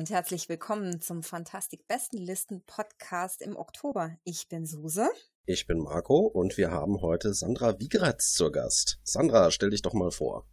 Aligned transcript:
Und 0.00 0.08
herzlich 0.08 0.48
willkommen 0.48 1.02
zum 1.02 1.22
Fantastik 1.22 1.86
Bestenlisten 1.86 2.62
Podcast 2.64 3.42
im 3.42 3.54
Oktober. 3.54 4.16
Ich 4.24 4.48
bin 4.48 4.64
Suse. 4.64 5.10
Ich 5.44 5.66
bin 5.66 5.76
Marco 5.76 6.20
und 6.20 6.56
wir 6.56 6.70
haben 6.70 7.02
heute 7.02 7.34
Sandra 7.34 7.78
Wiegratz 7.78 8.32
zur 8.32 8.50
Gast. 8.50 8.98
Sandra, 9.04 9.50
stell 9.50 9.68
dich 9.68 9.82
doch 9.82 9.92
mal 9.92 10.10
vor. 10.10 10.48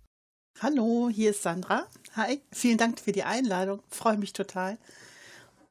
Hallo, 0.60 1.08
hier 1.10 1.30
ist 1.30 1.44
Sandra. 1.44 1.88
Hi, 2.18 2.42
vielen 2.52 2.78
Dank 2.78 3.00
für 3.00 3.14
die 3.14 3.24
Einladung. 3.24 3.82
Freue 3.88 4.18
mich 4.18 4.34
total. 4.34 4.78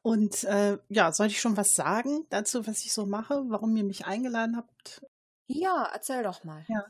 Und 0.01 0.43
äh, 0.45 0.79
ja, 0.89 1.11
soll 1.11 1.27
ich 1.27 1.39
schon 1.39 1.55
was 1.55 1.73
sagen 1.73 2.25
dazu, 2.31 2.65
was 2.65 2.83
ich 2.83 2.91
so 2.91 3.05
mache, 3.05 3.43
warum 3.49 3.77
ihr 3.77 3.83
mich 3.83 4.07
eingeladen 4.07 4.57
habt? 4.57 5.05
Ja, 5.45 5.87
erzähl 5.93 6.23
doch 6.23 6.43
mal. 6.43 6.65
Ja, 6.67 6.83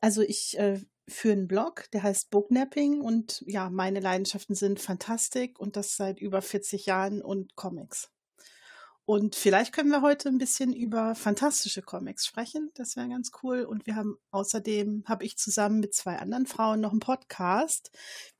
also 0.00 0.22
ich 0.22 0.56
äh, 0.60 0.80
für 1.10 1.32
einen 1.32 1.48
Blog, 1.48 1.90
der 1.92 2.02
heißt 2.02 2.30
Booknapping 2.30 3.00
und 3.00 3.42
ja, 3.46 3.70
meine 3.70 4.00
Leidenschaften 4.00 4.54
sind 4.54 4.80
Fantastik 4.80 5.58
und 5.58 5.76
das 5.76 5.96
seit 5.96 6.20
über 6.20 6.42
40 6.42 6.86
Jahren 6.86 7.22
und 7.22 7.56
Comics. 7.56 8.10
Und 9.04 9.34
vielleicht 9.34 9.72
können 9.72 9.90
wir 9.90 10.02
heute 10.02 10.28
ein 10.28 10.38
bisschen 10.38 10.72
über 10.72 11.16
fantastische 11.16 11.82
Comics 11.82 12.26
sprechen. 12.26 12.70
Das 12.74 12.94
wäre 12.94 13.08
ganz 13.08 13.32
cool. 13.42 13.62
Und 13.62 13.84
wir 13.86 13.96
haben 13.96 14.16
außerdem, 14.30 15.02
habe 15.04 15.24
ich 15.24 15.36
zusammen 15.36 15.80
mit 15.80 15.94
zwei 15.94 16.16
anderen 16.18 16.46
Frauen 16.46 16.80
noch 16.80 16.92
einen 16.92 17.00
Podcast. 17.00 17.90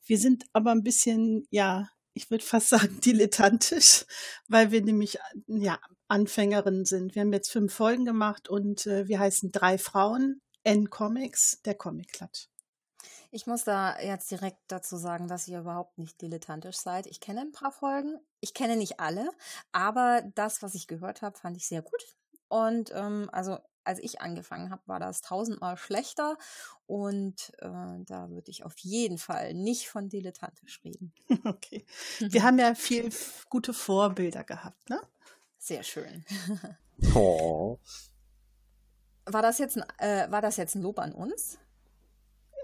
Wir 0.07 0.17
sind 0.17 0.45
aber 0.53 0.71
ein 0.71 0.85
bisschen, 0.85 1.45
ja, 1.51 1.89
ich 2.15 2.31
würde 2.31 2.45
fast 2.45 2.69
sagen, 2.69 3.01
dilettantisch, 3.05 4.05
weil 4.47 4.71
wir 4.71 4.81
nämlich, 4.83 5.19
ja, 5.49 5.81
Anfängerinnen 6.07 6.85
sind. 6.85 7.17
Wir 7.17 7.23
haben 7.23 7.33
jetzt 7.33 7.51
fünf 7.51 7.75
Folgen 7.75 8.05
gemacht 8.05 8.49
und 8.49 8.87
äh, 8.87 9.09
wir 9.09 9.19
heißen 9.19 9.51
drei 9.51 9.77
Frauen, 9.77 10.41
N 10.63 10.89
Comics, 10.89 11.61
der 11.65 11.75
Comic 11.75 12.13
Klatsch. 12.13 12.47
Ich 13.33 13.47
muss 13.47 13.65
da 13.65 13.99
jetzt 14.01 14.31
direkt 14.31 14.59
dazu 14.69 14.97
sagen, 14.97 15.29
dass 15.29 15.47
ihr 15.47 15.61
überhaupt 15.61 15.99
nicht 15.99 16.21
dilettantisch 16.21 16.77
seid. 16.77 17.07
Ich 17.07 17.21
kenne 17.21 17.43
ein 17.43 17.53
paar 17.53 17.71
Folgen. 17.71 18.19
Ich 18.41 18.55
kenne 18.55 18.77
nicht 18.77 18.99
alle, 18.99 19.31
aber 19.71 20.23
das, 20.35 20.63
was 20.63 20.75
ich 20.75 20.89
gehört 20.89 21.23
habe, 21.23 21.39
fand 21.39 21.57
ich 21.57 21.67
sehr 21.67 21.83
gut. 21.83 22.17
Und 22.49 22.91
ähm, 22.93 23.29
also 23.31 23.59
als 23.85 24.01
ich 24.01 24.21
angefangen 24.21 24.71
habe, 24.71 24.83
war 24.87 24.99
das 24.99 25.21
tausendmal 25.21 25.77
schlechter. 25.77 26.37
Und 26.87 27.53
äh, 27.59 28.05
da 28.05 28.29
würde 28.31 28.51
ich 28.51 28.65
auf 28.65 28.77
jeden 28.79 29.19
Fall 29.19 29.55
nicht 29.55 29.89
von 29.89 30.09
dilettantisch 30.09 30.81
reden. 30.85 31.13
Okay. 31.45 31.87
Wir 32.19 32.43
haben 32.43 32.59
ja 32.59 32.75
viel 32.75 33.11
gute 33.49 33.73
Vorbilder 33.73 34.45
gehabt, 34.45 34.91
ne? 34.91 35.01
Sehr 35.59 35.83
schön. 35.83 36.25
Oh. 37.15 37.79
War 39.25 39.43
das 39.43 39.59
jetzt 39.59 39.79
ein, 39.79 39.85
äh, 39.99 40.31
war 40.31 40.43
das 40.43 40.57
jetzt 40.57 40.75
ein 40.75 40.83
Lob 40.83 40.99
an 40.99 41.13
uns? 41.13 41.59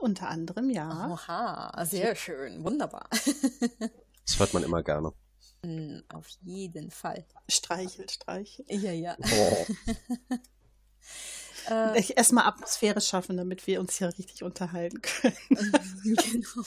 Unter 0.01 0.29
anderem, 0.29 0.71
ja. 0.71 1.11
Oha, 1.11 1.85
sehr 1.85 2.15
schön, 2.17 2.65
wunderbar. 2.65 3.09
Das 4.29 4.41
hört 4.41 4.55
man 4.55 4.65
immer 4.65 4.83
gerne. 4.83 5.13
Mm, 5.63 6.01
Auf 6.13 6.27
jeden 6.41 6.91
Fall. 6.91 7.25
Streichel, 7.49 8.09
streichel. 8.11 8.65
Ja, 8.69 8.91
ja. 8.93 9.17
Oh. 9.21 9.67
Äh, 11.69 11.99
Ich 11.99 12.17
erstmal 12.17 12.47
Atmosphäre 12.47 13.01
schaffen, 13.01 13.37
damit 13.37 13.67
wir 13.67 13.81
uns 13.81 13.97
hier 13.99 14.09
richtig 14.09 14.43
unterhalten 14.43 15.01
können. 15.01 15.37
genau. 16.05 16.67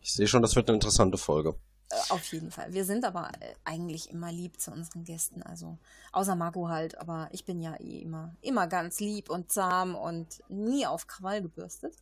Ich 0.00 0.12
sehe 0.12 0.26
schon, 0.26 0.42
das 0.42 0.56
wird 0.56 0.68
eine 0.68 0.76
interessante 0.76 1.18
Folge. 1.18 1.54
Äh, 1.90 1.96
Auf 2.10 2.32
jeden 2.32 2.50
Fall. 2.50 2.72
Wir 2.72 2.84
sind 2.84 3.04
aber 3.04 3.30
äh, 3.40 3.54
eigentlich 3.64 4.10
immer 4.10 4.30
lieb 4.30 4.60
zu 4.60 4.70
unseren 4.70 5.04
Gästen. 5.04 5.42
Also 5.42 5.78
außer 6.12 6.34
Marco 6.34 6.68
halt, 6.68 6.98
aber 6.98 7.28
ich 7.32 7.44
bin 7.44 7.60
ja 7.60 7.76
eh 7.76 8.00
immer, 8.00 8.34
immer 8.40 8.66
ganz 8.66 9.00
lieb 9.00 9.30
und 9.30 9.50
zahm 9.52 9.94
und 9.94 10.42
nie 10.48 10.86
auf 10.86 11.06
Krawall 11.06 11.42
gebürstet. 11.42 11.94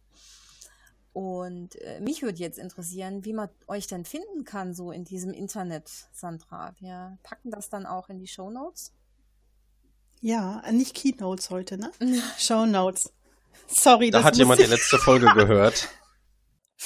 Und 1.13 1.77
äh, 1.81 2.01
mich 2.01 2.21
würde 2.23 2.39
jetzt 2.39 2.59
interessieren, 2.59 3.25
wie 3.25 3.33
man 3.33 3.49
euch 3.69 3.87
denn 3.87 4.05
finden 4.05 4.45
kann, 4.45 4.75
so 4.75 4.91
in 4.93 5.05
diesem 5.05 5.33
Internet, 5.33 5.91
Sandra. 6.13 6.75
Wir 6.79 7.17
packen 7.23 7.51
das 7.51 7.71
dann 7.71 7.87
auch 7.87 8.11
in 8.11 8.19
die 8.19 8.27
Show 8.27 8.51
Notes. 8.51 8.93
Ja, 10.21 10.63
nicht 10.73 10.95
Keynotes 10.95 11.49
heute, 11.51 11.79
ne? 11.79 11.91
Shownotes. 12.39 13.13
Sorry, 13.67 14.11
Da 14.11 14.19
das 14.19 14.27
hat 14.27 14.37
jemand 14.37 14.61
die 14.61 14.65
letzte 14.67 14.99
Folge 14.99 15.33
gehört. 15.35 15.89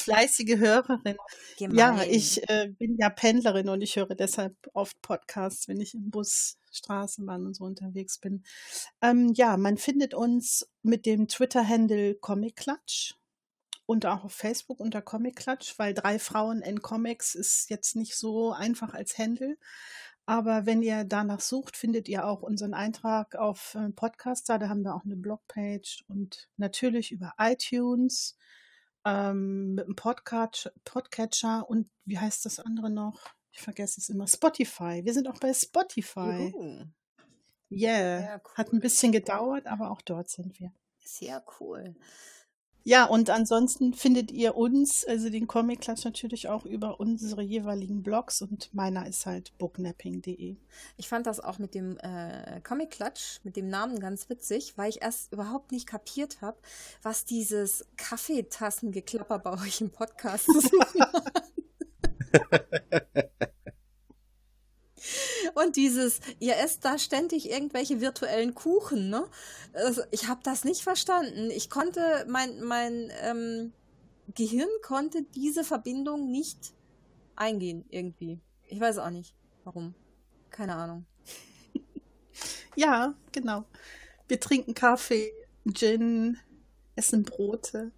fleißige 0.01 0.59
Hörerin. 0.59 1.17
Ja, 1.59 1.91
Gemein. 1.91 2.09
ich 2.11 2.49
äh, 2.49 2.69
bin 2.79 2.97
ja 2.99 3.11
Pendlerin 3.11 3.69
und 3.69 3.83
ich 3.83 3.97
höre 3.97 4.15
deshalb 4.15 4.55
oft 4.73 5.01
Podcasts, 5.03 5.69
wenn 5.69 5.81
ich 5.81 5.95
im 5.95 6.11
Bus, 6.11 6.59
Straßenbahn 6.73 7.47
und 7.47 7.55
so 7.55 7.65
unterwegs 7.65 8.19
bin. 8.19 8.45
Ähm, 9.03 9.33
ja, 9.35 9.57
man 9.57 9.77
findet 9.77 10.15
uns 10.15 10.69
mit 10.83 11.07
dem 11.07 11.29
Twitter-Handle 11.29 12.15
Comic 12.17 12.57
Klatsch 12.57 13.15
und 13.87 14.07
auch 14.07 14.25
auf 14.25 14.33
Facebook 14.33 14.79
unter 14.79 15.03
Comic 15.03 15.37
Klatsch, 15.37 15.75
weil 15.79 15.95
drei 15.95 16.19
Frauen 16.19 16.63
in 16.63 16.81
Comics 16.81 17.35
ist 17.35 17.71
jetzt 17.71 17.97
nicht 17.97 18.15
so 18.17 18.53
einfach 18.53 18.95
als 18.95 19.19
Handle. 19.19 19.57
Aber 20.27 20.65
wenn 20.65 20.81
ihr 20.81 21.03
danach 21.03 21.41
sucht, 21.41 21.77
findet 21.77 22.09
ihr 22.09 22.25
auch 22.25 22.43
unseren 22.43 22.73
Eintrag 22.73 23.35
auf 23.35 23.75
äh, 23.75 23.91
Podcaster. 23.91 24.61
Da 24.61 24.69
haben 24.69 24.85
wir 24.85 24.95
auch 24.95 25.05
eine 25.05 25.17
Blogpage 25.17 26.05
und 26.07 26.49
natürlich 26.57 27.11
über 27.11 27.33
iTunes 27.37 28.37
ähm, 29.05 29.75
mit 29.75 29.85
einem 29.87 29.97
Podcast, 29.97 30.73
Podcatcher 30.85 31.69
und 31.69 31.89
wie 32.05 32.19
heißt 32.19 32.45
das 32.45 32.61
andere 32.61 32.91
noch? 32.91 33.21
Ich 33.53 33.61
vergesse 33.61 34.01
es 34.01 34.09
immer. 34.09 34.27
Spotify. 34.27 35.03
Wir 35.05 35.13
sind 35.13 35.29
auch 35.29 35.39
bei 35.39 35.53
Spotify. 35.53 36.51
Juhu. 36.53 36.85
Yeah. 37.71 38.21
Sehr 38.21 38.43
Hat 38.57 38.69
cool. 38.69 38.79
ein 38.79 38.81
bisschen 38.81 39.13
gedauert, 39.13 39.67
aber 39.67 39.91
auch 39.91 40.03
dort 40.03 40.29
sind 40.29 40.59
wir. 40.61 40.73
Sehr 40.99 41.45
cool. 41.61 41.97
Ja, 42.83 43.05
und 43.05 43.29
ansonsten 43.31 43.93
findet 43.93 44.31
ihr 44.31 44.57
uns, 44.57 45.05
also 45.05 45.29
den 45.29 45.47
Comic 45.47 45.83
Klatsch 45.83 46.05
natürlich 46.05 46.49
auch 46.49 46.65
über 46.65 46.99
unsere 46.99 47.43
jeweiligen 47.43 48.03
Blogs 48.03 48.41
und 48.41 48.73
meiner 48.73 49.07
ist 49.07 49.27
halt 49.27 49.57
booknapping.de. 49.59 50.57
Ich 50.97 51.09
fand 51.09 51.27
das 51.27 51.41
auch 51.41 51.59
mit 51.59 51.75
dem 51.75 51.99
äh, 51.99 52.61
Comic 52.63 52.91
Klatsch, 52.91 53.41
mit 53.43 53.57
dem 53.57 53.69
Namen 53.69 54.01
ganz 54.01 54.29
witzig, 54.31 54.75
weil 54.77 54.89
ich 54.89 55.03
erst 55.03 55.33
überhaupt 55.33 55.73
nicht 55.73 55.87
kapiert 55.87 56.41
habe, 56.41 56.59
was 57.03 57.25
dieses 57.25 57.85
Kaffeetassengeklapper 57.97 59.39
bei 59.39 59.53
euch 59.53 59.81
im 59.81 59.91
Podcast 59.91 60.49
hat. 60.49 61.33
Und 65.63 65.77
dieses, 65.77 66.21
ihr 66.39 66.57
esst 66.57 66.85
da 66.85 66.99
ständig 66.99 67.51
irgendwelche 67.51 68.01
virtuellen 68.01 68.55
Kuchen, 68.55 69.11
ne? 69.11 69.27
Also 69.73 70.03
ich 70.11 70.29
habe 70.29 70.41
das 70.43 70.65
nicht 70.65 70.83
verstanden. 70.83 71.51
Ich 71.51 71.69
konnte, 71.69 72.25
mein, 72.29 72.63
mein 72.63 73.13
ähm, 73.23 73.73
Gehirn 74.35 74.69
konnte 74.83 75.23
diese 75.35 75.65
Verbindung 75.65 76.31
nicht 76.31 76.73
eingehen 77.37 77.85
irgendwie. 77.91 78.41
Ich 78.69 78.81
weiß 78.81 78.99
auch 78.99 79.11
nicht, 79.11 79.35
warum. 79.65 79.95
Keine 80.51 80.75
Ahnung. 80.77 81.07
Ja, 82.77 83.15
genau. 83.33 83.65
Wir 84.29 84.39
trinken 84.39 84.75
Kaffee, 84.75 85.33
Gin, 85.75 86.39
essen 86.95 87.25
Brote 87.25 87.91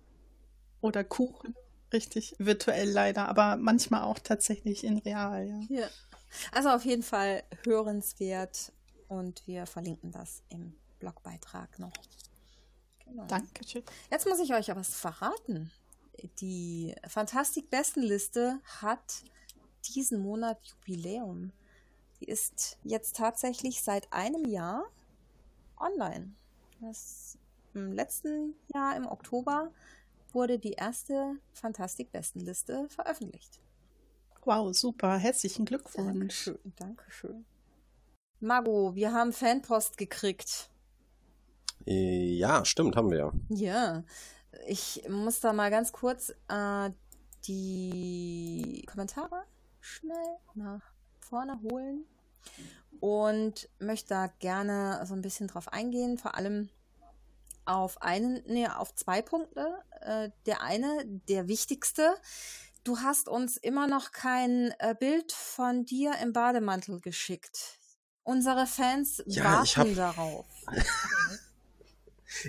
oder 0.80 1.04
Kuchen. 1.04 1.54
Richtig, 1.92 2.34
virtuell 2.38 2.88
leider, 2.88 3.28
aber 3.28 3.56
manchmal 3.56 4.02
auch 4.02 4.18
tatsächlich 4.18 4.82
in 4.82 4.98
real, 4.98 5.46
ja. 5.46 5.60
Ja. 5.80 5.88
Also 6.50 6.70
auf 6.70 6.84
jeden 6.84 7.02
Fall 7.02 7.42
hörenswert 7.64 8.72
und 9.08 9.46
wir 9.46 9.66
verlinken 9.66 10.10
das 10.10 10.42
im 10.48 10.74
Blogbeitrag 10.98 11.78
noch. 11.78 11.92
Genau. 13.04 13.26
Dankeschön. 13.26 13.82
Jetzt 14.10 14.26
muss 14.26 14.40
ich 14.40 14.54
euch 14.54 14.70
aber 14.70 14.80
was 14.80 14.94
verraten. 14.94 15.70
Die 16.40 16.94
Fantastik-Bestenliste 17.06 18.60
hat 18.80 19.24
diesen 19.94 20.20
Monat 20.20 20.58
Jubiläum. 20.64 21.52
Die 22.20 22.26
ist 22.26 22.78
jetzt 22.84 23.16
tatsächlich 23.16 23.82
seit 23.82 24.12
einem 24.12 24.44
Jahr 24.44 24.84
online. 25.76 26.32
Das, 26.80 27.36
Im 27.74 27.92
letzten 27.92 28.54
Jahr 28.72 28.96
im 28.96 29.06
Oktober 29.06 29.72
wurde 30.32 30.58
die 30.58 30.72
erste 30.72 31.36
Fantastik-Bestenliste 31.52 32.88
veröffentlicht. 32.88 33.60
Wow, 34.44 34.74
super. 34.74 35.16
Herzlichen 35.18 35.64
Glückwunsch. 35.64 36.46
Dankeschön, 36.46 36.72
Dankeschön. 36.76 37.44
Mago, 38.40 38.94
wir 38.94 39.12
haben 39.12 39.32
Fanpost 39.32 39.96
gekriegt. 39.96 40.68
Äh, 41.86 42.34
Ja, 42.34 42.64
stimmt, 42.64 42.96
haben 42.96 43.10
wir. 43.10 43.32
Ja, 43.50 44.02
ich 44.66 45.04
muss 45.08 45.40
da 45.40 45.52
mal 45.52 45.70
ganz 45.70 45.92
kurz 45.92 46.34
äh, 46.48 46.90
die 47.46 48.84
Kommentare 48.86 49.44
schnell 49.80 50.36
nach 50.54 50.82
vorne 51.20 51.60
holen 51.62 52.04
und 53.00 53.68
möchte 53.78 54.08
da 54.08 54.26
gerne 54.40 55.04
so 55.06 55.14
ein 55.14 55.22
bisschen 55.22 55.46
drauf 55.48 55.72
eingehen, 55.72 56.18
vor 56.18 56.34
allem 56.36 56.68
auf 57.64 58.02
einen, 58.02 58.42
nee, 58.46 58.66
auf 58.66 58.94
zwei 58.94 59.22
Punkte. 59.22 59.78
Äh, 60.00 60.30
der 60.46 60.62
eine, 60.62 61.04
der 61.28 61.46
wichtigste, 61.46 62.14
du 62.84 62.98
hast 62.98 63.28
uns 63.28 63.56
immer 63.56 63.86
noch 63.86 64.12
kein 64.12 64.72
äh, 64.78 64.94
Bild 64.98 65.32
von 65.32 65.84
dir 65.84 66.12
im 66.22 66.32
Bademantel 66.32 67.00
geschickt. 67.00 67.78
Unsere 68.24 68.66
Fans 68.66 69.22
Ja, 69.26 69.62
ich 69.64 69.76
warten 69.76 69.90
hab- 69.90 69.96
darauf. 69.96 70.46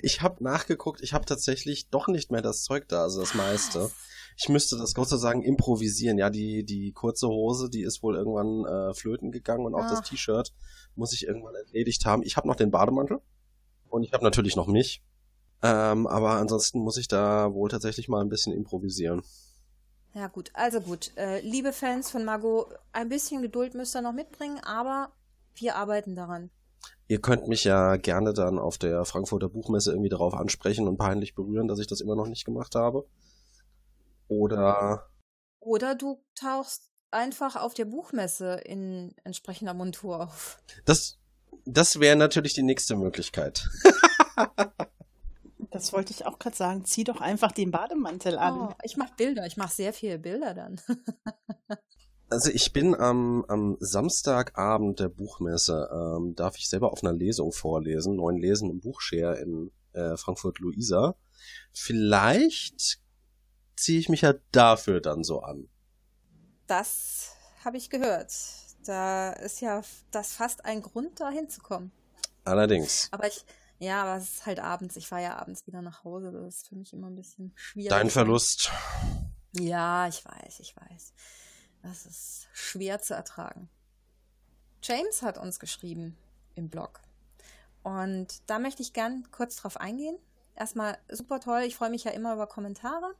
Ich 0.01 0.21
habe 0.21 0.41
nachgeguckt, 0.41 1.01
ich 1.01 1.13
habe 1.13 1.25
tatsächlich 1.25 1.89
doch 1.89 2.07
nicht 2.07 2.31
mehr 2.31 2.41
das 2.41 2.63
Zeug 2.63 2.87
da, 2.87 3.01
also 3.03 3.19
das 3.19 3.33
meiste. 3.33 3.91
Ich 4.37 4.47
müsste 4.47 4.77
das 4.77 4.91
sozusagen 4.91 5.43
improvisieren. 5.43 6.17
Ja, 6.17 6.29
die, 6.29 6.63
die 6.63 6.93
kurze 6.93 7.27
Hose, 7.27 7.69
die 7.69 7.81
ist 7.81 8.01
wohl 8.01 8.15
irgendwann 8.15 8.65
äh, 8.65 8.93
flöten 8.93 9.31
gegangen 9.31 9.65
und 9.65 9.75
auch 9.75 9.85
das 9.87 9.99
Ach. 10.01 10.07
T-Shirt 10.07 10.53
muss 10.95 11.11
ich 11.11 11.27
irgendwann 11.27 11.55
erledigt 11.55 12.05
haben. 12.05 12.23
Ich 12.23 12.37
habe 12.37 12.47
noch 12.47 12.55
den 12.55 12.71
Bademantel 12.71 13.19
und 13.89 14.03
ich 14.03 14.13
habe 14.13 14.23
natürlich 14.23 14.55
noch 14.55 14.67
mich. 14.67 15.03
Ähm, 15.61 16.07
aber 16.07 16.31
ansonsten 16.31 16.79
muss 16.79 16.95
ich 16.97 17.09
da 17.09 17.53
wohl 17.53 17.69
tatsächlich 17.69 18.07
mal 18.07 18.21
ein 18.21 18.29
bisschen 18.29 18.53
improvisieren. 18.53 19.21
Ja, 20.13 20.27
gut, 20.27 20.51
also 20.53 20.79
gut. 20.79 21.11
Äh, 21.17 21.39
liebe 21.41 21.73
Fans 21.73 22.11
von 22.11 22.23
Margot, 22.23 22.67
ein 22.91 23.09
bisschen 23.09 23.41
Geduld 23.41 23.73
müsst 23.73 23.95
ihr 23.95 24.01
noch 24.01 24.13
mitbringen, 24.13 24.59
aber 24.63 25.11
wir 25.55 25.75
arbeiten 25.75 26.15
daran. 26.15 26.51
Ihr 27.07 27.19
könnt 27.19 27.47
mich 27.47 27.63
ja 27.63 27.95
gerne 27.97 28.33
dann 28.33 28.59
auf 28.59 28.77
der 28.77 29.05
Frankfurter 29.05 29.49
Buchmesse 29.49 29.91
irgendwie 29.91 30.09
darauf 30.09 30.33
ansprechen 30.33 30.87
und 30.87 30.97
peinlich 30.97 31.33
berühren, 31.33 31.67
dass 31.67 31.79
ich 31.79 31.87
das 31.87 32.01
immer 32.01 32.15
noch 32.15 32.27
nicht 32.27 32.45
gemacht 32.45 32.75
habe. 32.75 33.07
Oder 34.27 35.09
Oder 35.59 35.95
du 35.95 36.23
tauchst 36.35 36.91
einfach 37.11 37.55
auf 37.55 37.73
der 37.73 37.85
Buchmesse 37.85 38.55
in 38.65 39.15
entsprechender 39.23 39.73
Montur 39.73 40.21
auf. 40.21 40.59
das, 40.85 41.19
das 41.65 41.99
wäre 41.99 42.15
natürlich 42.15 42.53
die 42.53 42.63
nächste 42.63 42.95
Möglichkeit. 42.95 43.67
Das 45.73 45.91
wollte 45.91 46.13
ich 46.13 46.27
auch 46.27 46.37
gerade 46.37 46.55
sagen. 46.55 46.85
Zieh 46.85 47.03
doch 47.03 47.19
einfach 47.19 47.51
den 47.51 47.71
Bademantel 47.71 48.37
an. 48.37 48.69
Oh, 48.69 48.73
ich 48.83 48.95
mache 48.95 49.13
Bilder, 49.17 49.47
ich 49.47 49.57
mache 49.57 49.73
sehr 49.73 49.91
viele 49.91 50.19
Bilder 50.19 50.53
dann. 50.53 50.79
Also 52.29 52.49
ich 52.49 52.73
bin 52.73 52.95
am, 52.95 53.45
am 53.47 53.77
Samstagabend 53.79 54.99
der 54.99 55.09
Buchmesse, 55.09 55.87
ähm, 55.93 56.33
darf 56.33 56.57
ich 56.57 56.67
selber 56.67 56.91
auf 56.91 57.03
einer 57.03 57.13
Lesung 57.13 57.51
vorlesen, 57.51 58.15
neuen 58.15 58.37
Lesen 58.37 58.71
im 58.71 58.79
Buchshare 58.79 59.39
in 59.39 59.71
äh, 59.91 60.17
Frankfurt-Luisa. 60.17 61.15
Vielleicht 61.73 62.99
ziehe 63.75 63.99
ich 63.99 64.09
mich 64.09 64.21
ja 64.21 64.33
dafür 64.51 64.99
dann 64.99 65.23
so 65.23 65.41
an. 65.41 65.69
Das 66.65 67.35
habe 67.63 67.77
ich 67.77 67.91
gehört. 67.91 68.33
Da 68.83 69.33
ist 69.33 69.61
ja 69.61 69.83
das 70.09 70.33
fast 70.33 70.65
ein 70.65 70.81
Grund, 70.81 71.19
da 71.19 71.29
hinzukommen. 71.29 71.91
Allerdings. 72.45 73.09
Aber 73.11 73.27
ich, 73.27 73.45
ja, 73.83 74.03
aber 74.03 74.17
es 74.17 74.35
ist 74.35 74.45
halt 74.45 74.59
abends. 74.59 74.95
Ich 74.95 75.07
fahre 75.07 75.23
ja 75.23 75.37
abends 75.37 75.67
wieder 75.67 75.81
nach 75.81 76.03
Hause. 76.03 76.31
Das 76.31 76.55
ist 76.55 76.67
für 76.69 76.75
mich 76.75 76.93
immer 76.93 77.07
ein 77.07 77.15
bisschen 77.15 77.51
schwierig. 77.55 77.89
Dein 77.89 78.09
Verlust. 78.09 78.71
Ja, 79.51 80.07
ich 80.07 80.23
weiß, 80.23 80.61
ich 80.61 80.75
weiß. 80.75 81.13
Das 81.81 82.05
ist 82.05 82.47
schwer 82.53 83.01
zu 83.01 83.13
ertragen. 83.13 83.69
James 84.81 85.21
hat 85.21 85.37
uns 85.37 85.59
geschrieben 85.59 86.17
im 86.55 86.69
Blog. 86.69 87.01
Und 87.83 88.49
da 88.49 88.57
möchte 88.57 88.81
ich 88.81 88.93
gern 88.93 89.27
kurz 89.31 89.57
drauf 89.57 89.77
eingehen. 89.77 90.17
Erstmal 90.55 90.97
super 91.09 91.41
toll. 91.41 91.63
Ich 91.63 91.75
freue 91.75 91.89
mich 91.89 92.05
ja 92.05 92.11
immer 92.11 92.33
über 92.33 92.47
Kommentare. 92.47 93.15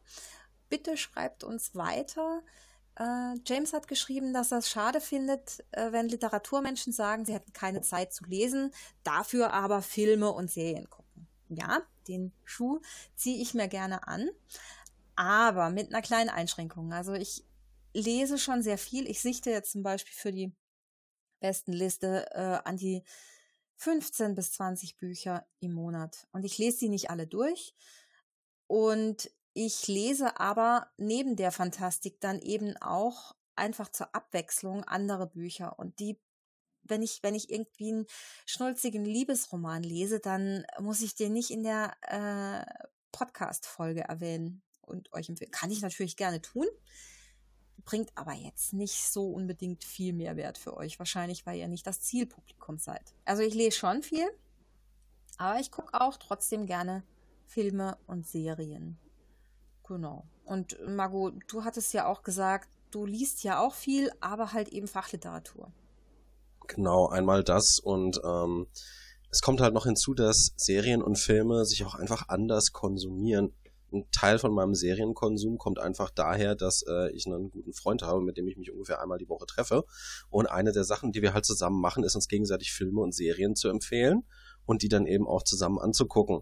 Bitte 0.69 0.95
schreibt 0.95 1.43
uns 1.43 1.75
weiter. 1.75 2.41
Äh, 2.95 3.35
James 3.45 3.73
hat 3.73 3.87
geschrieben, 3.87 4.33
dass 4.33 4.51
er 4.51 4.59
es 4.59 4.69
schade 4.69 5.01
findet, 5.01 5.63
äh, 5.71 5.91
wenn 5.91 6.09
Literaturmenschen 6.09 6.93
sagen, 6.93 7.25
sie 7.25 7.33
hätten 7.33 7.53
keine 7.53 7.81
Zeit 7.81 8.13
zu 8.13 8.25
lesen, 8.25 8.71
dafür 9.03 9.53
aber 9.53 9.81
Filme 9.81 10.31
und 10.31 10.51
Serien 10.51 10.89
gucken. 10.89 11.27
Ja, 11.49 11.81
den 12.07 12.31
Schuh 12.43 12.81
ziehe 13.15 13.41
ich 13.41 13.53
mir 13.53 13.67
gerne 13.67 14.07
an 14.07 14.29
aber 15.15 15.69
mit 15.69 15.89
einer 15.89 16.01
kleinen 16.01 16.29
Einschränkung. 16.29 16.93
Also 16.93 17.13
ich 17.13 17.43
lese 17.93 18.37
schon 18.37 18.63
sehr 18.63 18.77
viel. 18.77 19.09
Ich 19.09 19.21
sichte 19.21 19.49
jetzt 19.49 19.71
zum 19.71 19.83
Beispiel 19.83 20.13
für 20.13 20.31
die 20.31 20.53
besten 21.39 21.73
Liste 21.73 22.27
äh, 22.31 22.67
an 22.67 22.77
die 22.77 23.03
15 23.75 24.35
bis 24.35 24.53
20 24.53 24.97
Bücher 24.97 25.45
im 25.59 25.73
Monat. 25.73 26.27
Und 26.31 26.45
ich 26.45 26.57
lese 26.57 26.77
sie 26.77 26.89
nicht 26.89 27.09
alle 27.09 27.27
durch. 27.27 27.73
Und 28.67 29.29
ich 29.53 29.87
lese 29.87 30.39
aber 30.39 30.87
neben 30.97 31.35
der 31.35 31.51
Fantastik 31.51 32.19
dann 32.19 32.39
eben 32.39 32.75
auch 32.77 33.35
einfach 33.55 33.89
zur 33.89 34.13
Abwechslung 34.15 34.83
andere 34.83 35.27
Bücher. 35.27 35.77
Und 35.77 35.99
die, 35.99 36.19
wenn 36.83 37.03
ich, 37.03 37.21
wenn 37.21 37.35
ich 37.35 37.51
irgendwie 37.51 37.91
einen 37.91 38.07
schnulzigen 38.45 39.05
Liebesroman 39.05 39.83
lese, 39.83 40.19
dann 40.19 40.65
muss 40.79 41.01
ich 41.01 41.15
den 41.15 41.33
nicht 41.33 41.51
in 41.51 41.63
der 41.63 41.93
äh, 42.01 42.87
Podcast-Folge 43.11 44.01
erwähnen 44.01 44.63
und 44.81 45.13
euch 45.13 45.29
empfehlen. 45.29 45.51
Kann 45.51 45.71
ich 45.71 45.81
natürlich 45.81 46.17
gerne 46.17 46.41
tun, 46.41 46.65
bringt 47.85 48.09
aber 48.15 48.33
jetzt 48.33 48.73
nicht 48.73 49.03
so 49.03 49.29
unbedingt 49.29 49.83
viel 49.83 50.13
Mehrwert 50.13 50.57
für 50.57 50.75
euch. 50.75 50.97
Wahrscheinlich, 50.97 51.45
weil 51.45 51.59
ihr 51.59 51.67
nicht 51.67 51.85
das 51.85 52.01
Zielpublikum 52.01 52.79
seid. 52.79 53.13
Also 53.23 53.43
ich 53.43 53.53
lese 53.53 53.77
schon 53.77 54.01
viel, 54.01 54.27
aber 55.37 55.59
ich 55.59 55.71
gucke 55.71 55.99
auch 55.99 56.17
trotzdem 56.17 56.65
gerne 56.65 57.03
Filme 57.45 57.97
und 58.07 58.25
Serien. 58.25 58.97
Genau. 59.87 60.25
Und 60.45 60.77
Margot, 60.87 61.33
du 61.47 61.63
hattest 61.63 61.93
ja 61.93 62.07
auch 62.07 62.23
gesagt, 62.23 62.69
du 62.91 63.05
liest 63.05 63.43
ja 63.43 63.59
auch 63.59 63.73
viel, 63.73 64.11
aber 64.21 64.53
halt 64.53 64.69
eben 64.69 64.87
Fachliteratur. 64.87 65.71
Genau, 66.67 67.07
einmal 67.07 67.43
das 67.43 67.79
und 67.79 68.21
ähm, 68.23 68.67
es 69.29 69.41
kommt 69.41 69.61
halt 69.61 69.73
noch 69.73 69.85
hinzu, 69.85 70.13
dass 70.13 70.53
Serien 70.55 71.01
und 71.01 71.17
Filme 71.17 71.65
sich 71.65 71.83
auch 71.85 71.95
einfach 71.95 72.29
anders 72.29 72.71
konsumieren. 72.71 73.53
Ein 73.91 74.05
Teil 74.11 74.39
von 74.39 74.53
meinem 74.53 74.73
Serienkonsum 74.75 75.57
kommt 75.57 75.79
einfach 75.79 76.09
daher, 76.09 76.55
dass 76.55 76.83
äh, 76.87 77.11
ich 77.11 77.25
einen 77.25 77.51
guten 77.51 77.73
Freund 77.73 78.01
habe, 78.03 78.21
mit 78.21 78.37
dem 78.37 78.47
ich 78.47 78.57
mich 78.57 78.71
ungefähr 78.71 79.01
einmal 79.01 79.17
die 79.17 79.29
Woche 79.29 79.45
treffe. 79.45 79.85
Und 80.29 80.47
eine 80.47 80.71
der 80.71 80.83
Sachen, 80.83 81.11
die 81.11 81.21
wir 81.21 81.33
halt 81.33 81.45
zusammen 81.45 81.79
machen, 81.81 82.03
ist 82.03 82.15
uns 82.15 82.27
gegenseitig 82.27 82.71
Filme 82.71 83.01
und 83.01 83.13
Serien 83.13 83.55
zu 83.55 83.69
empfehlen 83.69 84.23
und 84.65 84.81
die 84.81 84.89
dann 84.89 85.05
eben 85.05 85.27
auch 85.27 85.43
zusammen 85.43 85.79
anzugucken. 85.79 86.41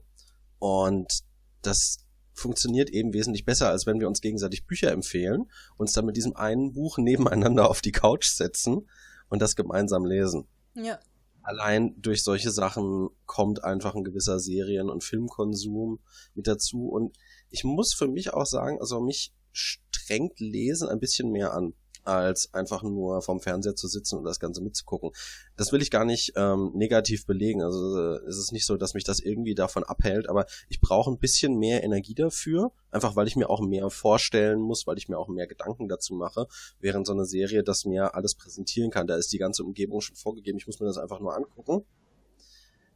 Und 0.59 1.23
das 1.61 2.05
funktioniert 2.33 2.89
eben 2.89 3.13
wesentlich 3.13 3.45
besser, 3.45 3.69
als 3.69 3.85
wenn 3.85 3.99
wir 3.99 4.07
uns 4.07 4.21
gegenseitig 4.21 4.65
Bücher 4.65 4.91
empfehlen, 4.91 5.51
uns 5.77 5.93
dann 5.93 6.05
mit 6.05 6.17
diesem 6.17 6.35
einen 6.35 6.73
Buch 6.73 6.97
nebeneinander 6.97 7.69
auf 7.69 7.81
die 7.81 7.91
Couch 7.91 8.27
setzen 8.27 8.89
und 9.29 9.41
das 9.41 9.55
gemeinsam 9.55 10.05
lesen. 10.05 10.47
Ja. 10.73 10.99
Allein 11.43 11.95
durch 11.99 12.23
solche 12.23 12.51
Sachen 12.51 13.09
kommt 13.25 13.63
einfach 13.63 13.95
ein 13.95 14.03
gewisser 14.03 14.39
Serien- 14.39 14.89
und 14.89 15.03
Filmkonsum 15.03 15.99
mit 16.35 16.47
dazu. 16.47 16.87
Und 16.87 17.17
ich 17.49 17.63
muss 17.63 17.93
für 17.93 18.07
mich 18.07 18.33
auch 18.33 18.45
sagen, 18.45 18.77
also 18.79 19.01
mich 19.01 19.33
strengt 19.51 20.39
Lesen 20.39 20.87
ein 20.87 20.99
bisschen 20.99 21.31
mehr 21.31 21.53
an, 21.53 21.73
als 22.03 22.53
einfach 22.53 22.83
nur 22.83 23.21
vorm 23.21 23.39
Fernseher 23.39 23.75
zu 23.75 23.87
sitzen 23.87 24.17
und 24.17 24.23
das 24.23 24.39
Ganze 24.39 24.61
mitzugucken. 24.61 25.11
Das 25.57 25.71
will 25.71 25.81
ich 25.81 25.91
gar 25.91 26.05
nicht 26.05 26.33
ähm, 26.35 26.71
negativ 26.73 27.25
belegen. 27.25 27.61
Also 27.61 27.97
äh, 27.97 28.17
es 28.27 28.37
ist 28.37 28.51
nicht 28.51 28.65
so, 28.65 28.77
dass 28.77 28.93
mich 28.93 29.03
das 29.03 29.19
irgendwie 29.19 29.55
davon 29.55 29.83
abhält, 29.83 30.29
aber 30.29 30.45
ich 30.69 30.81
brauche 30.81 31.11
ein 31.11 31.19
bisschen 31.19 31.57
mehr 31.57 31.83
Energie 31.83 32.15
dafür, 32.15 32.71
einfach 32.91 33.15
weil 33.15 33.27
ich 33.27 33.35
mir 33.35 33.49
auch 33.49 33.61
mehr 33.61 33.89
vorstellen 33.89 34.59
muss, 34.59 34.87
weil 34.87 34.97
ich 34.97 35.09
mir 35.09 35.17
auch 35.17 35.27
mehr 35.27 35.47
Gedanken 35.47 35.87
dazu 35.87 36.13
mache, 36.13 36.47
während 36.79 37.07
so 37.07 37.13
eine 37.13 37.25
Serie 37.25 37.63
das 37.63 37.85
mir 37.85 38.15
alles 38.15 38.35
präsentieren 38.35 38.91
kann. 38.91 39.07
Da 39.07 39.15
ist 39.15 39.31
die 39.31 39.37
ganze 39.37 39.63
Umgebung 39.63 40.01
schon 40.01 40.15
vorgegeben, 40.15 40.57
ich 40.57 40.67
muss 40.67 40.79
mir 40.79 40.87
das 40.87 40.97
einfach 40.97 41.19
nur 41.19 41.35
angucken. 41.35 41.85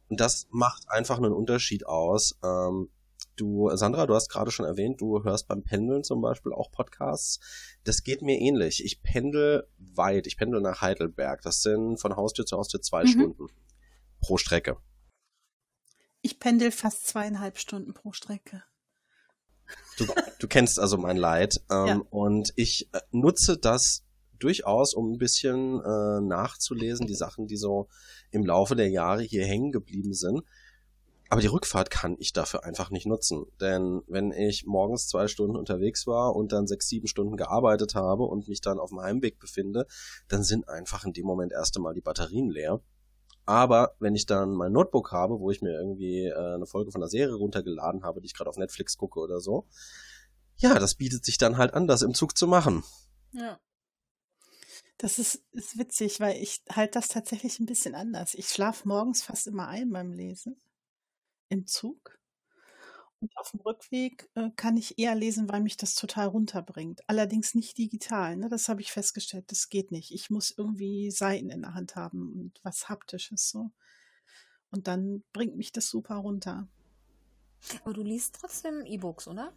Und 0.08 0.20
das 0.20 0.46
macht 0.50 0.88
einfach 0.88 1.18
einen 1.18 1.32
Unterschied 1.32 1.86
aus. 1.86 2.38
Ähm, 2.44 2.90
Du, 3.36 3.70
Sandra, 3.76 4.06
du 4.06 4.14
hast 4.14 4.28
gerade 4.30 4.50
schon 4.50 4.64
erwähnt, 4.64 5.00
du 5.00 5.22
hörst 5.22 5.46
beim 5.46 5.62
Pendeln 5.62 6.02
zum 6.02 6.22
Beispiel 6.22 6.52
auch 6.52 6.70
Podcasts. 6.70 7.38
Das 7.84 8.02
geht 8.02 8.22
mir 8.22 8.38
ähnlich. 8.38 8.82
Ich 8.84 9.02
pendel 9.02 9.68
weit. 9.76 10.26
Ich 10.26 10.38
pendel 10.38 10.62
nach 10.62 10.80
Heidelberg. 10.80 11.42
Das 11.42 11.60
sind 11.60 11.98
von 12.00 12.16
Haustür 12.16 12.46
zu 12.46 12.56
Haustür 12.56 12.80
zwei 12.80 13.04
Mhm. 13.04 13.08
Stunden 13.08 13.46
pro 14.20 14.38
Strecke. 14.38 14.78
Ich 16.22 16.38
pendel 16.40 16.70
fast 16.72 17.06
zweieinhalb 17.06 17.58
Stunden 17.58 17.92
pro 17.92 18.12
Strecke. 18.12 18.64
Du, 19.98 20.06
du 20.38 20.48
kennst 20.48 20.78
also 20.80 20.96
mein 20.96 21.16
Leid. 21.18 21.60
Ähm, 21.70 21.86
Ja. 21.86 22.02
Und 22.10 22.52
ich 22.56 22.88
äh, 22.92 23.00
nutze 23.10 23.58
das 23.58 24.02
durchaus, 24.38 24.94
um 24.94 25.12
ein 25.12 25.18
bisschen 25.18 25.80
äh, 25.80 26.20
nachzulesen, 26.20 27.06
die 27.06 27.14
Sachen, 27.14 27.46
die 27.46 27.56
so 27.56 27.88
im 28.30 28.44
Laufe 28.44 28.76
der 28.76 28.88
Jahre 28.88 29.22
hier 29.22 29.44
hängen 29.44 29.72
geblieben 29.72 30.14
sind. 30.14 30.42
Aber 31.28 31.40
die 31.40 31.48
Rückfahrt 31.48 31.90
kann 31.90 32.16
ich 32.18 32.32
dafür 32.32 32.64
einfach 32.64 32.90
nicht 32.90 33.06
nutzen. 33.06 33.46
Denn 33.60 34.02
wenn 34.06 34.30
ich 34.30 34.64
morgens 34.66 35.08
zwei 35.08 35.26
Stunden 35.26 35.56
unterwegs 35.56 36.06
war 36.06 36.36
und 36.36 36.52
dann 36.52 36.66
sechs, 36.66 36.88
sieben 36.88 37.08
Stunden 37.08 37.36
gearbeitet 37.36 37.94
habe 37.94 38.24
und 38.24 38.48
mich 38.48 38.60
dann 38.60 38.78
auf 38.78 38.90
dem 38.90 39.00
Heimweg 39.00 39.38
befinde, 39.38 39.86
dann 40.28 40.44
sind 40.44 40.68
einfach 40.68 41.04
in 41.04 41.12
dem 41.12 41.26
Moment 41.26 41.52
erst 41.52 41.76
einmal 41.76 41.94
die 41.94 42.00
Batterien 42.00 42.50
leer. 42.50 42.80
Aber 43.44 43.94
wenn 43.98 44.14
ich 44.14 44.26
dann 44.26 44.52
mein 44.52 44.72
Notebook 44.72 45.12
habe, 45.12 45.38
wo 45.38 45.50
ich 45.50 45.62
mir 45.62 45.72
irgendwie 45.72 46.26
äh, 46.26 46.54
eine 46.54 46.66
Folge 46.66 46.90
von 46.90 47.00
der 47.00 47.08
Serie 47.08 47.34
runtergeladen 47.34 48.02
habe, 48.02 48.20
die 48.20 48.26
ich 48.26 48.34
gerade 48.34 48.50
auf 48.50 48.56
Netflix 48.56 48.96
gucke 48.96 49.20
oder 49.20 49.40
so, 49.40 49.66
ja, 50.56 50.78
das 50.78 50.94
bietet 50.94 51.24
sich 51.24 51.38
dann 51.38 51.56
halt 51.56 51.74
an, 51.74 51.86
das 51.86 52.02
im 52.02 52.14
Zug 52.14 52.36
zu 52.36 52.46
machen. 52.46 52.82
Ja. 53.32 53.60
Das 54.98 55.18
ist, 55.18 55.44
ist 55.52 55.78
witzig, 55.78 56.20
weil 56.20 56.42
ich 56.42 56.62
halte 56.70 56.92
das 56.92 57.08
tatsächlich 57.08 57.60
ein 57.60 57.66
bisschen 57.66 57.94
anders. 57.94 58.34
Ich 58.34 58.48
schlafe 58.48 58.88
morgens 58.88 59.22
fast 59.22 59.46
immer 59.46 59.68
ein 59.68 59.90
beim 59.90 60.12
Lesen 60.12 60.56
im 61.48 61.66
Zug. 61.66 62.18
Und 63.20 63.36
auf 63.38 63.50
dem 63.50 63.60
Rückweg 63.60 64.28
äh, 64.34 64.50
kann 64.56 64.76
ich 64.76 64.98
eher 64.98 65.14
lesen, 65.14 65.48
weil 65.48 65.62
mich 65.62 65.76
das 65.76 65.94
total 65.94 66.26
runterbringt. 66.26 67.00
Allerdings 67.08 67.54
nicht 67.54 67.78
digital. 67.78 68.36
Ne? 68.36 68.48
Das 68.48 68.68
habe 68.68 68.82
ich 68.82 68.92
festgestellt. 68.92 69.50
Das 69.50 69.70
geht 69.70 69.90
nicht. 69.90 70.12
Ich 70.12 70.28
muss 70.28 70.54
irgendwie 70.56 71.10
Seiten 71.10 71.50
in 71.50 71.62
der 71.62 71.74
Hand 71.74 71.96
haben 71.96 72.32
und 72.34 72.60
was 72.62 72.88
Haptisches 72.88 73.48
so. 73.48 73.70
Und 74.70 74.86
dann 74.86 75.24
bringt 75.32 75.56
mich 75.56 75.72
das 75.72 75.88
super 75.88 76.16
runter. 76.16 76.68
Aber 77.84 77.94
du 77.94 78.02
liest 78.02 78.36
trotzdem 78.38 78.84
E-Books, 78.84 79.28
oder? 79.28 79.52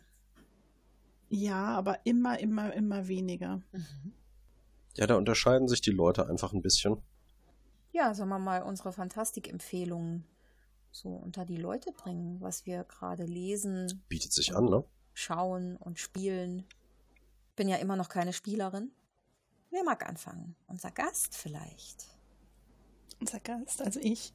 Ja, 1.27 1.65
aber 1.65 2.05
immer, 2.05 2.39
immer, 2.39 2.73
immer 2.73 3.07
weniger. 3.07 3.57
Mhm. 3.71 4.13
Ja, 4.95 5.05
da 5.05 5.15
unterscheiden 5.15 5.67
sich 5.67 5.81
die 5.81 5.91
Leute 5.91 6.27
einfach 6.27 6.53
ein 6.53 6.61
bisschen. 6.61 6.97
Ja, 7.91 8.13
sagen 8.13 8.29
wir 8.29 8.39
mal 8.39 8.63
unsere 8.63 8.93
Fantastik-Empfehlungen 8.93 10.25
so 10.91 11.09
unter 11.09 11.45
die 11.45 11.57
Leute 11.57 11.91
bringen, 11.91 12.39
was 12.41 12.65
wir 12.65 12.83
gerade 12.83 13.23
lesen. 13.23 14.03
Bietet 14.09 14.33
sich 14.33 14.55
an, 14.55 14.65
ne? 14.65 14.83
Schauen 15.13 15.75
und 15.77 15.99
spielen. 15.99 16.65
Bin 17.55 17.67
ja 17.67 17.77
immer 17.77 17.95
noch 17.95 18.09
keine 18.09 18.33
Spielerin. 18.33 18.91
Wer 19.69 19.83
mag 19.83 20.07
anfangen? 20.07 20.55
Unser 20.67 20.91
Gast 20.91 21.35
vielleicht. 21.35 22.05
Unser 23.19 23.39
Gast, 23.39 23.81
also 23.81 23.99
ich. 23.99 24.33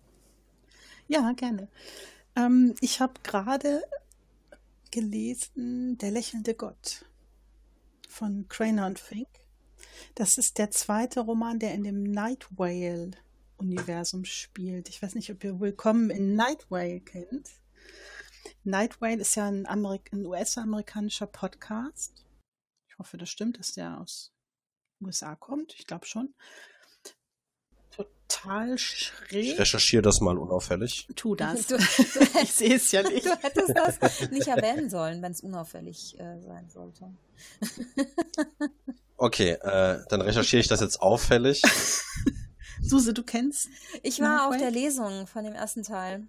Ja, 1.08 1.32
gerne. 1.32 1.68
Ähm, 2.37 2.75
ich 2.80 3.00
habe 3.00 3.14
gerade 3.23 3.82
gelesen 4.90 5.99
Der 5.99 6.12
lächelnde 6.12 6.54
Gott 6.54 7.04
von 8.08 8.46
Craner 8.49 8.87
und 8.87 9.00
Fink. 9.00 9.28
Das 10.14 10.38
ist 10.38 10.58
der 10.58 10.70
zweite 10.70 11.20
Roman, 11.20 11.58
der 11.58 11.75
in 11.75 11.82
dem 11.82 12.04
Night 12.04 12.46
Whale 12.56 13.11
Universum 13.64 14.25
spielt. 14.26 14.90
Ich 14.90 15.02
weiß 15.02 15.14
nicht, 15.14 15.30
ob 15.30 15.42
ihr 15.42 15.59
Willkommen 15.59 16.11
in 16.11 16.35
Night 16.35 16.71
Whale 16.71 17.00
kennt. 17.00 17.50
Night 18.62 19.00
Whale 19.00 19.23
ist 19.23 19.35
ja 19.37 19.49
ein, 19.49 19.66
Amerik 19.66 20.12
ein 20.12 20.26
US-amerikanischer 20.26 21.26
Podcast. 21.26 22.26
Ich 22.88 22.99
hoffe, 22.99 23.16
das 23.16 23.30
stimmt, 23.30 23.59
dass 23.59 23.73
der 23.73 23.99
aus 24.00 24.33
USA 25.00 25.35
kommt. 25.35 25.75
Ich 25.78 25.87
glaube 25.87 26.04
schon. 26.04 26.35
Total 27.90 28.76
schräg. 28.76 29.52
Ich 29.54 29.59
recherchiere 29.59 30.02
das 30.02 30.21
mal 30.21 30.37
unauffällig. 30.37 31.09
Tu 31.16 31.35
das. 31.37 31.66
Du, 31.66 31.78
du, 31.78 31.83
ich 32.42 32.52
sehe 32.52 32.76
es 32.76 32.92
ja 32.92 33.02
nicht. 33.02 33.25
Du 33.25 33.30
hättest 33.30 33.75
das 33.75 34.30
nicht 34.30 34.47
erwähnen 34.47 34.90
sollen, 34.90 35.23
wenn 35.23 35.33
es 35.33 35.40
unauffällig 35.40 36.18
äh, 36.21 36.40
sein 36.42 36.68
sollte. 36.68 37.11
okay, 39.16 39.52
äh, 39.52 40.04
dann 40.11 40.21
recherchiere 40.21 40.61
ich 40.61 40.68
das 40.68 40.80
jetzt 40.80 41.00
auffällig. 41.00 41.62
Suse, 42.84 43.14
du 43.14 43.22
kennst? 43.22 43.68
Ich 44.02 44.20
war 44.20 44.48
auf 44.48 44.56
der 44.56 44.70
Lesung 44.70 45.26
von 45.26 45.44
dem 45.44 45.54
ersten 45.54 45.82
Teil. 45.82 46.26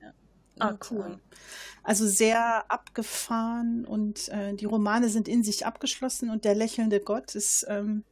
Ja. 0.00 0.12
Ah, 0.58 0.68
und, 0.68 0.90
cool. 0.90 1.18
Äh, 1.20 1.36
also 1.82 2.06
sehr 2.06 2.70
abgefahren 2.70 3.84
und 3.84 4.28
äh, 4.28 4.54
die 4.54 4.64
Romane 4.64 5.08
sind 5.08 5.28
in 5.28 5.44
sich 5.44 5.66
abgeschlossen 5.66 6.30
und 6.30 6.44
der 6.44 6.54
lächelnde 6.54 7.00
Gott 7.00 7.34
ist, 7.34 7.66
ähm, 7.68 8.04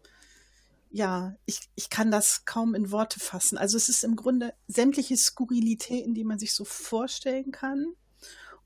ja, 0.91 1.35
ich, 1.45 1.61
ich 1.75 1.91
kann 1.91 2.13
das 2.13 2.45
kaum 2.45 2.77
in 2.77 2.93
Worte 2.93 3.19
fassen. 3.19 3.59
Also 3.59 3.77
es 3.77 3.89
ist 3.89 4.05
im 4.05 4.15
Grunde 4.15 4.55
sämtliche 4.69 5.17
Skurrilitäten, 5.17 6.15
die 6.15 6.23
man 6.23 6.39
sich 6.39 6.55
so 6.55 6.65
vorstellen 6.65 7.51
kann. 7.51 7.87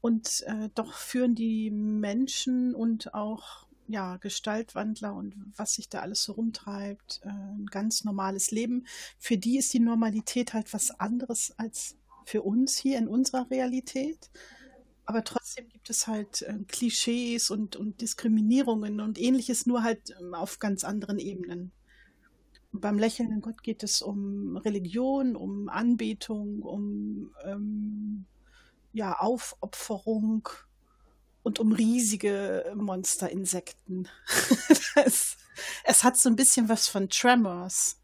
Und 0.02 0.42
äh, 0.46 0.68
doch 0.74 0.92
führen 0.92 1.34
die 1.34 1.70
Menschen 1.70 2.74
und 2.74 3.14
auch 3.14 3.66
ja, 3.88 4.18
Gestaltwandler 4.18 5.14
und 5.14 5.34
was 5.56 5.74
sich 5.74 5.88
da 5.88 6.00
alles 6.00 6.22
so 6.22 6.32
rumtreibt, 6.32 7.20
äh, 7.24 7.28
ein 7.28 7.66
ganz 7.66 8.04
normales 8.04 8.50
Leben. 8.50 8.86
Für 9.18 9.38
die 9.38 9.58
ist 9.58 9.72
die 9.72 9.80
Normalität 9.80 10.52
halt 10.52 10.72
was 10.74 10.90
anderes 11.00 11.54
als 11.58 11.96
für 12.24 12.42
uns 12.42 12.76
hier 12.76 12.98
in 12.98 13.08
unserer 13.08 13.50
Realität. 13.50 14.30
Aber 15.06 15.24
trotzdem 15.24 15.68
gibt 15.70 15.88
es 15.88 16.06
halt 16.06 16.42
äh, 16.42 16.58
Klischees 16.68 17.50
und, 17.50 17.76
und 17.76 18.02
Diskriminierungen 18.02 19.00
und 19.00 19.18
ähnliches, 19.18 19.64
nur 19.64 19.82
halt 19.82 20.14
ähm, 20.20 20.34
auf 20.34 20.58
ganz 20.58 20.84
anderen 20.84 21.18
Ebenen. 21.18 21.72
Und 22.72 22.82
beim 22.82 22.98
lächelnden 22.98 23.40
Gott 23.40 23.62
geht 23.62 23.82
es 23.82 24.02
um 24.02 24.58
Religion, 24.58 25.34
um 25.34 25.70
Anbetung, 25.70 26.60
um 26.60 27.32
ähm, 27.46 28.26
ja, 28.92 29.18
Aufopferung, 29.18 30.46
und 31.48 31.60
um 31.60 31.72
riesige 31.72 32.70
Monsterinsekten. 32.76 34.06
das, 34.94 35.38
es 35.84 36.04
hat 36.04 36.18
so 36.18 36.28
ein 36.28 36.36
bisschen 36.36 36.68
was 36.68 36.88
von 36.88 37.08
Tremors, 37.08 38.02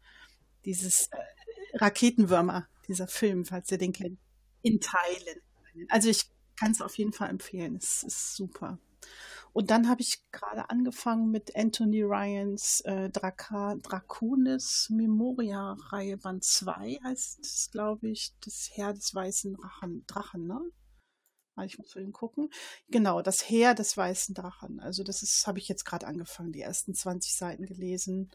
dieses 0.65 1.09
äh, 1.11 1.77
Raketenwürmer, 1.77 2.67
dieser 2.87 3.07
Film, 3.07 3.45
falls 3.45 3.71
ihr 3.71 3.77
den 3.77 3.93
kennt, 3.93 4.17
in 4.63 4.81
Teilen. 4.81 5.41
Also 5.89 6.09
ich 6.09 6.23
kann 6.59 6.71
es 6.71 6.81
auf 6.81 6.97
jeden 6.97 7.13
Fall 7.13 7.29
empfehlen, 7.29 7.75
es 7.75 8.01
ist 8.01 8.35
super. 8.35 8.79
Und 9.53 9.69
dann 9.69 9.89
habe 9.89 10.01
ich 10.01 10.23
gerade 10.31 10.67
angefangen 10.71 11.29
mit 11.29 11.55
Anthony 11.55 12.01
Ryans 12.01 12.81
äh, 12.81 13.11
Draka, 13.11 13.75
Draconis 13.75 14.89
Memoria-Reihe 14.89 16.17
Band 16.17 16.43
2 16.43 16.99
heißt 17.03 17.39
es, 17.41 17.69
glaube 17.71 18.09
ich, 18.09 18.33
das 18.43 18.71
Herr 18.73 18.93
des 18.93 19.13
weißen 19.13 19.55
Drachen 20.07 20.47
ne? 20.47 20.61
Ah, 21.55 21.63
ich 21.63 21.77
muss 21.77 21.93
vorhin 21.93 22.11
gucken. 22.11 22.49
Genau, 22.89 23.21
das 23.21 23.49
Heer 23.49 23.73
des 23.73 23.95
weißen 23.95 24.35
Drachen. 24.35 24.79
Also 24.81 25.03
das 25.03 25.23
ist, 25.23 25.47
habe 25.47 25.59
ich 25.59 25.67
jetzt 25.69 25.85
gerade 25.85 26.05
angefangen, 26.05 26.51
die 26.51 26.61
ersten 26.61 26.93
20 26.93 27.35
Seiten 27.35 27.65
gelesen, 27.65 28.29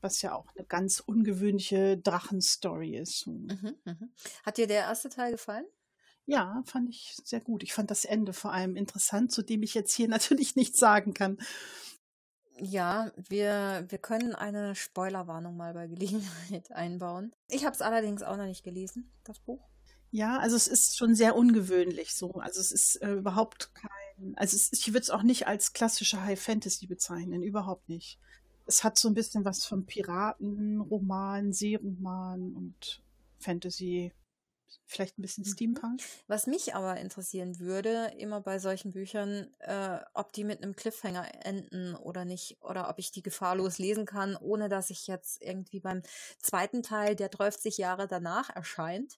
was 0.00 0.22
ja 0.22 0.34
auch 0.34 0.54
eine 0.54 0.64
ganz 0.64 1.00
ungewöhnliche 1.00 1.98
Drachenstory 1.98 2.96
ist. 2.96 3.26
Mhm, 3.26 3.76
mhm. 3.84 4.12
Hat 4.44 4.56
dir 4.56 4.68
der 4.68 4.82
erste 4.82 5.08
Teil 5.08 5.32
gefallen? 5.32 5.66
Ja, 6.26 6.62
fand 6.64 6.88
ich 6.88 7.16
sehr 7.24 7.40
gut. 7.40 7.64
Ich 7.64 7.72
fand 7.72 7.90
das 7.90 8.04
Ende 8.04 8.32
vor 8.32 8.52
allem 8.52 8.76
interessant, 8.76 9.32
zu 9.32 9.42
dem 9.42 9.64
ich 9.64 9.74
jetzt 9.74 9.92
hier 9.92 10.08
natürlich 10.08 10.54
nichts 10.54 10.78
sagen 10.78 11.12
kann. 11.12 11.38
Ja, 12.56 13.10
wir, 13.16 13.86
wir 13.88 13.98
können 13.98 14.34
eine 14.34 14.74
Spoilerwarnung 14.74 15.56
mal 15.56 15.72
bei 15.74 15.86
Gelegenheit 15.86 16.70
einbauen. 16.72 17.32
Ich 17.48 17.64
habe 17.64 17.74
es 17.74 17.82
allerdings 17.82 18.22
auch 18.22 18.36
noch 18.36 18.44
nicht 18.44 18.62
gelesen, 18.62 19.10
das 19.24 19.40
Buch. 19.40 19.69
Ja, 20.10 20.38
also 20.38 20.56
es 20.56 20.66
ist 20.66 20.98
schon 20.98 21.14
sehr 21.14 21.36
ungewöhnlich 21.36 22.14
so. 22.14 22.32
Also 22.34 22.60
es 22.60 22.72
ist 22.72 22.96
äh, 22.96 23.12
überhaupt 23.12 23.74
kein, 23.74 24.34
also 24.36 24.56
es, 24.56 24.72
ich 24.72 24.88
würde 24.88 25.00
es 25.00 25.10
auch 25.10 25.22
nicht 25.22 25.46
als 25.46 25.72
klassische 25.72 26.22
High 26.22 26.40
Fantasy 26.40 26.86
bezeichnen, 26.86 27.42
überhaupt 27.42 27.88
nicht. 27.88 28.18
Es 28.66 28.82
hat 28.84 28.98
so 28.98 29.08
ein 29.08 29.14
bisschen 29.14 29.44
was 29.44 29.64
von 29.64 29.86
Piratenroman, 29.86 31.52
Seeroman 31.52 32.52
und 32.54 33.02
Fantasy, 33.38 34.12
vielleicht 34.86 35.18
ein 35.18 35.22
bisschen 35.22 35.44
mhm. 35.44 35.52
Steampunk. 35.52 36.00
Was 36.26 36.46
mich 36.46 36.74
aber 36.74 36.96
interessieren 36.98 37.58
würde, 37.58 38.12
immer 38.18 38.40
bei 38.40 38.58
solchen 38.58 38.92
Büchern, 38.92 39.48
äh, 39.60 39.98
ob 40.14 40.32
die 40.32 40.44
mit 40.44 40.62
einem 40.62 40.74
Cliffhanger 40.74 41.26
enden 41.44 41.94
oder 41.94 42.24
nicht, 42.24 42.58
oder 42.60 42.88
ob 42.88 42.98
ich 42.98 43.12
die 43.12 43.22
gefahrlos 43.22 43.78
lesen 43.78 44.04
kann, 44.04 44.36
ohne 44.36 44.68
dass 44.68 44.90
ich 44.90 45.06
jetzt 45.06 45.42
irgendwie 45.42 45.80
beim 45.80 46.02
zweiten 46.40 46.82
Teil, 46.82 47.16
der 47.16 47.28
30 47.28 47.78
Jahre 47.78 48.08
danach 48.08 48.50
erscheint, 48.50 49.16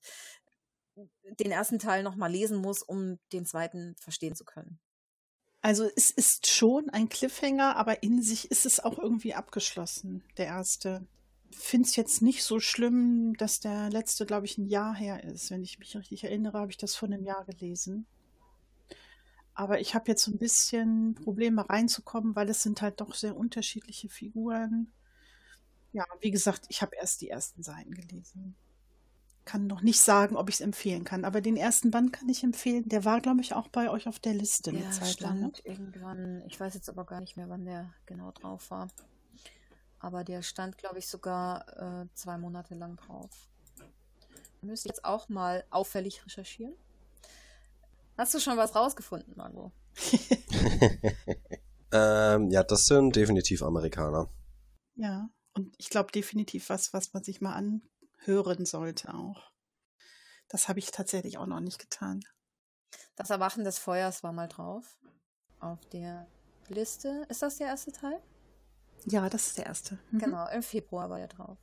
den 0.96 1.50
ersten 1.50 1.78
Teil 1.78 2.02
nochmal 2.02 2.30
lesen 2.30 2.58
muss, 2.58 2.82
um 2.82 3.18
den 3.32 3.46
zweiten 3.46 3.94
verstehen 3.96 4.34
zu 4.34 4.44
können. 4.44 4.78
Also 5.60 5.88
es 5.94 6.10
ist 6.10 6.48
schon 6.50 6.90
ein 6.90 7.08
Cliffhanger, 7.08 7.76
aber 7.76 8.02
in 8.02 8.20
sich 8.20 8.50
ist 8.50 8.66
es 8.66 8.80
auch 8.80 8.98
irgendwie 8.98 9.34
abgeschlossen, 9.34 10.24
der 10.36 10.46
erste. 10.46 11.06
Finde 11.54 11.86
es 11.86 11.96
jetzt 11.96 12.22
nicht 12.22 12.42
so 12.44 12.60
schlimm, 12.60 13.34
dass 13.36 13.60
der 13.60 13.90
letzte, 13.90 14.24
glaube 14.24 14.46
ich, 14.46 14.56
ein 14.56 14.66
Jahr 14.66 14.94
her 14.94 15.22
ist. 15.22 15.50
Wenn 15.50 15.62
ich 15.62 15.78
mich 15.78 15.94
richtig 15.94 16.24
erinnere, 16.24 16.58
habe 16.58 16.70
ich 16.70 16.78
das 16.78 16.96
vor 16.96 17.08
einem 17.08 17.24
Jahr 17.24 17.44
gelesen. 17.44 18.06
Aber 19.54 19.78
ich 19.78 19.94
habe 19.94 20.10
jetzt 20.10 20.24
so 20.24 20.32
ein 20.32 20.38
bisschen 20.38 21.14
Probleme 21.14 21.68
reinzukommen, 21.68 22.34
weil 22.34 22.48
es 22.48 22.62
sind 22.62 22.80
halt 22.80 23.02
doch 23.02 23.14
sehr 23.14 23.36
unterschiedliche 23.36 24.08
Figuren. 24.08 24.90
Ja, 25.92 26.06
wie 26.20 26.30
gesagt, 26.30 26.64
ich 26.70 26.80
habe 26.80 26.96
erst 26.96 27.20
die 27.20 27.28
ersten 27.28 27.62
Seiten 27.62 27.92
gelesen 27.92 28.56
kann 29.44 29.66
noch 29.66 29.82
nicht 29.82 30.00
sagen, 30.00 30.36
ob 30.36 30.48
ich 30.48 30.56
es 30.56 30.60
empfehlen 30.60 31.04
kann. 31.04 31.24
Aber 31.24 31.40
den 31.40 31.56
ersten 31.56 31.90
Band 31.90 32.12
kann 32.12 32.28
ich 32.28 32.42
empfehlen. 32.44 32.88
Der 32.88 33.04
war, 33.04 33.20
glaube 33.20 33.40
ich, 33.40 33.54
auch 33.54 33.68
bei 33.68 33.90
euch 33.90 34.06
auf 34.06 34.18
der 34.18 34.34
Liste 34.34 34.72
der 34.72 34.90
Zeit 34.90 35.08
stand 35.08 35.40
lang. 35.40 35.40
Ne? 35.40 35.52
irgendwann, 35.64 36.42
ich 36.46 36.58
weiß 36.58 36.74
jetzt 36.74 36.88
aber 36.88 37.04
gar 37.04 37.20
nicht 37.20 37.36
mehr, 37.36 37.48
wann 37.48 37.64
der 37.64 37.92
genau 38.06 38.30
drauf 38.32 38.70
war. 38.70 38.88
Aber 39.98 40.24
der 40.24 40.42
stand, 40.42 40.78
glaube 40.78 40.98
ich, 40.98 41.06
sogar 41.06 42.02
äh, 42.02 42.06
zwei 42.14 42.38
Monate 42.38 42.74
lang 42.74 42.96
drauf. 42.96 43.30
Müsste 44.60 44.88
jetzt 44.88 45.04
auch 45.04 45.28
mal 45.28 45.64
auffällig 45.70 46.24
recherchieren. 46.24 46.74
Hast 48.16 48.34
du 48.34 48.40
schon 48.40 48.56
was 48.56 48.74
rausgefunden, 48.74 49.34
Margot? 49.36 49.72
ähm, 51.92 52.50
ja, 52.50 52.62
das 52.62 52.84
sind 52.86 53.16
definitiv 53.16 53.62
Amerikaner. 53.62 54.28
Ja, 54.94 55.28
und 55.54 55.74
ich 55.78 55.90
glaube 55.90 56.12
definitiv 56.12 56.68
was, 56.68 56.92
was 56.92 57.12
man 57.12 57.22
sich 57.22 57.40
mal 57.40 57.54
anhören 58.22 58.64
sollte 58.64 59.14
auch. 59.14 59.50
Das 60.48 60.68
habe 60.68 60.78
ich 60.78 60.90
tatsächlich 60.90 61.38
auch 61.38 61.46
noch 61.46 61.60
nicht 61.60 61.78
getan. 61.78 62.24
Das 63.16 63.30
Erwachen 63.30 63.64
des 63.64 63.78
Feuers 63.78 64.22
war 64.22 64.32
mal 64.32 64.48
drauf. 64.48 64.98
Auf 65.60 65.84
der 65.86 66.26
Liste. 66.68 67.26
Ist 67.28 67.42
das 67.42 67.58
der 67.58 67.68
erste 67.68 67.92
Teil? 67.92 68.20
Ja, 69.06 69.28
das 69.28 69.48
ist 69.48 69.58
der 69.58 69.66
erste. 69.66 69.98
Mhm. 70.10 70.18
Genau, 70.18 70.48
im 70.48 70.62
Februar 70.62 71.10
war 71.10 71.18
der 71.18 71.28
drauf. 71.28 71.58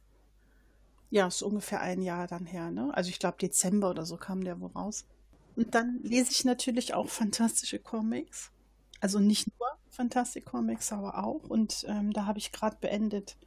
Ja, 1.09 1.27
ist 1.27 1.41
ungefähr 1.41 1.81
ein 1.81 2.01
Jahr 2.01 2.27
dann 2.27 2.45
her, 2.45 2.71
ne? 2.71 2.91
Also 2.93 3.09
ich 3.09 3.19
glaube 3.19 3.37
Dezember 3.37 3.89
oder 3.89 4.05
so 4.05 4.17
kam 4.17 4.43
der 4.43 4.59
wo 4.59 4.67
raus. 4.67 5.05
Und 5.55 5.75
dann 5.75 5.99
lese 6.03 6.31
ich 6.31 6.45
natürlich 6.45 6.93
auch 6.93 7.09
fantastische 7.09 7.79
Comics. 7.79 8.51
Also 8.99 9.19
nicht 9.19 9.47
nur 9.47 9.67
Fantastic 9.89 10.45
Comics, 10.45 10.91
aber 10.91 11.23
auch. 11.23 11.43
Und 11.43 11.85
ähm, 11.87 12.13
da 12.13 12.25
habe 12.25 12.39
ich 12.39 12.51
gerade 12.51 12.77
beendet 12.79 13.37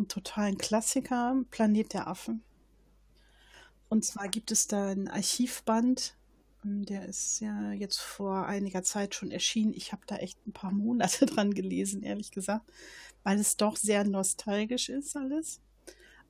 einen 0.00 0.08
totalen 0.08 0.58
Klassiker, 0.58 1.36
Planet 1.50 1.92
der 1.92 2.08
Affen. 2.08 2.42
Und 3.88 4.04
zwar 4.04 4.28
gibt 4.28 4.50
es 4.50 4.66
da 4.66 4.88
ein 4.88 5.08
Archivband, 5.08 6.16
ähm, 6.64 6.84
der 6.84 7.06
ist 7.06 7.40
ja 7.40 7.72
jetzt 7.72 8.00
vor 8.00 8.46
einiger 8.46 8.82
Zeit 8.82 9.14
schon 9.14 9.30
erschienen. 9.30 9.74
Ich 9.74 9.92
habe 9.92 10.02
da 10.06 10.16
echt 10.16 10.38
ein 10.46 10.52
paar 10.52 10.72
Monate 10.72 11.26
dran 11.26 11.54
gelesen, 11.54 12.02
ehrlich 12.02 12.30
gesagt, 12.30 12.70
weil 13.22 13.38
es 13.38 13.56
doch 13.56 13.76
sehr 13.76 14.04
nostalgisch 14.04 14.88
ist 14.88 15.16
alles. 15.16 15.60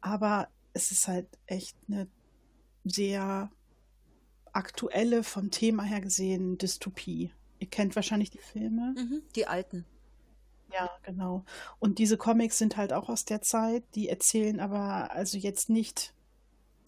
Aber 0.00 0.48
es 0.72 0.90
ist 0.92 1.08
halt 1.08 1.26
echt 1.46 1.76
eine 1.88 2.08
sehr 2.84 3.50
aktuelle, 4.52 5.22
vom 5.22 5.50
Thema 5.50 5.84
her 5.84 6.00
gesehen, 6.00 6.58
Dystopie. 6.58 7.32
Ihr 7.58 7.68
kennt 7.68 7.94
wahrscheinlich 7.94 8.30
die 8.30 8.38
Filme. 8.38 8.94
Mhm, 8.96 9.22
die 9.36 9.46
alten. 9.46 9.84
Ja, 10.72 10.90
genau. 11.02 11.44
Und 11.78 11.98
diese 11.98 12.16
Comics 12.16 12.58
sind 12.58 12.76
halt 12.76 12.92
auch 12.92 13.08
aus 13.08 13.24
der 13.24 13.42
Zeit, 13.42 13.84
die 13.94 14.08
erzählen 14.08 14.60
aber 14.60 15.12
also 15.12 15.38
jetzt 15.38 15.68
nicht, 15.70 16.14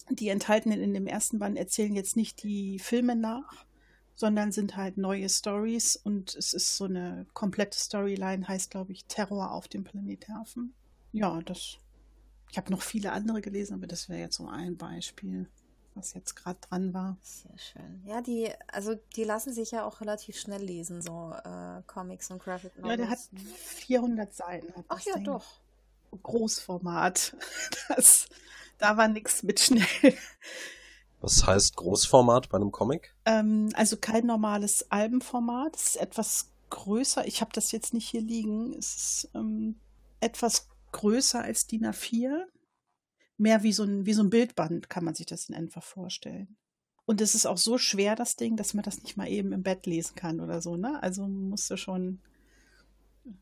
die 0.09 0.29
enthaltenen 0.29 0.81
in 0.81 0.93
dem 0.93 1.07
ersten 1.07 1.39
Band 1.39 1.57
erzählen 1.57 1.95
jetzt 1.95 2.15
nicht 2.15 2.43
die 2.43 2.79
Filme 2.79 3.15
nach, 3.15 3.65
sondern 4.15 4.51
sind 4.51 4.75
halt 4.75 4.97
neue 4.97 5.27
Stories 5.29 5.95
und 5.95 6.35
es 6.35 6.53
ist 6.53 6.77
so 6.77 6.85
eine 6.85 7.25
komplette 7.33 7.77
Storyline, 7.77 8.47
heißt 8.47 8.71
glaube 8.71 8.91
ich 8.91 9.05
Terror 9.05 9.51
auf 9.51 9.67
dem 9.67 9.83
Planet 9.83 10.27
Hafen. 10.29 10.73
Ja, 11.11 11.41
das. 11.41 11.77
Ich 12.51 12.57
habe 12.57 12.71
noch 12.71 12.83
viele 12.83 13.11
andere 13.11 13.41
gelesen, 13.41 13.73
aber 13.73 13.87
das 13.87 14.09
wäre 14.09 14.19
jetzt 14.19 14.35
so 14.35 14.47
ein 14.47 14.77
Beispiel 14.77 15.49
was 15.95 16.13
jetzt 16.13 16.35
gerade 16.35 16.59
dran 16.61 16.93
war. 16.93 17.17
Sehr 17.21 17.57
schön. 17.57 18.03
Ja, 18.05 18.21
die, 18.21 18.49
also 18.71 18.95
die 19.15 19.23
lassen 19.23 19.53
sich 19.53 19.71
ja 19.71 19.85
auch 19.85 20.01
relativ 20.01 20.37
schnell 20.37 20.61
lesen, 20.61 21.01
so 21.01 21.33
äh, 21.43 21.81
Comics 21.87 22.31
und 22.31 22.41
Graphic 22.41 22.77
Novels. 22.77 22.91
Ja, 22.91 22.97
der 22.97 23.09
hat 23.09 23.19
400 23.57 24.33
Seiten. 24.33 24.73
Ach 24.87 25.01
ja, 25.01 25.15
Ding. 25.15 25.25
doch. 25.25 25.45
Großformat. 26.21 27.35
Das, 27.89 28.27
da 28.77 28.97
war 28.97 29.07
nichts 29.07 29.43
mit 29.43 29.59
schnell. 29.59 29.85
Was 31.19 31.45
heißt 31.45 31.75
Großformat 31.75 32.49
bei 32.49 32.57
einem 32.57 32.71
Comic? 32.71 33.13
Ähm, 33.25 33.69
also 33.75 33.97
kein 33.97 34.25
normales 34.25 34.89
Albenformat. 34.89 35.75
Es 35.75 35.87
ist 35.87 35.95
etwas 35.97 36.49
größer. 36.69 37.25
Ich 37.27 37.41
habe 37.41 37.51
das 37.53 37.71
jetzt 37.71 37.93
nicht 37.93 38.09
hier 38.09 38.21
liegen. 38.21 38.73
Es 38.73 38.95
ist 38.95 39.29
ähm, 39.35 39.75
etwas 40.19 40.67
größer 40.91 41.41
als 41.41 41.67
DIN 41.67 41.85
A4 41.85 42.45
mehr 43.37 43.63
wie 43.63 43.73
so 43.73 43.83
ein, 43.83 44.05
wie 44.05 44.13
so 44.13 44.23
ein 44.23 44.29
Bildband 44.29 44.89
kann 44.89 45.03
man 45.03 45.15
sich 45.15 45.25
das 45.25 45.49
in 45.49 45.55
einfach 45.55 45.83
vorstellen. 45.83 46.55
Und 47.05 47.19
es 47.19 47.35
ist 47.35 47.45
auch 47.45 47.57
so 47.57 47.77
schwer, 47.77 48.15
das 48.15 48.35
Ding, 48.35 48.55
dass 48.55 48.73
man 48.73 48.83
das 48.83 49.03
nicht 49.03 49.17
mal 49.17 49.27
eben 49.27 49.51
im 49.51 49.63
Bett 49.63 49.85
lesen 49.85 50.15
kann 50.15 50.39
oder 50.39 50.61
so, 50.61 50.77
ne? 50.77 51.01
Also 51.03 51.27
musst 51.27 51.69
du 51.69 51.77
schon 51.77 52.21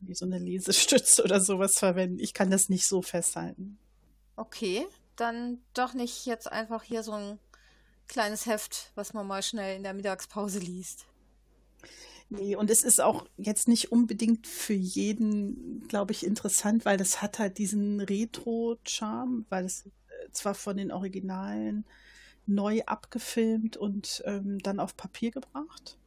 wie 0.00 0.14
so 0.14 0.24
eine 0.24 0.38
Lesestütze 0.38 1.22
oder 1.22 1.40
sowas 1.40 1.72
verwenden. 1.76 2.18
Ich 2.18 2.34
kann 2.34 2.50
das 2.50 2.68
nicht 2.68 2.86
so 2.86 3.02
festhalten. 3.02 3.78
Okay, 4.36 4.86
dann 5.16 5.60
doch 5.74 5.94
nicht 5.94 6.26
jetzt 6.26 6.50
einfach 6.50 6.82
hier 6.82 7.02
so 7.02 7.12
ein 7.12 7.38
kleines 8.08 8.46
Heft, 8.46 8.90
was 8.94 9.12
man 9.12 9.26
mal 9.26 9.42
schnell 9.42 9.76
in 9.76 9.82
der 9.82 9.94
Mittagspause 9.94 10.58
liest. 10.58 11.06
Nee, 12.34 12.56
und 12.56 12.70
es 12.70 12.82
ist 12.82 12.98
auch 12.98 13.26
jetzt 13.36 13.68
nicht 13.68 13.92
unbedingt 13.92 14.46
für 14.46 14.72
jeden, 14.72 15.86
glaube 15.86 16.12
ich, 16.12 16.24
interessant, 16.24 16.86
weil 16.86 16.96
das 16.96 17.20
hat 17.20 17.38
halt 17.38 17.58
diesen 17.58 18.00
Retro-Charme, 18.00 19.44
weil 19.50 19.66
es 19.66 19.84
äh, 19.84 20.30
zwar 20.30 20.54
von 20.54 20.78
den 20.78 20.92
Originalen 20.92 21.84
neu 22.46 22.80
abgefilmt 22.86 23.76
und 23.76 24.22
ähm, 24.24 24.60
dann 24.60 24.80
auf 24.80 24.96
Papier 24.96 25.30
gebracht. 25.30 25.98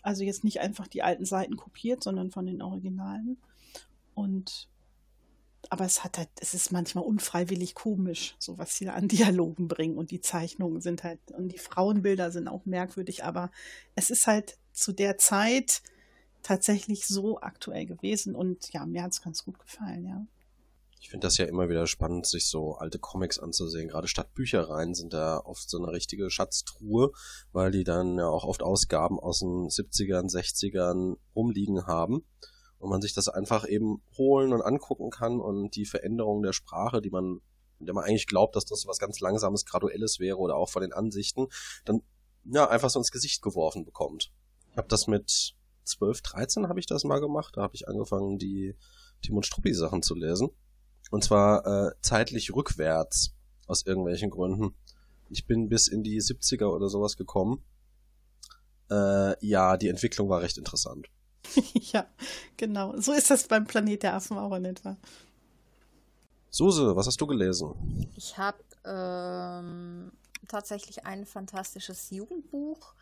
Also 0.00 0.24
jetzt 0.24 0.42
nicht 0.42 0.60
einfach 0.60 0.86
die 0.88 1.02
alten 1.02 1.26
Seiten 1.26 1.56
kopiert, 1.56 2.02
sondern 2.02 2.30
von 2.30 2.46
den 2.46 2.62
Originalen. 2.62 3.36
Und 4.14 4.70
aber 5.68 5.84
es 5.84 6.02
hat 6.02 6.16
halt, 6.16 6.30
es 6.40 6.54
ist 6.54 6.72
manchmal 6.72 7.04
unfreiwillig 7.04 7.74
komisch, 7.74 8.36
so 8.38 8.56
was 8.56 8.74
sie 8.76 8.88
an 8.88 9.08
Dialogen 9.08 9.68
bringen 9.68 9.98
und 9.98 10.10
die 10.10 10.22
Zeichnungen 10.22 10.80
sind 10.80 11.04
halt 11.04 11.20
und 11.32 11.48
die 11.48 11.58
Frauenbilder 11.58 12.30
sind 12.30 12.48
auch 12.48 12.64
merkwürdig, 12.64 13.22
aber 13.24 13.50
es 13.96 14.08
ist 14.08 14.26
halt 14.26 14.56
zu 14.74 14.92
der 14.92 15.16
Zeit 15.18 15.82
tatsächlich 16.42 17.06
so 17.06 17.40
aktuell 17.40 17.86
gewesen 17.86 18.34
und 18.34 18.72
ja, 18.72 18.84
mir 18.84 19.02
hat 19.02 19.12
es 19.12 19.22
ganz 19.22 19.44
gut 19.44 19.58
gefallen, 19.58 20.04
ja. 20.04 20.26
Ich 21.00 21.10
finde 21.10 21.26
das 21.26 21.36
ja 21.36 21.44
immer 21.44 21.68
wieder 21.68 21.86
spannend, 21.86 22.26
sich 22.26 22.46
so 22.46 22.76
alte 22.76 22.98
Comics 22.98 23.38
anzusehen. 23.38 23.88
Gerade 23.88 24.08
statt 24.08 24.32
Büchereien 24.32 24.94
sind 24.94 25.12
da 25.12 25.38
oft 25.38 25.68
so 25.68 25.76
eine 25.76 25.92
richtige 25.92 26.30
Schatztruhe, 26.30 27.12
weil 27.52 27.70
die 27.72 27.84
dann 27.84 28.16
ja 28.16 28.26
auch 28.26 28.44
oft 28.44 28.62
Ausgaben 28.62 29.20
aus 29.20 29.40
den 29.40 29.68
70ern, 29.68 30.32
60ern 30.32 31.18
rumliegen 31.36 31.86
haben 31.86 32.24
und 32.78 32.88
man 32.88 33.02
sich 33.02 33.12
das 33.12 33.28
einfach 33.28 33.68
eben 33.68 34.02
holen 34.16 34.54
und 34.54 34.62
angucken 34.62 35.10
kann 35.10 35.40
und 35.40 35.76
die 35.76 35.84
Veränderung 35.84 36.42
der 36.42 36.54
Sprache, 36.54 37.02
die 37.02 37.10
man, 37.10 37.40
der 37.80 37.92
man 37.92 38.04
eigentlich 38.04 38.26
glaubt, 38.26 38.56
dass 38.56 38.64
das 38.64 38.86
was 38.86 38.98
ganz 38.98 39.20
Langsames, 39.20 39.66
Graduelles 39.66 40.20
wäre 40.20 40.38
oder 40.38 40.56
auch 40.56 40.70
von 40.70 40.80
den 40.80 40.94
Ansichten, 40.94 41.48
dann 41.84 42.00
ja 42.44 42.68
einfach 42.68 42.88
so 42.88 42.98
ins 42.98 43.10
Gesicht 43.10 43.42
geworfen 43.42 43.84
bekommt. 43.84 44.32
Ich 44.74 44.78
habe 44.78 44.88
das 44.88 45.06
mit 45.06 45.54
12, 45.84 46.20
13 46.20 46.68
habe 46.68 46.80
ich 46.80 46.86
das 46.86 47.04
mal 47.04 47.20
gemacht. 47.20 47.56
Da 47.56 47.62
habe 47.62 47.76
ich 47.76 47.86
angefangen, 47.86 48.40
die 48.40 48.74
Tim 49.22 49.36
und 49.36 49.46
Struppi 49.46 49.72
Sachen 49.72 50.02
zu 50.02 50.16
lesen. 50.16 50.50
Und 51.12 51.22
zwar 51.22 51.64
äh, 51.64 51.92
zeitlich 52.00 52.52
rückwärts 52.52 53.36
aus 53.68 53.86
irgendwelchen 53.86 54.30
Gründen. 54.30 54.74
Ich 55.30 55.46
bin 55.46 55.68
bis 55.68 55.86
in 55.86 56.02
die 56.02 56.20
70er 56.20 56.66
oder 56.66 56.88
sowas 56.88 57.16
gekommen. 57.16 57.64
Äh, 58.90 59.46
ja, 59.46 59.76
die 59.76 59.88
Entwicklung 59.88 60.28
war 60.28 60.40
recht 60.40 60.58
interessant. 60.58 61.06
ja, 61.92 62.08
genau. 62.56 62.98
So 63.00 63.12
ist 63.12 63.30
das 63.30 63.46
beim 63.46 63.68
Planet 63.68 64.02
der 64.02 64.14
Affen 64.14 64.38
auch 64.38 64.56
in 64.56 64.64
etwa. 64.64 64.96
Suse, 66.50 66.96
was 66.96 67.06
hast 67.06 67.20
du 67.20 67.28
gelesen? 67.28 68.10
Ich 68.16 68.36
habe 68.38 68.58
ähm, 68.84 70.10
tatsächlich 70.48 71.06
ein 71.06 71.26
fantastisches 71.26 72.10
Jugendbuch 72.10 72.94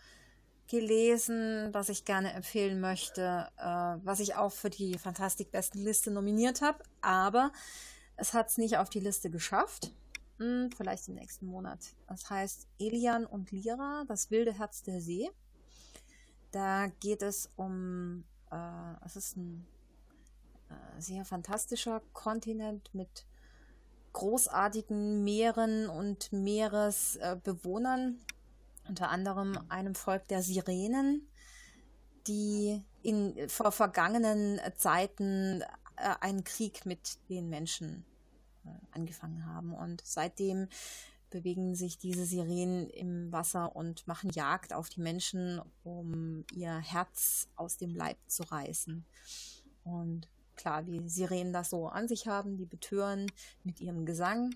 gelesen, 0.68 1.68
was 1.72 1.88
ich 1.88 2.04
gerne 2.04 2.32
empfehlen 2.32 2.80
möchte, 2.80 3.48
äh, 3.58 3.62
was 4.04 4.20
ich 4.20 4.34
auch 4.36 4.52
für 4.52 4.70
die 4.70 4.98
Fantastik-Besten-Liste 4.98 6.10
nominiert 6.10 6.62
habe, 6.62 6.82
aber 7.00 7.52
es 8.16 8.34
hat 8.34 8.50
es 8.50 8.58
nicht 8.58 8.78
auf 8.78 8.88
die 8.88 9.00
Liste 9.00 9.30
geschafft. 9.30 9.92
Hm, 10.38 10.70
vielleicht 10.76 11.08
im 11.08 11.14
nächsten 11.14 11.46
Monat. 11.46 11.78
Das 12.08 12.28
heißt 12.30 12.66
Elian 12.78 13.26
und 13.26 13.50
Lira, 13.50 14.04
das 14.08 14.30
wilde 14.30 14.58
Herz 14.58 14.82
der 14.82 15.00
See. 15.00 15.30
Da 16.50 16.88
geht 17.00 17.22
es 17.22 17.50
um, 17.56 18.24
äh, 18.50 18.94
es 19.04 19.16
ist 19.16 19.36
ein 19.36 19.66
äh, 20.68 21.00
sehr 21.00 21.24
fantastischer 21.24 22.02
Kontinent 22.12 22.94
mit 22.94 23.26
großartigen 24.12 25.24
Meeren 25.24 25.88
und 25.88 26.32
Meeresbewohnern 26.32 28.18
unter 28.88 29.10
anderem 29.10 29.58
einem 29.68 29.94
Volk 29.94 30.28
der 30.28 30.42
Sirenen, 30.42 31.28
die 32.26 32.82
in 33.02 33.48
vor 33.48 33.72
vergangenen 33.72 34.60
Zeiten 34.76 35.62
äh, 35.96 36.14
einen 36.20 36.44
Krieg 36.44 36.86
mit 36.86 37.18
den 37.28 37.48
Menschen 37.48 38.04
äh, 38.64 38.68
angefangen 38.92 39.46
haben. 39.46 39.74
Und 39.74 40.02
seitdem 40.04 40.68
bewegen 41.30 41.74
sich 41.74 41.98
diese 41.98 42.26
Sirenen 42.26 42.88
im 42.90 43.32
Wasser 43.32 43.74
und 43.74 44.06
machen 44.06 44.30
Jagd 44.30 44.72
auf 44.72 44.88
die 44.88 45.00
Menschen, 45.00 45.60
um 45.82 46.44
ihr 46.52 46.78
Herz 46.78 47.48
aus 47.56 47.78
dem 47.78 47.94
Leib 47.94 48.18
zu 48.26 48.42
reißen. 48.44 49.04
Und 49.82 50.28
klar, 50.56 50.86
wie 50.86 51.08
Sirenen 51.08 51.52
das 51.52 51.70
so 51.70 51.88
an 51.88 52.06
sich 52.06 52.26
haben, 52.26 52.56
die 52.56 52.66
betören 52.66 53.32
mit 53.64 53.80
ihrem 53.80 54.04
Gesang 54.06 54.54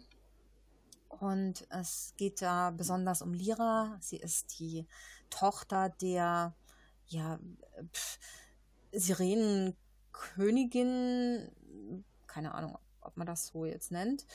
und 1.21 1.67
es 1.71 2.15
geht 2.17 2.43
da 2.43 2.71
besonders 2.71 3.23
um 3.23 3.33
Lira. 3.33 3.97
Sie 4.01 4.17
ist 4.17 4.59
die 4.59 4.87
Tochter 5.31 5.91
der 6.01 6.55
ja, 7.09 7.39
Sirenenkönigin, 8.93 11.49
keine 12.27 12.55
Ahnung, 12.55 12.79
ob 13.01 13.17
man 13.17 13.27
das 13.27 13.47
so 13.47 13.65
jetzt 13.65 13.91
nennt. 13.91 14.27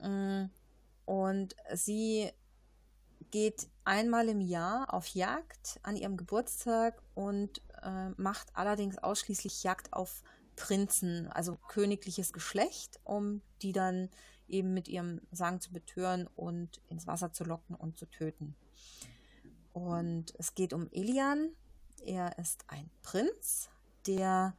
Mm, 0.00 0.44
und 1.04 1.56
sie 1.74 2.30
geht 3.30 3.68
einmal 3.84 4.28
im 4.28 4.40
Jahr 4.40 4.92
auf 4.92 5.06
Jagd 5.08 5.80
an 5.82 5.96
ihrem 5.96 6.16
Geburtstag 6.16 7.02
und 7.14 7.62
äh, 7.82 8.10
macht 8.16 8.48
allerdings 8.54 8.98
ausschließlich 8.98 9.62
Jagd 9.62 9.92
auf 9.92 10.22
Prinzen, 10.56 11.28
also 11.28 11.56
königliches 11.68 12.32
Geschlecht, 12.32 13.00
um 13.04 13.40
die 13.62 13.72
dann 13.72 14.10
eben 14.52 14.74
mit 14.74 14.86
ihrem 14.86 15.20
Sang 15.32 15.60
zu 15.60 15.72
betören 15.72 16.28
und 16.36 16.80
ins 16.88 17.06
Wasser 17.06 17.32
zu 17.32 17.44
locken 17.44 17.74
und 17.74 17.98
zu 17.98 18.06
töten. 18.06 18.54
Und 19.72 20.34
es 20.38 20.54
geht 20.54 20.72
um 20.72 20.88
Elian. 20.92 21.50
Er 22.04 22.38
ist 22.38 22.64
ein 22.68 22.90
Prinz, 23.02 23.70
der 24.06 24.54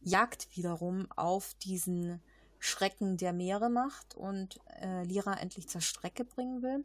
Jagd 0.00 0.56
wiederum 0.56 1.10
auf 1.12 1.54
diesen 1.54 2.20
Schrecken 2.58 3.16
der 3.16 3.32
Meere 3.32 3.70
macht 3.70 4.14
und 4.14 4.60
äh, 4.80 5.04
Lyra 5.04 5.34
endlich 5.34 5.68
zur 5.68 5.80
Strecke 5.80 6.24
bringen 6.24 6.62
will 6.62 6.84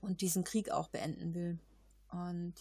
und 0.00 0.20
diesen 0.20 0.44
Krieg 0.44 0.70
auch 0.70 0.88
beenden 0.88 1.34
will. 1.34 1.58
Und 2.10 2.54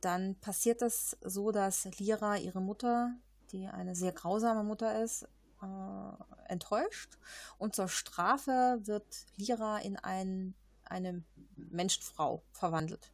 dann 0.00 0.36
passiert 0.36 0.82
es 0.82 1.16
so, 1.22 1.50
dass 1.50 1.86
Lyra 1.98 2.36
ihre 2.36 2.60
Mutter, 2.60 3.14
die 3.50 3.66
eine 3.66 3.96
sehr 3.96 4.12
grausame 4.12 4.62
Mutter 4.62 5.02
ist, 5.02 5.26
äh, 5.62 6.50
enttäuscht 6.52 7.18
und 7.58 7.74
zur 7.74 7.88
Strafe 7.88 8.80
wird 8.84 9.26
Lyra 9.36 9.78
in 9.78 9.96
ein, 9.96 10.54
eine 10.84 11.22
Menschenfrau 11.56 12.42
verwandelt. 12.52 13.12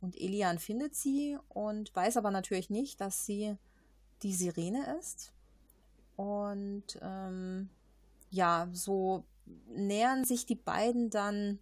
Und 0.00 0.16
Elian 0.16 0.58
findet 0.58 0.94
sie 0.94 1.36
und 1.48 1.94
weiß 1.94 2.16
aber 2.16 2.30
natürlich 2.30 2.70
nicht, 2.70 3.00
dass 3.00 3.26
sie 3.26 3.56
die 4.22 4.34
Sirene 4.34 4.96
ist. 4.98 5.32
Und 6.16 6.98
ähm, 7.00 7.70
ja, 8.30 8.68
so 8.72 9.24
nähern 9.66 10.24
sich 10.24 10.46
die 10.46 10.54
beiden 10.54 11.10
dann 11.10 11.58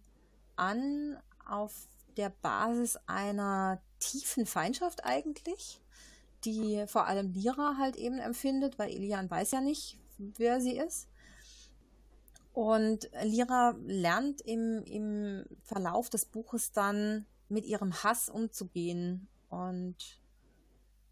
an 0.55 1.17
auf 1.47 1.87
der 2.17 2.29
Basis 2.29 2.97
einer 3.05 3.81
tiefen 3.99 4.45
Feindschaft 4.45 5.05
eigentlich, 5.05 5.81
die 6.45 6.85
vor 6.87 7.07
allem 7.07 7.31
Lira 7.31 7.77
halt 7.77 7.95
eben 7.95 8.19
empfindet, 8.19 8.77
weil 8.79 8.91
Elian 8.91 9.29
weiß 9.29 9.51
ja 9.51 9.61
nicht, 9.61 9.99
wer 10.17 10.61
sie 10.61 10.77
ist. 10.77 11.07
Und 12.53 13.09
Lira 13.21 13.75
lernt 13.85 14.41
im, 14.41 14.81
im 14.83 15.45
Verlauf 15.63 16.09
des 16.09 16.25
Buches 16.25 16.71
dann 16.71 17.25
mit 17.49 17.65
ihrem 17.65 18.03
Hass 18.03 18.29
umzugehen. 18.29 19.27
Und 19.49 19.95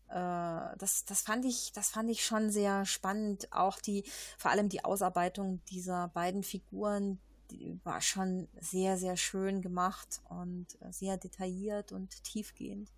äh, 0.09 0.75
das, 0.77 1.05
das, 1.05 1.21
fand 1.21 1.45
ich, 1.45 1.71
das 1.71 1.89
fand 1.89 2.09
ich 2.09 2.25
schon 2.25 2.49
sehr 2.49 2.85
spannend. 2.85 3.51
Auch 3.51 3.79
die, 3.79 4.03
vor 4.37 4.51
allem 4.51 4.69
die 4.69 4.83
Ausarbeitung 4.83 5.63
dieser 5.65 6.07
beiden 6.09 6.41
Figuren, 6.41 7.19
die 7.51 7.79
war 7.83 8.01
schon 8.01 8.47
sehr, 8.59 8.97
sehr 8.97 9.17
schön 9.17 9.61
gemacht 9.61 10.21
und 10.29 10.65
sehr 10.89 11.17
detailliert 11.17 11.91
und 11.91 12.23
tiefgehend. 12.23 12.91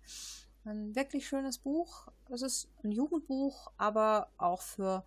Ein 0.68 0.94
wirklich 0.94 1.26
schönes 1.26 1.56
Buch. 1.56 2.08
Es 2.30 2.42
ist 2.42 2.68
ein 2.84 2.92
Jugendbuch, 2.92 3.72
aber 3.78 4.28
auch 4.36 4.60
für, 4.60 5.02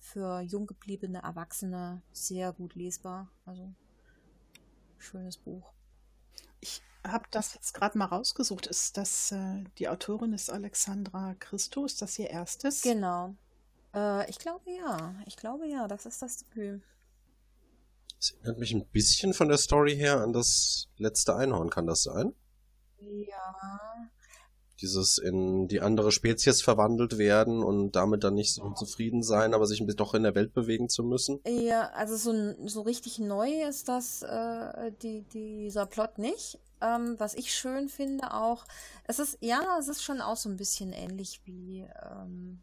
für 0.00 0.40
jung 0.40 0.66
gebliebene 0.66 1.22
Erwachsene 1.22 2.02
sehr 2.12 2.52
gut 2.52 2.74
lesbar. 2.74 3.30
Also 3.46 3.72
schönes 4.98 5.36
Buch. 5.36 5.72
Ich 6.58 6.82
habe 7.06 7.26
das 7.30 7.54
jetzt 7.54 7.74
gerade 7.74 7.96
mal 7.96 8.06
rausgesucht. 8.06 8.66
Ist 8.66 8.96
das 8.96 9.30
äh, 9.30 9.62
die 9.78 9.88
Autorin 9.88 10.32
ist 10.32 10.50
Alexandra 10.50 11.36
Christo? 11.38 11.84
Ist 11.84 12.02
das 12.02 12.18
ihr 12.18 12.30
erstes? 12.30 12.82
Genau. 12.82 13.36
Äh, 13.94 14.28
ich 14.28 14.40
glaube 14.40 14.68
ja. 14.68 15.14
Ich 15.26 15.36
glaube 15.36 15.68
ja, 15.68 15.86
das 15.86 16.06
ist 16.06 16.22
das 16.22 16.38
Debüt. 16.38 16.82
Das 18.18 18.32
erinnert 18.32 18.58
mich 18.58 18.72
ein 18.72 18.86
bisschen 18.88 19.32
von 19.32 19.46
der 19.46 19.58
Story 19.58 19.94
her 19.94 20.22
an 20.22 20.32
das 20.32 20.88
letzte 20.96 21.36
Einhorn, 21.36 21.70
kann 21.70 21.86
das 21.86 22.02
sein? 22.02 22.34
Ja. 22.98 24.10
Dieses 24.84 25.16
in 25.16 25.66
die 25.66 25.80
andere 25.80 26.12
Spezies 26.12 26.60
verwandelt 26.60 27.16
werden 27.16 27.62
und 27.62 27.92
damit 27.92 28.22
dann 28.22 28.34
nicht 28.34 28.52
so 28.52 28.70
zufrieden 28.72 29.22
sein, 29.22 29.54
aber 29.54 29.66
sich 29.66 29.80
ein 29.80 29.86
bisschen 29.86 29.96
doch 29.96 30.12
in 30.12 30.24
der 30.24 30.34
Welt 30.34 30.52
bewegen 30.52 30.90
zu 30.90 31.02
müssen. 31.02 31.40
Ja, 31.46 31.88
also 31.94 32.16
so, 32.16 32.54
so 32.66 32.82
richtig 32.82 33.18
neu 33.18 33.62
ist 33.66 33.88
das, 33.88 34.22
äh, 34.22 34.92
die, 35.02 35.22
dieser 35.32 35.86
Plot 35.86 36.18
nicht. 36.18 36.58
Ähm, 36.82 37.14
was 37.18 37.32
ich 37.32 37.54
schön 37.54 37.88
finde 37.88 38.34
auch, 38.34 38.66
es 39.04 39.18
ist, 39.18 39.38
ja, 39.40 39.78
es 39.80 39.88
ist 39.88 40.02
schon 40.02 40.20
auch 40.20 40.36
so 40.36 40.50
ein 40.50 40.58
bisschen 40.58 40.92
ähnlich 40.92 41.40
wie 41.46 41.88
ähm, 42.02 42.60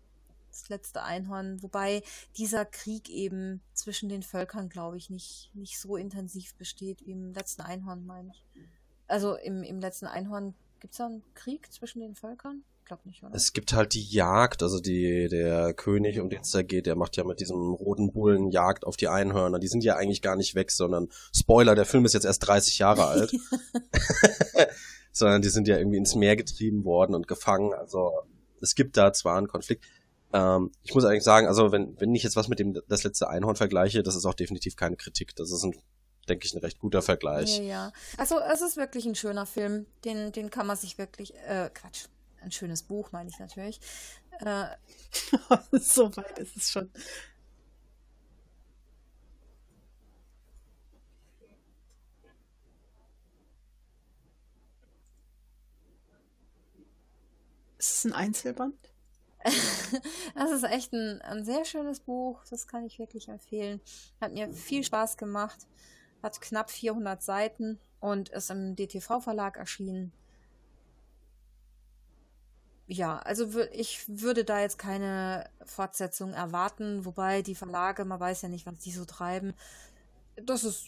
das 0.52 0.70
letzte 0.70 1.02
Einhorn, 1.02 1.64
wobei 1.64 2.04
dieser 2.38 2.66
Krieg 2.66 3.10
eben 3.10 3.62
zwischen 3.74 4.10
den 4.10 4.22
Völkern, 4.22 4.70
glaube 4.70 4.98
ich, 4.98 5.10
nicht, 5.10 5.50
nicht 5.56 5.80
so 5.80 5.96
intensiv 5.96 6.54
besteht 6.56 7.04
wie 7.06 7.14
im 7.14 7.34
letzten 7.34 7.64
Einhorn, 7.64 8.06
meine 8.06 8.30
ich. 8.30 8.46
Also 9.08 9.36
im, 9.36 9.64
im 9.64 9.80
letzten 9.80 10.06
Einhorn 10.06 10.54
gibt 10.82 10.94
es 10.94 10.98
da 10.98 11.06
einen 11.06 11.24
Krieg 11.36 11.72
zwischen 11.72 12.02
den 12.02 12.16
Völkern? 12.16 12.64
Ich 12.80 12.86
glaube 12.86 13.04
nicht, 13.06 13.24
oder? 13.24 13.34
Es 13.34 13.54
gibt 13.54 13.72
halt 13.74 13.94
die 13.94 14.04
Jagd, 14.04 14.64
also 14.64 14.80
die, 14.80 15.30
der 15.30 15.74
König, 15.74 16.20
um 16.20 16.30
den 16.30 16.42
es 16.42 16.52
da 16.52 16.64
geht, 16.64 16.88
der 16.88 16.96
macht 16.96 17.16
ja 17.16 17.24
mit 17.24 17.40
diesem 17.40 17.74
roten 17.74 18.12
Bullen 18.12 18.52
Jagd 18.52 18.86
auf 18.86 18.98
die 18.98 19.08
Einhörner. 19.08 19.60
Die 19.60 19.68
sind 19.68 19.84
ja 19.84 19.96
eigentlich 19.96 20.22
gar 20.22 20.36
nicht 20.36 20.56
weg, 20.56 20.72
sondern 20.72 21.08
Spoiler, 21.34 21.76
der 21.76 21.86
Film 21.86 22.04
ist 22.04 22.14
jetzt 22.14 22.26
erst 22.26 22.46
30 22.48 22.80
Jahre 22.80 23.06
alt. 23.08 23.32
sondern 25.14 25.42
die 25.42 25.50
sind 25.50 25.68
ja 25.68 25.78
irgendwie 25.78 25.98
ins 25.98 26.16
Meer 26.16 26.36
getrieben 26.36 26.84
worden 26.84 27.16
und 27.16 27.28
gefangen. 27.28 27.74
Also 27.74 28.12
es 28.60 28.76
gibt 28.76 28.98
da 28.98 29.14
zwar 29.14 29.38
einen 29.38 29.48
Konflikt. 29.48 29.86
Ähm, 30.34 30.72
ich 30.82 30.94
muss 30.94 31.06
eigentlich 31.06 31.24
sagen, 31.24 31.48
also 31.48 31.72
wenn, 31.72 32.00
wenn 32.00 32.16
ich 32.16 32.24
jetzt 32.24 32.36
was 32.36 32.48
mit 32.48 32.60
dem 32.60 32.80
das 32.88 33.04
letzte 33.04 33.30
Einhorn 33.30 33.56
vergleiche, 33.56 34.04
das 34.04 34.16
ist 34.16 34.26
auch 34.26 34.34
definitiv 34.34 34.76
keine 34.76 34.96
Kritik. 34.96 35.36
Das 35.36 35.52
ist 35.52 35.64
ein 35.64 35.76
denke 36.28 36.46
ich, 36.46 36.54
ein 36.54 36.60
recht 36.60 36.80
guter 36.80 37.02
Vergleich. 37.02 37.58
Ja, 37.58 37.64
ja. 37.64 37.94
Also 38.18 38.40
es 38.40 38.62
ist 38.62 38.78
wirklich 38.78 39.06
ein 39.06 39.16
schöner 39.16 39.46
Film. 39.46 39.86
Den, 40.06 40.32
den 40.32 40.50
kann 40.50 40.68
man 40.68 40.78
sich 40.78 40.98
wirklich, 40.98 41.34
äh, 41.48 41.70
Quatsch, 41.74 42.06
ein 42.42 42.52
schönes 42.52 42.84
Buch, 42.84 43.12
meine 43.12 43.30
ich 43.30 43.40
natürlich. 43.40 43.80
Äh, 44.40 44.66
so 45.72 46.16
weit 46.16 46.40
ist 46.40 46.58
es 46.58 46.72
schon. 46.72 46.90
Ist 57.78 57.96
es 57.96 58.06
ein 58.06 58.14
Einzelband? 58.14 58.76
das 60.36 60.52
ist 60.52 60.64
echt 60.64 60.94
ein, 60.94 61.20
ein 61.22 61.44
sehr 61.44 61.66
schönes 61.66 62.00
Buch. 62.00 62.44
Das 62.50 62.68
kann 62.68 62.86
ich 62.86 63.00
wirklich 63.00 63.28
empfehlen. 63.28 63.82
Hat 64.20 64.34
mir 64.34 64.54
viel 64.54 64.84
Spaß 64.84 65.18
gemacht. 65.18 65.68
Hat 66.22 66.40
knapp 66.42 66.70
400 66.70 67.22
Seiten 67.22 67.80
und 68.00 68.30
ist 68.30 68.50
im 68.50 68.76
DTV-Verlag 68.76 69.58
erschienen. 69.58 70.12
Ja, 72.88 73.20
also 73.20 73.48
ich 73.72 74.04
würde 74.10 74.44
da 74.44 74.60
jetzt 74.60 74.78
keine 74.78 75.50
Fortsetzung 75.64 76.34
erwarten, 76.34 77.06
wobei 77.06 77.42
die 77.42 77.56
Verlage, 77.56 78.04
man 78.04 78.20
weiß 78.20 78.42
ja 78.42 78.50
nicht, 78.50 78.66
was 78.66 78.80
die 78.80 78.92
so 78.92 79.06
treiben. 79.06 79.54
Das 80.36 80.66
ist, 80.66 80.88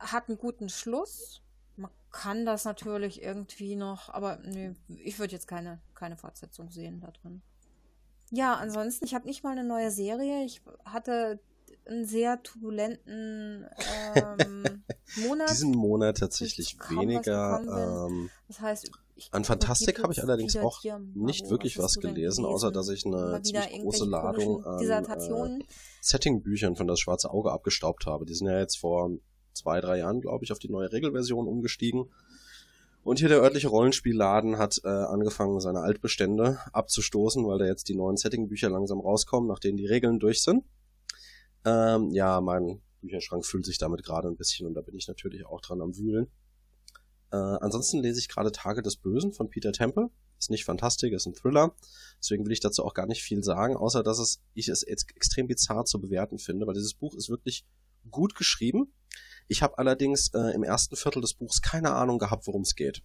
hat 0.00 0.28
einen 0.28 0.38
guten 0.38 0.68
Schluss. 0.68 1.42
Man 1.76 1.92
kann 2.10 2.44
das 2.44 2.64
natürlich 2.64 3.22
irgendwie 3.22 3.76
noch, 3.76 4.08
aber 4.08 4.38
nee, 4.38 4.74
ich 4.88 5.20
würde 5.20 5.32
jetzt 5.34 5.46
keine, 5.46 5.80
keine 5.94 6.16
Fortsetzung 6.16 6.72
sehen 6.72 7.00
da 7.00 7.12
drin. 7.12 7.40
Ja, 8.30 8.54
ansonsten, 8.54 9.04
ich 9.04 9.14
habe 9.14 9.26
nicht 9.26 9.44
mal 9.44 9.52
eine 9.52 9.62
neue 9.62 9.92
Serie. 9.92 10.44
Ich 10.44 10.60
hatte 10.84 11.38
einen 11.86 12.04
sehr 12.04 12.42
turbulenten 12.42 13.66
ähm, 14.14 14.84
Monat. 15.26 15.50
Diesen 15.50 15.72
Monat 15.72 16.18
tatsächlich 16.18 16.76
weniger. 16.88 18.08
Ähm, 18.08 18.30
das 18.48 18.60
heißt, 18.60 18.90
an 19.30 19.44
Fantastik 19.44 20.02
habe 20.02 20.12
ich 20.12 20.22
allerdings 20.22 20.56
auch 20.56 20.82
nicht 21.14 21.48
wirklich 21.48 21.78
was 21.78 21.94
gelesen, 21.94 22.44
außer 22.44 22.72
dass 22.72 22.88
ich 22.88 23.06
eine 23.06 23.40
ziemlich 23.42 23.80
große 23.80 24.06
Ladung 24.06 24.64
an 24.64 24.80
äh, 24.80 25.64
Setting-Büchern 26.00 26.74
von 26.74 26.86
das 26.86 26.98
Schwarze 27.00 27.30
Auge 27.30 27.52
abgestaubt 27.52 28.06
habe. 28.06 28.26
Die 28.26 28.34
sind 28.34 28.48
ja 28.48 28.58
jetzt 28.58 28.78
vor 28.78 29.10
zwei, 29.52 29.80
drei 29.80 29.98
Jahren, 29.98 30.20
glaube 30.20 30.44
ich, 30.44 30.52
auf 30.52 30.58
die 30.58 30.70
neue 30.70 30.90
Regelversion 30.90 31.46
umgestiegen. 31.46 32.10
Und 33.04 33.18
hier 33.18 33.28
der 33.28 33.42
örtliche 33.42 33.68
Rollenspielladen 33.68 34.56
hat 34.58 34.80
äh, 34.82 34.88
angefangen, 34.88 35.60
seine 35.60 35.80
Altbestände 35.80 36.58
abzustoßen, 36.72 37.46
weil 37.46 37.58
da 37.58 37.66
jetzt 37.66 37.88
die 37.88 37.94
neuen 37.94 38.16
Setting-Bücher 38.16 38.70
langsam 38.70 38.98
rauskommen, 38.98 39.46
nachdem 39.48 39.76
die 39.76 39.86
Regeln 39.86 40.18
durch 40.18 40.42
sind. 40.42 40.64
Ähm, 41.64 42.10
ja, 42.10 42.40
mein 42.40 42.82
Bücherschrank 43.00 43.44
füllt 43.44 43.66
sich 43.66 43.78
damit 43.78 44.02
gerade 44.02 44.28
ein 44.28 44.36
bisschen 44.36 44.66
und 44.66 44.74
da 44.74 44.80
bin 44.80 44.96
ich 44.96 45.08
natürlich 45.08 45.46
auch 45.46 45.60
dran 45.60 45.80
am 45.80 45.96
Wühlen. 45.96 46.30
Äh, 47.30 47.36
ansonsten 47.36 48.00
lese 48.00 48.18
ich 48.18 48.28
gerade 48.28 48.52
Tage 48.52 48.82
des 48.82 48.96
Bösen 48.96 49.32
von 49.32 49.48
Peter 49.48 49.72
Temple. 49.72 50.10
Ist 50.38 50.50
nicht 50.50 50.64
fantastisch, 50.64 51.12
ist 51.12 51.26
ein 51.26 51.34
Thriller. 51.34 51.74
Deswegen 52.18 52.44
will 52.44 52.52
ich 52.52 52.60
dazu 52.60 52.84
auch 52.84 52.94
gar 52.94 53.06
nicht 53.06 53.22
viel 53.22 53.42
sagen, 53.42 53.76
außer 53.76 54.02
dass 54.02 54.18
es, 54.18 54.42
ich 54.54 54.68
es 54.68 54.82
extrem 54.82 55.46
bizarr 55.46 55.84
zu 55.84 56.00
bewerten 56.00 56.38
finde, 56.38 56.66
weil 56.66 56.74
dieses 56.74 56.94
Buch 56.94 57.14
ist 57.14 57.28
wirklich 57.28 57.64
gut 58.10 58.34
geschrieben. 58.34 58.92
Ich 59.48 59.62
habe 59.62 59.78
allerdings 59.78 60.28
äh, 60.34 60.54
im 60.54 60.62
ersten 60.62 60.96
Viertel 60.96 61.22
des 61.22 61.34
Buchs 61.34 61.62
keine 61.62 61.92
Ahnung 61.94 62.18
gehabt, 62.18 62.46
worum 62.46 62.62
es 62.62 62.74
geht. 62.74 63.02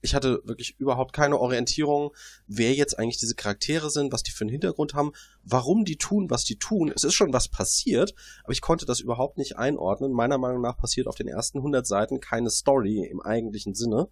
Ich 0.00 0.14
hatte 0.14 0.40
wirklich 0.44 0.78
überhaupt 0.78 1.12
keine 1.12 1.38
Orientierung, 1.38 2.14
wer 2.46 2.72
jetzt 2.74 2.98
eigentlich 2.98 3.18
diese 3.18 3.34
Charaktere 3.34 3.90
sind, 3.90 4.12
was 4.12 4.22
die 4.22 4.30
für 4.30 4.42
einen 4.42 4.50
Hintergrund 4.50 4.94
haben, 4.94 5.12
warum 5.42 5.84
die 5.84 5.96
tun, 5.96 6.30
was 6.30 6.44
die 6.44 6.58
tun. 6.58 6.92
Es 6.94 7.04
ist 7.04 7.14
schon 7.14 7.32
was 7.32 7.48
passiert, 7.48 8.14
aber 8.44 8.52
ich 8.52 8.60
konnte 8.60 8.86
das 8.86 9.00
überhaupt 9.00 9.38
nicht 9.38 9.56
einordnen. 9.56 10.12
Meiner 10.12 10.38
Meinung 10.38 10.62
nach 10.62 10.76
passiert 10.76 11.06
auf 11.08 11.16
den 11.16 11.28
ersten 11.28 11.58
100 11.58 11.86
Seiten 11.86 12.20
keine 12.20 12.50
Story 12.50 13.08
im 13.10 13.20
eigentlichen 13.20 13.74
Sinne. 13.74 14.08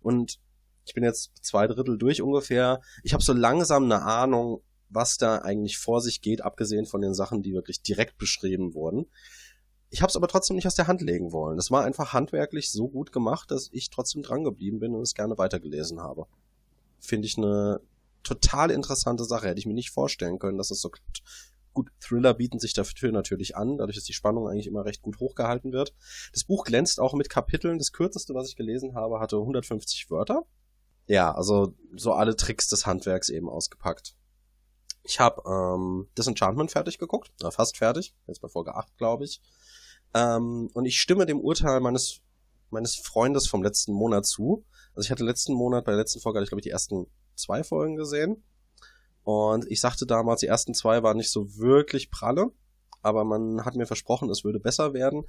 Und 0.00 0.40
ich 0.84 0.94
bin 0.94 1.04
jetzt 1.04 1.32
zwei 1.42 1.66
Drittel 1.66 1.98
durch 1.98 2.22
ungefähr. 2.22 2.80
Ich 3.02 3.12
habe 3.12 3.22
so 3.22 3.32
langsam 3.32 3.84
eine 3.84 4.02
Ahnung, 4.02 4.62
was 4.88 5.18
da 5.18 5.38
eigentlich 5.38 5.78
vor 5.78 6.00
sich 6.00 6.22
geht, 6.22 6.42
abgesehen 6.42 6.86
von 6.86 7.00
den 7.00 7.14
Sachen, 7.14 7.42
die 7.42 7.52
wirklich 7.52 7.82
direkt 7.82 8.18
beschrieben 8.18 8.74
wurden. 8.74 9.06
Ich 9.90 10.02
habe 10.02 10.10
es 10.10 10.16
aber 10.16 10.28
trotzdem 10.28 10.56
nicht 10.56 10.66
aus 10.66 10.74
der 10.74 10.86
Hand 10.86 11.00
legen 11.00 11.32
wollen. 11.32 11.56
Das 11.56 11.70
war 11.70 11.84
einfach 11.84 12.12
handwerklich 12.12 12.70
so 12.70 12.88
gut 12.88 13.12
gemacht, 13.12 13.50
dass 13.50 13.70
ich 13.72 13.90
trotzdem 13.90 14.22
dran 14.22 14.44
geblieben 14.44 14.80
bin 14.80 14.94
und 14.94 15.02
es 15.02 15.14
gerne 15.14 15.38
weitergelesen 15.38 16.00
habe. 16.00 16.26
Finde 16.98 17.26
ich 17.26 17.38
eine 17.38 17.80
total 18.22 18.70
interessante 18.70 19.24
Sache. 19.24 19.48
Hätte 19.48 19.60
ich 19.60 19.66
mir 19.66 19.74
nicht 19.74 19.90
vorstellen 19.90 20.38
können, 20.38 20.58
dass 20.58 20.70
es 20.70 20.80
so 20.80 20.90
klappt. 20.90 21.22
Gut, 21.72 21.90
Thriller 22.00 22.34
bieten 22.34 22.58
sich 22.58 22.72
dafür 22.72 23.12
natürlich 23.12 23.56
an, 23.56 23.78
dadurch, 23.78 23.96
dass 23.96 24.04
die 24.04 24.12
Spannung 24.12 24.48
eigentlich 24.48 24.66
immer 24.66 24.84
recht 24.84 25.00
gut 25.00 25.20
hochgehalten 25.20 25.72
wird. 25.72 25.94
Das 26.32 26.44
Buch 26.44 26.64
glänzt 26.64 26.98
auch 26.98 27.14
mit 27.14 27.30
Kapiteln. 27.30 27.78
Das 27.78 27.92
kürzeste, 27.92 28.34
was 28.34 28.48
ich 28.48 28.56
gelesen 28.56 28.94
habe, 28.94 29.20
hatte 29.20 29.36
150 29.36 30.10
Wörter. 30.10 30.42
Ja, 31.06 31.32
also 31.32 31.74
so 31.96 32.12
alle 32.12 32.36
Tricks 32.36 32.68
des 32.68 32.84
Handwerks 32.84 33.28
eben 33.28 33.48
ausgepackt. 33.48 34.14
Ich 35.04 35.20
habe 35.20 35.42
ähm, 35.48 36.08
Disenchantment 36.18 36.70
fertig 36.70 36.98
geguckt, 36.98 37.30
äh, 37.42 37.50
fast 37.50 37.78
fertig, 37.78 38.14
jetzt 38.26 38.42
bei 38.42 38.48
Folge 38.48 38.74
8, 38.74 38.98
glaube 38.98 39.24
ich. 39.24 39.40
Ähm, 40.14 40.70
und 40.72 40.86
ich 40.86 41.00
stimme 41.00 41.26
dem 41.26 41.40
Urteil 41.40 41.80
meines, 41.80 42.20
meines 42.70 42.96
Freundes 42.96 43.46
vom 43.46 43.62
letzten 43.62 43.92
Monat 43.92 44.26
zu. 44.26 44.64
Also 44.94 45.06
ich 45.06 45.10
hatte 45.10 45.24
letzten 45.24 45.54
Monat, 45.54 45.84
bei 45.84 45.92
der 45.92 46.00
letzten 46.00 46.20
Folge 46.20 46.38
hatte 46.38 46.44
ich 46.44 46.50
glaube 46.50 46.60
ich 46.60 46.64
die 46.64 46.70
ersten 46.70 47.06
zwei 47.34 47.62
Folgen 47.62 47.96
gesehen. 47.96 48.42
Und 49.22 49.70
ich 49.70 49.80
sagte 49.80 50.06
damals, 50.06 50.40
die 50.40 50.46
ersten 50.46 50.74
zwei 50.74 51.02
waren 51.02 51.18
nicht 51.18 51.30
so 51.30 51.58
wirklich 51.58 52.10
pralle, 52.10 52.50
aber 53.02 53.24
man 53.24 53.64
hat 53.64 53.76
mir 53.76 53.86
versprochen, 53.86 54.30
es 54.30 54.44
würde 54.44 54.58
besser 54.58 54.94
werden. 54.94 55.24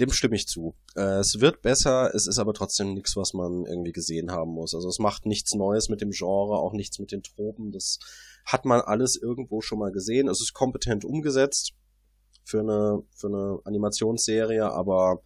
Dem 0.00 0.10
stimme 0.10 0.34
ich 0.34 0.48
zu. 0.48 0.74
Äh, 0.96 1.20
es 1.20 1.40
wird 1.40 1.62
besser, 1.62 2.12
es 2.12 2.26
ist 2.26 2.40
aber 2.40 2.52
trotzdem 2.52 2.94
nichts, 2.94 3.14
was 3.14 3.32
man 3.32 3.64
irgendwie 3.66 3.92
gesehen 3.92 4.32
haben 4.32 4.50
muss. 4.50 4.74
Also 4.74 4.88
es 4.88 4.98
macht 4.98 5.24
nichts 5.24 5.54
Neues 5.54 5.88
mit 5.88 6.00
dem 6.00 6.10
Genre, 6.10 6.58
auch 6.58 6.72
nichts 6.72 6.98
mit 6.98 7.12
den 7.12 7.22
Tropen. 7.22 7.70
Das 7.70 8.00
hat 8.44 8.64
man 8.64 8.80
alles 8.80 9.14
irgendwo 9.14 9.60
schon 9.60 9.78
mal 9.78 9.92
gesehen. 9.92 10.28
Es 10.28 10.40
ist 10.40 10.52
kompetent 10.52 11.04
umgesetzt 11.04 11.74
für 12.44 12.60
eine, 12.60 13.02
für 13.14 13.28
eine 13.28 13.58
Animationsserie, 13.64 14.70
aber 14.70 15.20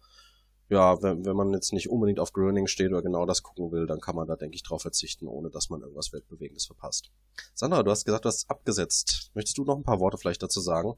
ja, 0.69 1.01
wenn, 1.01 1.25
wenn 1.25 1.35
man 1.35 1.51
jetzt 1.51 1.73
nicht 1.73 1.89
unbedingt 1.89 2.19
auf 2.19 2.31
Groening 2.31 2.67
steht 2.67 2.91
oder 2.91 3.01
genau 3.01 3.25
das 3.25 3.41
gucken 3.41 3.71
will, 3.71 3.87
dann 3.87 3.99
kann 3.99 4.15
man 4.15 4.27
da, 4.27 4.35
denke 4.35 4.55
ich, 4.55 4.63
drauf 4.63 4.83
verzichten, 4.83 5.27
ohne 5.27 5.49
dass 5.49 5.69
man 5.69 5.81
irgendwas 5.81 6.13
Weltbewegendes 6.13 6.67
verpasst. 6.67 7.11
Sandra, 7.55 7.81
du 7.81 7.89
hast 7.89 8.05
gesagt, 8.05 8.25
du 8.25 8.29
hast 8.29 8.43
es 8.43 8.49
abgesetzt. 8.49 9.31
Möchtest 9.33 9.57
du 9.57 9.63
noch 9.63 9.77
ein 9.77 9.83
paar 9.83 9.99
Worte 9.99 10.17
vielleicht 10.17 10.43
dazu 10.43 10.61
sagen? 10.61 10.93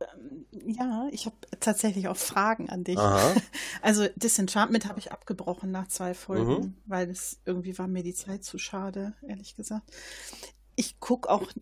Ähm, 0.00 0.46
ja, 0.66 1.08
ich 1.10 1.24
habe 1.24 1.36
tatsächlich 1.58 2.08
auch 2.08 2.16
Fragen 2.16 2.68
an 2.68 2.84
dich. 2.84 2.98
Aha. 2.98 3.34
Also 3.82 4.06
Disenchantment 4.16 4.88
habe 4.88 4.98
ich 4.98 5.12
abgebrochen 5.12 5.70
nach 5.70 5.88
zwei 5.88 6.14
Folgen, 6.14 6.52
mhm. 6.52 6.76
weil 6.86 7.10
es 7.10 7.38
irgendwie 7.44 7.76
war 7.78 7.86
mir 7.86 8.02
die 8.02 8.14
Zeit 8.14 8.42
zu 8.42 8.56
schade, 8.56 9.12
ehrlich 9.26 9.56
gesagt. 9.56 9.90
Ich 10.74 11.00
gucke 11.00 11.28
auch 11.28 11.52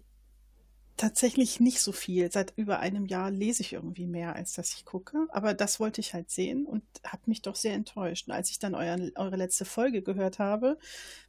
tatsächlich 1.03 1.59
nicht 1.59 1.81
so 1.81 1.91
viel. 1.91 2.31
Seit 2.31 2.53
über 2.55 2.79
einem 2.79 3.07
Jahr 3.07 3.33
lese 3.33 3.63
ich 3.63 3.73
irgendwie 3.73 4.07
mehr, 4.07 4.37
als 4.37 4.53
dass 4.53 4.73
ich 4.73 4.85
gucke. 4.85 5.27
Aber 5.31 5.53
das 5.53 5.81
wollte 5.81 6.01
ich 6.01 6.15
halt 6.15 6.31
sehen 6.31 6.65
und 6.65 6.85
habe 7.05 7.23
mich 7.27 7.43
doch 7.43 7.57
sehr 7.57 7.75
enttäuscht. 7.75 8.29
Und 8.29 8.35
als 8.35 8.51
ich 8.51 8.61
dann 8.61 8.77
euer, 8.77 8.97
eure 9.17 9.35
letzte 9.35 9.65
Folge 9.65 10.03
gehört 10.03 10.39
habe, 10.39 10.79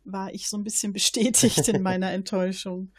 war 0.03 0.31
ich 0.31 0.47
so 0.47 0.57
ein 0.57 0.63
bisschen 0.63 0.93
bestätigt 0.99 1.67
in 1.67 1.81
meiner 1.81 2.11
Enttäuschung. 2.11 2.91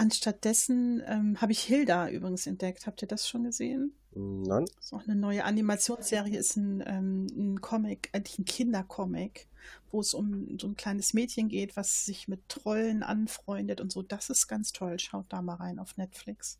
Anstattdessen 0.00 1.02
ähm, 1.06 1.38
habe 1.42 1.52
ich 1.52 1.60
Hilda 1.60 2.08
übrigens 2.08 2.46
entdeckt. 2.46 2.86
Habt 2.86 3.02
ihr 3.02 3.08
das 3.08 3.28
schon 3.28 3.44
gesehen? 3.44 3.92
Nein. 4.14 4.64
Das 4.76 4.86
ist 4.86 4.92
auch 4.94 5.04
eine 5.04 5.14
neue 5.14 5.44
Animationsserie, 5.44 6.38
ist 6.38 6.56
ein, 6.56 6.82
ähm, 6.86 7.26
ein 7.36 7.60
Comic, 7.60 8.08
eigentlich 8.14 8.38
ein 8.38 8.46
Kindercomic, 8.46 9.46
wo 9.90 10.00
es 10.00 10.14
um 10.14 10.58
so 10.58 10.68
ein 10.68 10.76
kleines 10.76 11.12
Mädchen 11.12 11.50
geht, 11.50 11.76
was 11.76 12.06
sich 12.06 12.28
mit 12.28 12.48
Trollen 12.48 13.02
anfreundet 13.02 13.82
und 13.82 13.92
so. 13.92 14.00
Das 14.00 14.30
ist 14.30 14.48
ganz 14.48 14.72
toll. 14.72 14.98
Schaut 14.98 15.26
da 15.28 15.42
mal 15.42 15.56
rein 15.56 15.78
auf 15.78 15.98
Netflix. 15.98 16.58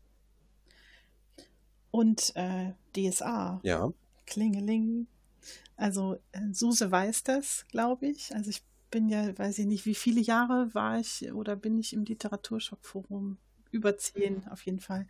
Und 1.89 2.33
äh, 2.35 2.73
DSA. 2.95 3.59
Ja. 3.63 3.91
Klingeling. 4.27 5.07
Also 5.77 6.19
äh, 6.31 6.53
Suse 6.53 6.91
weiß 6.91 7.23
das, 7.23 7.65
glaube 7.71 8.05
ich. 8.05 8.35
Also 8.35 8.51
ich 8.51 8.61
bin 8.91 9.09
ja, 9.09 9.37
weiß 9.37 9.59
ich 9.59 9.65
nicht, 9.65 9.85
wie 9.85 9.95
viele 9.95 10.21
Jahre 10.21 10.73
war 10.73 10.99
ich 10.99 11.31
oder 11.33 11.55
bin 11.55 11.79
ich 11.79 11.93
im 11.93 12.03
Literaturschockforum? 12.03 13.37
Über 13.71 13.97
zehn 13.97 14.45
auf 14.49 14.65
jeden 14.65 14.81
Fall. 14.81 15.07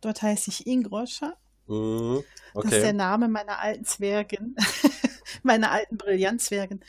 Dort 0.00 0.22
heiße 0.22 0.48
ich 0.48 0.66
Ingroscher. 0.66 1.36
Mm, 1.66 2.18
okay. 2.54 2.68
Das 2.68 2.72
ist 2.72 2.82
der 2.82 2.92
Name 2.92 3.28
meiner 3.28 3.58
alten 3.58 3.84
Zwergen, 3.84 4.54
meiner 5.42 5.72
alten 5.72 5.96
Brillanzwergen. 5.96 6.84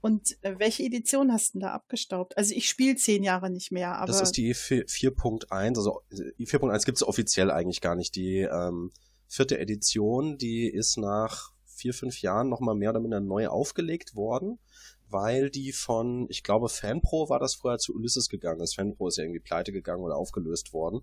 Und 0.00 0.38
äh, 0.42 0.58
welche 0.58 0.82
Edition 0.82 1.30
hast 1.30 1.50
du 1.50 1.58
denn 1.58 1.66
da 1.66 1.72
abgestaubt? 1.72 2.38
Also 2.38 2.54
ich 2.54 2.68
spiele 2.68 2.96
zehn 2.96 3.22
Jahre 3.22 3.50
nicht 3.50 3.70
mehr, 3.70 3.96
aber. 3.96 4.06
Das 4.06 4.22
ist 4.22 4.38
die 4.38 4.54
4.1, 4.54 5.76
also 5.76 6.00
die 6.10 6.46
4.1 6.46 6.86
gibt 6.86 6.96
es 6.96 7.02
offiziell 7.02 7.50
eigentlich 7.50 7.82
gar 7.82 7.96
nicht. 7.96 8.14
Die 8.14 8.38
ähm, 8.38 8.92
vierte 9.28 9.58
Edition, 9.58 10.38
die 10.38 10.66
ist 10.66 10.96
nach 10.96 11.52
vier, 11.66 11.92
fünf 11.92 12.22
Jahren 12.22 12.48
nochmal 12.48 12.74
mehr 12.74 12.90
oder 12.90 13.00
minder 13.00 13.20
neu 13.20 13.48
aufgelegt 13.48 14.14
worden 14.14 14.58
weil 15.10 15.50
die 15.50 15.72
von, 15.72 16.26
ich 16.28 16.42
glaube, 16.42 16.68
Fanpro 16.68 17.28
war 17.28 17.38
das 17.38 17.54
vorher 17.54 17.78
zu 17.78 17.94
Ulysses 17.94 18.28
gegangen 18.28 18.60
ist. 18.60 18.74
Fanpro 18.74 19.08
ist 19.08 19.16
ja 19.16 19.24
irgendwie 19.24 19.40
pleite 19.40 19.72
gegangen 19.72 20.02
oder 20.02 20.16
aufgelöst 20.16 20.72
worden. 20.72 21.02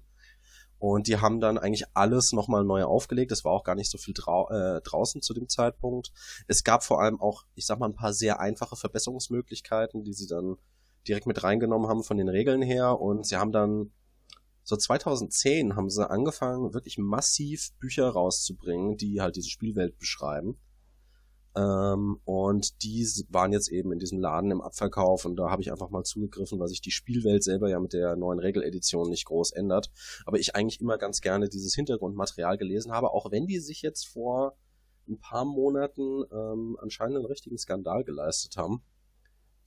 Und 0.79 1.07
die 1.07 1.17
haben 1.17 1.39
dann 1.39 1.57
eigentlich 1.57 1.85
alles 1.93 2.31
nochmal 2.33 2.63
neu 2.63 2.83
aufgelegt. 2.83 3.31
Es 3.31 3.43
war 3.43 3.51
auch 3.51 3.63
gar 3.63 3.75
nicht 3.75 3.89
so 3.89 3.97
viel 3.97 4.13
drau 4.13 4.47
äh, 4.49 4.81
draußen 4.81 5.21
zu 5.21 5.33
dem 5.33 5.49
Zeitpunkt. 5.49 6.11
Es 6.47 6.63
gab 6.63 6.83
vor 6.83 7.01
allem 7.01 7.19
auch, 7.19 7.45
ich 7.55 7.65
sag 7.65 7.79
mal, 7.79 7.87
ein 7.87 7.95
paar 7.95 8.13
sehr 8.13 8.39
einfache 8.39 8.75
Verbesserungsmöglichkeiten, 8.75 10.03
die 10.03 10.13
sie 10.13 10.27
dann 10.27 10.57
direkt 11.07 11.25
mit 11.25 11.43
reingenommen 11.43 11.89
haben 11.89 12.03
von 12.03 12.17
den 12.17 12.29
Regeln 12.29 12.61
her. 12.61 12.99
Und 12.99 13.25
sie 13.25 13.37
haben 13.37 13.51
dann 13.51 13.91
so 14.63 14.75
2010 14.75 15.77
haben 15.77 15.89
sie 15.89 16.07
angefangen, 16.07 16.73
wirklich 16.73 16.97
massiv 16.97 17.71
Bücher 17.79 18.09
rauszubringen, 18.09 18.97
die 18.97 19.21
halt 19.21 19.37
diese 19.37 19.49
Spielwelt 19.49 19.97
beschreiben. 19.97 20.59
Ähm, 21.57 22.19
und 22.23 22.83
die 22.83 23.03
waren 23.29 23.51
jetzt 23.51 23.69
eben 23.69 23.91
in 23.91 23.97
diesem 23.97 24.19
Laden 24.19 24.51
im 24.51 24.61
Abverkauf 24.61 25.25
und 25.25 25.37
da 25.37 25.49
habe 25.49 25.63
ich 25.63 25.71
einfach 25.71 25.89
mal 25.89 26.03
zugegriffen, 26.03 26.59
weil 26.59 26.67
sich 26.67 26.81
die 26.81 26.91
Spielwelt 26.91 27.43
selber 27.43 27.67
ja 27.67 27.79
mit 27.79 27.93
der 27.93 28.15
neuen 28.15 28.39
Regeledition 28.39 29.09
nicht 29.09 29.25
groß 29.25 29.53
ändert. 29.53 29.89
Aber 30.25 30.37
ich 30.37 30.55
eigentlich 30.55 30.79
immer 30.81 30.99
ganz 30.99 31.19
gerne 31.19 31.49
dieses 31.49 31.73
Hintergrundmaterial 31.73 32.59
gelesen 32.59 32.91
habe, 32.91 33.09
auch 33.09 33.31
wenn 33.31 33.47
die 33.47 33.57
sich 33.57 33.81
jetzt 33.81 34.05
vor 34.05 34.55
ein 35.09 35.19
paar 35.19 35.45
Monaten 35.45 36.25
ähm, 36.31 36.77
anscheinend 36.79 37.17
einen 37.17 37.25
richtigen 37.25 37.57
Skandal 37.57 38.03
geleistet 38.03 38.55
haben. 38.55 38.83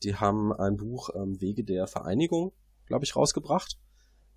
Die 0.04 0.14
haben 0.14 0.52
ein 0.52 0.76
Buch 0.76 1.10
ähm, 1.16 1.40
Wege 1.40 1.64
der 1.64 1.88
Vereinigung, 1.88 2.52
glaube 2.86 3.04
ich, 3.04 3.16
rausgebracht. 3.16 3.78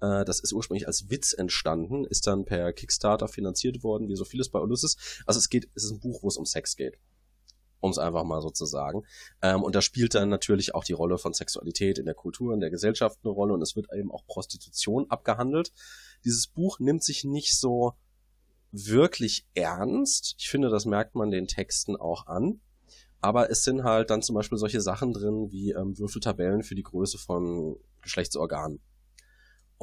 Äh, 0.02 0.26
das 0.26 0.40
ist 0.40 0.54
ursprünglich 0.54 0.88
als 0.88 1.12
Witz 1.12 1.34
entstanden, 1.34 2.04
ist 2.06 2.26
dann 2.26 2.46
per 2.46 2.74
Kickstarter 2.74 3.28
finanziert 3.28 3.84
worden, 3.84 4.08
wie 4.08 4.16
so 4.16 4.26
vieles 4.26 4.50
bei 4.50 4.60
Ulysses. 4.60 4.98
Also 5.28 5.38
es 5.38 5.50
geht, 5.50 5.70
es 5.76 5.84
ist 5.84 5.92
ein 5.92 6.00
Buch, 6.00 6.24
wo 6.24 6.30
es 6.30 6.38
um 6.38 6.46
Sex 6.46 6.76
geht 6.76 6.98
um 7.84 7.92
es 7.92 7.98
einfach 7.98 8.24
mal 8.24 8.42
so 8.42 8.50
zu 8.50 8.66
sagen. 8.66 9.04
Ähm, 9.42 9.62
und 9.62 9.76
da 9.76 9.82
spielt 9.82 10.16
dann 10.16 10.30
natürlich 10.30 10.74
auch 10.74 10.86
die 10.86 10.94
Rolle 10.94 11.18
von 11.18 11.34
Sexualität 11.34 12.00
in 12.00 12.06
der 12.06 12.16
Kultur, 12.16 12.54
in 12.54 12.62
der 12.62 12.70
Gesellschaft 12.70 13.20
eine 13.24 13.32
Rolle 13.32 13.54
und 13.54 13.62
es 13.62 13.76
wird 13.76 13.88
eben 13.94 14.10
auch 14.10 14.26
Prostitution 14.26 15.10
abgehandelt. 15.10 15.74
Dieses 16.24 16.48
Buch 16.48 16.80
nimmt 16.80 17.04
sich 17.04 17.26
nicht 17.26 17.60
so 17.60 17.94
wirklich 18.72 19.46
ernst. 19.54 20.36
Ich 20.38 20.50
finde, 20.50 20.70
das 20.70 20.86
merkt 20.86 21.16
man 21.16 21.30
den 21.30 21.46
Texten 21.46 21.98
auch 21.98 22.26
an. 22.28 22.62
Aber 23.20 23.52
es 23.52 23.64
sind 23.64 23.84
halt 23.84 24.10
dann 24.10 24.22
zum 24.22 24.36
Beispiel 24.36 24.58
solche 24.58 24.82
Sachen 24.82 25.12
drin 25.12 25.52
wie 25.52 25.72
ähm, 25.72 25.98
Würfeltabellen 25.98 26.64
für 26.64 26.76
die 26.76 26.84
Größe 26.84 27.18
von 27.18 27.78
Geschlechtsorganen 28.02 28.80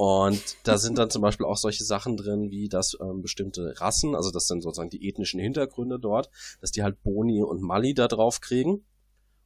und 0.01 0.57
da 0.63 0.79
sind 0.79 0.97
dann 0.97 1.11
zum 1.11 1.21
Beispiel 1.21 1.45
auch 1.45 1.57
solche 1.57 1.83
Sachen 1.83 2.17
drin, 2.17 2.49
wie 2.49 2.69
dass 2.69 2.97
ähm, 2.99 3.21
bestimmte 3.21 3.79
Rassen, 3.79 4.15
also 4.15 4.31
das 4.31 4.47
sind 4.47 4.63
sozusagen 4.63 4.89
die 4.89 5.07
ethnischen 5.07 5.39
Hintergründe 5.39 5.99
dort, 5.99 6.31
dass 6.59 6.71
die 6.71 6.81
halt 6.81 7.03
Boni 7.03 7.43
und 7.43 7.61
Mali 7.61 7.93
da 7.93 8.07
drauf 8.07 8.41
kriegen. 8.41 8.83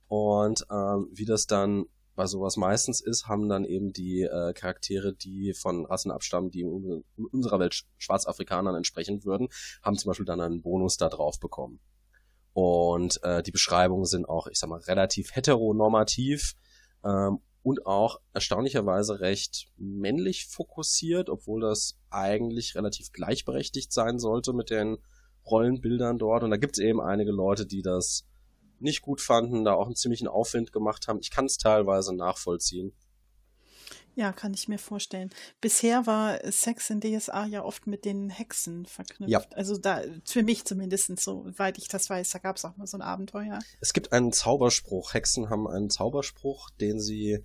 Und 0.08 0.66
ähm, 0.72 1.10
wie 1.12 1.26
das 1.26 1.46
dann 1.48 1.88
bei 2.16 2.26
sowas 2.26 2.56
meistens 2.56 3.02
ist, 3.02 3.28
haben 3.28 3.50
dann 3.50 3.66
eben 3.66 3.92
die 3.92 4.22
äh, 4.22 4.54
Charaktere, 4.54 5.14
die 5.14 5.54
von 5.54 5.86
Rassen 5.86 6.10
abstammen, 6.10 6.52
die 6.52 6.62
in 6.62 7.04
unserer 7.34 7.60
Welt 7.60 7.84
Schwarzafrikanern 7.98 8.76
entsprechen 8.76 9.26
würden, 9.26 9.50
haben 9.84 9.98
zum 9.98 10.08
Beispiel 10.08 10.26
dann 10.26 10.40
einen 10.40 10.62
Bonus 10.62 10.96
da 10.96 11.10
drauf 11.10 11.38
bekommen. 11.38 11.82
Und 12.54 13.22
äh, 13.24 13.44
die 13.44 13.52
Beschreibungen 13.52 14.06
sind 14.06 14.30
auch, 14.30 14.48
ich 14.48 14.58
sag 14.58 14.70
mal, 14.70 14.80
relativ 14.80 15.36
heteronormativ 15.36 16.56
ähm, 17.04 17.40
und 17.66 17.88
auch 17.88 18.22
erstaunlicherweise 18.32 19.22
recht 19.22 19.70
männlich 19.76 20.46
fokussiert, 20.46 21.32
obwohl 21.32 21.62
das 21.62 21.98
eigentlich 22.12 22.76
relativ 22.76 23.12
gleichberechtigt 23.12 23.92
sein 23.92 24.20
sollte 24.20 24.54
mit 24.54 24.70
den 24.70 25.00
Rollenbildern 25.48 26.20
dort. 26.20 26.44
Und 26.44 26.52
da 26.52 26.58
gibt 26.58 26.78
es 26.78 26.84
eben 26.84 27.02
einige 27.02 27.32
Leute, 27.32 27.66
die 27.66 27.82
das 27.82 28.24
nicht 28.80 29.02
gut 29.02 29.20
fanden, 29.20 29.66
da 29.66 29.74
auch 29.74 29.88
einen 29.88 29.96
ziemlichen 29.96 30.28
Aufwind 30.28 30.74
gemacht 30.74 31.08
haben. 31.08 31.18
Ich 31.22 31.32
kann 31.32 31.46
es 31.46 31.58
teilweise 31.58 32.16
nachvollziehen. 32.16 32.94
Ja, 34.14 34.32
kann 34.32 34.54
ich 34.54 34.68
mir 34.68 34.78
vorstellen. 34.78 35.32
Bisher 35.60 36.06
war 36.06 36.40
Sex 36.52 36.92
in 36.92 37.02
DSA 37.02 37.48
ja 37.48 37.64
oft 37.64 37.88
mit 37.88 38.06
den 38.06 38.30
Hexen 38.30 38.86
verknüpft. 38.86 39.32
Ja. 39.32 39.42
Also 39.58 39.76
da, 39.80 40.04
für 40.24 40.44
mich 40.44 40.66
zumindest, 40.66 41.20
soweit 41.20 41.80
ich 41.80 41.88
das 41.88 42.12
weiß, 42.12 42.30
da 42.30 42.38
gab 42.38 42.58
es 42.58 42.64
auch 42.64 42.78
mal 42.78 42.86
so 42.86 42.96
ein 42.96 43.02
Abenteuer. 43.02 43.58
Es 43.82 43.92
gibt 43.92 44.14
einen 44.14 44.32
Zauberspruch. 44.32 45.16
Hexen 45.16 45.50
haben 45.50 45.68
einen 45.68 45.90
Zauberspruch, 45.90 46.70
den 46.80 47.00
sie 47.00 47.44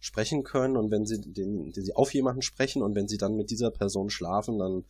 sprechen 0.00 0.42
können 0.42 0.76
und 0.76 0.90
wenn 0.90 1.06
sie 1.06 1.20
den, 1.20 1.72
den 1.72 1.84
sie 1.84 1.94
auf 1.94 2.12
jemanden 2.14 2.42
sprechen 2.42 2.82
und 2.82 2.94
wenn 2.94 3.06
sie 3.06 3.18
dann 3.18 3.36
mit 3.36 3.50
dieser 3.50 3.70
Person 3.70 4.10
schlafen, 4.10 4.58
dann 4.58 4.84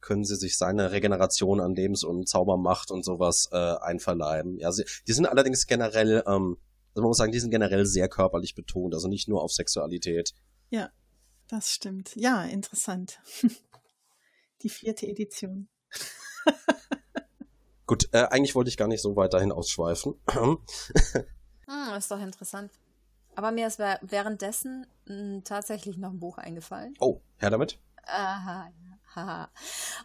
können 0.00 0.24
sie 0.24 0.36
sich 0.36 0.58
seine 0.58 0.90
Regeneration 0.90 1.60
an 1.60 1.74
Lebens- 1.74 2.04
und 2.04 2.28
Zaubermacht 2.28 2.90
und 2.90 3.04
sowas 3.04 3.48
äh, 3.52 3.56
einverleiben. 3.56 4.58
Ja, 4.58 4.72
sie, 4.72 4.84
die 5.06 5.12
sind 5.12 5.26
allerdings 5.26 5.66
generell, 5.66 6.22
ähm, 6.26 6.58
also 6.90 7.02
man 7.02 7.08
muss 7.08 7.16
sagen, 7.16 7.32
die 7.32 7.40
sind 7.40 7.50
generell 7.50 7.86
sehr 7.86 8.08
körperlich 8.08 8.54
betont, 8.54 8.94
also 8.94 9.08
nicht 9.08 9.28
nur 9.28 9.42
auf 9.42 9.52
Sexualität. 9.52 10.34
Ja, 10.70 10.90
das 11.48 11.70
stimmt. 11.70 12.14
Ja, 12.16 12.44
interessant. 12.44 13.20
Die 14.62 14.68
vierte 14.70 15.06
Edition. 15.06 15.68
Gut, 17.86 18.08
äh, 18.12 18.24
eigentlich 18.24 18.54
wollte 18.54 18.70
ich 18.70 18.76
gar 18.78 18.88
nicht 18.88 19.02
so 19.02 19.14
weit 19.16 19.34
dahin 19.34 19.52
ausschweifen. 19.52 20.14
hm, 20.30 20.58
ist 21.96 22.10
doch 22.10 22.20
interessant. 22.20 22.70
Aber 23.36 23.50
mir 23.50 23.66
ist 23.66 23.78
währenddessen 23.78 24.86
mh, 25.06 25.14
hm, 25.14 25.44
tatsächlich 25.44 25.96
noch 25.96 26.10
ein 26.10 26.20
Buch 26.20 26.38
eingefallen. 26.38 26.94
Oh, 27.00 27.20
her 27.38 27.50
damit. 27.50 27.78
Aha, 28.06 28.70
haha. 29.14 29.48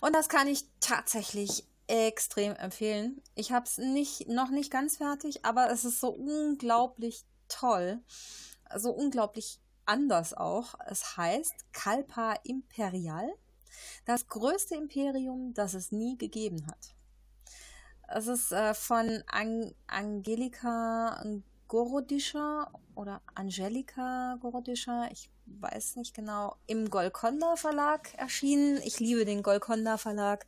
Und 0.01 0.15
das 0.15 0.29
kann 0.29 0.47
ich 0.47 0.65
tatsächlich 0.79 1.65
extrem 1.87 2.55
empfehlen. 2.55 3.21
Ich 3.35 3.51
habe 3.51 3.65
es 3.65 3.77
nicht, 3.77 4.27
noch 4.27 4.49
nicht 4.49 4.71
ganz 4.71 4.97
fertig, 4.97 5.45
aber 5.45 5.71
es 5.71 5.85
ist 5.85 5.99
so 5.99 6.09
unglaublich 6.09 7.25
toll. 7.47 7.99
So 8.75 8.91
unglaublich 8.91 9.59
anders 9.85 10.33
auch. 10.35 10.75
Es 10.85 11.17
heißt 11.17 11.73
Kalpa 11.73 12.35
Imperial, 12.43 13.27
das 14.05 14.27
größte 14.27 14.75
Imperium, 14.75 15.53
das 15.53 15.73
es 15.73 15.91
nie 15.91 16.17
gegeben 16.17 16.67
hat. 16.67 16.93
Es 18.07 18.27
ist 18.27 18.51
äh, 18.51 18.73
von 18.73 19.23
An 19.27 19.73
Angelika 19.87 21.23
Gorodischer 21.69 22.71
oder 22.95 23.21
Angelika 23.35 24.37
Gorodischer, 24.41 25.07
ich 25.11 25.29
weiß 25.45 25.95
nicht 25.95 26.15
genau, 26.15 26.55
im 26.65 26.89
Golconda 26.89 27.55
Verlag 27.55 28.13
erschienen. 28.15 28.81
Ich 28.83 28.99
liebe 28.99 29.23
den 29.23 29.43
Golconda 29.43 29.97
Verlag. 29.97 30.45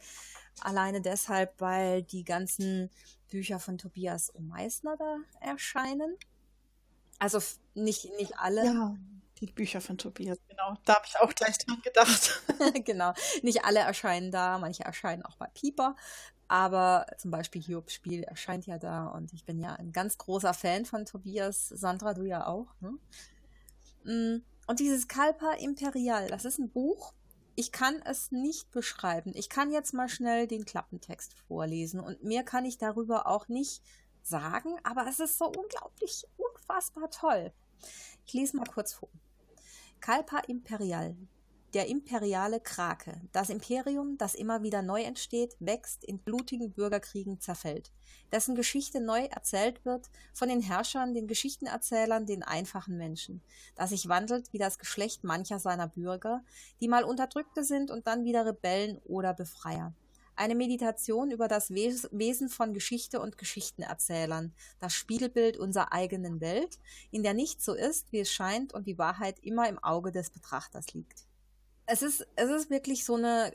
Alleine 0.62 1.00
deshalb, 1.00 1.62
weil 1.62 2.02
die 2.02 2.26
ganzen 2.26 2.90
Bücher 3.30 3.60
von 3.60 3.78
Tobias 3.78 4.34
O. 4.36 4.40
Meissner 4.40 4.98
da 4.98 5.18
erscheinen. 5.40 6.18
Also 7.20 7.40
nicht, 7.76 8.10
nicht 8.18 8.38
alle. 8.40 8.66
Ja. 8.66 8.96
Die 9.40 9.48
Bücher 9.48 9.80
von 9.82 9.98
Tobias, 9.98 10.38
genau. 10.48 10.76
Da 10.86 10.96
habe 10.96 11.06
ich 11.08 11.20
auch 11.20 11.34
gleich 11.34 11.58
dran 11.60 11.82
gedacht. 11.84 12.42
genau. 12.86 13.14
Nicht 13.44 13.64
alle 13.64 13.80
erscheinen 13.80 14.32
da, 14.32 14.58
manche 14.58 14.84
erscheinen 14.84 15.24
auch 15.24 15.36
bei 15.38 15.48
Pieper. 15.54 15.96
Aber 16.52 17.06
zum 17.18 17.32
Beispiel 17.32 17.62
Hiobs 17.62 17.94
Spiel 17.94 18.24
erscheint 18.24 18.68
ja 18.68 18.78
da 18.78 19.08
und 19.08 19.32
ich 19.32 19.46
bin 19.46 19.58
ja 19.62 19.76
ein 19.76 19.94
ganz 19.94 20.18
großer 20.18 20.54
Fan 20.54 20.84
von 20.84 21.06
Tobias. 21.06 21.70
Sandra, 21.70 22.14
du 22.14 22.24
ja 22.24 22.46
auch. 22.46 22.68
Ne? 22.82 22.98
Mm, 24.04 24.44
und 24.68 24.80
dieses 24.82 25.08
Kalpa 25.08 25.54
Imperial, 25.54 26.28
das 26.28 26.44
ist 26.44 26.60
ein 26.60 26.70
Buch. 26.70 27.14
Ich 27.56 27.72
kann 27.72 28.02
es 28.04 28.34
nicht 28.34 28.70
beschreiben. 28.72 29.32
Ich 29.34 29.48
kann 29.48 29.72
jetzt 29.72 29.94
mal 29.94 30.10
schnell 30.10 30.46
den 30.46 30.66
Klappentext 30.66 31.36
vorlesen 31.48 32.02
und 32.02 32.22
mehr 32.22 32.44
kann 32.44 32.66
ich 32.66 32.78
darüber 32.78 33.28
auch 33.28 33.48
nicht 33.48 33.82
sagen, 34.22 34.76
aber 34.84 35.08
es 35.08 35.22
ist 35.22 35.38
so 35.38 35.46
unglaublich, 35.46 36.28
unfassbar 36.36 37.10
toll. 37.12 37.54
Ich 38.26 38.34
lese 38.34 38.58
mal 38.58 38.68
kurz 38.68 38.92
vor. 38.92 39.08
Kalpa 40.02 40.40
Imperial, 40.50 41.16
der 41.74 41.88
imperiale 41.88 42.60
Krake, 42.60 43.22
das 43.32 43.50
Imperium, 43.50 44.18
das 44.18 44.36
immer 44.36 44.62
wieder 44.62 44.82
neu 44.82 45.04
entsteht, 45.04 45.56
wächst, 45.60 46.04
in 46.04 46.20
blutigen 46.20 46.72
Bürgerkriegen 46.74 47.40
zerfällt, 47.40 47.92
dessen 48.32 48.56
Geschichte 48.56 49.00
neu 49.00 49.26
erzählt 49.26 49.86
wird 49.86 50.10
von 50.34 50.50
den 50.50 50.62
Herrschern, 50.62 51.14
den 51.14 51.28
Geschichtenerzählern, 51.28 52.26
den 52.26 52.44
einfachen 52.44 52.98
Menschen, 52.98 53.42
das 53.76 53.92
sich 53.92 54.10
wandelt 54.10 54.52
wie 54.52 54.58
das 54.58 54.80
Geschlecht 54.80 55.24
mancher 55.24 55.60
seiner 55.60 55.88
Bürger, 55.88 56.44
die 56.82 56.88
mal 56.88 57.04
Unterdrückte 57.04 57.64
sind 57.64 57.90
und 57.90 58.06
dann 58.08 58.26
wieder 58.26 58.46
Rebellen 58.46 59.00
oder 59.06 59.34
Befreier. 59.34 59.94
Eine 60.36 60.56
Meditation 60.56 61.30
über 61.30 61.48
das 61.48 61.70
Wesen 61.72 62.50
von 62.50 62.74
Geschichte 62.74 63.20
und 63.20 63.38
Geschichtenerzählern, 63.38 64.54
das 64.80 64.94
Spiegelbild 64.94 65.58
unserer 65.58 65.94
eigenen 65.94 66.42
Welt, 66.42 66.80
in 67.12 67.22
der 67.22 67.34
nicht 67.34 67.62
so 67.62 67.74
ist, 67.74 68.12
wie 68.12 68.20
es 68.22 68.32
scheint 68.32 68.74
und 68.74 68.88
die 68.88 68.98
Wahrheit 68.98 69.40
immer 69.40 69.70
im 69.70 69.78
Auge 69.80 70.12
des 70.12 70.32
Betrachters 70.32 70.94
liegt. 70.94 71.28
Es 71.92 72.02
ist, 72.02 72.26
es 72.38 72.50
ist 72.50 72.70
wirklich 72.70 73.04
so 73.04 73.16
eine 73.16 73.54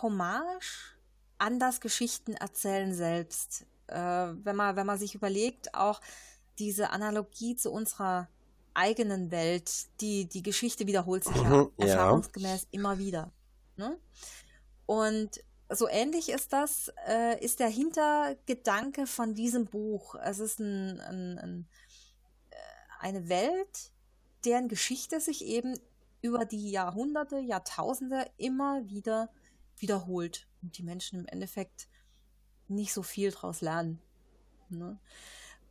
Hommage 0.00 0.96
an 1.38 1.58
das 1.58 1.80
Geschichtenerzählen 1.80 2.94
selbst. 2.94 3.66
Äh, 3.88 3.96
wenn, 3.96 4.54
man, 4.54 4.76
wenn 4.76 4.86
man 4.86 4.98
sich 4.98 5.16
überlegt, 5.16 5.74
auch 5.74 6.00
diese 6.60 6.90
Analogie 6.90 7.56
zu 7.56 7.72
unserer 7.72 8.28
eigenen 8.72 9.32
Welt, 9.32 9.70
die, 10.00 10.26
die 10.26 10.44
Geschichte 10.44 10.86
wiederholt 10.86 11.24
sich 11.24 11.34
ja, 11.34 11.68
ja. 11.76 11.86
erfahrungsgemäß 11.86 12.68
immer 12.70 12.98
wieder. 12.98 13.32
Ne? 13.76 13.98
Und 14.86 15.42
so 15.68 15.88
ähnlich 15.88 16.28
ist 16.28 16.52
das, 16.52 16.92
äh, 17.08 17.44
ist 17.44 17.58
der 17.58 17.68
Hintergedanke 17.68 19.08
von 19.08 19.34
diesem 19.34 19.66
Buch. 19.66 20.14
Es 20.14 20.38
ist 20.38 20.60
ein, 20.60 21.00
ein, 21.00 21.38
ein, 21.38 21.68
äh, 22.50 22.56
eine 23.00 23.28
Welt, 23.28 23.90
deren 24.44 24.68
Geschichte 24.68 25.20
sich 25.20 25.44
eben 25.44 25.76
über 26.22 26.44
die 26.44 26.70
Jahrhunderte, 26.70 27.38
Jahrtausende 27.38 28.26
immer 28.38 28.88
wieder 28.88 29.28
wiederholt 29.78 30.48
und 30.62 30.78
die 30.78 30.82
Menschen 30.82 31.18
im 31.20 31.26
Endeffekt 31.26 31.88
nicht 32.68 32.92
so 32.92 33.02
viel 33.02 33.30
daraus 33.32 33.60
lernen. 33.60 34.00
Ne? 34.70 34.98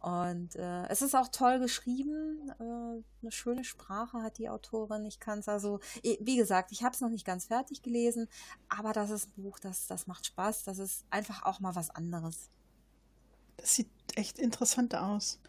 Und 0.01 0.55
äh, 0.55 0.87
es 0.87 1.03
ist 1.03 1.15
auch 1.15 1.27
toll 1.27 1.59
geschrieben. 1.59 2.51
Äh, 2.59 2.63
eine 3.21 3.31
schöne 3.31 3.63
Sprache 3.63 4.23
hat 4.23 4.39
die 4.39 4.49
Autorin. 4.49 5.05
Ich 5.05 5.19
kann 5.19 5.39
es 5.39 5.47
also, 5.47 5.79
wie 6.01 6.35
gesagt, 6.35 6.71
ich 6.71 6.83
habe 6.83 6.95
es 6.95 7.01
noch 7.01 7.09
nicht 7.09 7.25
ganz 7.25 7.45
fertig 7.45 7.83
gelesen, 7.83 8.27
aber 8.67 8.93
das 8.93 9.11
ist 9.11 9.29
ein 9.29 9.43
Buch, 9.43 9.59
das, 9.59 9.85
das 9.87 10.07
macht 10.07 10.25
Spaß. 10.25 10.63
Das 10.63 10.79
ist 10.79 11.05
einfach 11.11 11.43
auch 11.43 11.59
mal 11.59 11.75
was 11.75 11.91
anderes. 11.91 12.49
Das 13.57 13.75
sieht 13.75 13.89
echt 14.15 14.39
interessant 14.39 14.95
aus. 14.95 15.39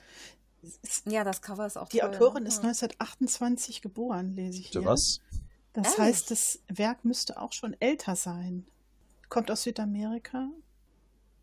Ja, 1.06 1.24
das 1.24 1.42
Cover 1.42 1.66
ist 1.66 1.76
auch 1.76 1.88
Die 1.88 1.98
toll, 1.98 2.10
Autorin 2.10 2.44
ne? 2.44 2.48
ist 2.48 2.58
1928 2.58 3.82
geboren, 3.82 4.34
lese 4.36 4.60
ich 4.60 4.68
hier. 4.68 4.84
Was? 4.84 5.20
Das 5.72 5.86
Ehrlich? 5.86 5.98
heißt, 5.98 6.30
das 6.30 6.60
Werk 6.68 7.04
müsste 7.04 7.40
auch 7.40 7.52
schon 7.52 7.74
älter 7.80 8.14
sein. 8.16 8.66
Kommt 9.28 9.50
aus 9.50 9.62
Südamerika 9.62 10.48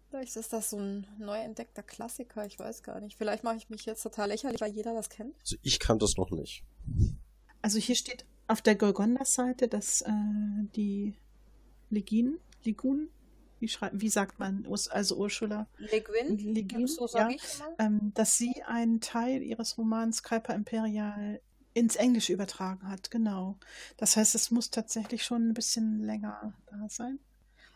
Vielleicht 0.10 0.36
ist 0.38 0.54
das 0.54 0.72
so 0.72 0.78
ein 0.78 1.06
neu 1.20 1.38
entdeckter 1.38 1.84
Klassiker, 1.84 2.44
ich 2.46 2.58
weiß 2.58 2.82
gar 2.82 3.00
nicht. 3.00 3.16
Vielleicht 3.16 3.44
mache 3.44 3.58
ich 3.58 3.70
mich 3.70 3.86
jetzt 3.86 4.02
total 4.02 4.30
lächerlich, 4.30 4.60
weil 4.60 4.72
jeder 4.72 4.96
das 4.96 5.10
kennt. 5.10 5.36
Also 5.42 5.56
ich 5.62 5.80
kann 5.80 6.00
das 6.00 6.18
noch 6.18 6.32
nicht. 6.32 6.64
Also 7.62 7.78
hier 7.78 7.96
steht 7.96 8.26
auf 8.48 8.62
der 8.64 8.76
Golgonda-Seite, 8.76 9.68
dass 9.68 10.02
äh, 10.02 10.12
die 10.76 11.14
Leginen, 11.92 12.40
Ligunen, 12.64 13.10
wie, 13.60 13.68
schreibt, 13.68 14.00
wie 14.00 14.10
sagt 14.10 14.40
man, 14.40 14.68
also 14.90 15.16
Ursula? 15.18 15.68
Leguin, 15.78 16.38
Leguin 16.38 16.88
so 16.88 17.08
ja, 17.14 17.30
ähm, 17.78 18.12
dass 18.14 18.38
sie 18.38 18.64
einen 18.64 19.02
Teil 19.02 19.42
ihres 19.42 19.78
Romans 19.78 20.24
Kuiper 20.24 20.54
Imperial 20.56 21.42
ins 21.74 21.96
Englische 21.96 22.34
übertragen 22.34 22.88
hat, 22.88 23.12
genau. 23.12 23.58
Das 23.98 24.18
heißt, 24.18 24.36
es 24.36 24.52
muss 24.52 24.70
tatsächlich 24.70 25.24
schon 25.24 25.50
ein 25.50 25.54
bisschen 25.54 26.04
länger 26.04 26.54
da 26.68 26.90
sein. 26.90 27.20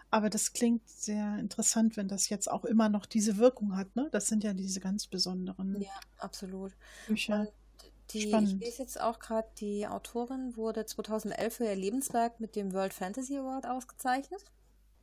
Aber 0.10 0.30
das 0.30 0.54
klingt 0.54 0.88
sehr 0.88 1.40
interessant, 1.40 1.98
wenn 1.98 2.08
das 2.08 2.30
jetzt 2.30 2.50
auch 2.50 2.66
immer 2.66 2.88
noch 2.88 3.08
diese 3.08 3.38
Wirkung 3.38 3.76
hat. 3.76 3.96
Ne? 3.96 4.10
Das 4.12 4.28
sind 4.28 4.44
ja 4.44 4.54
diese 4.54 4.80
ganz 4.80 5.08
besonderen. 5.08 5.82
Ja, 5.82 5.90
absolut. 6.20 6.72
Bücher. 7.08 7.48
Die, 8.12 8.22
Spannend. 8.22 8.62
Ich 8.62 8.68
lese 8.68 8.84
jetzt 8.84 9.02
auch 9.02 9.18
gerade, 9.18 9.48
die 9.60 9.88
Autorin 9.88 10.56
wurde 10.56 10.86
2011 10.86 11.56
für 11.56 11.66
ihr 11.66 11.76
Lebenswerk 11.76 12.40
mit 12.40 12.56
dem 12.56 12.74
World 12.74 12.94
Fantasy 12.94 13.38
Award 13.38 13.66
ausgezeichnet. 13.66 14.44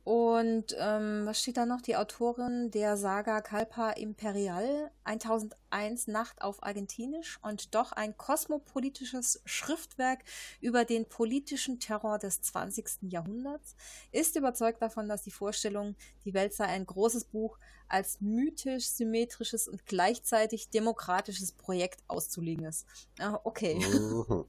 Und 0.03 0.75
ähm, 0.79 1.25
was 1.25 1.39
steht 1.39 1.57
da 1.57 1.67
noch? 1.67 1.81
Die 1.81 1.95
Autorin 1.95 2.71
der 2.71 2.97
Saga 2.97 3.41
Kalpa 3.41 3.91
Imperial 3.91 4.89
1001 5.03 6.07
Nacht 6.07 6.41
auf 6.41 6.63
Argentinisch 6.63 7.37
und 7.43 7.75
doch 7.75 7.91
ein 7.91 8.17
kosmopolitisches 8.17 9.41
Schriftwerk 9.45 10.23
über 10.59 10.85
den 10.85 11.07
politischen 11.07 11.79
Terror 11.79 12.17
des 12.17 12.41
20. 12.41 13.11
Jahrhunderts, 13.11 13.75
ist 14.11 14.35
überzeugt 14.35 14.81
davon, 14.81 15.07
dass 15.07 15.21
die 15.21 15.31
Vorstellung, 15.31 15.95
die 16.25 16.33
Welt 16.33 16.53
sei 16.53 16.65
ein 16.65 16.87
großes 16.87 17.25
Buch, 17.25 17.59
als 17.87 18.21
mythisch, 18.21 18.87
symmetrisches 18.87 19.67
und 19.67 19.85
gleichzeitig 19.85 20.69
demokratisches 20.69 21.51
Projekt 21.51 22.01
auszulegen 22.07 22.65
ist. 22.65 22.87
Ah, 23.19 23.39
okay. 23.43 23.79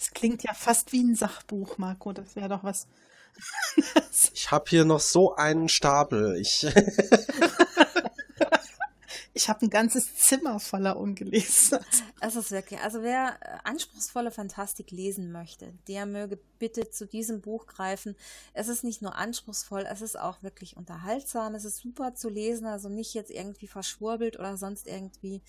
Es 0.00 0.12
klingt 0.12 0.42
ja 0.44 0.54
fast 0.54 0.92
wie 0.92 1.02
ein 1.02 1.14
Sachbuch, 1.14 1.76
Marco. 1.76 2.14
Das 2.14 2.34
wäre 2.34 2.48
doch 2.48 2.64
was 2.64 2.88
ich 4.32 4.50
habe 4.50 4.64
hier 4.68 4.84
noch 4.84 5.00
so 5.00 5.34
einen 5.34 5.68
Stapel. 5.68 6.36
Ich, 6.40 6.66
Ich 9.32 9.48
habe 9.48 9.64
ein 9.64 9.70
ganzes 9.70 10.16
Zimmer 10.16 10.58
voller 10.58 10.96
ungelesen. 10.98 11.78
Es 12.20 12.36
ist 12.36 12.50
wirklich, 12.50 12.80
also 12.80 13.02
wer 13.02 13.38
äh, 13.40 13.58
anspruchsvolle 13.64 14.32
Fantastik 14.32 14.90
lesen 14.90 15.30
möchte, 15.30 15.72
der 15.86 16.04
möge 16.04 16.38
bitte 16.58 16.90
zu 16.90 17.06
diesem 17.06 17.40
Buch 17.40 17.66
greifen. 17.66 18.16
Es 18.52 18.68
ist 18.68 18.82
nicht 18.82 19.02
nur 19.02 19.14
anspruchsvoll, 19.14 19.86
es 19.90 20.02
ist 20.02 20.18
auch 20.18 20.42
wirklich 20.42 20.76
unterhaltsam, 20.76 21.54
es 21.54 21.64
ist 21.64 21.78
super 21.78 22.14
zu 22.14 22.28
lesen, 22.28 22.66
also 22.66 22.88
nicht 22.88 23.14
jetzt 23.14 23.30
irgendwie 23.30 23.68
verschwurbelt 23.68 24.38
oder 24.38 24.56
sonst 24.56 24.86
irgendwie. 24.86 25.42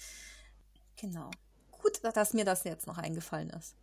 Genau. 0.95 1.32
Gut, 1.71 1.99
dass 2.01 2.34
mir 2.34 2.45
das 2.45 2.63
jetzt 2.63 2.86
noch 2.86 2.99
eingefallen 2.99 3.49
ist. 3.49 3.75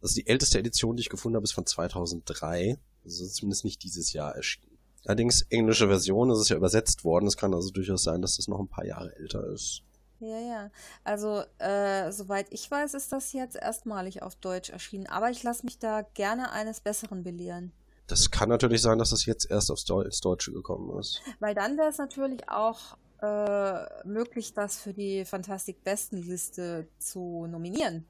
Also 0.00 0.14
die 0.14 0.26
älteste 0.26 0.58
Edition, 0.58 0.96
die 0.96 1.02
ich 1.02 1.10
gefunden 1.10 1.36
habe, 1.36 1.44
ist 1.44 1.52
von 1.52 1.66
2003. 1.66 2.78
Also 3.04 3.26
zumindest 3.26 3.64
nicht 3.64 3.82
dieses 3.82 4.12
Jahr 4.12 4.34
erschienen. 4.34 4.78
Allerdings 5.06 5.42
englische 5.48 5.88
Version, 5.88 6.30
ist 6.30 6.50
ja 6.50 6.56
übersetzt 6.56 7.04
worden. 7.04 7.26
Es 7.26 7.36
kann 7.36 7.54
also 7.54 7.70
durchaus 7.70 8.02
sein, 8.02 8.20
dass 8.20 8.36
das 8.36 8.48
noch 8.48 8.60
ein 8.60 8.68
paar 8.68 8.84
Jahre 8.84 9.14
älter 9.16 9.46
ist. 9.46 9.82
Ja, 10.20 10.38
ja. 10.38 10.70
Also, 11.02 11.42
äh, 11.58 12.12
soweit 12.12 12.46
ich 12.50 12.70
weiß, 12.70 12.92
ist 12.92 13.10
das 13.10 13.32
jetzt 13.32 13.56
erstmalig 13.56 14.22
auf 14.22 14.36
Deutsch 14.36 14.68
erschienen. 14.68 15.06
Aber 15.06 15.30
ich 15.30 15.42
lasse 15.42 15.64
mich 15.64 15.78
da 15.78 16.02
gerne 16.02 16.52
eines 16.52 16.80
Besseren 16.80 17.22
belehren. 17.22 17.72
Das 18.06 18.30
kann 18.30 18.50
natürlich 18.50 18.82
sein, 18.82 18.98
dass 18.98 19.10
das 19.10 19.24
jetzt 19.24 19.50
erst 19.50 19.70
aufs 19.70 19.84
Deu 19.84 20.02
ins 20.02 20.20
Deutsche 20.20 20.52
gekommen 20.52 20.98
ist. 20.98 21.22
Weil 21.38 21.54
dann 21.54 21.78
wäre 21.78 21.88
es 21.88 21.98
natürlich 21.98 22.48
auch 22.50 22.98
äh, 23.22 24.06
möglich, 24.06 24.52
das 24.52 24.78
für 24.78 24.92
die 24.92 25.24
Fantastik-Bestenliste 25.24 26.88
zu 26.98 27.46
nominieren. 27.46 28.04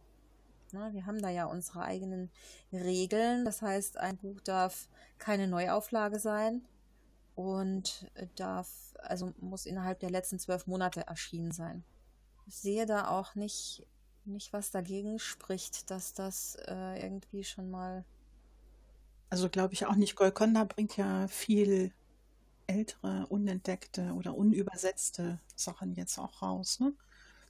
Na, 0.73 0.93
wir 0.93 1.07
haben 1.07 1.21
da 1.21 1.29
ja 1.29 1.47
unsere 1.47 1.83
eigenen 1.83 2.31
Regeln. 2.73 3.45
Das 3.45 3.63
heißt, 3.63 3.99
ein 3.99 4.17
Buch 4.17 4.41
darf 4.41 4.89
keine 5.19 5.49
Neuauflage 5.49 6.19
sein 6.19 6.63
und 7.35 8.11
darf, 8.37 8.69
also 8.99 9.33
muss 9.39 9.67
innerhalb 9.67 10.01
der 10.01 10.11
letzten 10.11 10.39
zwölf 10.39 10.67
Monate 10.67 11.07
erschienen 11.07 11.53
sein. 11.53 11.85
Ich 12.47 12.57
sehe 12.57 12.87
da 12.87 13.09
auch 13.09 13.35
nicht, 13.35 13.87
nicht 14.25 14.53
was 14.53 14.71
dagegen 14.71 15.19
spricht, 15.19 15.91
dass 15.91 16.13
das 16.13 16.57
äh, 16.67 17.03
irgendwie 17.03 17.45
schon 17.45 17.71
mal. 17.71 18.05
Also 19.29 19.49
glaube 19.49 19.75
ich 19.75 19.87
auch 19.87 19.95
nicht. 19.95 20.17
Golconda 20.17 20.65
bringt 20.65 20.97
ja 20.97 21.29
viel 21.29 21.93
ältere, 22.67 23.27
unentdeckte 23.29 24.13
oder 24.15 24.37
unübersetzte 24.37 25.41
Sachen 25.55 25.95
jetzt 25.95 26.19
auch 26.19 26.43
raus. 26.43 26.81
Ne? 26.81 26.93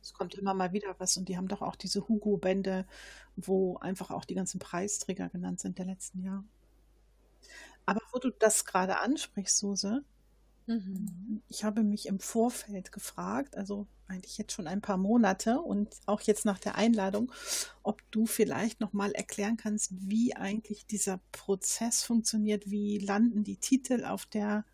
Es 0.02 0.12
kommt 0.12 0.34
immer 0.34 0.54
mal 0.54 0.72
wieder 0.72 0.94
was 0.98 1.16
und 1.16 1.28
die 1.28 1.36
haben 1.36 1.48
doch 1.48 1.62
auch 1.62 1.76
diese 1.76 2.08
Hugo-Bände, 2.08 2.86
wo 3.36 3.76
einfach 3.78 4.10
auch 4.10 4.24
die 4.24 4.34
ganzen 4.34 4.58
Preisträger 4.58 5.28
genannt 5.28 5.60
sind 5.60 5.78
der 5.78 5.86
letzten 5.86 6.22
Jahre. 6.22 6.44
Aber 7.86 8.00
wo 8.12 8.18
du 8.18 8.30
das 8.30 8.64
gerade 8.64 9.00
ansprichst, 9.00 9.58
Suse, 9.58 10.04
mhm. 10.66 11.42
ich 11.48 11.64
habe 11.64 11.82
mich 11.82 12.06
im 12.06 12.20
Vorfeld 12.20 12.92
gefragt, 12.92 13.56
also 13.56 13.86
eigentlich 14.06 14.38
jetzt 14.38 14.52
schon 14.52 14.66
ein 14.66 14.80
paar 14.80 14.96
Monate 14.96 15.60
und 15.60 15.94
auch 16.06 16.20
jetzt 16.20 16.44
nach 16.44 16.58
der 16.58 16.74
Einladung, 16.74 17.32
ob 17.82 18.02
du 18.10 18.26
vielleicht 18.26 18.80
noch 18.80 18.92
mal 18.92 19.12
erklären 19.12 19.56
kannst, 19.56 19.92
wie 19.92 20.36
eigentlich 20.36 20.86
dieser 20.86 21.20
Prozess 21.32 22.02
funktioniert, 22.02 22.70
wie 22.70 22.98
landen 22.98 23.44
die 23.44 23.56
Titel 23.56 24.04
auf 24.04 24.26
der 24.26 24.64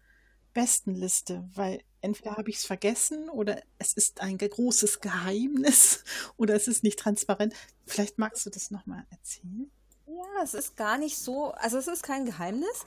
besten 0.55 0.95
Liste, 0.95 1.49
weil 1.55 1.83
entweder 2.07 2.37
habe 2.37 2.51
ich 2.51 2.59
es 2.59 2.65
vergessen 2.65 3.29
oder 3.29 3.61
es 3.79 3.93
ist 3.93 4.21
ein 4.21 4.39
großes 4.39 5.01
Geheimnis 5.01 6.05
oder 6.37 6.55
es 6.55 6.69
ist 6.69 6.85
nicht 6.85 6.99
transparent. 6.99 7.53
Vielleicht 7.85 8.19
magst 8.19 8.47
du 8.47 8.51
das 8.51 8.71
noch 8.71 8.87
mal 8.87 9.05
erzählen? 9.11 9.71
Ja, 10.07 10.43
es 10.43 10.55
ist 10.55 10.77
gar 10.77 10.99
nicht 10.99 11.19
so, 11.19 11.51
also 11.51 11.79
es 11.79 11.89
ist 11.89 12.05
kein 12.05 12.25
Geheimnis. 12.25 12.85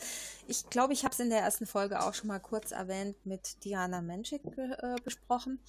Ich 0.47 0.70
glaube, 0.70 0.93
ich 0.93 1.03
habe 1.03 1.13
es 1.13 1.20
in 1.20 1.30
der 1.30 1.41
ersten 1.41 1.65
Folge 1.65 2.01
auch 2.01 2.13
schon 2.13 2.30
mal 2.30 2.39
kurz 2.39 2.72
erwähnt 2.72 3.17
mit 3.26 3.63
Diana 3.65 4.01
Menschik 4.01 4.41
äh, 4.57 4.95
besprochen. 5.03 5.59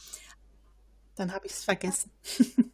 Dann 1.16 1.34
habe 1.34 1.46
ich 1.46 1.52
es 1.52 1.64
vergessen. 1.64 2.12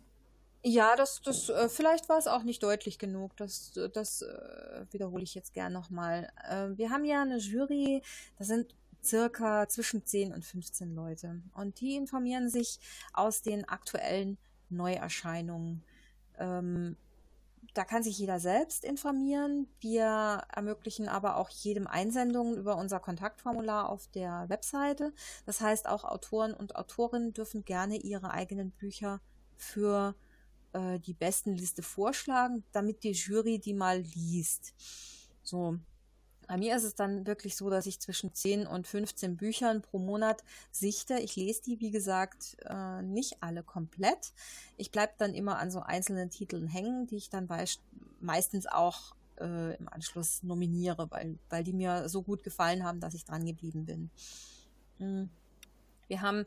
ja, 0.63 0.95
das, 0.95 1.23
das, 1.23 1.49
äh, 1.49 1.71
vielleicht 1.71 2.11
war 2.11 2.19
es 2.19 2.27
auch 2.27 2.43
nicht 2.43 2.63
deutlich 2.63 2.99
genug. 2.99 3.35
Das, 3.39 3.73
das 3.95 4.21
äh, 4.21 4.85
wiederhole 4.91 5.25
ich 5.25 5.35
jetzt 5.35 5.55
gern 5.55 5.73
nochmal. 5.73 6.31
Äh, 6.47 6.77
wir 6.77 6.91
haben 6.91 7.07
ja 7.07 7.23
eine 7.23 7.39
Jury, 7.39 8.03
da 8.39 8.45
sind 8.45 8.75
circa 9.03 9.69
zwischen 9.69 10.05
10 10.05 10.33
und 10.33 10.45
15 10.45 10.95
Leute. 10.95 11.43
Und 11.55 11.81
die 11.81 11.97
informieren 11.97 12.49
sich 12.49 12.79
aus 13.13 13.43
den 13.43 13.69
aktuellen 13.69 14.39
Neuerscheinungen. 14.69 15.83
Ähm, 16.39 16.97
da 17.75 17.85
kann 17.85 18.03
sich 18.03 18.19
jeder 18.19 18.41
selbst 18.41 18.85
informieren. 18.85 19.69
Wir 19.81 20.43
ermöglichen 20.55 21.09
aber 21.09 21.37
auch 21.37 21.51
jedem 21.51 21.87
Einsendungen 21.87 22.57
über 22.57 22.77
unser 22.77 23.01
Kontaktformular 23.01 23.89
auf 23.89 24.09
der 24.09 24.49
Webseite. 24.49 25.13
Das 25.45 25.61
heißt, 25.61 25.87
auch 25.87 26.05
Autoren 26.05 26.55
und 26.55 26.77
Autorinnen 26.77 27.33
dürfen 27.33 27.65
gerne 27.65 27.97
ihre 27.97 28.31
eigenen 28.31 28.71
Bücher 28.71 29.21
für 29.57 30.15
äh, 30.73 30.99
die 31.01 31.15
besten 31.15 31.55
Liste 31.55 31.83
vorschlagen, 31.83 32.65
damit 32.73 33.03
die 33.03 33.13
Jury 33.13 33.59
die 33.59 33.75
mal 33.75 34.01
liest. 34.01 34.75
So, 35.43 35.79
bei 36.47 36.57
mir 36.57 36.77
ist 36.77 36.85
es 36.85 36.95
dann 36.95 37.27
wirklich 37.27 37.57
so, 37.57 37.71
dass 37.71 37.87
ich 37.87 38.01
zwischen 38.01 38.33
10 38.33 38.67
und 38.67 38.87
15 38.87 39.37
Büchern 39.37 39.83
pro 39.83 39.99
Monat 39.99 40.43
sichte. 40.71 41.19
Ich 41.19 41.37
lese 41.37 41.63
die, 41.63 41.81
wie 41.81 41.91
gesagt, 41.91 42.57
äh, 42.65 43.03
nicht 43.03 43.43
alle 43.43 43.63
komplett. 43.63 44.33
Ich 44.77 44.91
bleibe 44.91 45.13
dann 45.19 45.35
immer 45.35 45.59
an 45.59 45.71
so 45.71 45.81
einzelnen 45.81 46.31
Titeln 46.31 46.67
hängen, 46.69 47.07
die 47.07 47.17
ich 47.17 47.31
dann 47.31 47.49
meistens 48.21 48.67
auch 48.67 49.15
äh, 49.41 49.77
im 49.77 49.89
Anschluss 49.89 50.43
nominiere, 50.43 51.11
weil, 51.11 51.39
weil 51.49 51.65
die 51.65 51.73
mir 51.73 52.09
so 52.09 52.23
gut 52.23 52.43
gefallen 52.43 52.85
haben, 52.85 53.01
dass 53.01 53.15
ich 53.15 53.25
dran 53.25 53.45
geblieben 53.45 53.85
bin. 53.85 54.11
Mhm. 54.99 55.31
Wir 56.09 56.23
haben 56.23 56.47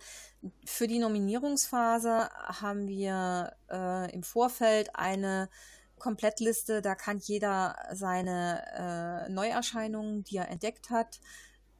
für 0.63 0.87
die 0.87 0.99
Nominierungsphase 0.99 2.29
haben 2.31 2.87
wir 2.87 3.53
äh, 3.69 4.11
im 4.13 4.23
Vorfeld 4.23 4.95
eine 4.95 5.49
Komplettliste, 5.99 6.81
da 6.81 6.95
kann 6.95 7.19
jeder 7.19 7.75
seine 7.93 9.27
äh, 9.27 9.31
Neuerscheinungen, 9.31 10.23
die 10.23 10.37
er 10.37 10.49
entdeckt 10.49 10.89
hat, 10.89 11.19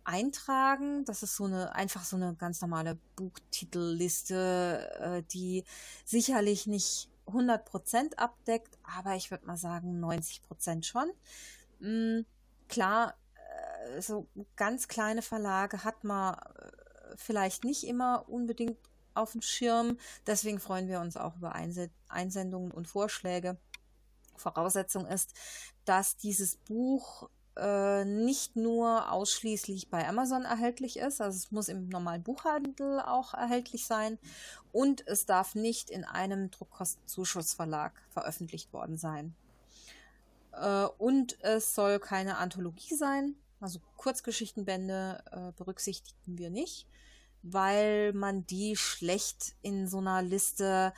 eintragen. 0.03 1.05
Das 1.05 1.23
ist 1.23 1.35
so 1.35 1.45
eine 1.45 1.75
einfach 1.75 2.03
so 2.03 2.15
eine 2.15 2.35
ganz 2.35 2.61
normale 2.61 2.97
Buchtitelliste, 3.15 4.89
äh, 4.99 5.23
die 5.31 5.63
sicherlich 6.05 6.67
nicht 6.67 7.09
100% 7.27 8.15
abdeckt, 8.15 8.77
aber 8.83 9.15
ich 9.15 9.31
würde 9.31 9.45
mal 9.45 9.57
sagen 9.57 10.03
90% 10.03 10.83
schon. 10.83 11.11
Mhm, 11.79 12.25
klar, 12.67 13.15
äh, 13.95 14.01
so 14.01 14.27
ganz 14.55 14.87
kleine 14.87 15.21
Verlage 15.21 15.83
hat 15.83 16.03
man 16.03 16.35
äh, 16.35 16.39
vielleicht 17.15 17.63
nicht 17.63 17.83
immer 17.83 18.27
unbedingt 18.27 18.77
auf 19.13 19.33
dem 19.33 19.41
Schirm. 19.41 19.97
Deswegen 20.25 20.59
freuen 20.59 20.87
wir 20.87 21.01
uns 21.01 21.17
auch 21.17 21.35
über 21.37 21.53
Einsendungen 21.53 22.71
und 22.71 22.87
Vorschläge. 22.87 23.57
Voraussetzung 24.39 25.05
ist, 25.05 25.33
dass 25.85 26.17
dieses 26.17 26.57
Buch 26.57 27.29
äh, 27.59 28.05
nicht 28.05 28.55
nur 28.55 29.11
ausschließlich 29.11 29.89
bei 29.89 30.07
Amazon 30.07 30.45
erhältlich 30.45 30.97
ist, 30.97 31.21
also 31.21 31.35
es 31.35 31.51
muss 31.51 31.67
im 31.67 31.89
normalen 31.89 32.23
Buchhandel 32.23 33.01
auch 33.01 33.33
erhältlich 33.33 33.85
sein 33.85 34.17
und 34.71 35.05
es 35.07 35.25
darf 35.25 35.55
nicht 35.55 35.89
in 35.89 36.05
einem 36.05 36.51
Druckkostenzuschussverlag 36.51 37.91
veröffentlicht 38.11 38.71
worden 38.71 38.97
sein. 38.97 39.35
Äh, 40.53 40.85
und 40.97 41.41
es 41.43 41.75
soll 41.75 41.99
keine 41.99 42.37
Anthologie 42.37 42.95
sein, 42.95 43.35
also 43.59 43.79
Kurzgeschichtenbände 43.97 45.23
äh, 45.31 45.51
berücksichtigen 45.57 46.37
wir 46.37 46.49
nicht, 46.49 46.87
weil 47.41 48.13
man 48.13 48.45
die 48.45 48.75
schlecht 48.75 49.55
in 49.61 49.87
so 49.87 49.97
einer 49.97 50.21
Liste 50.21 50.93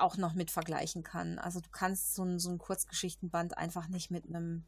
auch 0.00 0.16
noch 0.16 0.34
mit 0.34 0.50
vergleichen 0.50 1.02
kann. 1.02 1.38
Also 1.38 1.60
du 1.60 1.68
kannst 1.70 2.14
so 2.14 2.24
ein, 2.24 2.38
so 2.38 2.50
ein 2.50 2.58
Kurzgeschichtenband 2.58 3.58
einfach 3.58 3.88
nicht 3.88 4.10
mit 4.10 4.26
einem 4.26 4.64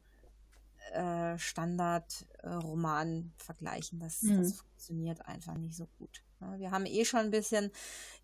äh, 0.91 1.37
Standardroman 1.37 3.17
äh, 3.17 3.43
vergleichen. 3.43 3.99
Das, 3.99 4.21
mhm. 4.21 4.37
das 4.37 4.53
funktioniert 4.53 5.25
einfach 5.25 5.55
nicht 5.55 5.75
so 5.75 5.87
gut. 5.97 6.23
Ja, 6.41 6.57
wir 6.59 6.71
haben 6.71 6.85
eh 6.85 7.03
schon 7.05 7.21
ein 7.21 7.31
bisschen 7.31 7.71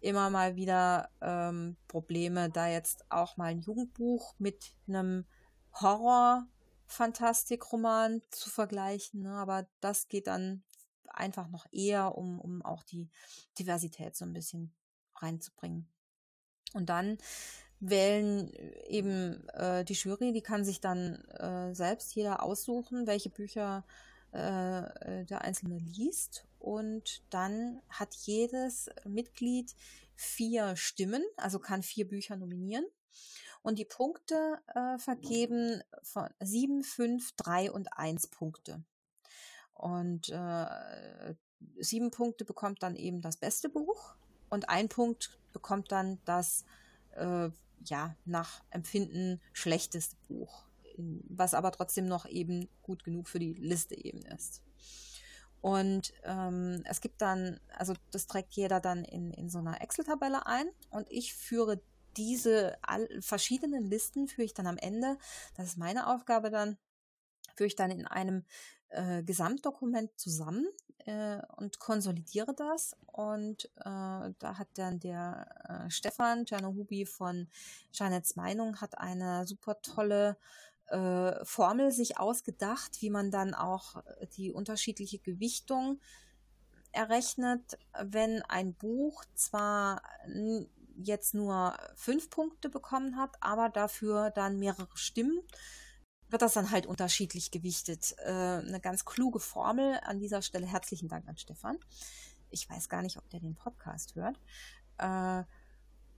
immer 0.02 0.30
mal 0.30 0.56
wieder 0.56 1.10
ähm, 1.22 1.78
Probleme, 1.88 2.50
da 2.50 2.68
jetzt 2.68 3.06
auch 3.10 3.38
mal 3.38 3.46
ein 3.46 3.62
Jugendbuch 3.62 4.36
mit 4.40 4.76
einem 4.88 5.26
Horror-Fantastik-Roman 5.74 8.22
zu 8.30 8.50
vergleichen. 8.50 9.22
Ne? 9.22 9.32
Aber 9.32 9.68
das 9.80 10.10
geht 10.10 10.28
dann 10.28 10.64
einfach 11.08 11.48
noch 11.50 11.66
eher, 11.72 12.18
um, 12.18 12.40
um 12.40 12.62
auch 12.62 12.84
die 12.84 13.10
Diversität 13.58 14.16
so 14.16 14.26
ein 14.26 14.34
bisschen 14.34 14.74
reinzubringen. 15.16 15.88
Und 16.74 16.90
dann 16.90 17.18
wählen 17.80 18.54
äh, 18.54 18.88
eben 18.88 19.48
äh, 19.50 19.84
die 19.86 19.94
Jury, 19.94 20.34
die 20.34 20.42
kann 20.42 20.66
sich 20.66 20.82
dann 20.82 21.24
äh, 21.40 21.74
selbst 21.74 22.14
jeder 22.16 22.44
aussuchen, 22.44 23.08
welche 23.08 23.30
Bücher 23.30 23.86
äh, 24.34 24.80
äh, 24.80 25.26
der 25.26 25.42
Einzelne 25.42 25.78
liest. 25.78 26.46
Und 26.60 27.24
dann 27.30 27.82
hat 27.90 28.14
jedes 28.14 28.90
Mitglied 29.06 29.76
vier 30.16 30.76
Stimmen, 30.76 31.24
also 31.38 31.60
kann 31.60 31.84
vier 31.84 32.08
Bücher 32.08 32.36
nominieren. 32.36 32.86
Und 33.62 33.80
die 33.80 33.86
Punkte 33.86 34.60
äh, 34.68 34.98
vergeben 34.98 35.82
von 36.04 36.30
sieben, 36.40 36.84
fünf, 36.84 37.34
drei 37.36 37.72
und 37.72 37.94
eins 37.94 38.28
Punkte. 38.28 38.84
Und 39.74 40.30
äh, 40.30 41.36
sieben 41.78 42.12
Punkte 42.12 42.46
bekommt 42.46 42.84
dann 42.84 42.96
eben 42.96 43.22
das 43.22 43.38
beste 43.38 43.70
Buch 43.70 44.16
und 44.50 44.70
ein 44.70 44.90
Punkt 44.90 45.39
bekommt 45.54 45.92
dann 45.92 46.20
das 46.26 46.66
äh, 47.16 47.50
ja 47.86 48.16
nach 48.26 48.64
Empfinden 48.70 49.42
schlechteste 49.54 50.16
Buch, 50.28 50.66
was 50.98 51.54
aber 51.54 51.72
trotzdem 51.72 52.08
noch 52.08 52.26
eben 52.26 52.68
gut 52.82 53.04
genug 53.04 53.28
für 53.28 53.40
die 53.40 53.54
Liste 53.54 53.96
eben 53.96 54.22
ist. 54.26 54.62
Und 55.62 56.14
ähm, 56.24 56.84
es 56.86 57.02
gibt 57.02 57.22
dann, 57.22 57.60
also 57.76 57.94
das 58.12 58.28
trägt 58.28 58.54
jeder 58.54 58.80
dann 58.80 59.04
in, 59.04 59.32
in 59.32 59.50
so 59.50 59.60
einer 59.60 59.82
Excel-Tabelle 59.82 60.46
ein. 60.46 60.70
Und 60.90 61.12
ich 61.12 61.34
führe 61.34 61.82
diese 62.16 62.78
all, 62.82 63.08
verschiedenen 63.22 63.86
Listen, 63.86 64.28
führe 64.28 64.46
ich 64.46 64.54
dann 64.54 64.68
am 64.68 64.78
Ende, 64.78 65.18
das 65.56 65.68
ist 65.68 65.78
meine 65.78 66.08
Aufgabe 66.08 66.50
dann, 66.50 66.78
führe 67.56 67.68
ich 67.68 67.76
dann 67.76 67.92
in 67.92 68.08
einem 68.08 68.46
äh, 68.90 69.22
Gesamtdokument 69.24 70.18
zusammen 70.18 70.66
äh, 71.10 71.42
und 71.58 71.80
konsolidiere 71.80 72.54
das. 72.54 72.96
Und 73.08 73.66
äh, 73.78 73.80
da 74.40 74.58
hat 74.58 74.68
dann 74.76 75.00
der 75.00 75.88
äh, 75.88 75.90
Stefan 75.90 76.46
Czernohubi 76.46 77.06
von 77.06 77.48
Janets 77.92 78.36
Meinung 78.36 78.80
hat 78.80 78.98
eine 78.98 79.48
super 79.48 79.82
tolle 79.82 80.38
äh, 80.88 81.44
Formel 81.44 81.92
sich 81.92 82.20
ausgedacht, 82.20 83.02
wie 83.02 83.10
man 83.10 83.32
dann 83.32 83.56
auch 83.56 84.04
die 84.38 84.52
unterschiedliche 84.52 85.18
Gewichtung 85.20 86.00
errechnet, 86.92 87.78
wenn 88.02 88.42
ein 88.44 88.74
Buch 88.74 89.24
zwar 89.36 90.02
jetzt 90.96 91.34
nur 91.34 91.78
fünf 91.96 92.30
Punkte 92.30 92.70
bekommen 92.70 93.16
hat, 93.16 93.36
aber 93.42 93.70
dafür 93.70 94.32
dann 94.32 94.58
mehrere 94.58 94.96
Stimmen, 94.98 95.40
wird 96.30 96.42
das 96.42 96.54
dann 96.54 96.72
halt 96.72 96.86
unterschiedlich 96.86 97.52
gewichtet. 97.52 98.16
Äh, 98.20 98.30
eine 98.30 98.80
ganz 98.82 99.06
kluge 99.06 99.40
Formel. 99.40 100.00
An 100.04 100.20
dieser 100.20 100.42
Stelle 100.42 100.68
herzlichen 100.68 101.10
Dank 101.10 101.28
an 101.28 101.38
Stefan. 101.38 101.78
Ich 102.50 102.70
weiß 102.70 102.90
gar 102.90 103.02
nicht, 103.02 103.18
ob 103.18 103.30
der 103.30 103.40
den 103.40 103.56
Podcast 103.56 104.16
hört. 104.16 104.40
Äh, 104.98 105.44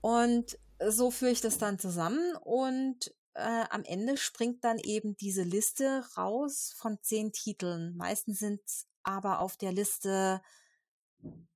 und 0.00 0.58
so 0.88 1.10
führe 1.10 1.30
ich 1.30 1.40
das 1.40 1.58
dann 1.58 1.78
zusammen 1.78 2.36
und 2.36 3.14
äh, 3.34 3.64
am 3.70 3.84
Ende 3.84 4.16
springt 4.16 4.64
dann 4.64 4.78
eben 4.78 5.16
diese 5.16 5.42
Liste 5.42 6.04
raus 6.16 6.74
von 6.76 6.98
zehn 7.02 7.32
Titeln. 7.32 7.96
Meistens 7.96 8.38
sind 8.38 8.60
aber 9.02 9.40
auf 9.40 9.56
der 9.56 9.72
Liste 9.72 10.42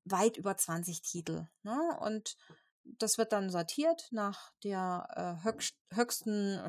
weit 0.05 0.37
über 0.37 0.57
20 0.57 1.03
Titel. 1.03 1.49
Ne? 1.63 1.99
Und 2.01 2.37
das 2.85 3.19
wird 3.19 3.33
dann 3.33 3.51
sortiert 3.51 4.09
nach 4.13 4.53
der 4.63 5.41
äh, 5.43 5.45
höchst, 5.45 5.77
höchsten 5.93 6.61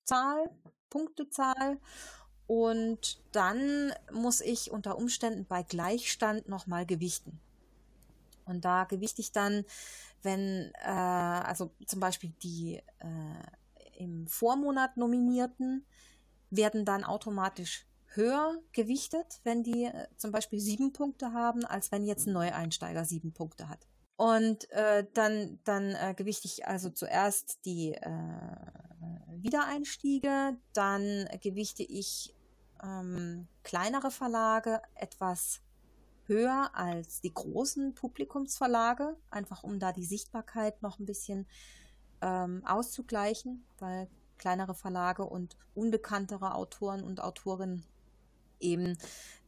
Stimmzahl, 0.00 0.50
Punktezahl. 0.88 1.78
Und 2.46 3.22
dann 3.32 3.92
muss 4.12 4.40
ich 4.40 4.72
unter 4.72 4.98
Umständen 4.98 5.46
bei 5.46 5.62
Gleichstand 5.62 6.48
nochmal 6.48 6.84
gewichten. 6.84 7.38
Und 8.44 8.64
da 8.64 8.84
gewichte 8.84 9.20
ich 9.20 9.30
dann, 9.30 9.64
wenn, 10.22 10.72
äh, 10.82 10.88
also 10.88 11.70
zum 11.86 12.00
Beispiel 12.00 12.32
die 12.42 12.76
äh, 12.98 14.02
im 14.02 14.26
Vormonat 14.26 14.96
Nominierten 14.96 15.86
werden 16.50 16.84
dann 16.84 17.04
automatisch 17.04 17.86
höher 18.06 18.58
gewichtet, 18.72 19.40
wenn 19.44 19.62
die 19.62 19.84
äh, 19.84 20.08
zum 20.16 20.32
Beispiel 20.32 20.58
sieben 20.58 20.92
Punkte 20.92 21.32
haben, 21.32 21.64
als 21.64 21.92
wenn 21.92 22.04
jetzt 22.04 22.26
ein 22.26 22.32
Neueinsteiger 22.32 23.04
sieben 23.04 23.32
Punkte 23.32 23.68
hat. 23.68 23.86
Und 24.20 24.70
äh, 24.72 25.06
dann, 25.14 25.60
dann 25.64 25.94
äh, 25.94 26.12
gewichte 26.14 26.46
ich 26.46 26.66
also 26.66 26.90
zuerst 26.90 27.64
die 27.64 27.94
äh, 27.94 28.10
Wiedereinstiege, 29.30 30.58
dann 30.74 31.26
gewichte 31.40 31.84
ich 31.84 32.34
ähm, 32.84 33.48
kleinere 33.62 34.10
Verlage 34.10 34.82
etwas 34.94 35.62
höher 36.26 36.68
als 36.74 37.22
die 37.22 37.32
großen 37.32 37.94
Publikumsverlage, 37.94 39.16
einfach 39.30 39.62
um 39.62 39.78
da 39.78 39.90
die 39.90 40.04
Sichtbarkeit 40.04 40.82
noch 40.82 40.98
ein 40.98 41.06
bisschen 41.06 41.46
ähm, 42.20 42.62
auszugleichen, 42.66 43.64
weil 43.78 44.06
kleinere 44.36 44.74
Verlage 44.74 45.24
und 45.24 45.56
unbekanntere 45.74 46.56
Autoren 46.56 47.04
und 47.04 47.22
Autorinnen 47.22 47.86
eben 48.60 48.98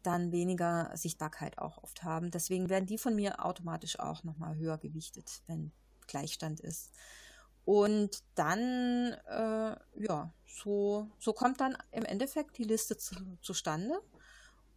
dann 0.02 0.32
weniger 0.32 0.90
Sichtbarkeit 0.94 1.58
auch 1.58 1.82
oft 1.82 2.02
haben. 2.02 2.30
Deswegen 2.30 2.68
werden 2.68 2.86
die 2.86 2.98
von 2.98 3.14
mir 3.14 3.44
automatisch 3.44 3.98
auch 3.98 4.24
nochmal 4.24 4.56
höher 4.56 4.78
gewichtet, 4.78 5.42
wenn 5.46 5.72
Gleichstand 6.06 6.60
ist. 6.60 6.90
Und 7.64 8.22
dann, 8.34 9.14
äh, 9.28 9.76
ja, 9.96 10.32
so, 10.46 11.08
so 11.18 11.32
kommt 11.32 11.60
dann 11.60 11.76
im 11.92 12.04
Endeffekt 12.04 12.58
die 12.58 12.64
Liste 12.64 12.96
zu, 12.96 13.14
zustande. 13.40 14.00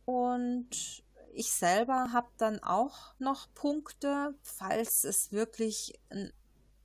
Und 0.05 1.03
ich 1.34 1.51
selber 1.51 2.13
habe 2.13 2.30
dann 2.38 2.61
auch 2.61 3.13
noch 3.19 3.47
Punkte, 3.55 4.36
falls 4.41 5.03
es 5.03 5.32
wirklich 5.32 5.99
ein 6.09 6.32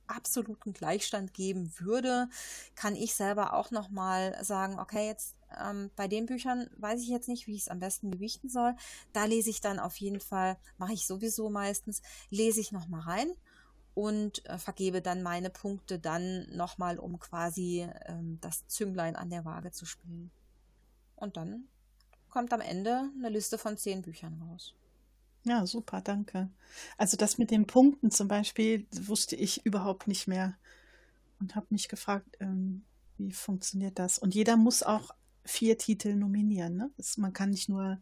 absoluten 0.07 0.73
Gleichstand 0.73 1.33
geben 1.33 1.73
würde, 1.77 2.27
kann 2.75 2.95
ich 2.95 3.15
selber 3.15 3.53
auch 3.53 3.71
nochmal 3.71 4.37
sagen, 4.43 4.79
okay, 4.79 5.07
jetzt 5.07 5.35
ähm, 5.59 5.91
bei 5.95 6.07
den 6.07 6.25
Büchern 6.25 6.69
weiß 6.77 7.01
ich 7.01 7.09
jetzt 7.09 7.27
nicht, 7.27 7.47
wie 7.47 7.55
ich 7.55 7.61
es 7.61 7.67
am 7.67 7.79
besten 7.79 8.11
gewichten 8.11 8.49
soll. 8.49 8.75
Da 9.13 9.25
lese 9.25 9.49
ich 9.49 9.61
dann 9.61 9.79
auf 9.79 9.97
jeden 9.97 10.19
Fall, 10.19 10.57
mache 10.77 10.93
ich 10.93 11.05
sowieso 11.05 11.49
meistens, 11.49 12.01
lese 12.29 12.59
ich 12.59 12.71
nochmal 12.71 13.01
rein 13.01 13.31
und 13.93 14.45
äh, 14.45 14.57
vergebe 14.57 15.01
dann 15.01 15.21
meine 15.21 15.49
Punkte 15.49 15.99
dann 15.99 16.47
nochmal, 16.55 16.97
um 16.97 17.19
quasi 17.19 17.87
ähm, 18.05 18.37
das 18.41 18.67
Zünglein 18.67 19.15
an 19.15 19.29
der 19.29 19.45
Waage 19.45 19.71
zu 19.71 19.85
spielen. 19.85 20.31
Und 21.15 21.37
dann 21.37 21.65
kommt 22.29 22.53
am 22.53 22.61
Ende 22.61 23.09
eine 23.17 23.29
Liste 23.29 23.57
von 23.57 23.77
zehn 23.77 24.01
Büchern 24.01 24.41
raus. 24.41 24.73
Ja, 25.43 25.65
super, 25.65 26.01
danke. 26.01 26.49
Also 26.97 27.17
das 27.17 27.37
mit 27.37 27.51
den 27.51 27.65
Punkten 27.65 28.11
zum 28.11 28.27
Beispiel 28.27 28.85
wusste 28.91 29.35
ich 29.35 29.65
überhaupt 29.65 30.07
nicht 30.07 30.27
mehr 30.27 30.55
und 31.39 31.55
habe 31.55 31.67
mich 31.69 31.89
gefragt, 31.89 32.37
ähm, 32.39 32.83
wie 33.17 33.31
funktioniert 33.31 33.99
das? 33.99 34.19
Und 34.19 34.35
jeder 34.35 34.55
muss 34.55 34.83
auch 34.83 35.11
vier 35.43 35.77
Titel 35.77 36.15
nominieren, 36.15 36.75
ne? 36.77 36.91
Das, 36.97 37.17
man 37.17 37.33
kann 37.33 37.49
nicht 37.49 37.69
nur. 37.69 37.99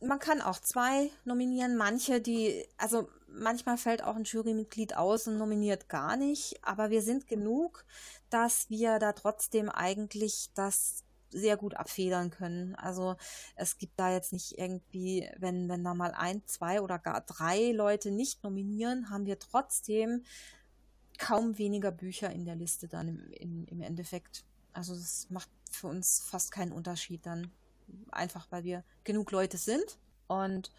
Man 0.00 0.18
kann 0.18 0.40
auch 0.40 0.60
zwei 0.60 1.10
nominieren. 1.24 1.76
Manche, 1.76 2.20
die, 2.20 2.64
also 2.76 3.08
manchmal 3.26 3.78
fällt 3.78 4.02
auch 4.04 4.14
ein 4.14 4.24
Jurymitglied 4.24 4.96
aus 4.96 5.26
und 5.26 5.38
nominiert 5.38 5.88
gar 5.88 6.16
nicht. 6.16 6.60
Aber 6.62 6.90
wir 6.90 7.02
sind 7.02 7.26
genug, 7.26 7.84
dass 8.30 8.70
wir 8.70 8.98
da 9.00 9.12
trotzdem 9.12 9.68
eigentlich 9.68 10.50
das 10.54 11.04
sehr 11.30 11.56
gut 11.56 11.74
abfedern 11.74 12.30
können. 12.30 12.74
Also 12.76 13.16
es 13.56 13.78
gibt 13.78 13.98
da 13.98 14.12
jetzt 14.12 14.32
nicht 14.32 14.58
irgendwie, 14.58 15.28
wenn, 15.38 15.68
wenn 15.68 15.84
da 15.84 15.94
mal 15.94 16.12
ein, 16.12 16.42
zwei 16.46 16.80
oder 16.80 16.98
gar 16.98 17.20
drei 17.22 17.72
Leute 17.72 18.10
nicht 18.10 18.42
nominieren, 18.42 19.10
haben 19.10 19.26
wir 19.26 19.38
trotzdem 19.38 20.24
kaum 21.18 21.58
weniger 21.58 21.90
Bücher 21.90 22.30
in 22.30 22.44
der 22.44 22.56
Liste 22.56 22.88
dann 22.88 23.08
im, 23.08 23.32
in, 23.32 23.66
im 23.66 23.80
Endeffekt. 23.82 24.44
Also 24.72 24.94
es 24.94 25.28
macht 25.30 25.50
für 25.76 25.88
uns 25.88 26.20
fast 26.20 26.52
keinen 26.52 26.72
Unterschied 26.72 27.24
dann. 27.26 27.50
Einfach 28.10 28.46
weil 28.50 28.64
wir 28.64 28.84
genug 29.04 29.30
Leute 29.30 29.56
sind. 29.56 29.98
Und 30.26 30.72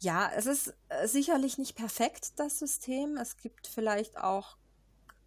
ja, 0.00 0.30
es 0.34 0.46
ist 0.46 0.74
sicherlich 1.04 1.58
nicht 1.58 1.76
perfekt, 1.76 2.32
das 2.36 2.58
System. 2.58 3.16
Es 3.16 3.36
gibt 3.36 3.66
vielleicht 3.68 4.18
auch 4.18 4.56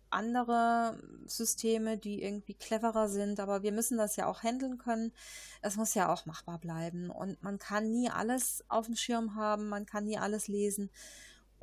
andere 0.10 1.02
Systeme, 1.26 1.98
die 1.98 2.24
irgendwie 2.24 2.54
cleverer 2.54 3.10
sind, 3.10 3.40
aber 3.40 3.64
wir 3.64 3.72
müssen 3.72 3.98
das 3.98 4.16
ja 4.16 4.28
auch 4.28 4.44
handeln 4.44 4.78
können. 4.78 5.14
Es 5.62 5.76
muss 5.76 5.94
ja 5.94 6.12
auch 6.12 6.26
machbar 6.26 6.60
bleiben 6.60 7.10
und 7.10 7.42
man 7.44 7.60
kann 7.60 7.92
nie 7.92 8.10
alles 8.10 8.64
auf 8.70 8.86
dem 8.86 8.96
Schirm 8.96 9.36
haben, 9.36 9.68
man 9.68 9.86
kann 9.86 10.06
nie 10.06 10.18
alles 10.18 10.48
lesen. 10.48 10.90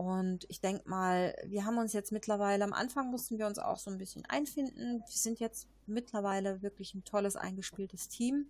Und 0.03 0.47
ich 0.49 0.61
denke 0.61 0.89
mal, 0.89 1.33
wir 1.47 1.65
haben 1.65 1.79
uns 1.79 1.93
jetzt 1.93 2.11
mittlerweile, 2.11 2.65
am 2.65 2.73
Anfang 2.73 3.11
mussten 3.11 3.39
wir 3.39 3.47
uns 3.47 3.61
auch 3.61 3.79
so 3.79 3.89
ein 3.89 3.99
bisschen 3.99 4.25
einfinden. 4.27 4.99
Wir 5.07 5.17
sind 5.17 5.39
jetzt 5.39 5.69
mittlerweile 5.87 6.61
wirklich 6.61 6.95
ein 6.95 7.05
tolles, 7.05 7.37
eingespieltes 7.37 8.09
Team. 8.09 8.49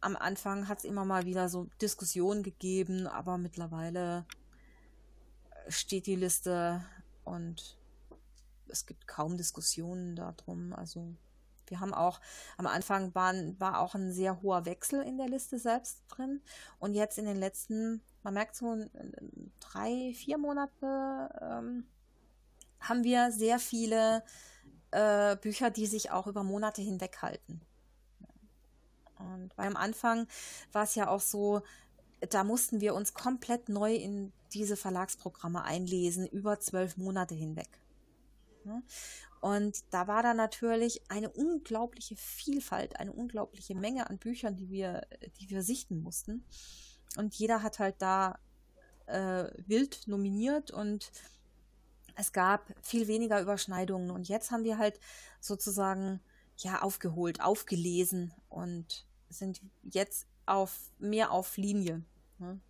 Am 0.00 0.14
Anfang 0.14 0.68
hat 0.68 0.78
es 0.78 0.84
immer 0.84 1.04
mal 1.04 1.26
wieder 1.26 1.48
so 1.48 1.68
Diskussionen 1.82 2.44
gegeben, 2.44 3.08
aber 3.08 3.38
mittlerweile 3.38 4.24
steht 5.68 6.06
die 6.06 6.14
Liste 6.14 6.84
und 7.24 7.76
es 8.68 8.86
gibt 8.86 9.08
kaum 9.08 9.36
Diskussionen 9.36 10.14
darum. 10.14 10.72
Also 10.74 11.12
wir 11.70 11.80
haben 11.80 11.94
auch, 11.94 12.20
am 12.56 12.66
Anfang 12.66 13.14
waren, 13.14 13.58
war 13.60 13.80
auch 13.80 13.94
ein 13.94 14.12
sehr 14.12 14.42
hoher 14.42 14.64
Wechsel 14.66 15.02
in 15.02 15.18
der 15.18 15.28
Liste 15.28 15.58
selbst 15.58 16.02
drin. 16.08 16.40
Und 16.78 16.94
jetzt 16.94 17.18
in 17.18 17.24
den 17.24 17.36
letzten, 17.36 18.02
man 18.22 18.34
merkt 18.34 18.56
so 18.56 18.76
drei, 19.60 20.12
vier 20.14 20.38
Monate, 20.38 21.30
ähm, 21.40 21.86
haben 22.80 23.04
wir 23.04 23.32
sehr 23.32 23.58
viele 23.58 24.22
äh, 24.90 25.36
Bücher, 25.36 25.70
die 25.70 25.86
sich 25.86 26.10
auch 26.10 26.26
über 26.26 26.42
Monate 26.42 26.82
hinweg 26.82 27.22
halten. 27.22 27.60
Und 29.18 29.56
weil 29.56 29.66
am 29.66 29.76
Anfang 29.76 30.26
war 30.72 30.84
es 30.84 30.94
ja 30.94 31.08
auch 31.08 31.20
so, 31.20 31.62
da 32.30 32.44
mussten 32.44 32.80
wir 32.80 32.94
uns 32.94 33.14
komplett 33.14 33.68
neu 33.68 33.94
in 33.94 34.32
diese 34.52 34.76
Verlagsprogramme 34.76 35.64
einlesen, 35.64 36.26
über 36.26 36.60
zwölf 36.60 36.96
Monate 36.96 37.34
hinweg. 37.34 37.68
Und 39.40 39.84
da 39.90 40.06
war 40.06 40.22
da 40.22 40.34
natürlich 40.34 41.02
eine 41.10 41.30
unglaubliche 41.30 42.16
Vielfalt, 42.16 42.98
eine 42.98 43.12
unglaubliche 43.12 43.74
Menge 43.74 44.08
an 44.08 44.18
Büchern, 44.18 44.56
die 44.56 44.70
wir, 44.70 45.06
die 45.38 45.50
wir 45.50 45.62
sichten 45.62 46.00
mussten. 46.00 46.44
Und 47.16 47.34
jeder 47.34 47.62
hat 47.62 47.78
halt 47.78 47.96
da 47.98 48.38
äh, 49.06 49.44
wild 49.66 50.06
nominiert 50.06 50.70
und 50.70 51.12
es 52.16 52.32
gab 52.32 52.74
viel 52.82 53.08
weniger 53.08 53.40
Überschneidungen. 53.40 54.10
Und 54.10 54.28
jetzt 54.28 54.50
haben 54.50 54.64
wir 54.64 54.78
halt 54.78 54.98
sozusagen 55.40 56.20
ja 56.56 56.82
aufgeholt, 56.82 57.40
aufgelesen 57.40 58.32
und 58.48 59.06
sind 59.28 59.60
jetzt 59.82 60.26
auf 60.46 60.90
mehr 60.98 61.30
auf 61.30 61.56
Linie. 61.56 62.02
Ne? 62.38 62.60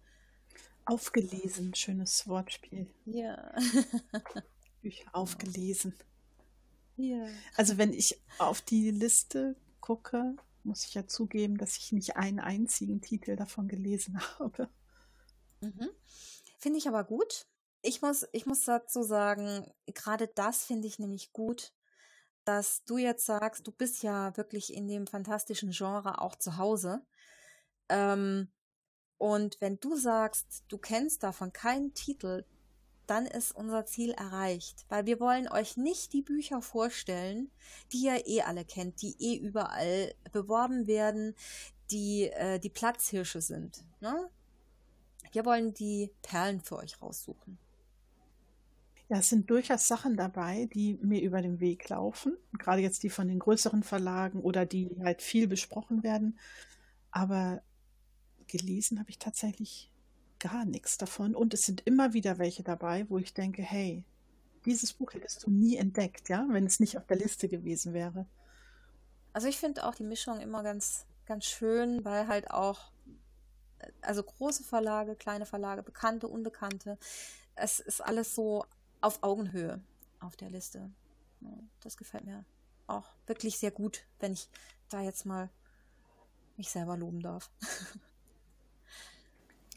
Aufgelesen, 0.85 1.75
schönes 1.75 2.27
Wortspiel. 2.29 2.89
Ja. 3.05 3.55
Bücher 4.83 5.09
aufgelesen. 5.12 5.95
Ja. 6.97 7.26
Also 7.57 7.78
wenn 7.78 7.92
ich 7.92 8.20
auf 8.38 8.61
die 8.61 8.90
Liste 8.90 9.57
gucke, 9.80 10.36
muss 10.64 10.84
ich 10.84 10.94
ja 10.94 11.07
zugeben, 11.07 11.59
dass 11.59 11.76
ich 11.76 11.92
nicht 11.92 12.16
einen 12.16 12.40
einzigen 12.40 13.01
Titel 13.01 13.36
davon 13.36 13.68
gelesen 13.68 14.20
habe. 14.38 14.68
Mhm. 15.61 15.90
Finde 16.59 16.78
ich 16.78 16.88
aber 16.88 17.05
gut. 17.05 17.47
Ich 17.82 18.03
muss, 18.03 18.26
ich 18.32 18.47
muss 18.47 18.64
dazu 18.64 19.03
sagen, 19.03 19.70
gerade 19.86 20.26
das 20.26 20.64
finde 20.64 20.88
ich 20.88 20.99
nämlich 20.99 21.32
gut, 21.32 21.72
dass 22.44 22.84
du 22.84 22.99
jetzt 22.99 23.26
sagst, 23.26 23.66
du 23.66 23.72
bist 23.72 24.03
ja 24.03 24.36
wirklich 24.36 24.72
in 24.72 24.88
dem 24.88 25.07
fantastischen 25.07 25.70
Genre 25.70 26.20
auch 26.20 26.36
zu 26.36 26.57
Hause. 26.57 27.05
Ähm, 27.88 28.51
und 29.18 29.61
wenn 29.61 29.78
du 29.80 29.97
sagst, 29.97 30.64
du 30.68 30.78
kennst 30.78 31.22
davon 31.22 31.53
keinen 31.53 31.94
Titel, 31.94 32.44
dann 33.07 33.26
ist 33.26 33.52
unser 33.52 33.86
Ziel 33.86 34.11
erreicht. 34.12 34.84
Weil 34.88 35.07
wir 35.07 35.20
wollen 35.20 35.48
euch 35.48 35.76
nicht 35.76 36.12
die 36.12 36.22
Bücher 36.22 36.62
vorstellen, 36.62 37.50
die 37.92 38.04
ihr 38.04 38.26
eh 38.26 38.42
alle 38.42 38.64
kennt, 38.64 39.02
die 39.02 39.16
eh 39.18 39.36
überall 39.36 40.14
beworben 40.32 40.86
werden, 40.86 41.34
die 41.90 42.24
äh, 42.24 42.59
die 42.59 42.70
Platzhirsche 42.70 43.40
sind. 43.40 43.84
Ne? 44.00 44.28
Wir 45.32 45.44
wollen 45.44 45.74
die 45.74 46.11
Perlen 46.22 46.61
für 46.61 46.76
euch 46.76 47.00
raussuchen. 47.00 47.59
Ja, 49.09 49.18
es 49.18 49.28
sind 49.28 49.48
durchaus 49.50 49.86
Sachen 49.86 50.16
dabei, 50.16 50.68
die 50.74 50.98
mir 51.00 51.22
über 51.22 51.40
den 51.40 51.61
Weg 51.61 51.88
laufen. 51.88 52.36
Gerade 52.59 52.82
jetzt 52.82 53.04
die 53.04 53.11
von 53.11 53.28
den 53.28 53.38
größeren 53.38 53.84
Verlagen 53.84 54.40
oder 54.40 54.66
die 54.66 54.96
halt 55.00 55.22
viel 55.22 55.46
besprochen 55.46 56.02
werden. 56.02 56.38
Aber 57.12 57.62
gelesen 58.48 58.98
habe 58.98 59.11
ich 59.11 59.18
tatsächlich 59.18 59.92
gar 60.47 60.64
nichts 60.64 60.97
davon. 60.97 61.34
Und 61.34 61.55
es 61.55 61.62
sind 61.62 61.82
immer 61.86 62.12
wieder 62.12 62.38
welche 62.38 62.62
dabei, 62.62 63.07
wo 63.09 63.18
ich 63.18 63.34
denke, 63.34 63.62
hey, 63.62 64.05
dieses 64.64 64.92
Buch 64.92 65.12
hättest 65.14 65.44
du 65.44 65.51
nie 65.51 65.76
entdeckt, 65.76 66.28
ja, 66.28 66.47
wenn 66.49 66.66
es 66.66 66.80
nicht 66.80 66.97
auf 66.99 67.07
der 67.07 67.16
Liste 67.16 67.49
gewesen 67.49 67.92
wäre. 67.92 68.26
Also 69.32 69.49
ich 69.49 69.59
finde 69.59 69.84
auch 69.84 69.94
die 69.94 70.05
Mischung 70.05 70.40
immer 70.40 70.62
ganz, 70.62 71.05
ganz 71.26 71.44
schön, 71.44 72.05
weil 72.05 72.28
halt 72.28 72.51
auch, 72.51 72.92
also 74.03 74.22
große 74.22 74.64
Verlage, 74.64 75.16
kleine 75.16 75.47
Verlage, 75.47 75.82
bekannte, 75.82 76.28
unbekannte, 76.28 76.97
es 77.55 77.80
ist 77.80 78.01
alles 78.01 78.34
so 78.34 78.64
auf 79.01 79.22
Augenhöhe 79.22 79.80
auf 80.20 80.36
der 80.36 80.51
Liste. 80.51 80.90
Das 81.80 81.97
gefällt 81.97 82.24
mir 82.24 82.44
auch 82.86 83.09
wirklich 83.26 83.59
sehr 83.59 83.70
gut, 83.72 84.05
wenn 84.20 84.32
ich 84.32 84.49
da 84.88 85.01
jetzt 85.01 85.26
mal 85.26 85.51
mich 86.57 86.70
selber 86.70 86.97
loben 86.97 87.20
darf. 87.20 87.51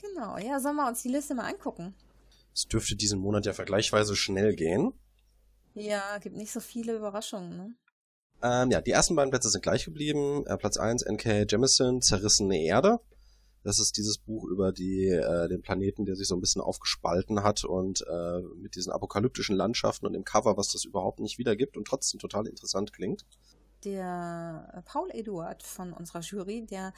Genau, 0.02 0.38
ja, 0.38 0.60
sollen 0.60 0.76
wir 0.76 0.88
uns 0.88 1.02
die 1.02 1.10
Liste 1.10 1.36
mal 1.36 1.50
angucken? 1.50 1.93
Es 2.54 2.68
dürfte 2.68 2.95
diesen 2.95 3.20
Monat 3.20 3.45
ja 3.45 3.54
vergleichsweise 3.54 4.16
schnell 4.16 4.56
gehen. 4.56 4.93
Ja, 5.74 6.18
gibt 6.18 6.36
nicht 6.36 6.52
so 6.52 6.60
viele 6.60 6.95
Überraschungen, 6.95 7.56
ne? 7.56 7.74
Ähm, 8.41 8.72
ja, 8.72 8.82
die 8.82 8.91
ersten 8.91 9.16
beiden 9.16 9.32
Plätze 9.32 9.50
sind 9.50 9.62
gleich 9.62 9.84
geblieben. 9.86 10.45
Äh, 10.45 10.58
Platz 10.58 10.78
1, 10.78 11.04
N.K. 11.04 11.45
Jemisin, 11.50 12.02
Zerrissene 12.02 12.62
Erde. 12.64 13.00
Das 13.64 13.80
ist 13.80 13.97
dieses 13.97 14.18
Buch 14.18 14.45
über 14.45 14.72
die, 14.72 15.08
äh, 15.08 15.50
den 15.50 15.62
Planeten, 15.62 16.06
der 16.06 16.16
sich 16.16 16.28
so 16.28 16.36
ein 16.36 16.39
bisschen 16.39 16.62
aufgespalten 16.62 17.43
hat 17.43 17.66
und 17.66 18.02
äh, 18.10 18.41
mit 18.56 18.76
diesen 18.76 18.93
apokalyptischen 18.93 19.58
Landschaften 19.58 20.06
und 20.06 20.14
dem 20.14 20.24
Cover, 20.24 20.56
was 20.56 20.72
das 20.72 20.86
überhaupt 20.86 21.20
nicht 21.20 21.38
wiedergibt 21.38 21.76
und 21.76 21.86
trotzdem 21.86 22.22
total 22.22 22.47
interessant 22.47 22.93
klingt 22.93 23.26
der 23.86 24.71
äh, 24.73 24.82
Paul 24.82 25.09
Eduard 25.11 25.63
von 25.63 25.93
unserer 25.93 26.21
Jury, 26.21 26.65
der 26.65 26.93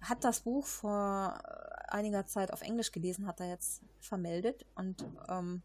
hat 0.00 0.24
das 0.24 0.40
Buch 0.40 0.66
vor 0.66 1.40
äh, 1.44 1.90
einiger 1.92 2.26
Zeit 2.26 2.52
auf 2.52 2.62
Englisch 2.62 2.92
gelesen, 2.92 3.26
hat 3.26 3.40
er 3.40 3.48
jetzt 3.48 3.82
vermeldet 4.00 4.66
und 4.74 5.04
ähm, 5.28 5.62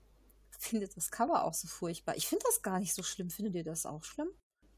findet 0.49 0.95
das 0.95 1.11
Cover 1.11 1.43
auch 1.43 1.53
so 1.53 1.67
furchtbar. 1.67 2.15
Ich 2.15 2.27
finde 2.27 2.45
das 2.45 2.61
gar 2.61 2.79
nicht 2.79 2.93
so 2.93 3.03
schlimm. 3.03 3.29
Findet 3.29 3.55
ihr 3.55 3.63
das 3.63 3.85
auch 3.85 4.03
schlimm? 4.03 4.29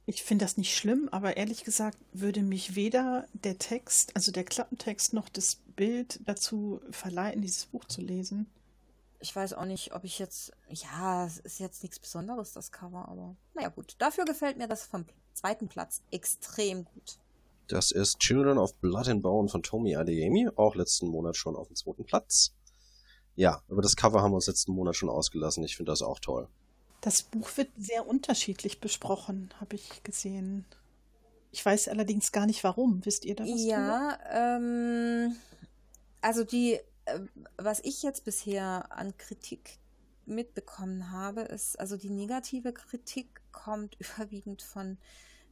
Ich 0.05 0.23
finde 0.23 0.43
das 0.43 0.57
nicht 0.57 0.75
schlimm, 0.75 1.07
aber 1.11 1.37
ehrlich 1.37 1.63
gesagt 1.63 1.97
würde 2.11 2.41
mich 2.41 2.75
weder 2.75 3.25
der 3.33 3.57
Text, 3.57 4.15
also 4.15 4.31
der 4.31 4.43
Klappentext, 4.43 5.13
noch 5.13 5.29
das 5.29 5.55
Bild 5.55 6.19
dazu 6.27 6.81
verleiten, 6.91 7.41
dieses 7.41 7.67
Buch 7.67 7.85
zu 7.85 8.01
lesen. 8.01 8.51
Ich 9.19 9.33
weiß 9.33 9.53
auch 9.53 9.63
nicht, 9.63 9.93
ob 9.93 10.03
ich 10.03 10.19
jetzt, 10.19 10.51
ja, 10.67 11.25
es 11.25 11.39
ist 11.39 11.59
jetzt 11.59 11.83
nichts 11.83 11.99
Besonderes, 11.99 12.51
das 12.51 12.73
Cover, 12.73 13.07
aber 13.07 13.37
naja 13.53 13.69
gut. 13.69 13.95
Dafür 13.97 14.25
gefällt 14.25 14.57
mir 14.57 14.67
das 14.67 14.85
vom 14.85 15.05
zweiten 15.33 15.67
Platz 15.67 16.01
extrem 16.11 16.85
gut. 16.85 17.17
Das 17.67 17.91
ist 17.91 18.19
Children 18.19 18.57
of 18.57 18.75
Blood 18.75 19.07
and 19.07 19.21
Bone 19.23 19.47
von 19.47 19.63
Tomi 19.63 19.95
Adeyemi, 19.95 20.49
auch 20.55 20.75
letzten 20.75 21.07
Monat 21.07 21.37
schon 21.37 21.55
auf 21.55 21.67
dem 21.67 21.75
zweiten 21.75 22.05
Platz. 22.05 22.53
Ja, 23.35 23.63
über 23.67 23.81
das 23.81 23.95
Cover 23.95 24.21
haben 24.21 24.31
wir 24.31 24.35
uns 24.35 24.47
letzten 24.47 24.73
Monat 24.73 24.95
schon 24.95 25.09
ausgelassen. 25.09 25.63
Ich 25.63 25.75
finde 25.75 25.91
das 25.91 26.01
auch 26.01 26.19
toll. 26.19 26.47
Das 27.01 27.23
Buch 27.23 27.49
wird 27.57 27.69
sehr 27.77 28.07
unterschiedlich 28.07 28.79
besprochen, 28.79 29.49
habe 29.59 29.75
ich 29.75 30.03
gesehen. 30.03 30.65
Ich 31.51 31.65
weiß 31.65 31.87
allerdings 31.89 32.31
gar 32.31 32.45
nicht 32.45 32.63
warum. 32.63 33.05
Wisst 33.05 33.25
ihr 33.25 33.35
da 33.35 33.43
was? 33.43 33.63
Ja, 33.63 34.19
ähm, 34.31 35.35
also 36.21 36.43
die, 36.43 36.79
äh, 37.05 37.19
was 37.57 37.79
ich 37.83 38.03
jetzt 38.03 38.23
bisher 38.23 38.91
an 38.91 39.17
Kritik 39.17 39.79
mitbekommen 40.25 41.11
habe, 41.11 41.41
ist, 41.41 41.79
also 41.79 41.97
die 41.97 42.09
negative 42.09 42.71
Kritik 42.71 43.41
kommt 43.53 43.95
überwiegend 43.99 44.61
von 44.61 44.97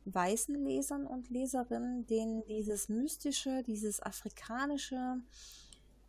weißen 0.05 0.55
Lesern 0.65 1.05
und 1.05 1.29
Leserinnen, 1.29 2.07
denen 2.07 2.43
dieses 2.45 2.89
Mystische, 2.89 3.63
dieses 3.65 4.01
Afrikanische, 4.01 5.17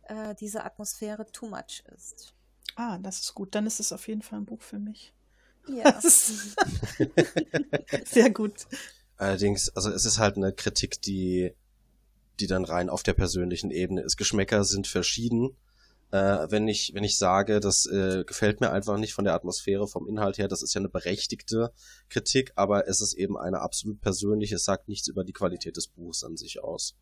äh, 0.03 0.35
diese 0.35 0.65
Atmosphäre 0.65 1.25
too 1.31 1.47
much 1.47 1.83
ist. 1.95 2.33
Ah, 2.75 2.97
das 2.97 3.21
ist 3.21 3.35
gut. 3.35 3.55
Dann 3.55 3.67
ist 3.67 3.79
es 3.79 3.91
auf 3.91 4.07
jeden 4.07 4.23
Fall 4.23 4.39
ein 4.39 4.45
Buch 4.45 4.61
für 4.61 4.79
mich. 4.79 5.13
Ja. 5.67 6.01
Sehr 6.01 6.55
gut. 8.31 8.65
Allerdings, 9.17 9.69
also 9.69 9.91
es 9.91 10.05
ist 10.05 10.17
halt 10.17 10.37
eine 10.37 10.53
Kritik, 10.53 10.99
die, 11.01 11.53
die 12.39 12.47
dann 12.47 12.65
rein 12.65 12.89
auf 12.89 13.03
der 13.03 13.13
persönlichen 13.13 13.69
Ebene 13.69 14.01
ist. 14.01 14.17
Geschmäcker 14.17 14.63
sind 14.63 14.87
verschieden 14.87 15.55
äh, 16.13 16.51
wenn 16.51 16.67
ich 16.67 16.91
wenn 16.93 17.03
ich 17.03 17.17
sage, 17.17 17.59
das 17.59 17.87
äh, 17.87 18.23
gefällt 18.23 18.61
mir 18.61 18.71
einfach 18.71 18.97
nicht 18.97 19.15
von 19.15 19.25
der 19.25 19.33
Atmosphäre, 19.33 19.87
vom 19.87 20.07
Inhalt 20.07 20.37
her, 20.37 20.47
das 20.47 20.61
ist 20.61 20.75
ja 20.75 20.79
eine 20.79 20.89
berechtigte 20.89 21.73
Kritik, 22.07 22.53
aber 22.55 22.87
es 22.87 23.01
ist 23.01 23.13
eben 23.13 23.35
eine 23.35 23.61
absolut 23.61 23.99
persönliche, 23.99 24.55
es 24.55 24.63
sagt 24.63 24.87
nichts 24.87 25.07
über 25.07 25.23
die 25.23 25.33
Qualität 25.33 25.75
des 25.75 25.87
Buchs 25.87 26.23
an 26.23 26.37
sich 26.37 26.63
aus. 26.63 26.95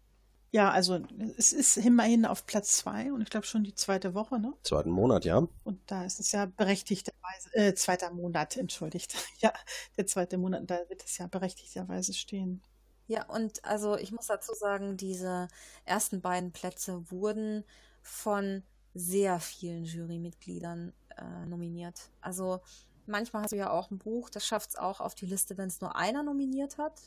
Ja, 0.54 0.72
also 0.72 1.02
es 1.38 1.52
ist 1.52 1.76
immerhin 1.76 2.26
auf 2.26 2.46
Platz 2.46 2.78
zwei 2.78 3.12
und 3.12 3.22
ich 3.22 3.30
glaube 3.30 3.46
schon 3.46 3.66
die 3.66 3.76
zweite 3.76 4.14
Woche, 4.14 4.40
ne? 4.40 4.54
Zweiten 4.64 4.92
Monat, 4.92 5.26
ja. 5.26 5.46
Und 5.66 5.80
da 5.92 6.06
ist 6.06 6.22
es 6.22 6.32
ja 6.32 6.46
berechtigterweise, 6.46 7.54
äh, 7.54 7.74
zweiter 7.74 8.12
Monat, 8.12 8.56
entschuldigt. 8.56 9.14
Ja, 9.40 9.52
der 9.98 10.06
zweite 10.08 10.38
Monat, 10.38 10.64
da 10.68 10.80
wird 10.88 11.04
es 11.04 11.18
ja 11.18 11.28
berechtigterweise 11.28 12.14
stehen. 12.14 12.62
Ja, 13.08 13.26
und 13.28 13.66
also 13.66 13.98
ich 13.98 14.14
muss 14.14 14.28
dazu 14.28 14.54
sagen, 14.54 14.96
diese 14.96 15.50
ersten 15.84 16.22
beiden 16.22 16.54
Plätze 16.54 17.12
wurden 17.12 17.66
von 18.02 18.64
sehr 18.94 19.40
vielen 19.40 19.86
Jurymitgliedern 19.86 20.94
äh, 21.18 21.46
nominiert. 21.46 22.10
Also 22.22 22.62
manchmal 23.06 23.44
hast 23.44 23.52
du 23.52 23.58
ja 23.58 23.70
auch 23.70 23.92
ein 23.92 23.98
Buch, 23.98 24.30
das 24.30 24.46
schafft 24.46 24.72
es 24.72 24.76
auch 24.76 25.00
auf 25.00 25.16
die 25.16 25.26
Liste, 25.26 25.58
wenn 25.58 25.68
es 25.68 25.82
nur 25.82 25.96
einer 25.96 26.24
nominiert 26.24 26.78
hat. 26.78 27.02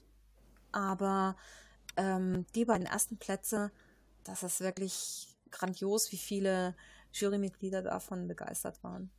Aber 0.72 1.37
ähm, 1.97 2.47
die 2.55 2.64
beiden 2.64 2.87
ersten 2.87 3.16
Plätze, 3.18 3.70
das 4.24 4.43
ist 4.43 4.61
wirklich 4.61 5.28
grandios, 5.51 6.11
wie 6.12 6.16
viele 6.16 6.74
Jurymitglieder 7.12 7.82
davon 7.82 8.26
begeistert 8.26 8.82
waren. 8.82 9.11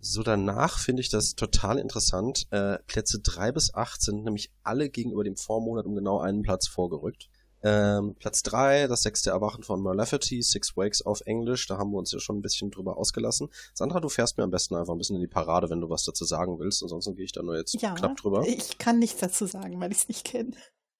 So 0.00 0.22
danach 0.22 0.78
finde 0.78 1.00
ich 1.00 1.08
das 1.08 1.34
total 1.34 1.78
interessant. 1.78 2.46
Äh, 2.50 2.78
Plätze 2.86 3.20
drei 3.20 3.50
bis 3.50 3.74
acht 3.74 4.00
sind 4.00 4.22
nämlich 4.24 4.52
alle 4.62 4.90
gegenüber 4.90 5.24
dem 5.24 5.36
Vormonat 5.36 5.86
um 5.86 5.94
genau 5.96 6.20
einen 6.20 6.42
Platz 6.42 6.68
vorgerückt. 6.68 7.28
Ähm, 7.62 8.14
Platz 8.18 8.42
3, 8.44 8.86
das 8.86 9.02
sechste 9.02 9.30
Erwachen 9.30 9.64
von 9.64 9.82
Merlafferty, 9.82 10.42
Six 10.42 10.76
Wakes 10.76 11.02
auf 11.02 11.22
Englisch, 11.22 11.66
da 11.66 11.78
haben 11.78 11.90
wir 11.90 11.98
uns 11.98 12.12
ja 12.12 12.20
schon 12.20 12.38
ein 12.38 12.42
bisschen 12.42 12.70
drüber 12.70 12.96
ausgelassen. 12.96 13.48
Sandra, 13.74 14.00
du 14.00 14.08
fährst 14.08 14.38
mir 14.38 14.44
am 14.44 14.50
besten 14.50 14.76
einfach 14.76 14.94
ein 14.94 14.98
bisschen 14.98 15.16
in 15.16 15.22
die 15.22 15.28
Parade, 15.28 15.68
wenn 15.68 15.80
du 15.80 15.90
was 15.90 16.04
dazu 16.04 16.24
sagen 16.24 16.58
willst, 16.58 16.82
ansonsten 16.82 17.16
gehe 17.16 17.24
ich 17.24 17.32
da 17.32 17.42
nur 17.42 17.56
jetzt 17.56 17.80
ja, 17.80 17.94
knapp 17.94 18.16
drüber. 18.16 18.46
Ich 18.46 18.78
kann 18.78 18.98
nichts 18.98 19.20
dazu 19.20 19.46
sagen, 19.46 19.80
weil 19.80 19.90
ich 19.90 19.98
es 19.98 20.08
nicht 20.08 20.24
kenne. 20.24 20.52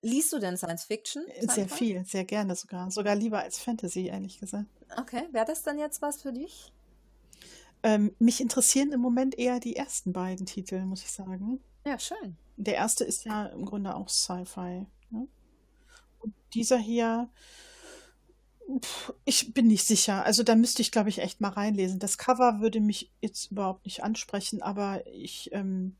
Liest 0.02 0.32
du 0.32 0.38
denn 0.38 0.56
Science 0.56 0.84
Fiction? 0.84 1.24
Sandra? 1.38 1.54
Sehr 1.54 1.68
viel, 1.68 2.04
sehr 2.04 2.24
gerne 2.24 2.54
sogar. 2.54 2.90
Sogar 2.90 3.14
lieber 3.16 3.40
als 3.40 3.58
Fantasy, 3.58 4.06
ehrlich 4.06 4.38
gesagt. 4.38 4.66
Okay, 4.96 5.24
wäre 5.32 5.44
das 5.44 5.62
dann 5.62 5.78
jetzt 5.78 6.02
was 6.02 6.22
für 6.22 6.32
dich? 6.32 6.72
Ähm, 7.82 8.14
mich 8.18 8.40
interessieren 8.40 8.92
im 8.92 9.00
Moment 9.00 9.38
eher 9.38 9.60
die 9.60 9.76
ersten 9.76 10.12
beiden 10.12 10.46
Titel, 10.46 10.84
muss 10.84 11.02
ich 11.02 11.12
sagen. 11.12 11.60
Ja, 11.86 11.98
schön. 11.98 12.36
Der 12.56 12.74
erste 12.74 13.04
ist 13.04 13.24
ja 13.24 13.46
im 13.46 13.64
Grunde 13.64 13.94
auch 13.94 14.08
Sci-Fi. 14.08 14.86
Ne? 15.10 15.28
Und 16.20 16.34
dieser 16.54 16.78
hier 16.78 17.28
Ich 19.24 19.54
bin 19.54 19.66
nicht 19.66 19.86
sicher. 19.86 20.24
Also 20.24 20.42
da 20.42 20.54
müsste 20.54 20.82
ich, 20.82 20.90
glaube 20.90 21.08
ich, 21.08 21.18
echt 21.20 21.40
mal 21.40 21.48
reinlesen. 21.50 21.98
Das 21.98 22.18
Cover 22.18 22.60
würde 22.60 22.80
mich 22.80 23.10
jetzt 23.20 23.50
überhaupt 23.50 23.84
nicht 23.84 24.02
ansprechen, 24.04 24.62
aber 24.62 25.06
ich, 25.06 25.50
ähm, 25.52 25.96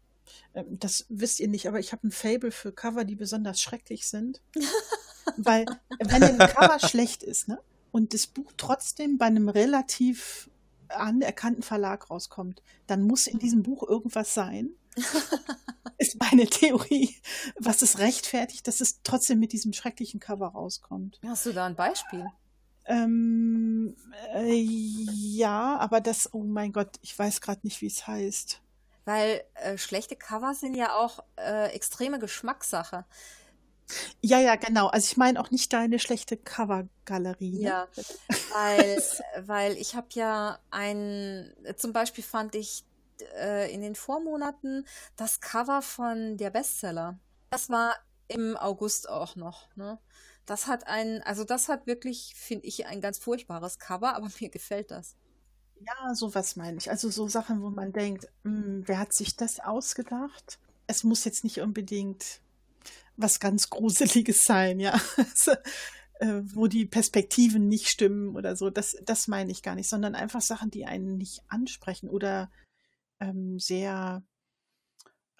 ähm, 0.54 0.78
das 0.78 1.06
wisst 1.08 1.40
ihr 1.40 1.48
nicht, 1.48 1.66
aber 1.66 1.80
ich 1.80 1.92
habe 1.92 2.06
ein 2.06 2.10
Fable 2.10 2.50
für 2.50 2.72
Cover, 2.72 3.04
die 3.04 3.16
besonders 3.16 3.60
schrecklich 3.60 4.06
sind. 4.06 4.42
Weil, 5.36 5.66
wenn 5.98 6.22
ein 6.22 6.38
Cover 6.38 6.78
schlecht 6.78 7.22
ist, 7.22 7.48
ne? 7.48 7.58
Und 7.90 8.12
das 8.12 8.26
Buch 8.26 8.52
trotzdem 8.56 9.18
bei 9.18 9.26
einem 9.26 9.48
relativ 9.48 10.50
anerkannten 10.88 11.62
Verlag 11.62 12.10
rauskommt, 12.10 12.62
dann 12.86 13.02
muss 13.02 13.26
in 13.26 13.38
diesem 13.38 13.62
Buch 13.62 13.86
irgendwas 13.86 14.34
sein. 14.34 14.70
ist 15.98 16.18
meine 16.20 16.46
Theorie, 16.46 17.14
was 17.58 17.82
es 17.82 17.98
rechtfertigt, 17.98 18.66
dass 18.66 18.80
es 18.80 19.02
trotzdem 19.02 19.38
mit 19.38 19.52
diesem 19.52 19.72
schrecklichen 19.72 20.20
Cover 20.20 20.48
rauskommt. 20.48 21.20
Hast 21.26 21.46
du 21.46 21.52
da 21.52 21.66
ein 21.66 21.76
Beispiel? 21.76 22.26
Ähm, 22.86 23.96
äh, 24.34 24.54
ja, 24.54 25.76
aber 25.78 26.00
das, 26.00 26.32
oh 26.32 26.42
mein 26.44 26.72
Gott, 26.72 26.96
ich 27.02 27.18
weiß 27.18 27.40
gerade 27.40 27.60
nicht, 27.62 27.82
wie 27.82 27.86
es 27.86 28.06
heißt. 28.06 28.62
Weil 29.04 29.42
äh, 29.54 29.76
schlechte 29.76 30.16
Cover 30.16 30.54
sind 30.54 30.74
ja 30.74 30.94
auch 30.94 31.24
äh, 31.36 31.70
extreme 31.72 32.18
Geschmackssache. 32.18 33.04
Ja, 34.20 34.38
ja, 34.38 34.56
genau. 34.56 34.88
Also 34.88 35.06
ich 35.06 35.16
meine 35.16 35.40
auch 35.40 35.50
nicht 35.50 35.72
deine 35.72 35.98
schlechte 35.98 36.36
Covergalerie. 36.36 37.58
Ne? 37.58 37.62
Ja, 37.62 37.88
weil, 38.52 39.02
weil 39.46 39.76
ich 39.76 39.94
habe 39.94 40.08
ja 40.12 40.58
ein, 40.70 41.52
zum 41.76 41.92
Beispiel 41.92 42.24
fand 42.24 42.54
ich 42.54 42.84
äh, 43.36 43.72
in 43.72 43.82
den 43.82 43.94
Vormonaten 43.94 44.86
das 45.16 45.40
Cover 45.40 45.82
von 45.82 46.36
der 46.36 46.50
Bestseller. 46.50 47.18
Das 47.50 47.70
war 47.70 47.96
im 48.28 48.56
August 48.56 49.08
auch 49.08 49.36
noch. 49.36 49.74
Ne? 49.76 49.98
Das 50.46 50.66
hat 50.66 50.86
ein, 50.86 51.22
also 51.22 51.44
das 51.44 51.68
hat 51.68 51.86
wirklich, 51.86 52.34
finde 52.36 52.66
ich, 52.66 52.86
ein 52.86 53.00
ganz 53.00 53.18
furchtbares 53.18 53.78
Cover, 53.78 54.14
aber 54.14 54.28
mir 54.40 54.50
gefällt 54.50 54.90
das. 54.90 55.16
Ja, 55.80 56.14
sowas 56.14 56.56
meine 56.56 56.78
ich. 56.78 56.90
Also 56.90 57.08
so 57.08 57.28
Sachen, 57.28 57.62
wo 57.62 57.70
man 57.70 57.92
denkt, 57.92 58.26
mh, 58.42 58.52
hm, 58.52 58.82
wer 58.86 58.98
hat 58.98 59.12
sich 59.12 59.36
das 59.36 59.60
ausgedacht? 59.60 60.58
Es 60.86 61.04
muss 61.04 61.24
jetzt 61.24 61.44
nicht 61.44 61.60
unbedingt 61.60 62.40
was 63.16 63.40
ganz 63.40 63.68
Gruseliges 63.70 64.44
sein, 64.44 64.80
ja. 64.80 64.98
Also, 65.16 65.52
äh, 66.20 66.42
wo 66.54 66.66
die 66.66 66.86
Perspektiven 66.86 67.68
nicht 67.68 67.88
stimmen 67.88 68.34
oder 68.34 68.56
so. 68.56 68.70
Das, 68.70 68.96
das 69.04 69.28
meine 69.28 69.52
ich 69.52 69.62
gar 69.62 69.74
nicht, 69.74 69.88
sondern 69.88 70.14
einfach 70.14 70.40
Sachen, 70.40 70.70
die 70.70 70.86
einen 70.86 71.16
nicht 71.16 71.42
ansprechen 71.48 72.08
oder 72.08 72.50
ähm, 73.20 73.58
sehr 73.58 74.22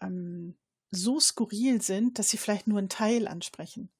ähm, 0.01 0.57
so 0.91 1.20
skurril 1.20 1.83
sind, 1.83 2.18
dass 2.18 2.31
sie 2.31 2.39
vielleicht 2.39 2.66
nur 2.66 2.79
einen 2.79 2.89
Teil 2.89 3.29
ansprechen. 3.29 3.91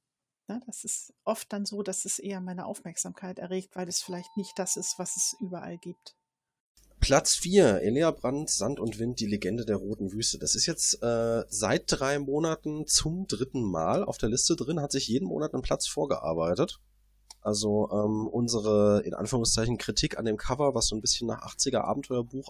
Ja, 0.49 0.61
das 0.67 0.85
ist 0.85 1.13
oft 1.25 1.53
dann 1.53 1.67
so, 1.67 1.83
dass 1.83 2.07
es 2.07 2.19
eher 2.19 2.41
meine 2.41 2.65
Aufmerksamkeit 2.65 3.39
erregt, 3.39 3.77
weil 3.77 3.87
es 3.87 4.01
vielleicht 4.01 4.37
nicht 4.37 4.59
das 4.59 4.77
ist, 4.77 4.99
was 4.99 5.17
es 5.17 5.37
überall 5.41 5.77
gibt. 5.77 6.17
Platz 7.01 7.35
4, 7.35 7.83
Elea 7.83 8.11
Brandt, 8.11 8.51
Sand 8.51 8.81
und 8.81 8.99
Wind, 8.99 9.21
die 9.21 9.27
Legende 9.27 9.65
der 9.65 9.77
Roten 9.77 10.13
Wüste. 10.13 10.39
Das 10.39 10.55
ist 10.55 10.67
jetzt 10.67 11.01
äh, 11.03 11.45
seit 11.49 11.85
drei 11.87 12.19
Monaten 12.19 12.87
zum 12.87 13.27
dritten 13.29 13.63
Mal 13.63 14.03
auf 14.03 14.19
der 14.19 14.31
Liste 14.31 14.57
drin, 14.57 14.81
hat 14.81 14.91
sich 14.91 15.07
jeden 15.07 15.29
Monat 15.29 15.53
einen 15.53 15.63
Platz 15.63 15.87
vorgearbeitet. 15.87 16.81
Also 17.41 17.89
ähm, 17.93 18.27
unsere, 18.27 19.03
in 19.05 19.15
Anführungszeichen, 19.15 19.79
Kritik 19.79 20.19
an 20.19 20.25
dem 20.25 20.37
Cover, 20.37 20.75
was 20.75 20.89
so 20.89 20.97
ein 20.97 21.01
bisschen 21.01 21.29
nach 21.29 21.47
80er 21.47 21.83
Abenteuerbuch 21.83 22.49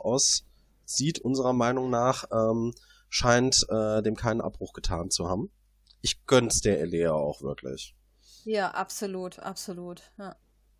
aussieht, 0.88 1.20
unserer 1.20 1.52
Meinung 1.52 1.90
nach, 1.90 2.24
ähm, 2.32 2.72
scheint 3.10 3.66
äh, 3.68 4.02
dem 4.02 4.16
keinen 4.16 4.40
Abbruch 4.40 4.72
getan 4.72 5.10
zu 5.10 5.28
haben. 5.28 5.50
Ich 6.00 6.26
gönn's 6.26 6.60
der 6.60 6.80
Elea 6.80 7.12
auch 7.12 7.42
wirklich. 7.42 7.94
Ja, 8.44 8.70
absolut, 8.70 9.38
absolut. 9.38 10.02
Ja. 10.18 10.36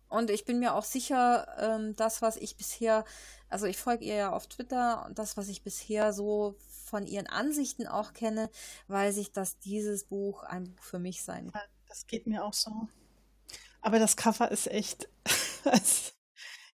Und 0.07 0.31
ich 0.31 0.45
bin 0.45 0.59
mir 0.59 0.73
auch 0.73 0.83
sicher, 0.83 1.47
ähm, 1.59 1.95
das, 1.95 2.21
was 2.21 2.37
ich 2.37 2.57
bisher, 2.57 3.05
also 3.47 3.67
ich 3.67 3.77
folge 3.77 4.05
ihr 4.05 4.15
ja 4.15 4.31
auf 4.31 4.47
Twitter 4.47 5.05
und 5.05 5.19
das, 5.19 5.37
was 5.37 5.49
ich 5.49 5.61
bisher 5.61 6.13
so 6.13 6.55
von 6.85 7.05
ihren 7.05 7.27
Ansichten 7.27 7.85
auch 7.85 8.13
kenne, 8.13 8.49
weiß 8.87 9.17
ich, 9.17 9.31
dass 9.31 9.59
dieses 9.59 10.05
Buch 10.05 10.41
ein 10.43 10.63
Buch 10.63 10.83
für 10.83 10.99
mich 10.99 11.21
sein 11.21 11.51
kann. 11.51 11.61
Das 11.87 12.07
geht 12.07 12.25
mir 12.25 12.43
auch 12.43 12.53
so. 12.53 12.71
Aber 13.81 13.99
das 13.99 14.17
Cover 14.17 14.49
ist 14.49 14.67
echt. 14.67 15.07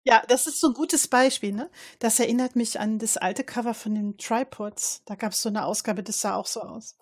ja, 0.06 0.22
das 0.28 0.46
ist 0.46 0.60
so 0.60 0.68
ein 0.68 0.74
gutes 0.74 1.08
Beispiel, 1.08 1.52
ne? 1.52 1.68
Das 1.98 2.20
erinnert 2.20 2.54
mich 2.54 2.78
an 2.78 3.00
das 3.00 3.16
alte 3.16 3.42
Cover 3.42 3.74
von 3.74 3.94
den 3.94 4.16
Tripods. 4.16 5.02
Da 5.04 5.16
gab 5.16 5.32
es 5.32 5.42
so 5.42 5.48
eine 5.48 5.64
Ausgabe, 5.64 6.04
das 6.04 6.20
sah 6.20 6.36
auch 6.36 6.46
so 6.46 6.60
aus. 6.60 6.96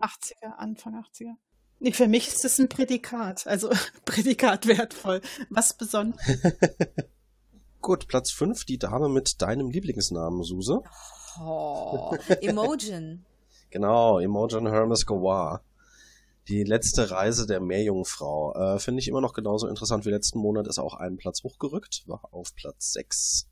80er, 0.00 0.56
Anfang 0.56 0.96
80er. 0.96 1.34
Nee, 1.78 1.92
für 1.92 2.08
mich 2.08 2.26
ist 2.26 2.42
das 2.42 2.58
ein 2.58 2.68
Prädikat, 2.68 3.46
also 3.46 3.70
Prädikat 4.04 4.66
wertvoll. 4.66 5.20
Was 5.48 5.74
besonders. 5.74 6.20
Gut, 7.80 8.08
Platz 8.08 8.32
5, 8.32 8.64
die 8.64 8.78
Dame 8.78 9.08
mit 9.08 9.40
deinem 9.40 9.70
Lieblingsnamen, 9.70 10.42
Suse. 10.42 10.82
Oh, 11.40 12.16
Imogen. 12.40 13.24
genau, 13.70 14.18
Imogen 14.18 14.66
Hermes 14.66 15.06
Gowar. 15.06 15.62
Die 16.48 16.64
letzte 16.64 17.10
Reise 17.10 17.46
der 17.46 17.60
Meerjungfrau. 17.60 18.54
Äh, 18.54 18.78
Finde 18.78 19.00
ich 19.00 19.08
immer 19.08 19.20
noch 19.20 19.34
genauso 19.34 19.68
interessant 19.68 20.06
wie 20.06 20.10
letzten 20.10 20.38
Monat, 20.38 20.66
ist 20.66 20.78
auch 20.78 20.94
einen 20.94 21.18
Platz 21.18 21.42
hochgerückt, 21.42 22.04
war 22.06 22.32
auf 22.32 22.54
Platz 22.54 22.92
6. 22.94 23.48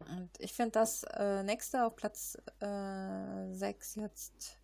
Und 0.00 0.30
ich 0.38 0.52
finde 0.52 0.72
das 0.72 1.04
äh, 1.04 1.42
nächste 1.42 1.86
auf 1.86 1.96
Platz 1.96 2.36
äh, 2.60 3.54
6 3.54 3.94
jetzt 3.94 4.58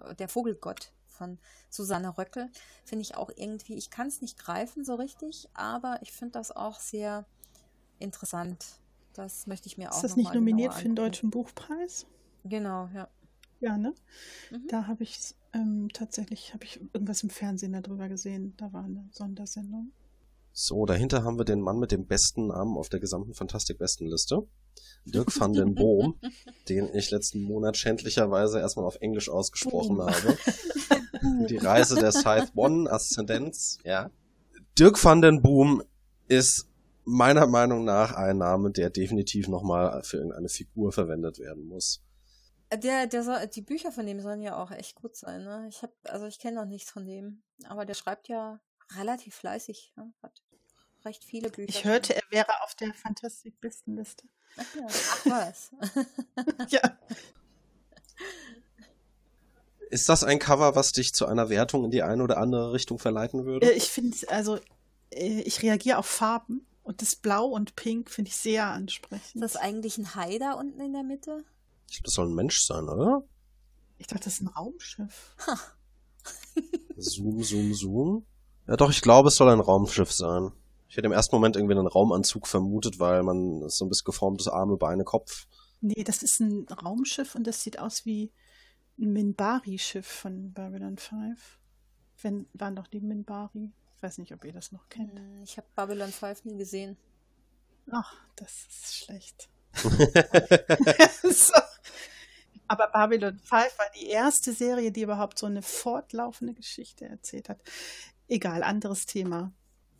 äh, 0.00 0.14
der 0.14 0.28
Vogelgott 0.28 0.92
von 1.06 1.38
Susanne 1.70 2.18
Röckel. 2.18 2.50
Finde 2.84 3.02
ich 3.02 3.16
auch 3.16 3.30
irgendwie, 3.34 3.76
ich 3.76 3.90
kann 3.90 4.08
es 4.08 4.20
nicht 4.20 4.38
greifen 4.38 4.84
so 4.84 4.94
richtig, 4.96 5.48
aber 5.54 5.98
ich 6.02 6.12
finde 6.12 6.32
das 6.32 6.54
auch 6.54 6.80
sehr 6.80 7.24
interessant. 7.98 8.64
Das 9.14 9.46
möchte 9.46 9.68
ich 9.68 9.78
mir 9.78 9.90
auch 9.90 9.96
Ist 9.96 10.04
das 10.04 10.16
nicht 10.16 10.34
nominiert 10.34 10.74
für 10.74 10.82
den 10.82 10.96
Deutschen 10.96 11.30
Buchpreis? 11.30 12.06
Genau, 12.44 12.90
ja. 12.94 13.08
Ja, 13.60 13.78
ne? 13.78 13.94
Mhm. 14.50 14.66
Da 14.68 14.86
habe 14.86 15.04
ich 15.04 15.34
ähm, 15.52 15.88
tatsächlich, 15.92 16.54
habe 16.54 16.64
ich 16.64 16.80
irgendwas 16.92 17.22
im 17.22 17.30
Fernsehen 17.30 17.72
darüber 17.72 18.08
gesehen. 18.08 18.54
Da 18.56 18.72
war 18.72 18.84
eine 18.84 19.08
Sondersendung. 19.12 19.92
So, 20.52 20.84
dahinter 20.84 21.24
haben 21.24 21.38
wir 21.38 21.44
den 21.44 21.60
Mann 21.60 21.78
mit 21.78 21.92
dem 21.92 22.06
besten 22.06 22.48
Namen 22.48 22.76
auf 22.76 22.88
der 22.88 23.00
gesamten 23.00 23.34
Fantastik-Bestenliste. 23.34 24.46
Dirk 25.04 25.38
van 25.38 25.52
den 25.52 25.74
Boom, 25.74 26.18
den 26.68 26.94
ich 26.94 27.10
letzten 27.10 27.42
Monat 27.42 27.76
schändlicherweise 27.76 28.60
erstmal 28.60 28.86
auf 28.86 28.96
Englisch 29.00 29.28
ausgesprochen 29.28 29.96
Boom. 29.96 30.06
habe. 30.08 30.38
Die 31.48 31.56
Reise 31.56 31.96
der 31.96 32.12
Scythe 32.12 32.50
One 32.54 32.90
Aszendenz, 32.90 33.78
ja. 33.84 34.10
Dirk 34.78 35.02
van 35.02 35.22
den 35.22 35.40
Boom 35.40 35.82
ist 36.28 36.66
meiner 37.04 37.46
Meinung 37.46 37.84
nach 37.84 38.12
ein 38.12 38.38
Name, 38.38 38.70
der 38.70 38.90
definitiv 38.90 39.48
nochmal 39.48 40.02
für 40.02 40.18
irgendeine 40.18 40.48
Figur 40.48 40.92
verwendet 40.92 41.38
werden 41.38 41.66
muss. 41.66 42.02
Der, 42.76 43.06
der 43.06 43.22
soll, 43.22 43.46
die 43.48 43.60
Bücher 43.60 43.92
von 43.92 44.06
dem 44.06 44.20
sollen 44.20 44.40
ja 44.40 44.56
auch 44.56 44.70
echt 44.70 44.96
gut 44.96 45.16
sein, 45.16 45.44
ne? 45.44 45.66
Ich 45.68 45.82
hab, 45.82 45.92
also 46.04 46.26
ich 46.26 46.38
kenne 46.38 46.60
noch 46.60 46.66
nichts 46.66 46.90
von 46.90 47.04
dem, 47.04 47.42
aber 47.64 47.84
der 47.84 47.94
schreibt 47.94 48.28
ja 48.28 48.60
relativ 48.96 49.34
fleißig, 49.34 49.92
ne? 49.96 50.12
hat 50.22 50.42
recht 51.04 51.24
viele 51.24 51.50
Bücher. 51.50 51.68
Ich 51.68 51.84
hörte, 51.84 52.14
er 52.14 52.22
wäre 52.30 52.62
auf 52.62 52.74
der 52.74 52.94
Fantastik-Bestenliste. 52.94 54.24
Ach, 54.56 54.74
ja. 54.74 54.86
Ach 54.88 55.26
was. 55.26 55.70
ja. 56.68 56.98
Ist 59.90 60.08
das 60.08 60.24
ein 60.24 60.38
Cover, 60.38 60.74
was 60.74 60.92
dich 60.92 61.14
zu 61.14 61.26
einer 61.26 61.48
Wertung 61.48 61.84
in 61.84 61.90
die 61.90 62.02
eine 62.02 62.22
oder 62.22 62.38
andere 62.38 62.72
Richtung 62.72 62.98
verleiten 62.98 63.44
würde? 63.44 63.70
Äh, 63.70 63.76
ich 63.76 63.90
finde, 63.90 64.16
also 64.28 64.58
äh, 65.10 65.40
ich 65.42 65.62
reagiere 65.62 65.98
auf 65.98 66.06
Farben 66.06 66.66
und 66.82 67.02
das 67.02 67.16
Blau 67.16 67.46
und 67.46 67.76
Pink 67.76 68.10
finde 68.10 68.30
ich 68.30 68.36
sehr 68.36 68.66
ansprechend. 68.66 69.42
Ist 69.42 69.54
das 69.54 69.56
eigentlich 69.56 69.98
ein 69.98 70.14
Hai 70.14 70.38
da 70.38 70.52
unten 70.52 70.80
in 70.80 70.92
der 70.92 71.02
Mitte? 71.02 71.44
Ich 71.92 71.98
glaube, 71.98 72.06
das 72.06 72.14
soll 72.14 72.28
ein 72.28 72.34
Mensch 72.34 72.62
sein, 72.62 72.88
oder? 72.88 73.22
Ich 73.98 74.06
dachte, 74.06 74.24
das 74.24 74.34
ist 74.34 74.40
ein 74.40 74.48
Raumschiff. 74.48 75.36
zoom, 76.96 77.42
zoom, 77.42 77.74
zoom. 77.74 78.26
Ja, 78.66 78.76
doch, 78.76 78.90
ich 78.90 79.02
glaube, 79.02 79.28
es 79.28 79.36
soll 79.36 79.50
ein 79.50 79.60
Raumschiff 79.60 80.10
sein. 80.10 80.52
Ich 80.88 80.96
hätte 80.96 81.06
im 81.06 81.12
ersten 81.12 81.36
Moment 81.36 81.54
irgendwie 81.54 81.76
einen 81.76 81.86
Raumanzug 81.86 82.46
vermutet, 82.46 82.98
weil 82.98 83.22
man 83.22 83.68
so 83.68 83.84
ein 83.84 83.90
bisschen 83.90 84.06
geformtes 84.06 84.48
Arme, 84.48 84.78
Beine, 84.78 85.04
Kopf. 85.04 85.46
Nee, 85.82 86.02
das 86.02 86.22
ist 86.22 86.40
ein 86.40 86.66
Raumschiff 86.66 87.34
und 87.34 87.46
das 87.46 87.62
sieht 87.62 87.78
aus 87.78 88.06
wie 88.06 88.32
ein 88.98 89.12
Minbari-Schiff 89.12 90.06
von 90.06 90.54
Babylon 90.54 90.96
5. 90.96 91.58
Wenn, 92.22 92.46
waren 92.54 92.74
doch 92.74 92.86
die 92.86 93.00
Minbari. 93.00 93.70
Ich 93.94 94.02
weiß 94.02 94.16
nicht, 94.16 94.32
ob 94.32 94.46
ihr 94.46 94.54
das 94.54 94.72
noch 94.72 94.88
kennt. 94.88 95.12
Hm, 95.12 95.42
ich 95.42 95.58
habe 95.58 95.66
Babylon 95.76 96.10
5 96.10 96.46
nie 96.46 96.56
gesehen. 96.56 96.96
Ach, 97.90 98.14
das 98.36 98.66
ist 98.70 98.96
schlecht. 98.96 99.50
so. 101.22 101.60
Aber 102.68 102.88
Babylon 102.88 103.38
5 103.38 103.50
war 103.50 103.86
die 104.00 104.06
erste 104.06 104.52
Serie, 104.52 104.92
die 104.92 105.02
überhaupt 105.02 105.38
so 105.38 105.46
eine 105.46 105.62
fortlaufende 105.62 106.54
Geschichte 106.54 107.04
erzählt 107.04 107.48
hat. 107.48 107.60
Egal, 108.28 108.62
anderes 108.62 109.06
Thema. 109.06 109.52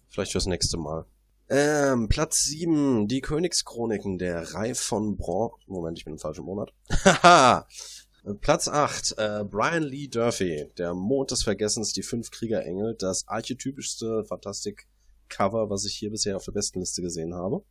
Vielleicht 0.08 0.32
fürs 0.32 0.46
nächste 0.46 0.78
Mal. 0.78 1.04
Ähm, 1.48 2.08
Platz 2.08 2.44
7, 2.44 3.08
die 3.08 3.20
Königschroniken 3.20 4.16
der 4.16 4.54
Reif 4.54 4.80
von 4.80 5.16
Bron. 5.16 5.50
Moment, 5.66 5.98
ich 5.98 6.04
bin 6.04 6.14
im 6.14 6.18
falschen 6.18 6.44
Monat. 6.44 6.72
Haha! 7.04 7.66
Platz 8.40 8.68
8, 8.68 9.18
äh, 9.18 9.44
Brian 9.44 9.82
Lee 9.82 10.06
Durfee, 10.06 10.70
der 10.78 10.94
Mond 10.94 11.32
des 11.32 11.42
Vergessens, 11.42 11.92
die 11.92 12.04
fünf 12.04 12.30
Kriegerengel, 12.30 12.94
das 12.94 13.26
archetypischste 13.26 14.24
Fantastik 14.24 14.86
Cover, 15.28 15.70
was 15.70 15.84
ich 15.84 15.94
hier 15.96 16.10
bisher 16.10 16.36
auf 16.36 16.44
der 16.44 16.52
besten 16.52 16.80
Liste 16.80 17.02
gesehen 17.02 17.34
habe. 17.34 17.64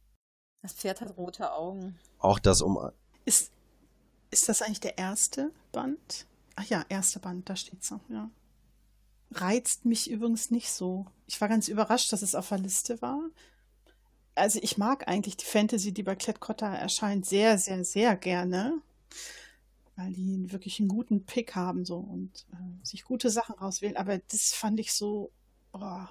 Das 0.62 0.74
Pferd 0.74 1.02
hat 1.02 1.16
rote 1.18 1.54
Augen. 1.54 1.98
Auch 2.20 2.38
das 2.38 2.62
um. 2.62 2.78
Ist, 3.24 3.52
ist 4.32 4.50
das 4.50 4.62
eigentlich 4.62 4.80
der 4.80 4.98
erste 4.98 5.52
Band? 5.72 6.26
Ach 6.56 6.66
ja, 6.66 6.84
erster 6.90 7.20
Band, 7.20 7.50
da 7.50 7.56
steht's 7.56 7.92
noch, 7.92 8.10
ja. 8.10 8.30
Reizt 9.32 9.86
mich 9.86 10.10
übrigens 10.10 10.52
nicht 10.52 10.72
so. 10.72 11.06
Ich 11.28 11.40
war 11.40 11.48
ganz 11.48 11.68
überrascht, 11.68 12.12
dass 12.12 12.22
es 12.22 12.36
auf 12.36 12.50
der 12.50 12.58
Liste 12.58 13.02
war. 13.02 13.22
Also 14.36 14.60
ich 14.62 14.78
mag 14.78 15.08
eigentlich 15.08 15.38
die 15.38 15.46
Fantasy, 15.46 15.94
die 15.94 16.04
bei 16.04 16.16
Klett-Cotta 16.16 16.74
erscheint, 16.74 17.26
sehr, 17.26 17.58
sehr, 17.58 17.86
sehr 17.86 18.16
gerne. 18.16 18.82
Weil 19.96 20.14
die 20.14 20.52
wirklich 20.52 20.80
einen 20.80 20.90
guten 20.90 21.26
Pick 21.26 21.56
haben 21.56 21.86
so 21.86 21.98
und 21.98 22.46
äh, 22.54 22.86
sich 22.86 23.04
gute 23.04 23.30
Sachen 23.30 23.56
rauswählen. 23.56 23.98
Aber 23.98 24.18
das 24.18 24.54
fand 24.54 24.80
ich 24.80 24.94
so, 24.94 25.32
oh, 25.74 26.06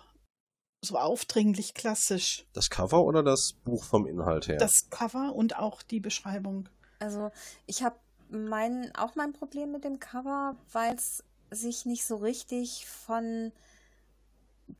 so 0.82 0.96
aufdringlich 0.96 1.74
klassisch. 1.74 2.46
Das 2.52 2.70
Cover 2.70 3.04
oder 3.04 3.22
das 3.22 3.52
Buch 3.52 3.84
vom 3.84 4.06
Inhalt 4.06 4.48
her? 4.48 4.56
Das 4.56 4.88
Cover 4.90 5.34
und 5.34 5.56
auch 5.56 5.82
die 5.82 6.00
Beschreibung. 6.00 6.68
Also 6.98 7.30
ich 7.66 7.82
habe 7.82 7.96
mein, 8.30 8.94
auch 8.94 9.16
mein 9.16 9.32
Problem 9.32 9.72
mit 9.72 9.84
dem 9.84 9.98
Cover, 9.98 10.54
weil 10.72 10.94
es 10.94 11.24
sich 11.50 11.86
nicht 11.86 12.04
so 12.04 12.16
richtig 12.16 12.86
von 12.86 13.50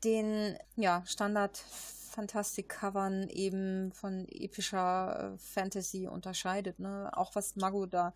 den 0.03 0.57
ja, 0.77 1.03
Standard-Fantastik-Covern 1.05 3.27
eben 3.29 3.91
von 3.91 4.25
epischer 4.29 5.33
äh, 5.33 5.37
Fantasy 5.37 6.07
unterscheidet. 6.07 6.79
Ne? 6.79 7.11
Auch 7.13 7.35
was 7.35 7.57
Mago 7.57 7.85
da 7.85 8.13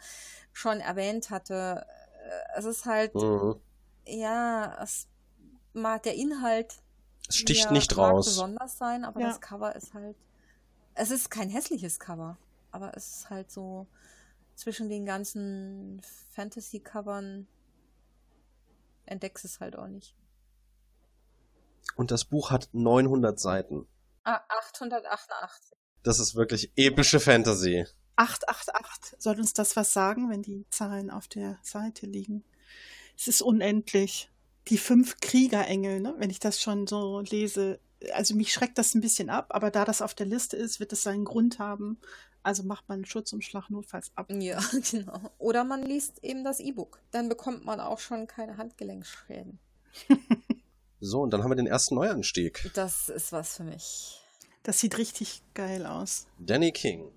schon 0.54 0.80
erwähnt 0.80 1.30
hatte. 1.30 1.86
Äh, 2.24 2.58
es 2.58 2.64
ist 2.66 2.86
halt, 2.86 3.14
mhm. 3.16 3.56
ja, 4.08 4.82
es 4.82 5.08
mag 5.74 6.04
der 6.04 6.16
Inhalt 6.16 6.82
es 7.28 7.38
sticht 7.38 7.72
nicht 7.72 7.98
raus. 7.98 8.28
besonders 8.28 8.78
sein, 8.78 9.04
aber 9.04 9.20
ja. 9.20 9.28
das 9.28 9.42
Cover 9.42 9.76
ist 9.76 9.94
halt. 9.94 10.16
Es 10.94 11.12
ist 11.12 11.30
kein 11.30 11.50
hässliches 11.50 12.00
Cover, 12.00 12.38
aber 12.72 12.96
es 12.96 13.18
ist 13.18 13.30
halt 13.30 13.52
so 13.52 13.86
zwischen 14.56 14.90
den 14.90 15.06
ganzen 15.06 16.02
Fantasy-Covern 16.32 17.48
entdeckst 19.06 19.46
es 19.46 19.60
halt 19.60 19.76
auch 19.76 19.88
nicht. 19.88 20.16
Und 21.96 22.12
das 22.12 22.26
Buch 22.26 22.52
hat 22.52 22.70
900 22.74 23.40
Seiten. 23.40 23.88
Ah, 24.24 24.42
888. 24.50 25.78
Das 26.04 26.20
ist 26.20 26.36
wirklich 26.36 26.72
epische 26.76 27.20
Fantasy. 27.20 27.86
888. 28.16 29.16
Soll 29.20 29.40
uns 29.40 29.54
das 29.54 29.76
was 29.76 29.94
sagen, 29.94 30.30
wenn 30.30 30.42
die 30.42 30.66
Zahlen 30.70 31.10
auf 31.12 31.28
der 31.28 31.60
Seite 31.62 32.06
liegen? 32.06 32.44
Es 33.18 33.28
ist 33.28 33.42
unendlich. 33.42 34.30
Die 34.68 34.78
fünf 34.78 35.20
Kriegerengel, 35.20 36.00
ne? 36.00 36.16
wenn 36.18 36.32
ich 36.32 36.40
das 36.40 36.60
schon 36.60 36.88
so 36.88 37.20
lese. 37.20 37.80
Also 38.14 38.36
mich 38.36 38.52
schreckt 38.52 38.78
das 38.78 38.96
ein 38.96 39.02
bisschen 39.02 39.30
ab, 39.30 39.48
aber 39.50 39.70
da 39.70 39.86
das 39.86 40.02
auf 40.02 40.16
der 40.16 40.26
Liste 40.26 40.58
ist, 40.58 40.80
wird 40.80 40.92
es 40.92 41.04
seinen 41.04 41.26
Grund 41.26 41.60
haben. 41.60 42.00
Also 42.46 42.62
macht 42.62 42.88
man 42.88 42.98
einen 42.98 43.06
Schutzumschlag 43.06 43.72
notfalls 43.72 44.12
ab. 44.14 44.28
Ja, 44.30 44.60
genau. 44.92 45.20
Oder 45.40 45.64
man 45.64 45.82
liest 45.82 46.24
eben 46.24 46.44
das 46.44 46.60
E-Book. 46.60 47.02
Dann 47.10 47.28
bekommt 47.28 47.66
man 47.66 47.80
auch 47.80 47.98
schon 47.98 48.28
keine 48.28 48.58
Handgelenkschäden. 48.58 49.58
so, 51.00 51.22
und 51.22 51.32
dann 51.32 51.42
haben 51.42 51.50
wir 51.50 51.56
den 51.56 51.66
ersten 51.66 51.96
Neuanstieg. 51.96 52.70
Das 52.76 53.10
ist 53.10 53.32
was 53.32 53.58
für 53.58 53.64
mich. 53.64 54.22
Das 54.62 54.80
sieht 54.80 55.00
richtig 55.00 55.42
geil 55.56 55.88
aus. 55.88 56.28
Danny 56.38 56.72
King. 56.72 57.12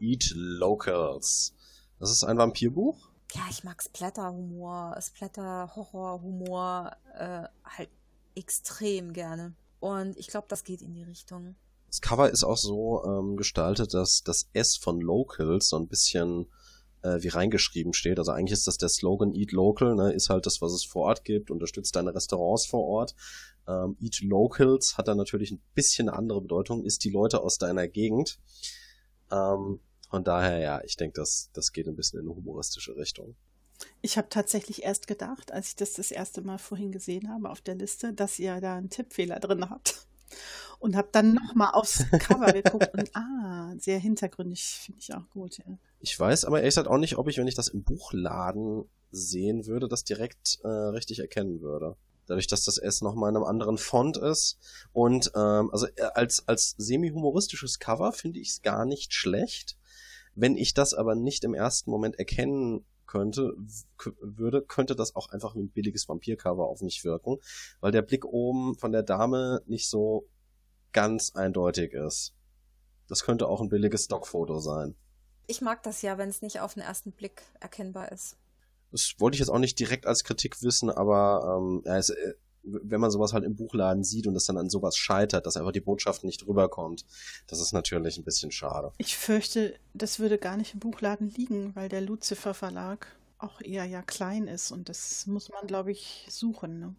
Eat 0.00 0.32
Locals. 0.34 1.52
Das 1.98 2.10
ist 2.10 2.24
ein 2.24 2.38
Vampirbuch? 2.38 3.10
Ja, 3.34 3.42
ich 3.50 3.64
mag 3.64 3.82
Splatter-Humor, 3.82 4.96
Splatter-Horror-Humor 4.98 6.96
äh, 7.18 7.42
halt 7.64 7.90
extrem 8.34 9.12
gerne. 9.12 9.54
Und 9.78 10.16
ich 10.16 10.28
glaube, 10.28 10.46
das 10.48 10.64
geht 10.64 10.80
in 10.80 10.94
die 10.94 11.02
Richtung. 11.02 11.54
Das 11.88 12.00
Cover 12.00 12.30
ist 12.30 12.44
auch 12.44 12.56
so 12.56 13.02
ähm, 13.04 13.36
gestaltet, 13.36 13.94
dass 13.94 14.22
das 14.22 14.48
S 14.52 14.76
von 14.76 15.00
Locals 15.00 15.68
so 15.68 15.78
ein 15.78 15.88
bisschen 15.88 16.46
äh, 17.02 17.22
wie 17.22 17.28
reingeschrieben 17.28 17.94
steht. 17.94 18.18
Also 18.18 18.32
eigentlich 18.32 18.52
ist 18.52 18.66
das 18.66 18.76
der 18.76 18.88
Slogan 18.88 19.34
Eat 19.34 19.52
Local, 19.52 19.94
ne, 19.94 20.12
ist 20.12 20.28
halt 20.28 20.46
das, 20.46 20.60
was 20.60 20.72
es 20.72 20.84
vor 20.84 21.06
Ort 21.06 21.24
gibt, 21.24 21.50
unterstützt 21.50 21.96
deine 21.96 22.14
Restaurants 22.14 22.66
vor 22.66 22.84
Ort. 22.84 23.14
Ähm, 23.66 23.96
Eat 24.00 24.20
Locals 24.20 24.98
hat 24.98 25.08
dann 25.08 25.16
natürlich 25.16 25.50
ein 25.50 25.62
bisschen 25.74 26.08
eine 26.08 26.18
andere 26.18 26.42
Bedeutung, 26.42 26.84
ist 26.84 27.04
die 27.04 27.10
Leute 27.10 27.40
aus 27.40 27.58
deiner 27.58 27.88
Gegend. 27.88 28.38
Ähm, 29.30 29.80
von 30.10 30.24
daher, 30.24 30.58
ja, 30.58 30.82
ich 30.84 30.96
denke, 30.96 31.20
das, 31.20 31.50
das 31.52 31.72
geht 31.72 31.86
ein 31.86 31.96
bisschen 31.96 32.20
in 32.20 32.26
eine 32.26 32.36
humoristische 32.36 32.96
Richtung. 32.96 33.34
Ich 34.00 34.18
habe 34.18 34.28
tatsächlich 34.28 34.82
erst 34.82 35.06
gedacht, 35.06 35.52
als 35.52 35.68
ich 35.68 35.76
das 35.76 35.92
das 35.92 36.10
erste 36.10 36.42
Mal 36.42 36.58
vorhin 36.58 36.92
gesehen 36.92 37.30
habe 37.30 37.48
auf 37.48 37.60
der 37.60 37.76
Liste, 37.76 38.12
dass 38.12 38.38
ihr 38.38 38.60
da 38.60 38.76
einen 38.76 38.90
Tippfehler 38.90 39.38
drin 39.38 39.70
habt 39.70 40.07
und 40.78 40.96
habe 40.96 41.08
dann 41.12 41.34
nochmal 41.34 41.70
aufs 41.72 42.04
Cover 42.20 42.52
geguckt 42.52 42.90
und 42.94 43.14
ah, 43.16 43.74
sehr 43.78 43.98
hintergründig, 43.98 44.80
finde 44.84 45.00
ich 45.00 45.14
auch 45.14 45.28
gut. 45.30 45.58
Ja. 45.58 45.64
Ich 46.00 46.18
weiß 46.18 46.44
aber 46.44 46.58
ehrlich 46.58 46.74
gesagt 46.74 46.88
auch 46.88 46.98
nicht, 46.98 47.18
ob 47.18 47.28
ich, 47.28 47.38
wenn 47.38 47.48
ich 47.48 47.54
das 47.54 47.68
im 47.68 47.82
Buchladen 47.82 48.84
sehen 49.10 49.66
würde, 49.66 49.88
das 49.88 50.04
direkt 50.04 50.58
äh, 50.62 50.68
richtig 50.68 51.18
erkennen 51.18 51.60
würde. 51.60 51.96
Dadurch, 52.26 52.46
dass 52.46 52.64
das 52.64 52.76
S 52.76 53.00
nochmal 53.00 53.30
in 53.30 53.36
einem 53.36 53.46
anderen 53.46 53.78
Font 53.78 54.18
ist. 54.18 54.58
Und 54.92 55.32
ähm, 55.34 55.70
also 55.72 55.86
äh, 55.86 56.02
als, 56.14 56.46
als 56.46 56.74
semi-humoristisches 56.76 57.78
Cover 57.78 58.12
finde 58.12 58.38
ich 58.38 58.50
es 58.50 58.62
gar 58.62 58.84
nicht 58.84 59.14
schlecht. 59.14 59.78
Wenn 60.34 60.56
ich 60.56 60.74
das 60.74 60.92
aber 60.94 61.14
nicht 61.14 61.42
im 61.44 61.54
ersten 61.54 61.90
Moment 61.90 62.18
erkennen 62.18 62.84
könnte, 63.08 63.54
würde, 64.20 64.62
könnte 64.62 64.94
das 64.94 65.16
auch 65.16 65.30
einfach 65.30 65.56
wie 65.56 65.62
ein 65.62 65.70
billiges 65.70 66.08
Vampircover 66.08 66.68
auf 66.68 66.82
mich 66.82 67.02
wirken, 67.02 67.38
weil 67.80 67.90
der 67.90 68.02
Blick 68.02 68.24
oben 68.24 68.76
von 68.76 68.92
der 68.92 69.02
Dame 69.02 69.62
nicht 69.66 69.88
so 69.90 70.28
ganz 70.92 71.34
eindeutig 71.34 71.92
ist. 71.92 72.34
Das 73.08 73.24
könnte 73.24 73.48
auch 73.48 73.60
ein 73.60 73.68
billiges 73.68 74.04
Stockfoto 74.04 74.60
sein. 74.60 74.94
Ich 75.46 75.60
mag 75.60 75.82
das 75.82 76.02
ja, 76.02 76.18
wenn 76.18 76.28
es 76.28 76.42
nicht 76.42 76.60
auf 76.60 76.74
den 76.74 76.82
ersten 76.82 77.10
Blick 77.10 77.42
erkennbar 77.58 78.12
ist. 78.12 78.36
Das 78.92 79.14
wollte 79.18 79.34
ich 79.34 79.40
jetzt 79.40 79.48
auch 79.48 79.58
nicht 79.58 79.78
direkt 79.78 80.06
als 80.06 80.24
Kritik 80.24 80.62
wissen, 80.62 80.90
aber 80.90 81.58
ähm, 81.58 81.82
ja, 81.84 81.96
es, 81.96 82.10
äh, 82.10 82.34
wenn 82.82 83.00
man 83.00 83.10
sowas 83.10 83.32
halt 83.32 83.44
im 83.44 83.56
Buchladen 83.56 84.04
sieht 84.04 84.26
und 84.26 84.34
das 84.34 84.46
dann 84.46 84.58
an 84.58 84.70
sowas 84.70 84.96
scheitert, 84.96 85.46
dass 85.46 85.56
einfach 85.56 85.72
die 85.72 85.80
Botschaft 85.80 86.24
nicht 86.24 86.46
rüberkommt, 86.46 87.04
das 87.46 87.60
ist 87.60 87.72
natürlich 87.72 88.18
ein 88.18 88.24
bisschen 88.24 88.50
schade. 88.50 88.92
Ich 88.98 89.16
fürchte, 89.16 89.78
das 89.94 90.18
würde 90.18 90.38
gar 90.38 90.56
nicht 90.56 90.74
im 90.74 90.80
Buchladen 90.80 91.28
liegen, 91.28 91.74
weil 91.74 91.88
der 91.88 92.00
Lucifer 92.00 92.54
Verlag 92.54 93.06
auch 93.38 93.60
eher 93.60 93.84
ja 93.84 94.02
klein 94.02 94.48
ist 94.48 94.70
und 94.70 94.88
das 94.88 95.26
muss 95.26 95.48
man, 95.48 95.66
glaube 95.66 95.92
ich, 95.92 96.26
suchen. 96.28 96.80
Ne? 96.80 96.96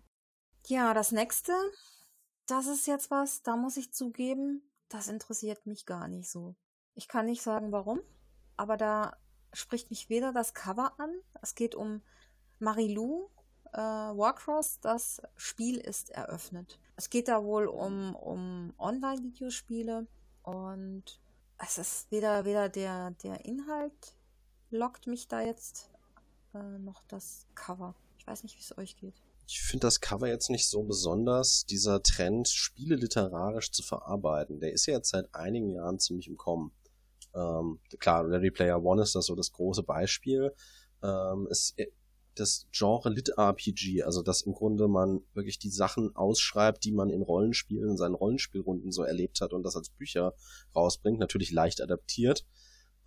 Ja, 0.68 0.94
das 0.94 1.12
nächste, 1.12 1.54
das 2.48 2.68
ist 2.68 2.88
jetzt 2.88 3.12
was, 3.12 3.44
da 3.44 3.56
muss 3.56 3.78
ich 3.78 3.94
zugeben, 3.94 4.64
das 4.88 5.08
interessiert 5.08 5.66
mich 5.66 5.86
gar 5.86 6.08
nicht 6.08 6.30
so. 6.30 6.56
Ich 6.96 7.08
kann 7.08 7.26
nicht 7.26 7.42
sagen, 7.42 7.72
warum, 7.72 8.02
aber 8.58 8.78
da 8.78 9.18
spricht 9.54 9.90
mich 9.90 10.10
weder 10.10 10.32
das 10.32 10.54
Cover 10.54 10.94
an, 11.00 11.12
es 11.42 11.56
geht 11.56 11.76
um 11.76 12.02
Marilou, 12.60 13.30
äh, 13.74 13.78
Warcross, 13.78 14.80
das 14.82 15.22
Spiel 15.36 15.78
ist 15.78 16.12
eröffnet. 16.12 16.80
Es 16.96 17.10
geht 17.10 17.28
da 17.28 17.44
wohl 17.44 17.68
um, 17.68 18.16
um 18.16 18.74
Online-Videospiele 18.78 20.08
und 20.44 21.20
es 21.58 21.78
ist 21.78 22.12
weder, 22.12 22.46
weder 22.46 22.70
der, 22.70 23.12
der 23.24 23.46
Inhalt 23.46 24.16
lockt 24.70 25.08
mich 25.08 25.28
da 25.28 25.42
jetzt 25.42 25.90
äh, 26.54 26.80
noch 26.80 27.04
das 27.08 27.46
Cover. 27.56 27.96
Ich 28.18 28.28
weiß 28.28 28.44
nicht, 28.44 28.56
wie 28.56 28.62
es 28.62 28.78
euch 28.78 28.96
geht. 28.98 29.16
Ich 29.48 29.62
finde 29.62 29.88
das 29.88 30.00
Cover 30.00 30.28
jetzt 30.28 30.50
nicht 30.50 30.70
so 30.70 30.84
besonders, 30.84 31.66
dieser 31.66 32.04
Trend, 32.04 32.48
Spiele 32.48 32.96
literarisch 32.96 33.72
zu 33.72 33.82
verarbeiten. 33.82 34.60
Der 34.60 34.74
ist 34.74 34.86
ja 34.86 34.94
jetzt 34.94 35.10
seit 35.10 35.34
einigen 35.34 35.70
Jahren 35.70 36.00
ziemlich 36.00 36.28
im 36.28 36.38
Kommen. 36.38 36.72
Ähm, 37.34 37.80
klar, 38.00 38.28
Ready 38.30 38.52
Player 38.52 38.84
One 38.84 39.02
ist 39.02 39.16
das 39.16 39.26
so 39.26 39.36
das 39.36 39.52
große 39.52 39.84
Beispiel. 39.84 40.54
Ähm, 41.02 41.48
es 41.50 41.74
das 42.40 42.68
Genre 42.72 43.10
Lit-RPG, 43.10 44.04
also 44.04 44.22
dass 44.22 44.42
im 44.42 44.54
Grunde 44.54 44.88
man 44.88 45.22
wirklich 45.34 45.60
die 45.60 45.70
Sachen 45.70 46.16
ausschreibt, 46.16 46.84
die 46.84 46.92
man 46.92 47.10
in 47.10 47.22
Rollenspielen, 47.22 47.92
in 47.92 47.98
seinen 47.98 48.16
Rollenspielrunden 48.16 48.92
so 48.92 49.04
erlebt 49.04 49.42
hat 49.42 49.54
und 49.54 49.64
das 49.64 49.76
als 49.76 49.90
Bücher 49.90 50.34
rausbringt, 50.76 51.20
natürlich 51.20 51.52
leicht 51.52 51.82
adaptiert. 51.82 52.46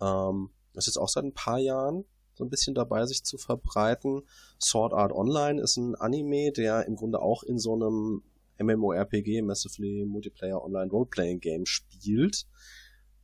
Ähm, 0.01 0.49
das 0.73 0.83
ist 0.87 0.95
jetzt 0.95 1.01
auch 1.01 1.09
seit 1.09 1.23
ein 1.23 1.33
paar 1.33 1.59
Jahren 1.59 2.05
so 2.35 2.43
ein 2.43 2.49
bisschen 2.49 2.73
dabei, 2.73 3.05
sich 3.05 3.23
zu 3.23 3.37
verbreiten. 3.37 4.23
Sword 4.59 4.93
Art 4.93 5.11
Online 5.11 5.61
ist 5.61 5.77
ein 5.77 5.95
Anime, 5.95 6.51
der 6.51 6.85
im 6.87 6.95
Grunde 6.95 7.21
auch 7.21 7.43
in 7.43 7.59
so 7.59 7.73
einem 7.73 8.23
MMORPG, 8.59 9.41
Massively 9.41 10.05
Multiplayer 10.05 10.63
Online 10.63 10.89
Roleplaying 10.89 11.39
Game 11.39 11.65
spielt. 11.65 12.47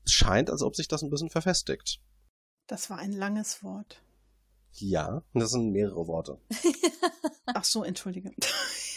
Es 0.05 0.11
scheint, 0.11 0.49
als 0.49 0.61
ob 0.61 0.75
sich 0.75 0.87
das 0.87 1.01
ein 1.01 1.09
bisschen 1.09 1.29
verfestigt. 1.29 1.99
Das 2.67 2.89
war 2.89 2.97
ein 2.97 3.11
langes 3.11 3.63
Wort. 3.63 4.03
Ja, 4.73 5.23
das 5.33 5.51
sind 5.51 5.71
mehrere 5.71 6.07
Worte. 6.07 6.39
Ach 7.47 7.63
so, 7.63 7.83
entschuldige. 7.83 8.31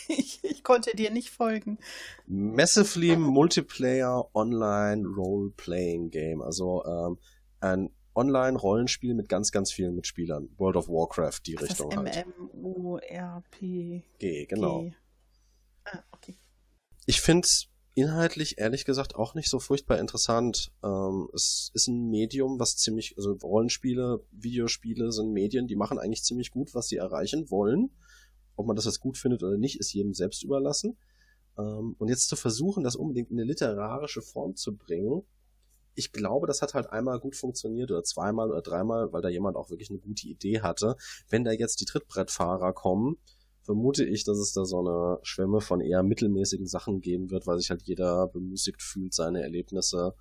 Ich, 0.09 0.41
ich, 0.43 0.65
konnte 0.65 0.95
dir 0.95 1.11
nicht 1.11 1.31
folgen. 1.31 1.79
Massively 2.27 3.17
Multiplayer 3.17 4.29
Online 4.35 5.07
Role 5.07 5.51
Playing 5.57 6.11
Game. 6.11 6.43
Also 6.43 6.85
ähm, 6.85 7.19
ein 7.61 7.91
Online-Rollenspiel 8.15 9.15
mit 9.15 9.29
ganz, 9.29 9.53
ganz 9.53 9.73
vielen 9.73 9.95
Mitspielern. 9.95 10.51
World 10.59 10.77
of 10.77 10.89
Warcraft, 10.89 11.41
die 11.47 11.57
Ach, 11.57 11.63
Richtung 11.63 11.91
das 11.91 12.17
halt. 12.17 12.27
MMORPG. 12.37 14.03
G, 14.19 14.47
genau. 14.47 14.91
Ah, 15.85 16.03
okay. 16.13 16.37
Ich 17.07 17.21
finde 17.21 17.49
inhaltlich 17.95 18.59
ehrlich 18.59 18.85
gesagt 18.85 19.15
auch 19.15 19.35
nicht 19.35 19.51
so 19.51 19.59
furchtbar 19.59 19.99
interessant. 19.99 20.73
Ähm, 20.83 21.29
es 21.35 21.71
ist 21.75 21.89
ein 21.89 22.09
Medium, 22.09 22.59
was 22.59 22.77
ziemlich, 22.77 23.17
also 23.17 23.33
Rollenspiele, 23.33 24.25
Videospiele 24.31 25.13
sind 25.13 25.33
Medien, 25.33 25.67
die 25.67 25.77
machen 25.77 25.99
eigentlich 25.99 26.25
ziemlich 26.25 26.51
gut, 26.51 26.75
was 26.75 26.89
sie 26.89 26.97
erreichen 26.97 27.51
wollen. 27.51 27.91
Ob 28.57 28.67
man 28.67 28.77
das 28.77 28.85
jetzt 28.85 29.01
gut 29.01 29.19
findet 29.19 29.43
oder 29.43 29.59
nicht, 29.59 29.79
ist 29.81 29.93
jedem 29.93 30.15
selbst 30.15 30.43
überlassen. 30.43 30.97
Ähm, 31.59 31.97
und 31.99 32.09
jetzt 32.09 32.29
zu 32.29 32.37
versuchen, 32.37 32.85
das 32.85 32.97
unbedingt 32.97 33.31
in 33.31 33.39
eine 33.39 33.47
literarische 33.47 34.23
Form 34.23 34.57
zu 34.57 34.77
bringen, 34.77 35.23
ich 35.95 36.13
glaube, 36.13 36.47
das 36.47 36.63
hat 36.63 36.75
halt 36.75 36.91
einmal 36.91 37.21
gut 37.21 37.37
funktioniert 37.37 37.91
oder 37.91 38.03
zweimal 38.03 38.51
oder 38.51 38.63
dreimal, 38.63 39.13
weil 39.13 39.23
da 39.23 39.29
jemand 39.29 39.57
auch 39.57 39.71
wirklich 39.71 39.91
eine 39.91 39.99
gute 39.99 40.27
Idee 40.27 40.61
hatte. 40.61 40.97
Wenn 41.29 41.45
da 41.45 41.53
jetzt 41.53 41.81
die 41.81 41.85
Trittbrettfahrer 41.85 42.73
kommen, 42.73 43.19
vermute 43.63 44.05
ich, 44.05 44.25
dass 44.25 44.39
es 44.39 44.53
da 44.53 44.65
so 44.65 44.81
eine 44.81 45.19
Schwemme 45.23 45.61
von 45.61 45.81
eher 45.81 46.03
mittelmäßigen 46.03 46.67
Sachen 46.67 47.01
geben 47.01 47.31
wird, 47.31 47.47
weil 47.47 47.59
sich 47.59 47.71
halt 47.71 47.83
jeder 47.83 48.27
bemüßigt 48.29 48.83
fühlt, 48.83 49.15
seine 49.15 49.43
Erlebnisse 49.43 50.15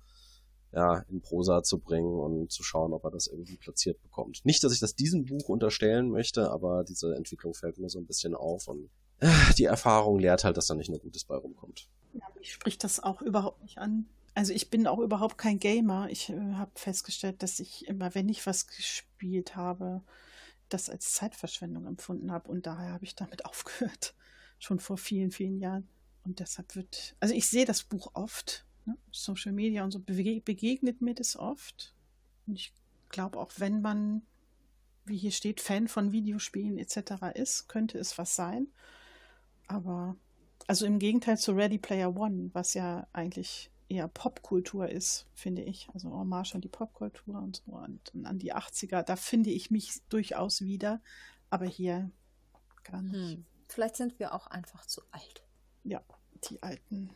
ja, 0.72 1.04
in 1.10 1.20
Prosa 1.20 1.62
zu 1.62 1.78
bringen 1.78 2.18
und 2.18 2.50
zu 2.50 2.62
schauen, 2.62 2.94
ob 2.94 3.04
er 3.04 3.10
das 3.10 3.26
irgendwie 3.26 3.56
platziert 3.56 4.00
bekommt. 4.02 4.40
Nicht, 4.44 4.64
dass 4.64 4.72
ich 4.72 4.80
das 4.80 4.94
diesem 4.94 5.26
Buch 5.26 5.48
unterstellen 5.48 6.08
möchte, 6.08 6.50
aber 6.50 6.82
diese 6.84 7.14
Entwicklung 7.14 7.54
fällt 7.54 7.78
mir 7.78 7.90
so 7.90 7.98
ein 7.98 8.06
bisschen 8.06 8.34
auf 8.34 8.68
und 8.68 8.88
äh, 9.20 9.28
die 9.58 9.64
Erfahrung 9.64 10.18
lehrt 10.18 10.44
halt, 10.44 10.56
dass 10.56 10.66
da 10.66 10.74
nicht 10.74 10.88
nur 10.88 10.98
Gutes 10.98 11.24
bei 11.24 11.36
rumkommt. 11.36 11.88
Ja, 12.14 12.26
mich 12.38 12.52
spricht 12.52 12.84
das 12.84 13.00
auch 13.00 13.20
überhaupt 13.20 13.62
nicht 13.62 13.78
an. 13.78 14.06
Also 14.34 14.54
ich 14.54 14.70
bin 14.70 14.86
auch 14.86 14.98
überhaupt 14.98 15.36
kein 15.36 15.58
Gamer. 15.58 16.08
Ich 16.10 16.30
äh, 16.30 16.54
habe 16.54 16.70
festgestellt, 16.74 17.42
dass 17.42 17.60
ich 17.60 17.86
immer, 17.86 18.14
wenn 18.14 18.30
ich 18.30 18.46
was 18.46 18.66
gespielt 18.66 19.56
habe, 19.56 20.02
das 20.72 20.88
als 20.88 21.12
Zeitverschwendung 21.12 21.86
empfunden 21.86 22.32
habe 22.32 22.50
und 22.50 22.66
daher 22.66 22.92
habe 22.92 23.04
ich 23.04 23.14
damit 23.14 23.44
aufgehört, 23.46 24.14
schon 24.58 24.78
vor 24.78 24.98
vielen, 24.98 25.30
vielen 25.30 25.58
Jahren. 25.58 25.88
Und 26.24 26.38
deshalb 26.38 26.76
wird, 26.76 27.16
also 27.18 27.34
ich 27.34 27.48
sehe 27.48 27.64
das 27.64 27.82
Buch 27.82 28.12
oft, 28.14 28.64
ne? 28.84 28.96
Social 29.10 29.52
Media 29.52 29.82
und 29.82 29.90
so 29.90 29.98
begegnet 29.98 31.00
mir 31.00 31.14
das 31.14 31.36
oft. 31.36 31.94
Und 32.46 32.54
ich 32.54 32.72
glaube 33.08 33.40
auch, 33.40 33.50
wenn 33.56 33.80
man, 33.80 34.22
wie 35.04 35.16
hier 35.16 35.32
steht, 35.32 35.60
Fan 35.60 35.88
von 35.88 36.12
Videospielen 36.12 36.78
etc. 36.78 37.34
ist, 37.34 37.68
könnte 37.68 37.98
es 37.98 38.18
was 38.18 38.36
sein. 38.36 38.68
Aber 39.66 40.16
also 40.68 40.86
im 40.86 41.00
Gegenteil 41.00 41.38
zu 41.38 41.52
Ready 41.52 41.78
Player 41.78 42.14
One, 42.14 42.50
was 42.52 42.74
ja 42.74 43.08
eigentlich 43.12 43.71
eher 43.92 44.08
Popkultur 44.08 44.88
ist, 44.88 45.26
finde 45.34 45.62
ich. 45.62 45.88
Also 45.92 46.10
Hommage 46.10 46.54
an 46.54 46.60
die 46.60 46.68
Popkultur 46.68 47.36
und 47.36 47.62
so 47.64 47.72
und, 47.72 48.14
und, 48.14 48.26
an 48.26 48.38
die 48.38 48.54
80er. 48.54 49.02
Da 49.02 49.16
finde 49.16 49.50
ich 49.50 49.70
mich 49.70 50.02
durchaus 50.08 50.62
wieder, 50.62 51.00
aber 51.50 51.66
hier 51.66 52.10
gar 52.84 53.02
nicht. 53.02 53.36
Hm. 53.36 53.44
Vielleicht 53.68 53.96
sind 53.96 54.18
wir 54.18 54.34
auch 54.34 54.46
einfach 54.46 54.86
zu 54.86 55.02
alt. 55.10 55.44
Ja, 55.84 56.02
die 56.48 56.62
alten 56.62 57.10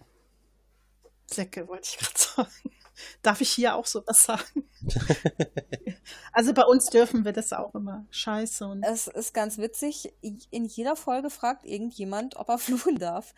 Säcke, 1.27 1.67
wollte 1.69 1.89
ich 1.91 1.99
gerade 1.99 2.19
sagen. 2.19 2.71
Darf 3.21 3.43
ich 3.43 3.51
hier 3.51 3.77
auch 3.77 3.85
sowas 3.85 4.23
sagen? 4.23 4.71
also 6.33 6.55
bei 6.55 6.65
uns 6.65 6.87
dürfen 6.87 7.27
wir 7.27 7.33
das 7.33 7.53
auch 7.53 7.75
immer. 7.75 8.07
Scheiße. 8.11 8.67
Und 8.67 8.83
es 8.83 9.07
ist 9.07 9.35
ganz 9.35 9.59
witzig. 9.59 10.15
In 10.23 10.65
jeder 10.65 10.97
Folge 10.97 11.29
fragt 11.29 11.67
irgendjemand, 11.67 12.37
ob 12.37 12.49
er 12.49 12.59
fluchen 12.59 12.99
darf. 12.99 13.35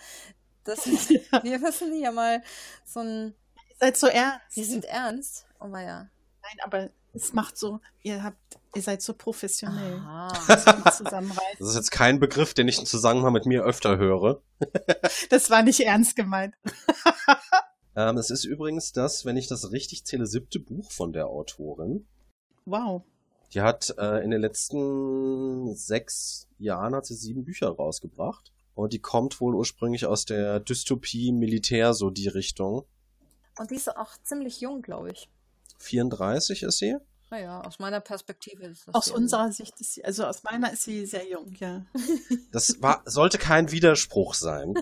Das 0.69 0.87
ist, 0.87 1.11
ja. 1.11 1.43
Wir 1.43 1.59
müssen 1.59 1.99
ja 1.99 2.13
mal 2.13 2.43
so 2.85 3.01
ein. 3.01 3.35
Ihr 3.71 3.77
seid 3.81 3.97
so 3.97 4.07
ernst. 4.07 4.45
Sie 4.51 4.65
sind 4.65 4.85
ernst. 4.85 5.47
Oh 5.61 5.67
ja. 5.69 6.11
Nein, 6.43 6.59
aber 6.63 6.91
es 7.15 7.33
macht 7.33 7.57
so, 7.57 7.81
ihr 8.03 8.23
habt, 8.23 8.39
ihr 8.75 8.83
seid 8.83 9.01
so 9.01 9.15
professionell. 9.15 10.01
Das 10.47 11.69
ist 11.69 11.75
jetzt 11.75 11.91
kein 11.91 12.21
Begriff, 12.21 12.53
den 12.53 12.69
ich 12.69 12.79
im 12.79 12.85
Zusammenhang 12.85 13.33
mit 13.33 13.47
mir 13.47 13.65
öfter 13.65 13.97
höre. 13.97 14.43
das 15.31 15.49
war 15.49 15.63
nicht 15.63 15.81
ernst 15.81 16.17
gemeint. 16.17 16.55
ähm, 17.97 18.19
es 18.19 18.31
ist 18.31 18.45
übrigens 18.45 18.93
das, 18.93 19.25
wenn 19.25 19.39
ich 19.39 19.49
das 19.49 19.73
richtig 19.73 20.05
zähle, 20.05 20.27
siebte 20.27 20.61
Buch 20.61 20.93
von 20.93 21.13
der 21.13 21.29
Autorin. 21.29 22.07
Wow. 22.67 23.03
Die 23.55 23.63
hat 23.63 23.95
äh, 23.99 24.23
in 24.23 24.31
den 24.31 24.43
letzten 24.43 25.75
sechs 25.75 26.47
Jahren 26.59 26.95
hat 26.95 27.07
sie 27.07 27.15
sieben 27.15 27.45
Bücher 27.45 27.69
rausgebracht. 27.69 28.53
Und 28.79 28.93
die 28.93 29.01
kommt 29.01 29.41
wohl 29.41 29.57
ursprünglich 29.57 30.07
aus 30.07 30.25
der 30.25 30.61
Dystopie 30.61 31.33
Militär, 31.33 31.95
so 31.95 32.11
die 32.11 32.29
Richtung. 32.29 32.85
Und 33.59 33.73
die 33.73 33.75
ist 33.75 33.89
auch 33.97 34.13
ziemlich 34.23 34.61
jung, 34.61 34.83
glaube 34.83 35.11
ich. 35.11 35.29
34 35.81 36.63
ist 36.63 36.79
sie? 36.79 36.95
Naja, 37.29 37.61
aus 37.63 37.81
meiner 37.81 37.99
Perspektive 37.99 38.67
ist 38.67 38.87
das. 38.87 38.95
Aus 38.95 39.11
unserer 39.11 39.47
jung. 39.47 39.53
Sicht 39.53 39.81
ist 39.81 39.95
sie, 39.95 40.05
also 40.05 40.27
aus 40.27 40.45
meiner 40.45 40.73
ist 40.73 40.85
sie 40.85 41.07
sehr 41.07 41.29
jung, 41.29 41.57
ja. 41.59 41.87
Das 42.53 42.81
war, 42.81 43.03
sollte 43.05 43.39
kein 43.39 43.73
Widerspruch 43.73 44.35
sein. 44.35 44.75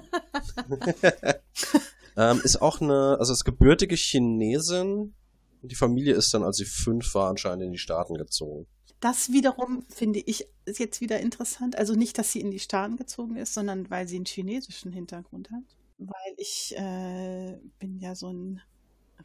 ähm, 2.19 2.43
ist 2.45 2.61
auch 2.61 2.83
eine, 2.83 3.17
also 3.19 3.33
ist 3.33 3.47
gebürtige 3.47 3.97
Chinesin. 3.97 5.15
Die 5.63 5.75
Familie 5.75 6.15
ist 6.17 6.35
dann, 6.35 6.45
als 6.45 6.59
sie 6.59 6.67
fünf 6.67 7.15
war, 7.15 7.31
anscheinend 7.31 7.65
in 7.65 7.73
die 7.73 7.79
Staaten 7.79 8.19
gezogen. 8.19 8.67
Das 9.01 9.31
wiederum 9.31 9.83
finde 9.89 10.21
ich 10.21 10.49
jetzt 10.67 11.01
wieder 11.01 11.21
interessant. 11.21 11.77
Also 11.77 11.95
nicht, 11.95 12.19
dass 12.19 12.33
sie 12.33 12.41
in 12.41 12.51
die 12.51 12.59
Staaten 12.59 12.97
gezogen 12.97 13.37
ist, 13.37 13.55
sondern 13.55 13.91
weil 13.91 14.09
sie 14.09 14.17
einen 14.17 14.25
chinesischen 14.25 14.93
Hintergrund 14.93 15.51
hat. 15.51 15.65
Weil 15.99 16.35
ich 16.37 16.75
äh, 16.77 17.59
bin 17.79 17.99
ja 17.99 18.15
so 18.15 18.33
ein 18.33 18.61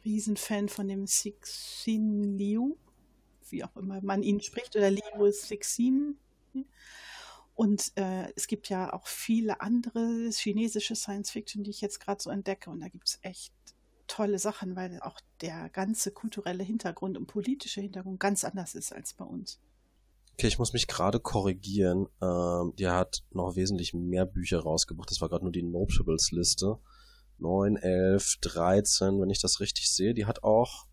Riesenfan 0.04 0.68
von 0.68 0.88
dem 0.88 1.06
Sixin 1.06 2.38
Liu, 2.38 2.76
wie 3.48 3.64
auch 3.64 3.76
immer 3.76 4.00
man 4.02 4.22
ihn 4.22 4.40
spricht, 4.40 4.76
oder 4.76 4.90
Liu 4.90 5.30
Sixin. 5.30 6.16
Und 7.54 7.92
äh, 7.96 8.32
es 8.34 8.46
gibt 8.46 8.68
ja 8.68 8.92
auch 8.92 9.06
viele 9.06 9.60
andere 9.60 10.30
chinesische 10.30 10.96
Science 10.96 11.30
Fiction, 11.30 11.64
die 11.64 11.70
ich 11.70 11.80
jetzt 11.80 12.00
gerade 12.00 12.22
so 12.22 12.30
entdecke. 12.30 12.70
Und 12.70 12.80
da 12.80 12.88
gibt 12.88 13.08
es 13.08 13.18
echt 13.22 13.52
tolle 14.06 14.38
Sachen, 14.38 14.76
weil 14.76 15.00
auch 15.00 15.18
der 15.40 15.68
ganze 15.70 16.12
kulturelle 16.12 16.62
Hintergrund 16.62 17.16
und 17.16 17.26
politische 17.26 17.80
Hintergrund 17.80 18.20
ganz 18.20 18.44
anders 18.44 18.74
ist 18.74 18.92
als 18.92 19.14
bei 19.14 19.24
uns. 19.24 19.60
Okay, 20.34 20.46
ich 20.46 20.58
muss 20.58 20.72
mich 20.72 20.86
gerade 20.86 21.20
korrigieren. 21.20 22.08
Ähm, 22.20 22.74
die 22.76 22.88
hat 22.88 23.22
noch 23.30 23.54
wesentlich 23.56 23.94
mehr 23.94 24.24
Bücher 24.24 24.60
rausgebracht. 24.60 25.10
Das 25.10 25.20
war 25.20 25.28
gerade 25.28 25.44
nur 25.44 25.52
die 25.52 25.62
Notables-Liste. 25.62 26.78
9, 27.38 27.76
11, 27.76 28.38
13, 28.40 29.20
wenn 29.20 29.30
ich 29.30 29.40
das 29.40 29.60
richtig 29.60 29.90
sehe. 29.90 30.14
Die 30.14 30.26
hat 30.26 30.42
auch 30.42 30.86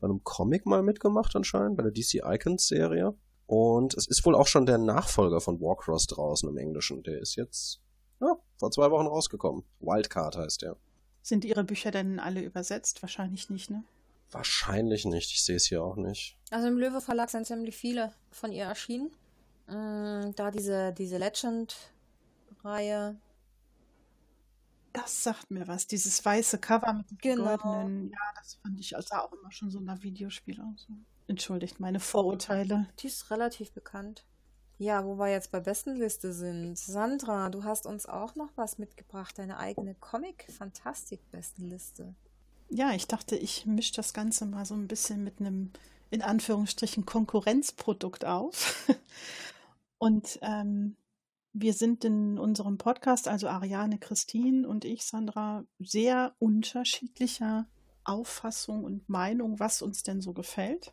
bei 0.00 0.06
einem 0.06 0.24
Comic 0.24 0.66
mal 0.66 0.82
mitgemacht 0.82 1.36
anscheinend, 1.36 1.76
bei 1.76 1.84
der 1.84 1.92
DC 1.92 2.22
Icons 2.24 2.66
Serie. 2.66 3.14
Und 3.46 3.94
es 3.94 4.06
ist 4.06 4.24
wohl 4.24 4.34
auch 4.34 4.46
schon 4.46 4.66
der 4.66 4.78
Nachfolger 4.78 5.40
von 5.40 5.60
Warcross 5.60 6.06
draußen 6.06 6.48
im 6.48 6.56
Englischen. 6.56 7.02
Der 7.02 7.20
ist 7.20 7.36
jetzt 7.36 7.80
ja, 8.20 8.36
vor 8.56 8.70
zwei 8.70 8.90
Wochen 8.90 9.06
rausgekommen. 9.06 9.64
Wildcard 9.80 10.36
heißt 10.36 10.62
der. 10.62 10.76
Sind 11.22 11.44
Ihre 11.44 11.64
Bücher 11.64 11.90
denn 11.90 12.18
alle 12.18 12.42
übersetzt? 12.42 13.02
Wahrscheinlich 13.02 13.48
nicht, 13.48 13.70
ne? 13.70 13.84
Wahrscheinlich 14.32 15.04
nicht. 15.04 15.30
Ich 15.30 15.44
sehe 15.44 15.56
es 15.56 15.66
hier 15.66 15.84
auch 15.84 15.96
nicht. 15.96 16.36
Also 16.50 16.66
im 16.66 16.78
Löwe 16.78 17.00
Verlag 17.00 17.30
sind 17.30 17.46
ziemlich 17.46 17.76
viele 17.76 18.12
von 18.30 18.50
ihr 18.50 18.64
erschienen. 18.64 19.10
Mm, 19.68 20.32
da 20.34 20.50
diese, 20.50 20.92
diese 20.92 21.18
Legend-Reihe. 21.18 23.16
Das 24.92 25.22
sagt 25.22 25.50
mir 25.50 25.68
was. 25.68 25.86
Dieses 25.86 26.24
weiße 26.24 26.58
Cover 26.58 26.92
mit 26.94 27.10
dem 27.10 27.18
genau. 27.18 27.56
goldenen. 27.56 28.10
Ja, 28.10 28.18
das 28.36 28.54
fand 28.62 28.80
ich 28.80 28.96
also 28.96 29.14
auch 29.14 29.32
immer 29.32 29.52
schon 29.52 29.70
so 29.70 29.80
nach 29.80 30.02
Videospiel 30.02 30.60
aus. 30.60 30.88
Entschuldigt 31.28 31.78
meine 31.78 32.00
Vorurteile. 32.00 32.88
Die 32.98 33.06
ist 33.06 33.30
relativ 33.30 33.72
bekannt. 33.72 34.24
Ja, 34.82 35.04
wo 35.04 35.16
wir 35.16 35.28
jetzt 35.28 35.52
bei 35.52 35.60
Bestenliste 35.60 36.32
sind. 36.32 36.76
Sandra, 36.76 37.50
du 37.50 37.62
hast 37.62 37.86
uns 37.86 38.06
auch 38.06 38.34
noch 38.34 38.50
was 38.56 38.78
mitgebracht, 38.78 39.38
deine 39.38 39.58
eigene 39.58 39.94
Comic-Fantastik-Bestenliste. 39.94 42.16
Ja, 42.68 42.90
ich 42.90 43.06
dachte, 43.06 43.36
ich 43.36 43.64
mische 43.64 43.94
das 43.94 44.12
Ganze 44.12 44.44
mal 44.44 44.64
so 44.64 44.74
ein 44.74 44.88
bisschen 44.88 45.22
mit 45.22 45.38
einem, 45.38 45.70
in 46.10 46.20
Anführungsstrichen, 46.20 47.06
Konkurrenzprodukt 47.06 48.24
auf. 48.24 48.88
Und 49.98 50.40
ähm, 50.42 50.96
wir 51.52 51.74
sind 51.74 52.04
in 52.04 52.40
unserem 52.40 52.76
Podcast, 52.76 53.28
also 53.28 53.46
Ariane, 53.46 54.00
Christine 54.00 54.66
und 54.66 54.84
ich, 54.84 55.04
Sandra, 55.04 55.64
sehr 55.78 56.34
unterschiedlicher 56.40 57.68
Auffassung 58.02 58.82
und 58.82 59.08
Meinung, 59.08 59.60
was 59.60 59.80
uns 59.80 60.02
denn 60.02 60.20
so 60.20 60.32
gefällt. 60.32 60.92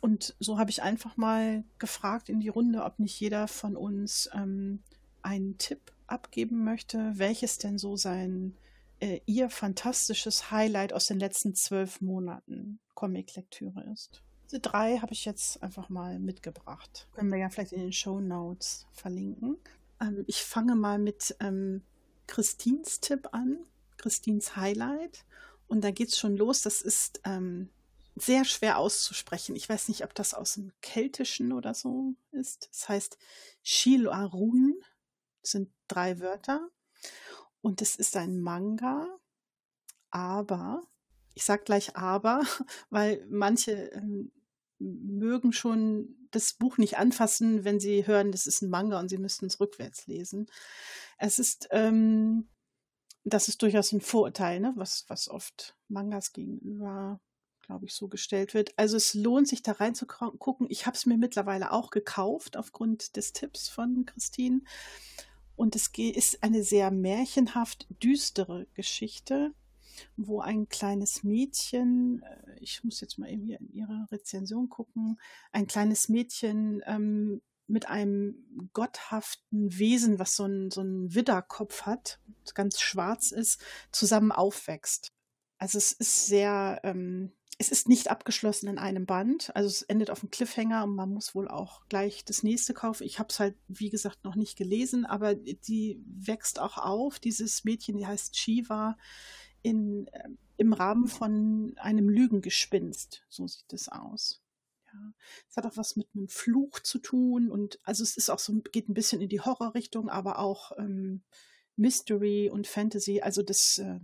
Und 0.00 0.34
so 0.38 0.58
habe 0.58 0.70
ich 0.70 0.82
einfach 0.82 1.16
mal 1.16 1.64
gefragt 1.78 2.28
in 2.28 2.40
die 2.40 2.48
Runde, 2.48 2.84
ob 2.84 2.98
nicht 2.98 3.18
jeder 3.18 3.48
von 3.48 3.76
uns 3.76 4.30
ähm, 4.34 4.82
einen 5.22 5.58
Tipp 5.58 5.92
abgeben 6.06 6.64
möchte, 6.64 7.12
welches 7.16 7.58
denn 7.58 7.78
so 7.78 7.96
sein 7.96 8.56
äh, 9.00 9.20
ihr 9.26 9.50
fantastisches 9.50 10.50
Highlight 10.50 10.92
aus 10.92 11.06
den 11.06 11.18
letzten 11.18 11.54
zwölf 11.54 12.00
Monaten 12.00 12.78
Comic-Lektüre 12.94 13.84
ist. 13.92 14.22
Diese 14.46 14.60
drei 14.60 14.98
habe 14.98 15.12
ich 15.12 15.24
jetzt 15.24 15.62
einfach 15.62 15.88
mal 15.88 16.18
mitgebracht. 16.18 17.08
Können 17.12 17.32
wir 17.32 17.38
ja 17.38 17.50
vielleicht 17.50 17.72
in 17.72 17.80
den 17.80 17.92
Show 17.92 18.20
Notes 18.20 18.86
verlinken. 18.92 19.56
Ähm, 20.00 20.24
ich 20.26 20.42
fange 20.42 20.76
mal 20.76 20.98
mit 20.98 21.34
ähm, 21.40 21.82
Christins 22.26 23.00
Tipp 23.00 23.28
an, 23.32 23.58
Christins 23.96 24.56
Highlight. 24.56 25.24
Und 25.68 25.82
da 25.82 25.90
geht 25.90 26.10
es 26.10 26.18
schon 26.18 26.36
los. 26.36 26.62
Das 26.62 26.80
ist 26.80 27.20
ähm, 27.24 27.70
sehr 28.16 28.44
schwer 28.44 28.78
auszusprechen. 28.78 29.54
Ich 29.56 29.68
weiß 29.68 29.88
nicht, 29.88 30.02
ob 30.02 30.14
das 30.14 30.34
aus 30.34 30.54
dem 30.54 30.72
Keltischen 30.80 31.52
oder 31.52 31.74
so 31.74 32.14
ist. 32.32 32.68
Das 32.70 32.88
heißt 32.88 33.18
Shilarun, 33.62 34.74
sind 35.42 35.70
drei 35.86 36.18
Wörter. 36.18 36.68
Und 37.60 37.82
es 37.82 37.96
ist 37.96 38.16
ein 38.16 38.40
Manga. 38.40 39.06
aber, 40.10 40.82
ich 41.34 41.44
sag 41.44 41.66
gleich 41.66 41.96
aber, 41.96 42.42
weil 42.90 43.26
manche 43.28 43.72
ähm, 43.92 44.32
mögen 44.78 45.52
schon 45.52 46.28
das 46.30 46.54
Buch 46.54 46.78
nicht 46.78 46.96
anfassen, 46.98 47.64
wenn 47.64 47.80
sie 47.80 48.06
hören, 48.06 48.32
das 48.32 48.46
ist 48.46 48.62
ein 48.62 48.70
Manga 48.70 48.98
und 48.98 49.08
sie 49.08 49.18
müssten 49.18 49.46
es 49.46 49.60
rückwärts 49.60 50.06
lesen. 50.06 50.46
Es 51.18 51.38
ist, 51.38 51.68
ähm, 51.70 52.48
das 53.24 53.48
ist 53.48 53.62
durchaus 53.62 53.92
ein 53.92 54.00
Vorurteil, 54.00 54.60
ne? 54.60 54.72
was, 54.76 55.04
was 55.08 55.28
oft 55.28 55.76
Mangas 55.88 56.32
gegenüber, 56.32 57.20
glaube 57.66 57.86
ich, 57.86 57.94
so 57.94 58.08
gestellt 58.08 58.54
wird. 58.54 58.72
Also 58.76 58.96
es 58.96 59.14
lohnt 59.14 59.48
sich 59.48 59.62
da 59.62 59.72
reinzugucken. 59.72 60.66
Ich 60.70 60.86
habe 60.86 60.96
es 60.96 61.06
mir 61.06 61.18
mittlerweile 61.18 61.72
auch 61.72 61.90
gekauft 61.90 62.56
aufgrund 62.56 63.16
des 63.16 63.32
Tipps 63.32 63.68
von 63.68 64.06
Christine. 64.06 64.62
Und 65.56 65.74
es 65.74 65.90
ist 65.96 66.42
eine 66.42 66.62
sehr 66.62 66.90
märchenhaft 66.90 67.86
düstere 68.02 68.66
Geschichte 68.74 69.52
wo 70.16 70.40
ein 70.40 70.68
kleines 70.68 71.24
Mädchen, 71.24 72.22
äh, 72.22 72.58
ich 72.60 72.84
muss 72.84 73.00
jetzt 73.00 73.18
mal 73.18 73.30
eben 73.30 73.44
hier 73.44 73.60
in 73.60 73.72
ihre 73.72 74.06
Rezension 74.10 74.68
gucken, 74.68 75.18
ein 75.52 75.66
kleines 75.66 76.08
Mädchen 76.08 76.82
ähm, 76.86 77.42
mit 77.66 77.88
einem 77.88 78.70
gotthaften 78.72 79.76
Wesen, 79.76 80.18
was 80.18 80.36
so 80.36 80.44
einen 80.44 80.70
so 80.70 80.82
Widderkopf 80.82 81.82
hat, 81.82 82.20
ganz 82.54 82.80
schwarz 82.80 83.32
ist, 83.32 83.60
zusammen 83.90 84.32
aufwächst. 84.32 85.12
Also 85.58 85.78
es 85.78 85.92
ist 85.92 86.26
sehr, 86.26 86.80
ähm, 86.84 87.32
es 87.58 87.70
ist 87.70 87.88
nicht 87.88 88.10
abgeschlossen 88.10 88.68
in 88.68 88.78
einem 88.78 89.06
Band. 89.06 89.54
Also 89.56 89.68
es 89.68 89.82
endet 89.82 90.10
auf 90.10 90.22
einem 90.22 90.30
Cliffhanger 90.30 90.84
und 90.84 90.94
man 90.94 91.10
muss 91.10 91.34
wohl 91.34 91.48
auch 91.48 91.88
gleich 91.88 92.24
das 92.24 92.42
nächste 92.42 92.74
kaufen. 92.74 93.04
Ich 93.04 93.18
habe 93.18 93.28
es 93.30 93.40
halt, 93.40 93.56
wie 93.68 93.88
gesagt, 93.88 94.24
noch 94.24 94.36
nicht 94.36 94.58
gelesen, 94.58 95.06
aber 95.06 95.34
die 95.34 95.98
wächst 96.04 96.60
auch 96.60 96.76
auf. 96.76 97.18
Dieses 97.18 97.64
Mädchen, 97.64 97.96
die 97.96 98.06
heißt 98.06 98.36
Shiva, 98.36 98.98
in, 99.62 100.06
äh, 100.08 100.28
im 100.58 100.72
Rahmen 100.74 101.06
von 101.06 101.72
einem 101.78 102.10
Lügengespinst. 102.10 103.24
So 103.28 103.46
sieht 103.46 103.72
es 103.72 103.88
aus. 103.88 104.42
Ja. 104.92 105.12
Es 105.48 105.56
hat 105.56 105.66
auch 105.66 105.76
was 105.76 105.96
mit 105.96 106.08
einem 106.14 106.28
Fluch 106.28 106.80
zu 106.80 106.98
tun 106.98 107.50
und 107.50 107.80
also 107.84 108.02
es 108.02 108.16
ist 108.16 108.30
auch 108.30 108.38
so, 108.38 108.52
geht 108.72 108.88
ein 108.88 108.94
bisschen 108.94 109.20
in 109.20 109.28
die 109.28 109.40
Horrorrichtung, 109.40 110.10
aber 110.10 110.38
auch 110.38 110.72
ähm, 110.78 111.22
Mystery 111.76 112.50
und 112.50 112.66
Fantasy. 112.66 113.22
Also 113.22 113.42
das 113.42 113.78
äh, 113.78 113.98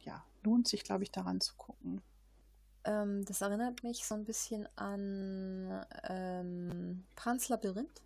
ja, 0.00 0.24
lohnt 0.42 0.68
sich, 0.68 0.84
glaube 0.84 1.04
ich, 1.04 1.10
daran 1.10 1.40
zu 1.40 1.54
gucken. 1.56 2.02
Ähm, 2.84 3.24
das 3.24 3.40
erinnert 3.40 3.82
mich 3.82 4.04
so 4.04 4.14
ein 4.14 4.24
bisschen 4.24 4.68
an 4.76 5.84
ähm, 6.04 7.04
Pans 7.16 7.48
Labyrinth. 7.48 8.02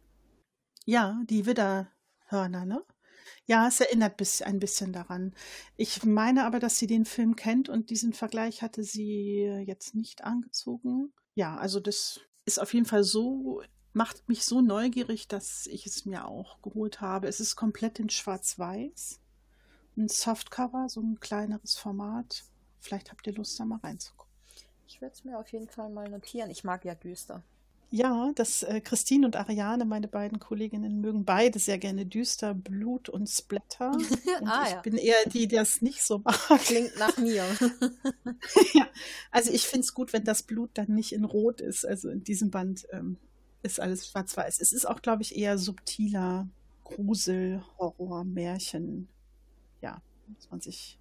Ja, 0.85 1.21
die 1.29 1.47
Widderhörner, 1.47 2.65
ne? 2.65 2.85
Ja, 3.47 3.69
es 3.69 3.81
erinnert 3.81 4.21
ein 4.45 4.59
bisschen 4.59 4.93
daran. 4.93 5.35
Ich 5.77 6.05
meine 6.05 6.45
aber, 6.45 6.59
dass 6.59 6.79
sie 6.79 6.87
den 6.87 7.05
Film 7.05 7.37
kennt 7.37 7.69
und 7.69 7.91
diesen 7.91 8.13
Vergleich 8.13 8.63
hatte 8.63 8.85
sie 8.85 9.45
jetzt 9.67 9.95
nicht 9.95 10.25
angezogen. 10.25 11.13
Ja, 11.35 11.57
also 11.57 11.81
das 11.81 12.21
ist 12.45 12.61
auf 12.61 12.75
jeden 12.75 12.87
Fall 12.87 13.05
so, 13.05 13.63
macht 13.93 14.29
mich 14.29 14.45
so 14.45 14.61
neugierig, 14.61 15.29
dass 15.29 15.67
ich 15.67 15.87
es 15.87 16.05
mir 16.05 16.27
auch 16.27 16.61
geholt 16.63 17.01
habe. 17.01 17.29
Es 17.29 17.41
ist 17.41 17.57
komplett 17.57 17.99
in 17.99 18.11
Schwarz-Weiß. 18.11 19.21
Ein 19.97 20.09
Softcover, 20.09 20.89
so 20.89 21.01
ein 21.01 21.21
kleineres 21.21 21.77
Format. 21.77 22.45
Vielleicht 22.79 23.11
habt 23.11 23.27
ihr 23.27 23.35
Lust, 23.35 23.59
da 23.61 23.65
mal 23.65 23.79
reinzugucken. 23.79 24.22
Ich 24.93 25.01
werde 25.01 25.15
es 25.15 25.25
mir 25.25 25.39
auf 25.39 25.51
jeden 25.51 25.69
Fall 25.69 25.89
mal 25.89 26.11
notieren. 26.11 26.51
Ich 26.51 26.65
mag 26.65 26.85
ja 26.85 26.95
düster. 26.95 27.43
Ja, 27.91 28.31
das 28.35 28.63
äh, 28.63 28.83
Christine 28.83 29.25
und 29.25 29.37
Ariane, 29.37 29.87
meine 29.87 30.07
beiden 30.07 30.39
Kolleginnen, 30.39 31.01
mögen 31.01 31.25
beide 31.25 31.59
sehr 31.59 31.79
gerne 31.79 32.05
düster, 32.05 32.53
Blut 32.53 33.09
und 33.09 33.27
Splatter. 33.27 33.93
Und 34.41 34.49
ah, 34.49 34.65
ich 34.67 34.73
ja. 34.73 34.81
bin 34.83 34.99
eher 34.99 35.17
die, 35.27 35.47
die 35.47 35.57
das 35.57 35.81
nicht 35.81 36.03
so 36.03 36.19
mag. 36.19 36.61
Klingt 36.61 36.99
nach 36.99 37.17
mir. 37.17 37.43
ja, 38.75 38.87
also 39.31 39.51
ich 39.51 39.67
finde 39.67 39.87
es 39.87 39.95
gut, 39.95 40.13
wenn 40.13 40.25
das 40.25 40.43
Blut 40.43 40.71
dann 40.75 40.89
nicht 40.89 41.13
in 41.13 41.25
Rot 41.25 41.63
ist. 41.63 41.87
Also 41.87 42.11
in 42.11 42.23
diesem 42.23 42.51
Band 42.51 42.87
ähm, 42.91 43.17
ist 43.63 43.81
alles 43.81 44.09
schwarz-weiß. 44.09 44.61
Es 44.61 44.73
ist 44.73 44.87
auch, 44.87 45.01
glaube 45.01 45.23
ich, 45.23 45.37
eher 45.37 45.57
subtiler 45.57 46.49
Grusel, 46.85 47.63
Horror, 47.79 48.25
Märchen. 48.25 49.09
Ja, 49.81 50.03
muss 50.29 50.51
man 50.51 50.61
sich 50.61 50.99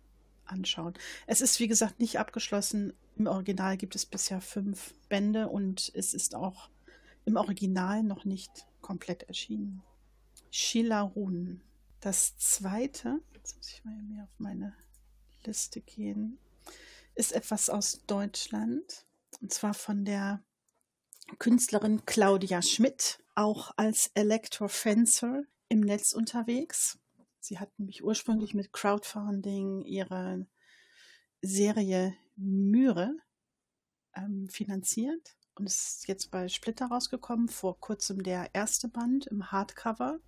anschauen. 0.51 0.93
Es 1.27 1.41
ist, 1.41 1.59
wie 1.59 1.67
gesagt, 1.67 1.99
nicht 1.99 2.19
abgeschlossen. 2.19 2.93
Im 3.17 3.27
Original 3.27 3.77
gibt 3.77 3.95
es 3.95 4.05
bisher 4.05 4.41
fünf 4.41 4.93
Bände 5.09 5.47
und 5.47 5.91
es 5.95 6.13
ist 6.13 6.35
auch 6.35 6.69
im 7.25 7.35
Original 7.35 8.03
noch 8.03 8.25
nicht 8.25 8.67
komplett 8.81 9.23
erschienen. 9.23 9.83
Shilarun. 10.49 11.61
Das 11.99 12.35
zweite, 12.37 13.21
jetzt 13.35 13.55
muss 13.57 13.69
ich 13.69 13.85
mal 13.85 14.01
mehr 14.03 14.23
auf 14.23 14.39
meine 14.39 14.75
Liste 15.45 15.81
gehen, 15.81 16.39
ist 17.15 17.31
etwas 17.31 17.69
aus 17.69 18.03
Deutschland. 18.07 19.05
Und 19.39 19.53
zwar 19.53 19.73
von 19.73 20.03
der 20.03 20.43
Künstlerin 21.39 22.05
Claudia 22.05 22.61
Schmidt, 22.61 23.19
auch 23.35 23.71
als 23.77 24.11
Electrofencer 24.13 25.43
im 25.69 25.81
Netz 25.81 26.13
unterwegs. 26.13 26.99
Sie 27.41 27.59
hat 27.59 27.77
nämlich 27.79 28.03
ursprünglich 28.03 28.53
mit 28.53 28.71
Crowdfunding 28.71 29.81
ihre 29.81 30.45
Serie 31.41 32.15
Myre 32.35 33.15
ähm, 34.15 34.47
finanziert 34.47 35.35
und 35.55 35.65
ist 35.65 36.07
jetzt 36.07 36.29
bei 36.29 36.47
Splitter 36.47 36.85
rausgekommen. 36.85 37.49
Vor 37.49 37.79
kurzem 37.79 38.21
der 38.21 38.53
erste 38.53 38.87
Band 38.87 39.25
im 39.27 39.51
Hardcover 39.51 40.19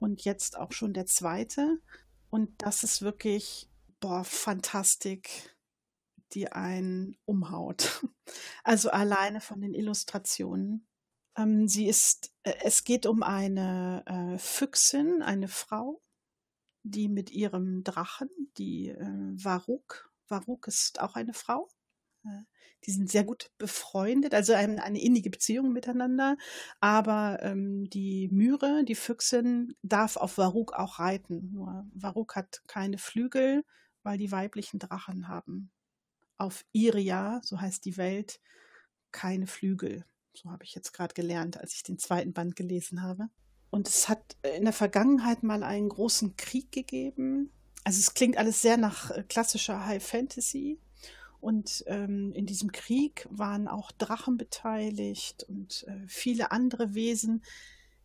und 0.00 0.24
jetzt 0.24 0.58
auch 0.58 0.72
schon 0.72 0.92
der 0.92 1.06
zweite. 1.06 1.80
Und 2.28 2.50
das 2.60 2.82
ist 2.82 3.02
wirklich, 3.02 3.70
boah, 4.00 4.24
Fantastik, 4.24 5.56
die 6.32 6.50
einen 6.50 7.16
umhaut. 7.24 8.04
Also 8.64 8.90
alleine 8.90 9.40
von 9.40 9.60
den 9.60 9.72
Illustrationen. 9.72 10.88
Ähm, 11.36 11.68
sie 11.68 11.86
ist, 11.86 12.32
äh, 12.42 12.54
es 12.64 12.82
geht 12.82 13.06
um 13.06 13.22
eine 13.22 14.02
äh, 14.04 14.38
Füchsin, 14.38 15.22
eine 15.22 15.46
Frau, 15.46 16.02
die 16.90 17.08
mit 17.08 17.30
ihrem 17.30 17.84
Drachen, 17.84 18.28
die 18.58 18.88
äh, 18.88 19.44
Varuk, 19.44 20.10
Varuk 20.28 20.68
ist 20.68 21.00
auch 21.00 21.14
eine 21.14 21.34
Frau, 21.34 21.68
äh, 22.24 22.42
die 22.84 22.92
sind 22.92 23.10
sehr 23.10 23.24
gut 23.24 23.50
befreundet, 23.58 24.34
also 24.34 24.52
eine, 24.52 24.82
eine 24.82 25.00
innige 25.00 25.30
Beziehung 25.30 25.72
miteinander. 25.72 26.36
Aber 26.80 27.38
ähm, 27.42 27.88
die 27.90 28.28
Myre, 28.30 28.84
die 28.84 28.94
Füchsin, 28.94 29.74
darf 29.82 30.16
auf 30.16 30.38
Varuk 30.38 30.72
auch 30.72 30.98
reiten. 30.98 31.50
Nur 31.52 31.86
Varuk 31.94 32.36
hat 32.36 32.62
keine 32.68 32.98
Flügel, 32.98 33.64
weil 34.02 34.18
die 34.18 34.30
weiblichen 34.30 34.78
Drachen 34.78 35.28
haben 35.28 35.70
auf 36.38 36.64
Iria, 36.72 37.40
so 37.42 37.60
heißt 37.60 37.84
die 37.84 37.96
Welt, 37.96 38.40
keine 39.10 39.46
Flügel. 39.46 40.04
So 40.34 40.50
habe 40.50 40.64
ich 40.64 40.74
jetzt 40.74 40.92
gerade 40.92 41.14
gelernt, 41.14 41.56
als 41.56 41.74
ich 41.74 41.82
den 41.82 41.98
zweiten 41.98 42.32
Band 42.32 42.56
gelesen 42.56 43.02
habe. 43.02 43.28
Und 43.70 43.88
es 43.88 44.08
hat 44.08 44.36
in 44.56 44.64
der 44.64 44.72
Vergangenheit 44.72 45.42
mal 45.42 45.62
einen 45.62 45.88
großen 45.88 46.36
Krieg 46.36 46.72
gegeben. 46.72 47.50
Also 47.84 47.98
es 47.98 48.14
klingt 48.14 48.36
alles 48.36 48.62
sehr 48.62 48.76
nach 48.76 49.10
äh, 49.10 49.22
klassischer 49.22 49.86
High 49.86 50.04
Fantasy. 50.04 50.78
Und 51.40 51.84
ähm, 51.86 52.32
in 52.32 52.46
diesem 52.46 52.72
Krieg 52.72 53.26
waren 53.30 53.68
auch 53.68 53.92
Drachen 53.92 54.36
beteiligt 54.36 55.44
und 55.44 55.84
äh, 55.86 56.04
viele 56.08 56.50
andere 56.50 56.94
Wesen. 56.94 57.44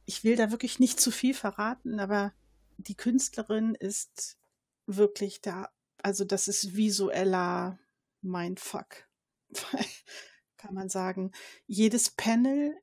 Ich 0.05 0.23
will 0.23 0.35
da 0.35 0.51
wirklich 0.51 0.79
nicht 0.79 0.99
zu 0.99 1.11
viel 1.11 1.33
verraten, 1.33 1.99
aber 1.99 2.33
die 2.77 2.95
Künstlerin 2.95 3.75
ist 3.75 4.37
wirklich 4.85 5.41
da. 5.41 5.69
Also 6.03 6.25
das 6.25 6.47
ist 6.47 6.75
visueller 6.75 7.79
Mindfuck, 8.21 9.07
kann 10.57 10.73
man 10.73 10.89
sagen. 10.89 11.31
Jedes 11.67 12.09
Panel 12.09 12.75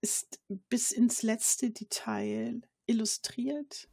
ist 0.00 0.40
bis 0.68 0.92
ins 0.92 1.22
letzte 1.22 1.70
Detail 1.70 2.62
illustriert. 2.86 3.88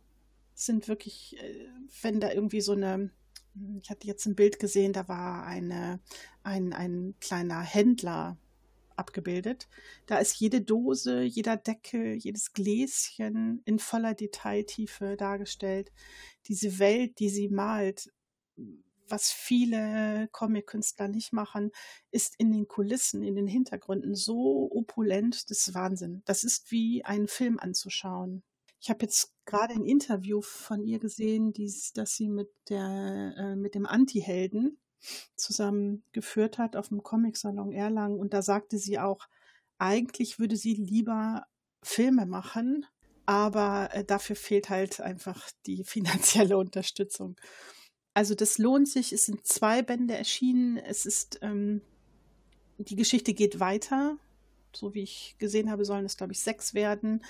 Sind 0.53 0.87
wirklich, 0.87 1.37
äh, 1.39 1.67
wenn 2.01 2.19
da 2.19 2.31
irgendwie 2.31 2.61
so 2.61 2.71
eine 2.73 3.11
hm, 3.57 3.79
ich 3.81 3.89
hatte 3.89 4.07
jetzt 4.07 4.25
ein 4.25 4.35
Bild 4.35 4.59
gesehen, 4.59 4.93
da 4.93 5.07
war 5.07 5.45
eine, 5.45 5.99
ein, 6.43 6.73
ein 6.73 7.15
kleiner 7.19 7.61
Händler 7.61 8.37
abgebildet. 8.95 9.67
Da 10.07 10.17
ist 10.17 10.39
jede 10.39 10.61
Dose, 10.61 11.21
jeder 11.21 11.57
Deckel, 11.57 12.15
jedes 12.15 12.53
Gläschen 12.53 13.61
in 13.65 13.79
voller 13.79 14.15
Detailtiefe 14.15 15.15
dargestellt. 15.17 15.91
Diese 16.47 16.79
Welt, 16.79 17.19
die 17.19 17.29
sie 17.29 17.49
malt, 17.49 18.11
was 19.09 19.31
viele 19.31 20.29
Comic-Künstler 20.31 21.07
nicht 21.07 21.33
machen, 21.33 21.71
ist 22.11 22.35
in 22.37 22.51
den 22.51 22.67
Kulissen, 22.67 23.23
in 23.23 23.35
den 23.35 23.47
Hintergründen 23.47 24.15
so 24.15 24.69
opulent, 24.71 25.49
das 25.49 25.67
ist 25.67 25.73
Wahnsinn. 25.73 26.21
Das 26.25 26.43
ist 26.43 26.71
wie 26.71 27.03
einen 27.05 27.27
Film 27.27 27.59
anzuschauen. 27.59 28.43
Ich 28.79 28.89
habe 28.89 29.03
jetzt 29.03 29.33
gerade 29.45 29.73
ein 29.73 29.85
Interview 29.85 30.41
von 30.41 30.83
ihr 30.83 30.99
gesehen, 30.99 31.53
das 31.95 32.15
sie 32.15 32.29
mit 32.29 32.49
der 32.69 33.33
äh, 33.37 33.55
mit 33.55 33.75
dem 33.75 33.85
Anti-Helden 33.85 34.77
zusammen 35.35 36.03
geführt 36.11 36.57
hat 36.57 36.75
auf 36.75 36.89
dem 36.89 37.03
Comic-Salon 37.03 37.71
Erlangen 37.71 38.19
und 38.19 38.33
da 38.33 38.41
sagte 38.41 38.77
sie 38.77 38.99
auch, 38.99 39.27
eigentlich 39.77 40.39
würde 40.39 40.55
sie 40.55 40.73
lieber 40.73 41.45
Filme 41.83 42.25
machen, 42.25 42.85
aber 43.25 43.89
äh, 43.93 44.03
dafür 44.03 44.35
fehlt 44.35 44.69
halt 44.69 44.99
einfach 45.01 45.49
die 45.65 45.83
finanzielle 45.85 46.57
Unterstützung. 46.57 47.35
Also 48.17 48.33
das 48.33 48.57
lohnt 48.57 48.87
sich. 48.87 49.13
Es 49.13 49.27
sind 49.27 49.45
zwei 49.45 49.83
Bände 49.83 50.17
erschienen. 50.17 50.77
Es 50.77 51.05
ist 51.05 51.37
ähm, 51.43 51.81
die 52.79 52.95
Geschichte 52.95 53.35
geht 53.35 53.59
weiter. 53.59 54.17
So 54.73 54.95
wie 54.95 55.03
ich 55.03 55.35
gesehen 55.37 55.69
habe, 55.69 55.85
sollen 55.85 56.03
es 56.03 56.17
glaube 56.17 56.33
ich 56.33 56.39
sechs 56.39 56.73
werden. 56.73 57.23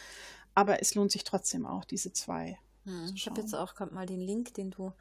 Aber 0.53 0.81
es 0.81 0.95
lohnt 0.95 1.11
sich 1.11 1.25
trotzdem 1.25 1.65
auch 1.65 1.83
diese 1.83 2.13
zwei. 2.13 2.57
Hm, 2.85 3.11
ich 3.13 3.27
habe 3.27 3.41
jetzt 3.41 3.53
auch 3.53 3.75
gerade 3.75 3.93
mal 3.93 4.05
den 4.05 4.21
Link, 4.21 4.53
den 4.53 4.71
du 4.71 4.93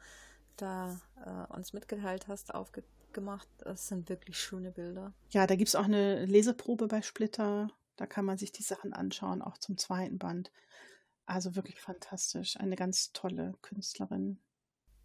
da 0.57 0.99
äh, 1.25 1.55
uns 1.55 1.71
mitgeteilt 1.71 2.27
hast, 2.27 2.53
aufgemacht. 2.53 3.47
Das 3.59 3.87
sind 3.87 4.09
wirklich 4.09 4.37
schöne 4.37 4.73
Bilder. 4.73 5.13
Ja, 5.29 5.47
da 5.47 5.55
gibt 5.55 5.69
es 5.69 5.75
auch 5.75 5.85
eine 5.85 6.25
Leseprobe 6.25 6.87
bei 6.87 7.01
Splitter. 7.01 7.69
Da 7.95 8.07
kann 8.07 8.25
man 8.25 8.37
sich 8.37 8.51
die 8.51 8.61
Sachen 8.61 8.91
anschauen, 8.91 9.41
auch 9.41 9.57
zum 9.57 9.77
zweiten 9.77 10.17
Band. 10.17 10.51
Also 11.25 11.55
wirklich 11.55 11.79
fantastisch. 11.79 12.57
Eine 12.57 12.75
ganz 12.75 13.13
tolle 13.13 13.53
Künstlerin. 13.61 14.41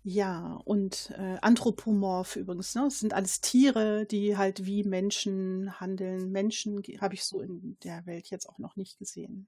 Ja, 0.04 0.60
und 0.64 1.12
äh, 1.16 1.38
anthropomorph 1.42 2.36
übrigens. 2.36 2.74
Ne? 2.74 2.86
Es 2.86 2.98
sind 2.98 3.14
alles 3.14 3.40
Tiere, 3.40 4.04
die 4.04 4.36
halt 4.36 4.66
wie 4.66 4.82
Menschen 4.82 5.78
handeln. 5.80 6.32
Menschen 6.32 6.82
habe 7.00 7.14
ich 7.14 7.24
so 7.24 7.40
in 7.40 7.76
der 7.84 8.04
Welt 8.04 8.28
jetzt 8.30 8.48
auch 8.48 8.58
noch 8.58 8.74
nicht 8.74 8.98
gesehen. 8.98 9.46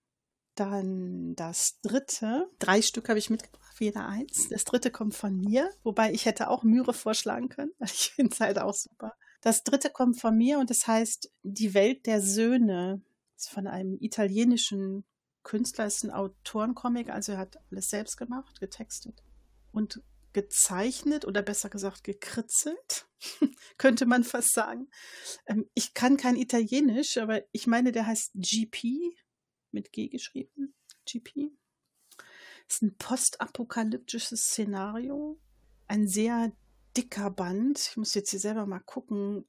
Dann 0.54 1.34
das 1.34 1.80
dritte. 1.82 2.48
Drei 2.60 2.82
Stück 2.82 3.08
habe 3.08 3.18
ich 3.18 3.30
mitgebracht, 3.30 3.74
jeder 3.80 4.06
eins. 4.06 4.48
Das 4.48 4.64
dritte 4.64 4.92
kommt 4.92 5.14
von 5.14 5.36
mir, 5.36 5.70
wobei 5.82 6.12
ich 6.12 6.26
hätte 6.26 6.48
auch 6.48 6.62
Myre 6.62 6.92
vorschlagen 6.92 7.48
können. 7.48 7.72
Ich 7.84 8.12
finde 8.14 8.32
es 8.32 8.40
halt 8.40 8.60
auch 8.60 8.74
super. 8.74 9.14
Das 9.40 9.64
dritte 9.64 9.90
kommt 9.90 10.20
von 10.20 10.36
mir 10.36 10.60
und 10.60 10.70
das 10.70 10.86
heißt 10.86 11.32
Die 11.42 11.74
Welt 11.74 12.06
der 12.06 12.20
Söhne. 12.22 13.02
Das 13.34 13.46
ist 13.46 13.52
von 13.52 13.66
einem 13.66 13.96
italienischen 13.98 15.04
Künstler, 15.42 15.86
ist 15.86 16.04
ein 16.04 16.12
Autorencomic, 16.12 17.10
also 17.10 17.32
er 17.32 17.38
hat 17.38 17.58
alles 17.70 17.90
selbst 17.90 18.16
gemacht, 18.16 18.60
getextet 18.60 19.22
und 19.72 20.00
gezeichnet 20.34 21.24
oder 21.24 21.40
besser 21.40 21.70
gesagt 21.70 22.04
gekritzelt, 22.04 23.08
könnte 23.78 24.04
man 24.04 24.24
fast 24.24 24.52
sagen. 24.52 24.88
Ähm, 25.46 25.70
ich 25.74 25.94
kann 25.94 26.18
kein 26.18 26.36
Italienisch, 26.36 27.16
aber 27.16 27.42
ich 27.52 27.66
meine, 27.66 27.92
der 27.92 28.06
heißt 28.06 28.32
GP, 28.34 29.16
mit 29.70 29.92
G 29.92 30.08
geschrieben. 30.08 30.74
GP. 31.06 31.50
Ist 32.68 32.82
ein 32.82 32.96
postapokalyptisches 32.96 34.40
Szenario. 34.40 35.38
Ein 35.86 36.08
sehr 36.08 36.52
dicker 36.96 37.30
Band. 37.30 37.78
Ich 37.90 37.96
muss 37.96 38.14
jetzt 38.14 38.30
hier 38.30 38.40
selber 38.40 38.66
mal 38.66 38.80
gucken. 38.80 39.44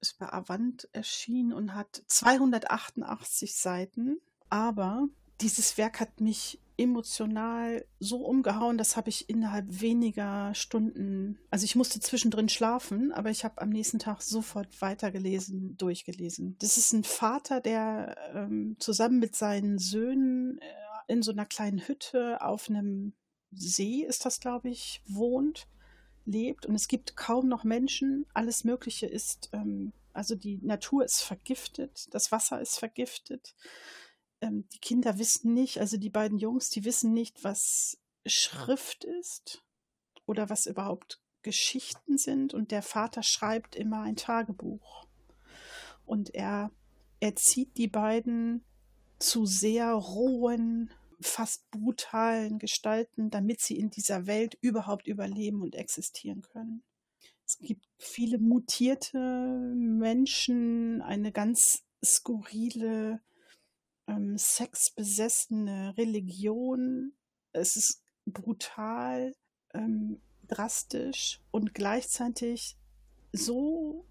Ist 0.00 0.18
bei 0.18 0.32
Avant 0.32 0.88
erschienen 0.92 1.52
und 1.52 1.74
hat 1.74 2.02
288 2.06 3.54
Seiten. 3.56 4.20
Aber 4.48 5.08
dieses 5.40 5.76
Werk 5.78 6.00
hat 6.00 6.20
mich 6.20 6.60
emotional 6.80 7.84
so 7.98 8.24
umgehauen, 8.24 8.78
das 8.78 8.96
habe 8.96 9.10
ich 9.10 9.28
innerhalb 9.28 9.80
weniger 9.80 10.54
Stunden, 10.54 11.38
also 11.50 11.64
ich 11.64 11.76
musste 11.76 12.00
zwischendrin 12.00 12.48
schlafen, 12.48 13.12
aber 13.12 13.30
ich 13.30 13.44
habe 13.44 13.60
am 13.60 13.68
nächsten 13.68 13.98
Tag 13.98 14.22
sofort 14.22 14.80
weitergelesen, 14.80 15.76
durchgelesen. 15.76 16.56
Das 16.58 16.78
ist 16.78 16.92
ein 16.92 17.04
Vater, 17.04 17.60
der 17.60 18.16
ähm, 18.34 18.76
zusammen 18.78 19.18
mit 19.18 19.36
seinen 19.36 19.78
Söhnen 19.78 20.58
äh, 20.58 21.12
in 21.12 21.22
so 21.22 21.32
einer 21.32 21.46
kleinen 21.46 21.86
Hütte 21.86 22.40
auf 22.40 22.70
einem 22.70 23.12
See, 23.52 24.04
ist 24.04 24.24
das, 24.24 24.40
glaube 24.40 24.68
ich, 24.68 25.02
wohnt, 25.06 25.66
lebt. 26.24 26.66
Und 26.66 26.76
es 26.76 26.86
gibt 26.86 27.16
kaum 27.16 27.48
noch 27.48 27.64
Menschen, 27.64 28.24
alles 28.32 28.64
Mögliche 28.64 29.06
ist, 29.06 29.50
ähm, 29.52 29.92
also 30.12 30.34
die 30.34 30.58
Natur 30.62 31.04
ist 31.04 31.20
vergiftet, 31.20 32.08
das 32.14 32.32
Wasser 32.32 32.60
ist 32.60 32.78
vergiftet 32.78 33.54
ähm, 34.40 34.68
die 34.72 34.78
Kinder 34.78 35.18
wissen 35.18 35.54
nicht, 35.54 35.78
also 35.78 35.96
die 35.96 36.10
beiden 36.10 36.38
Jungs, 36.38 36.70
die 36.70 36.84
wissen 36.84 37.12
nicht, 37.12 37.44
was 37.44 37.98
Schrift 38.26 39.04
ist 39.04 39.62
oder 40.26 40.50
was 40.50 40.66
überhaupt 40.66 41.20
Geschichten 41.42 42.18
sind. 42.18 42.54
Und 42.54 42.70
der 42.70 42.82
Vater 42.82 43.22
schreibt 43.22 43.76
immer 43.76 44.02
ein 44.02 44.16
Tagebuch. 44.16 45.06
Und 46.04 46.34
er 46.34 46.70
erzieht 47.20 47.76
die 47.76 47.88
beiden 47.88 48.64
zu 49.18 49.46
sehr 49.46 49.92
rohen, 49.92 50.90
fast 51.20 51.70
brutalen 51.70 52.58
Gestalten, 52.58 53.30
damit 53.30 53.60
sie 53.60 53.76
in 53.76 53.90
dieser 53.90 54.26
Welt 54.26 54.56
überhaupt 54.62 55.06
überleben 55.06 55.60
und 55.60 55.74
existieren 55.74 56.42
können. 56.42 56.82
Es 57.44 57.58
gibt 57.58 57.86
viele 57.98 58.38
mutierte 58.38 59.18
Menschen, 59.18 61.02
eine 61.02 61.32
ganz 61.32 61.84
skurrile 62.02 63.20
ähm, 64.10 64.36
sexbesessene 64.36 65.96
Religion. 65.96 67.12
Es 67.52 67.76
ist 67.76 68.02
brutal, 68.26 69.34
ähm, 69.74 70.20
drastisch 70.46 71.40
und 71.50 71.74
gleichzeitig 71.74 72.76
so, 73.32 74.06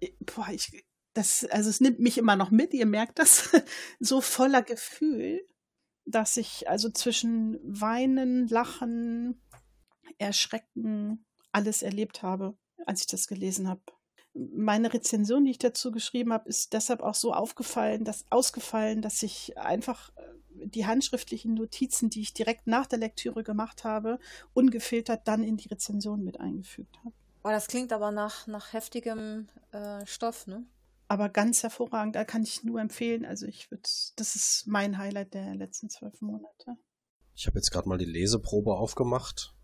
äh, 0.00 0.10
boah, 0.20 0.48
ich, 0.50 0.84
das, 1.12 1.44
also 1.46 1.68
es 1.70 1.80
nimmt 1.80 2.00
mich 2.00 2.18
immer 2.18 2.36
noch 2.36 2.50
mit, 2.50 2.72
ihr 2.72 2.86
merkt 2.86 3.18
das, 3.18 3.50
so 4.00 4.20
voller 4.20 4.62
Gefühl, 4.62 5.46
dass 6.04 6.36
ich 6.36 6.68
also 6.68 6.90
zwischen 6.90 7.58
Weinen, 7.62 8.48
Lachen, 8.48 9.40
Erschrecken 10.18 11.24
alles 11.52 11.82
erlebt 11.82 12.22
habe, 12.22 12.56
als 12.86 13.00
ich 13.00 13.06
das 13.06 13.26
gelesen 13.26 13.68
habe 13.68 13.82
meine 14.34 14.92
Rezension, 14.92 15.44
die 15.44 15.52
ich 15.52 15.58
dazu 15.58 15.90
geschrieben 15.90 16.32
habe, 16.32 16.48
ist 16.48 16.72
deshalb 16.72 17.02
auch 17.02 17.14
so 17.14 17.32
aufgefallen, 17.32 18.04
dass 18.04 18.24
ausgefallen, 18.30 19.02
dass 19.02 19.22
ich 19.22 19.58
einfach 19.58 20.10
äh, 20.16 20.66
die 20.66 20.86
handschriftlichen 20.86 21.54
Notizen, 21.54 22.10
die 22.10 22.20
ich 22.20 22.32
direkt 22.32 22.66
nach 22.66 22.86
der 22.86 22.98
Lektüre 22.98 23.42
gemacht 23.42 23.84
habe, 23.84 24.18
ungefiltert 24.52 25.26
dann 25.26 25.42
in 25.42 25.56
die 25.56 25.68
Rezension 25.68 26.22
mit 26.22 26.38
eingefügt 26.40 26.98
habe. 26.98 27.14
Oh, 27.42 27.48
das 27.48 27.66
klingt 27.66 27.92
aber 27.92 28.10
nach, 28.10 28.46
nach 28.46 28.72
heftigem 28.72 29.48
äh, 29.72 30.04
Stoff, 30.06 30.46
ne? 30.46 30.64
Aber 31.08 31.28
ganz 31.28 31.64
hervorragend, 31.64 32.14
da 32.14 32.24
kann 32.24 32.44
ich 32.44 32.62
nur 32.62 32.80
empfehlen. 32.80 33.24
Also 33.24 33.46
ich 33.46 33.70
würde, 33.70 33.88
das 34.14 34.36
ist 34.36 34.66
mein 34.66 34.96
Highlight 34.96 35.34
der 35.34 35.56
letzten 35.56 35.90
zwölf 35.90 36.20
Monate. 36.20 36.76
Ich 37.34 37.48
habe 37.48 37.58
jetzt 37.58 37.70
gerade 37.72 37.88
mal 37.88 37.98
die 37.98 38.04
Leseprobe 38.04 38.74
aufgemacht 38.74 39.54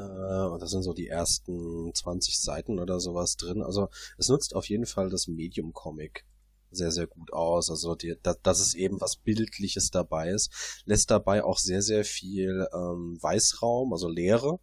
äh, 0.00 0.58
da 0.58 0.66
sind 0.66 0.82
so 0.82 0.92
die 0.92 1.08
ersten 1.08 1.94
20 1.94 2.40
Seiten 2.40 2.78
oder 2.78 3.00
sowas 3.00 3.36
drin. 3.36 3.62
Also 3.62 3.88
es 4.18 4.28
nutzt 4.28 4.54
auf 4.54 4.68
jeden 4.68 4.86
Fall 4.86 5.10
das 5.10 5.28
Medium-Comic 5.28 6.24
sehr, 6.70 6.92
sehr 6.92 7.06
gut 7.06 7.32
aus. 7.32 7.70
Also 7.70 7.94
die, 7.94 8.16
da, 8.22 8.34
dass 8.42 8.60
es 8.60 8.74
eben 8.74 9.00
was 9.00 9.16
Bildliches 9.16 9.90
dabei 9.90 10.30
ist, 10.30 10.82
lässt 10.84 11.10
dabei 11.10 11.44
auch 11.44 11.58
sehr, 11.58 11.82
sehr 11.82 12.04
viel 12.04 12.66
ähm, 12.72 13.18
Weißraum, 13.20 13.92
also 13.92 14.08
Leere. 14.08 14.58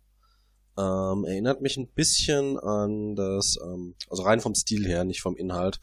Ähm, 0.77 1.25
erinnert 1.25 1.61
mich 1.61 1.77
ein 1.77 1.87
bisschen 1.87 2.59
an 2.59 3.15
das, 3.15 3.55
ähm, 3.63 3.95
also 4.09 4.23
rein 4.23 4.41
vom 4.41 4.53
Stil 4.53 4.85
her, 4.85 5.03
nicht 5.03 5.21
vom 5.21 5.35
Inhalt, 5.35 5.79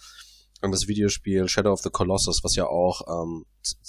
das 0.72 0.88
Videospiel 0.88 1.48
Shadow 1.48 1.72
of 1.72 1.80
the 1.80 1.90
Colossus, 1.90 2.40
was 2.42 2.54
ja 2.56 2.66
auch 2.66 3.02
ähm, 3.08 3.46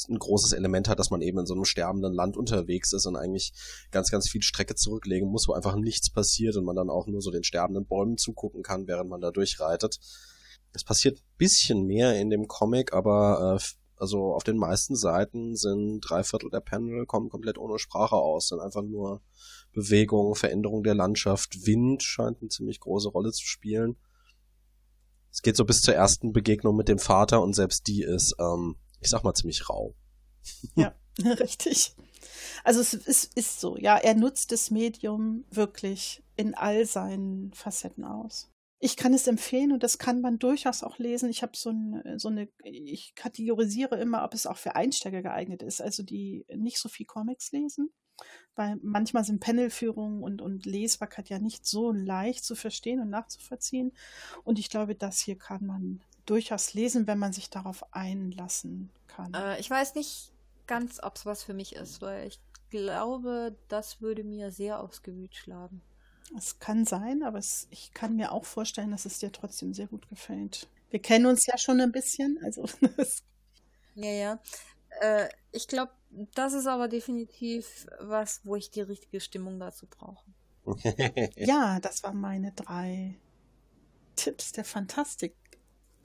ein 0.09 0.17
großes 0.17 0.53
Element 0.53 0.87
hat, 0.87 0.99
dass 0.99 1.09
man 1.09 1.21
eben 1.21 1.39
in 1.39 1.45
so 1.45 1.53
einem 1.53 1.65
sterbenden 1.65 2.13
Land 2.13 2.37
unterwegs 2.37 2.93
ist 2.93 3.05
und 3.05 3.15
eigentlich 3.15 3.53
ganz, 3.91 4.09
ganz 4.09 4.29
viel 4.29 4.41
Strecke 4.41 4.75
zurücklegen 4.75 5.29
muss, 5.29 5.47
wo 5.47 5.53
einfach 5.53 5.75
nichts 5.75 6.09
passiert 6.09 6.55
und 6.55 6.65
man 6.65 6.75
dann 6.75 6.89
auch 6.89 7.07
nur 7.07 7.21
so 7.21 7.31
den 7.31 7.43
sterbenden 7.43 7.85
Bäumen 7.85 8.17
zugucken 8.17 8.63
kann, 8.63 8.87
während 8.87 9.09
man 9.09 9.21
da 9.21 9.31
durchreitet. 9.31 9.99
Es 10.73 10.83
passiert 10.83 11.21
bisschen 11.37 11.85
mehr 11.85 12.19
in 12.19 12.29
dem 12.29 12.47
Comic, 12.47 12.93
aber 12.93 13.57
äh, 13.59 13.63
also 13.97 14.33
auf 14.33 14.43
den 14.43 14.57
meisten 14.57 14.95
Seiten 14.95 15.55
sind 15.55 16.01
drei 16.01 16.23
Viertel 16.23 16.49
der 16.49 16.59
Panel 16.59 17.05
kommen 17.05 17.29
komplett 17.29 17.57
ohne 17.57 17.79
Sprache 17.79 18.15
aus, 18.15 18.49
sind 18.49 18.59
einfach 18.59 18.81
nur 18.81 19.21
Bewegung, 19.71 20.35
Veränderung 20.35 20.83
der 20.83 20.95
Landschaft, 20.95 21.65
Wind 21.65 22.03
scheint 22.03 22.41
eine 22.41 22.49
ziemlich 22.49 22.79
große 22.79 23.09
Rolle 23.09 23.31
zu 23.31 23.45
spielen 23.45 23.97
es 25.35 25.41
geht 25.41 25.57
so 25.57 25.65
bis 25.65 25.81
zur 25.81 25.93
ersten 25.93 26.31
Begegnung 26.31 26.77
mit 26.77 26.87
dem 26.87 26.97
Vater 26.97 27.41
und 27.41 27.53
selbst 27.53 27.87
die 27.87 28.03
ist, 28.03 28.37
ähm, 28.39 28.77
ich 29.01 29.09
sag 29.09 29.25
mal, 29.25 29.33
ziemlich 29.33 29.69
rau. 29.69 29.93
Ja, 30.77 30.95
richtig. 31.19 31.93
Also 32.63 32.79
es 32.79 32.93
ist, 32.93 33.37
ist 33.37 33.59
so, 33.59 33.75
ja, 33.75 33.97
er 33.97 34.15
nutzt 34.15 34.53
das 34.53 34.71
Medium 34.71 35.43
wirklich 35.51 36.23
in 36.37 36.55
all 36.55 36.85
seinen 36.85 37.51
Facetten 37.53 38.05
aus. 38.05 38.49
Ich 38.79 38.95
kann 38.95 39.13
es 39.13 39.27
empfehlen 39.27 39.73
und 39.73 39.83
das 39.83 39.97
kann 39.97 40.21
man 40.21 40.39
durchaus 40.39 40.83
auch 40.83 40.99
lesen. 40.99 41.29
Ich 41.29 41.41
habe 41.41 41.51
so, 41.55 41.71
ein, 41.71 42.17
so 42.17 42.29
eine, 42.29 42.47
ich 42.63 43.13
kategorisiere 43.15 43.99
immer, 43.99 44.23
ob 44.23 44.33
es 44.33 44.45
auch 44.47 44.57
für 44.57 44.75
Einsteiger 44.75 45.21
geeignet 45.21 45.63
ist, 45.63 45.81
also 45.81 46.01
die 46.01 46.45
nicht 46.55 46.79
so 46.79 46.87
viel 46.87 47.05
Comics 47.05 47.51
lesen 47.51 47.89
weil 48.55 48.77
manchmal 48.81 49.23
sind 49.23 49.39
Panelführungen 49.39 50.23
und, 50.23 50.41
und 50.41 50.65
Lesbarkeit 50.65 51.29
ja 51.29 51.39
nicht 51.39 51.65
so 51.65 51.91
leicht 51.91 52.43
zu 52.43 52.55
verstehen 52.55 52.99
und 53.01 53.09
nachzuvollziehen. 53.09 53.91
Und 54.43 54.59
ich 54.59 54.69
glaube, 54.69 54.95
das 54.95 55.19
hier 55.19 55.37
kann 55.37 55.65
man 55.65 56.01
durchaus 56.25 56.73
lesen, 56.73 57.07
wenn 57.07 57.19
man 57.19 57.33
sich 57.33 57.49
darauf 57.49 57.93
einlassen 57.93 58.89
kann. 59.07 59.33
Äh, 59.33 59.59
ich 59.59 59.69
weiß 59.69 59.95
nicht 59.95 60.31
ganz, 60.67 61.03
ob 61.03 61.15
es 61.17 61.25
was 61.25 61.43
für 61.43 61.53
mich 61.53 61.75
ist, 61.75 62.01
weil 62.01 62.27
ich 62.27 62.39
glaube, 62.69 63.55
das 63.67 64.01
würde 64.01 64.23
mir 64.23 64.51
sehr 64.51 64.79
aufs 64.79 65.03
Gemüt 65.03 65.35
schlagen. 65.35 65.81
Es 66.35 66.59
kann 66.59 66.85
sein, 66.85 67.23
aber 67.23 67.37
es, 67.37 67.67
ich 67.69 67.93
kann 67.93 68.15
mir 68.15 68.31
auch 68.31 68.45
vorstellen, 68.45 68.91
dass 68.91 69.05
es 69.05 69.19
dir 69.19 69.31
trotzdem 69.31 69.73
sehr 69.73 69.87
gut 69.87 70.09
gefällt. 70.09 70.67
Wir 70.89 70.99
kennen 70.99 71.25
uns 71.25 71.45
ja 71.45 71.57
schon 71.57 71.79
ein 71.81 71.91
bisschen, 71.91 72.39
also. 72.43 72.65
ja, 73.95 74.09
ja. 74.09 74.39
Äh, 75.01 75.29
ich 75.51 75.67
glaube, 75.67 75.91
das 76.33 76.53
ist 76.53 76.67
aber 76.67 76.87
definitiv 76.87 77.87
was, 77.99 78.41
wo 78.43 78.55
ich 78.55 78.71
die 78.71 78.81
richtige 78.81 79.19
Stimmung 79.19 79.59
dazu 79.59 79.87
brauche. 79.87 80.25
ja, 81.35 81.79
das 81.79 82.03
waren 82.03 82.19
meine 82.19 82.51
drei 82.53 83.19
Tipps 84.15 84.53
der 84.53 84.65
Fantastik, 84.65 85.35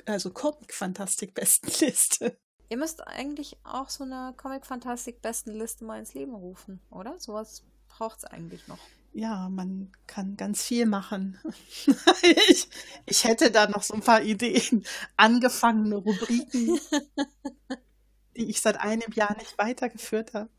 also 0.06 0.30
Comic-Fantastik-Bestenliste. 0.30 2.36
Ihr 2.68 2.76
müsst 2.76 3.06
eigentlich 3.06 3.56
auch 3.64 3.88
so 3.88 4.04
eine 4.04 4.34
Comic-Fantastik-Bestenliste 4.36 5.84
mal 5.84 5.98
ins 5.98 6.14
Leben 6.14 6.34
rufen, 6.34 6.80
oder? 6.90 7.18
Sowas 7.18 7.64
braucht 7.88 8.18
es 8.18 8.24
eigentlich 8.24 8.68
noch. 8.68 8.78
Ja, 9.12 9.48
man 9.48 9.90
kann 10.06 10.36
ganz 10.36 10.62
viel 10.62 10.86
machen. 10.86 11.36
ich, 12.48 12.68
ich 13.06 13.24
hätte 13.24 13.50
da 13.50 13.68
noch 13.68 13.82
so 13.82 13.94
ein 13.94 14.02
paar 14.02 14.22
Ideen, 14.22 14.84
angefangene 15.16 15.96
Rubriken, 15.96 16.78
die 18.36 18.48
ich 18.48 18.60
seit 18.60 18.80
einem 18.80 19.12
Jahr 19.12 19.36
nicht 19.36 19.58
weitergeführt 19.58 20.34
habe. 20.34 20.50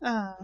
Ah. 0.00 0.36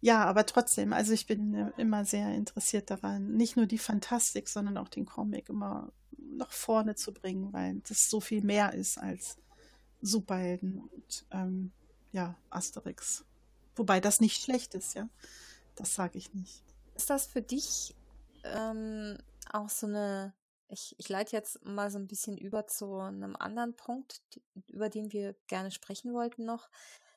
Ja, 0.00 0.24
aber 0.26 0.46
trotzdem, 0.46 0.92
also 0.92 1.12
ich 1.12 1.26
bin 1.26 1.54
äh, 1.54 1.72
immer 1.76 2.04
sehr 2.04 2.32
interessiert 2.32 2.90
daran, 2.90 3.32
nicht 3.32 3.56
nur 3.56 3.66
die 3.66 3.78
Fantastik, 3.78 4.48
sondern 4.48 4.78
auch 4.78 4.88
den 4.88 5.06
Comic 5.06 5.48
immer 5.48 5.92
nach 6.16 6.52
vorne 6.52 6.94
zu 6.94 7.12
bringen, 7.12 7.52
weil 7.52 7.80
das 7.88 8.08
so 8.08 8.20
viel 8.20 8.42
mehr 8.42 8.74
ist 8.74 8.98
als 8.98 9.38
Superhelden 10.00 10.78
und 10.78 11.26
ähm, 11.32 11.72
ja, 12.12 12.36
Asterix. 12.50 13.24
Wobei 13.74 14.00
das 14.00 14.20
nicht 14.20 14.40
schlecht 14.42 14.74
ist, 14.74 14.94
ja. 14.94 15.08
Das 15.74 15.94
sage 15.94 16.18
ich 16.18 16.32
nicht. 16.32 16.62
Ist 16.94 17.10
das 17.10 17.26
für 17.26 17.42
dich 17.42 17.94
ähm, 18.44 19.18
auch 19.52 19.68
so 19.68 19.86
eine, 19.86 20.32
ich, 20.68 20.94
ich 20.98 21.08
leite 21.08 21.32
jetzt 21.32 21.64
mal 21.64 21.90
so 21.90 21.98
ein 21.98 22.06
bisschen 22.06 22.36
über 22.36 22.66
zu 22.66 22.98
einem 22.98 23.36
anderen 23.36 23.74
Punkt, 23.74 24.22
über 24.66 24.88
den 24.88 25.12
wir 25.12 25.34
gerne 25.46 25.70
sprechen 25.70 26.12
wollten 26.12 26.44
noch. 26.44 26.68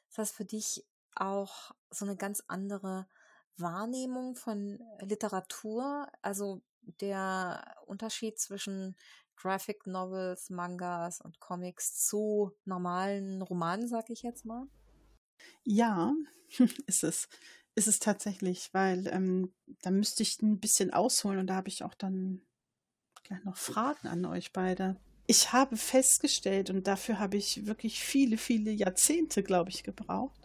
Ist 0.10 0.18
das 0.18 0.32
für 0.32 0.46
dich 0.46 0.86
auch 1.16 1.72
so 1.90 2.06
eine 2.06 2.16
ganz 2.16 2.44
andere 2.48 3.08
Wahrnehmung 3.58 4.36
von 4.36 4.82
Literatur? 5.02 6.08
Also 6.22 6.62
der 7.00 7.76
Unterschied 7.86 8.40
zwischen 8.40 8.96
Graphic 9.36 9.88
Novels, 9.88 10.50
Mangas 10.50 11.20
und 11.20 11.40
Comics 11.40 12.06
zu 12.06 12.52
normalen 12.66 13.42
Romanen, 13.42 13.88
sag 13.88 14.10
ich 14.10 14.22
jetzt 14.22 14.46
mal? 14.46 14.68
Ja, 15.64 16.14
ist 16.88 17.04
es. 17.04 17.28
Ist 17.74 17.88
es 17.88 18.00
tatsächlich, 18.00 18.74
weil 18.74 19.08
ähm, 19.08 19.54
da 19.82 19.92
müsste 19.92 20.24
ich 20.24 20.42
ein 20.42 20.60
bisschen 20.60 20.92
ausholen 20.92 21.40
und 21.40 21.48
da 21.48 21.56
habe 21.56 21.70
ich 21.70 21.84
auch 21.84 21.94
dann 21.94 22.42
gleich 23.32 23.44
noch 23.46 23.58
Fragen 23.58 24.08
an 24.08 24.26
euch 24.26 24.52
beide. 24.52 24.98
Ich 25.28 25.54
habe 25.54 25.78
festgestellt, 25.78 26.70
und 26.70 26.88
dafür 26.88 27.20
habe 27.20 27.38
ich 27.38 27.66
wirklich 27.66 28.04
viele, 28.04 28.38
viele 28.38 28.72
Jahrzehnte, 28.72 29.44
glaube 29.44 29.70
ich, 29.70 29.84
gebraucht, 29.84 30.42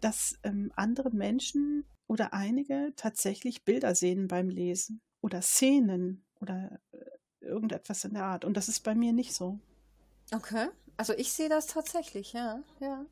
dass 0.00 0.38
ähm, 0.42 0.72
andere 0.74 1.10
Menschen 1.10 1.84
oder 2.08 2.32
einige 2.32 2.92
tatsächlich 2.96 3.64
Bilder 3.64 3.94
sehen 3.94 4.26
beim 4.26 4.48
Lesen 4.48 5.00
oder 5.20 5.42
Szenen 5.42 6.24
oder 6.40 6.80
äh, 6.92 6.98
irgendetwas 7.40 8.04
in 8.04 8.14
der 8.14 8.24
Art. 8.24 8.44
Und 8.44 8.56
das 8.56 8.68
ist 8.68 8.80
bei 8.80 8.94
mir 8.94 9.12
nicht 9.12 9.34
so. 9.34 9.60
Okay. 10.32 10.68
Also 10.96 11.12
ich 11.14 11.32
sehe 11.32 11.48
das 11.48 11.66
tatsächlich, 11.66 12.32
ja. 12.32 12.62
Ja. 12.80 13.04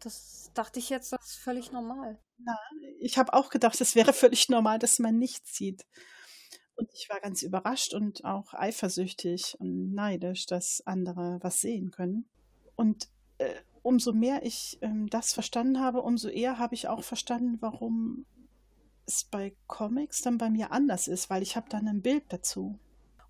Das 0.00 0.50
dachte 0.52 0.80
ich 0.80 0.90
jetzt, 0.90 1.12
das 1.12 1.24
ist 1.24 1.36
völlig 1.36 1.72
normal. 1.72 2.18
Na, 2.38 2.58
ich 2.98 3.16
habe 3.16 3.32
auch 3.32 3.48
gedacht, 3.48 3.80
es 3.80 3.94
wäre 3.94 4.12
völlig 4.12 4.48
normal, 4.48 4.78
dass 4.78 4.98
man 4.98 5.16
nichts 5.16 5.54
sieht. 5.54 5.86
Und 6.82 6.90
ich 6.94 7.08
war 7.08 7.20
ganz 7.20 7.44
überrascht 7.44 7.94
und 7.94 8.24
auch 8.24 8.54
eifersüchtig 8.54 9.54
und 9.60 9.94
neidisch, 9.94 10.46
dass 10.46 10.82
andere 10.84 11.38
was 11.40 11.60
sehen 11.60 11.92
können. 11.92 12.24
Und 12.74 13.08
äh, 13.38 13.54
umso 13.82 14.12
mehr 14.12 14.44
ich 14.44 14.78
ähm, 14.80 15.08
das 15.08 15.32
verstanden 15.32 15.78
habe, 15.78 16.02
umso 16.02 16.26
eher 16.26 16.58
habe 16.58 16.74
ich 16.74 16.88
auch 16.88 17.04
verstanden, 17.04 17.58
warum 17.60 18.26
es 19.06 19.22
bei 19.22 19.54
Comics 19.68 20.22
dann 20.22 20.38
bei 20.38 20.50
mir 20.50 20.72
anders 20.72 21.06
ist, 21.06 21.30
weil 21.30 21.44
ich 21.44 21.54
habe 21.54 21.68
dann 21.68 21.86
ein 21.86 22.02
Bild 22.02 22.24
dazu. 22.30 22.80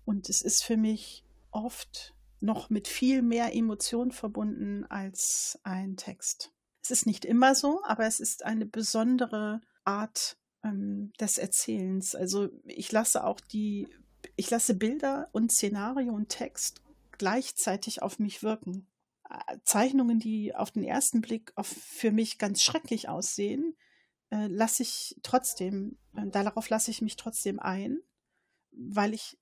Und 0.03 0.29
es 0.29 0.41
ist 0.41 0.63
für 0.63 0.77
mich 0.77 1.23
oft 1.51 2.15
noch 2.39 2.71
mit 2.71 2.87
viel 2.87 3.21
mehr 3.21 3.55
Emotion 3.55 4.11
verbunden 4.11 4.83
als 4.85 5.59
ein 5.61 5.95
Text. 5.95 6.51
Es 6.81 6.89
ist 6.89 7.05
nicht 7.05 7.23
immer 7.23 7.53
so, 7.53 7.83
aber 7.83 8.07
es 8.07 8.19
ist 8.19 8.45
eine 8.45 8.65
besondere 8.65 9.61
Art 9.83 10.37
ähm, 10.63 11.11
des 11.19 11.37
Erzählens. 11.37 12.15
Also 12.15 12.49
ich 12.65 12.91
lasse 12.91 13.23
auch 13.23 13.39
die, 13.39 13.87
ich 14.35 14.49
lasse 14.49 14.73
Bilder 14.73 15.29
und 15.31 15.51
Szenario 15.51 16.13
und 16.13 16.29
Text 16.29 16.81
gleichzeitig 17.17 18.01
auf 18.01 18.19
mich 18.19 18.43
wirken. 18.43 18.87
Äh, 19.29 19.57
Zeichnungen, 19.63 20.19
die 20.19 20.55
auf 20.55 20.71
den 20.71 20.83
ersten 20.83 21.21
Blick 21.21 21.51
auf, 21.55 21.67
für 21.67 22.11
mich 22.11 22.37
ganz 22.37 22.63
schrecklich 22.63 23.09
aussehen, 23.09 23.75
äh, 24.31 24.47
lasse 24.47 24.83
ich 24.83 25.15
trotzdem, 25.23 25.97
äh, 26.15 26.27
darauf 26.27 26.69
lasse 26.69 26.91
ich 26.91 27.01
mich 27.01 27.15
trotzdem 27.15 27.59
ein, 27.59 27.99
weil 28.71 29.13
ich 29.13 29.37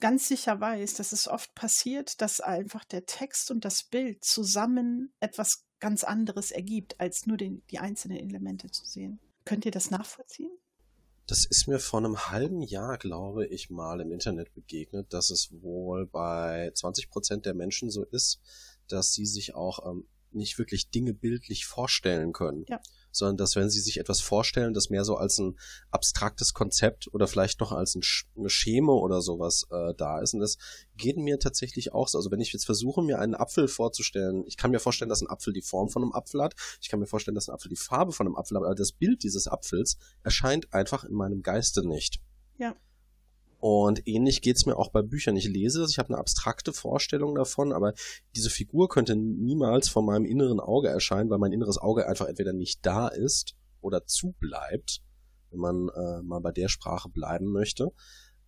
ganz 0.00 0.28
sicher 0.28 0.60
weiß, 0.60 0.94
dass 0.94 1.12
es 1.12 1.28
oft 1.28 1.54
passiert, 1.54 2.20
dass 2.20 2.40
einfach 2.40 2.84
der 2.84 3.06
Text 3.06 3.50
und 3.50 3.64
das 3.64 3.84
Bild 3.84 4.24
zusammen 4.24 5.12
etwas 5.20 5.64
ganz 5.78 6.04
anderes 6.04 6.50
ergibt, 6.50 7.00
als 7.00 7.26
nur 7.26 7.36
den, 7.36 7.62
die 7.70 7.78
einzelnen 7.78 8.18
Elemente 8.18 8.70
zu 8.70 8.84
sehen. 8.84 9.20
Könnt 9.46 9.64
ihr 9.64 9.70
das 9.70 9.90
nachvollziehen? 9.90 10.50
Das 11.26 11.46
ist 11.46 11.66
mir 11.66 11.78
vor 11.78 12.00
einem 12.00 12.28
halben 12.28 12.60
Jahr, 12.60 12.98
glaube 12.98 13.46
ich, 13.46 13.70
mal 13.70 14.00
im 14.00 14.12
Internet 14.12 14.52
begegnet, 14.52 15.12
dass 15.14 15.30
es 15.30 15.50
wohl 15.62 16.06
bei 16.06 16.70
20 16.74 17.08
Prozent 17.10 17.46
der 17.46 17.54
Menschen 17.54 17.90
so 17.90 18.04
ist, 18.04 18.40
dass 18.86 19.14
sie 19.14 19.24
sich 19.24 19.54
auch 19.54 19.90
ähm, 19.90 20.06
nicht 20.30 20.58
wirklich 20.58 20.90
Dinge 20.90 21.14
bildlich 21.14 21.64
vorstellen 21.64 22.32
können. 22.32 22.66
Ja 22.68 22.80
sondern 23.16 23.36
dass 23.36 23.56
wenn 23.56 23.70
sie 23.70 23.80
sich 23.80 23.98
etwas 23.98 24.20
vorstellen, 24.20 24.74
das 24.74 24.90
mehr 24.90 25.04
so 25.04 25.16
als 25.16 25.38
ein 25.38 25.58
abstraktes 25.90 26.54
Konzept 26.54 27.12
oder 27.12 27.26
vielleicht 27.26 27.60
noch 27.60 27.72
als 27.72 27.94
ein 27.94 28.02
Scheme 28.48 28.92
oder 28.92 29.20
sowas 29.20 29.66
äh, 29.70 29.94
da 29.96 30.20
ist. 30.20 30.34
Und 30.34 30.40
das 30.40 30.58
geht 30.96 31.16
mir 31.16 31.38
tatsächlich 31.38 31.92
auch 31.92 32.08
so. 32.08 32.18
Also 32.18 32.30
wenn 32.30 32.40
ich 32.40 32.52
jetzt 32.52 32.66
versuche, 32.66 33.02
mir 33.02 33.18
einen 33.18 33.34
Apfel 33.34 33.68
vorzustellen, 33.68 34.44
ich 34.46 34.56
kann 34.56 34.70
mir 34.70 34.80
vorstellen, 34.80 35.08
dass 35.08 35.22
ein 35.22 35.30
Apfel 35.30 35.52
die 35.52 35.62
Form 35.62 35.88
von 35.88 36.02
einem 36.02 36.12
Apfel 36.12 36.42
hat, 36.42 36.54
ich 36.80 36.88
kann 36.88 37.00
mir 37.00 37.06
vorstellen, 37.06 37.34
dass 37.34 37.48
ein 37.48 37.54
Apfel 37.54 37.68
die 37.68 37.76
Farbe 37.76 38.12
von 38.12 38.26
einem 38.26 38.36
Apfel 38.36 38.56
hat, 38.56 38.64
aber 38.64 38.74
das 38.74 38.92
Bild 38.92 39.22
dieses 39.22 39.48
Apfels 39.48 39.96
erscheint 40.22 40.72
einfach 40.72 41.04
in 41.04 41.14
meinem 41.14 41.42
Geiste 41.42 41.86
nicht. 41.86 42.20
Ja. 42.58 42.74
Und 43.68 44.06
ähnlich 44.06 44.42
geht's 44.42 44.64
mir 44.64 44.76
auch 44.76 44.92
bei 44.92 45.02
Büchern. 45.02 45.34
Ich 45.34 45.48
lese 45.48 45.80
das, 45.80 45.90
ich 45.90 45.98
habe 45.98 46.10
eine 46.10 46.18
abstrakte 46.18 46.72
Vorstellung 46.72 47.34
davon, 47.34 47.72
aber 47.72 47.94
diese 48.36 48.48
Figur 48.48 48.88
könnte 48.88 49.16
niemals 49.16 49.88
vor 49.88 50.04
meinem 50.04 50.24
inneren 50.24 50.60
Auge 50.60 50.86
erscheinen, 50.86 51.30
weil 51.30 51.38
mein 51.38 51.50
inneres 51.50 51.76
Auge 51.76 52.06
einfach 52.06 52.26
entweder 52.26 52.52
nicht 52.52 52.86
da 52.86 53.08
ist 53.08 53.56
oder 53.80 54.06
zubleibt, 54.06 55.00
wenn 55.50 55.58
man 55.58 55.88
äh, 55.88 56.22
mal 56.22 56.38
bei 56.38 56.52
der 56.52 56.68
Sprache 56.68 57.08
bleiben 57.08 57.46
möchte. 57.46 57.90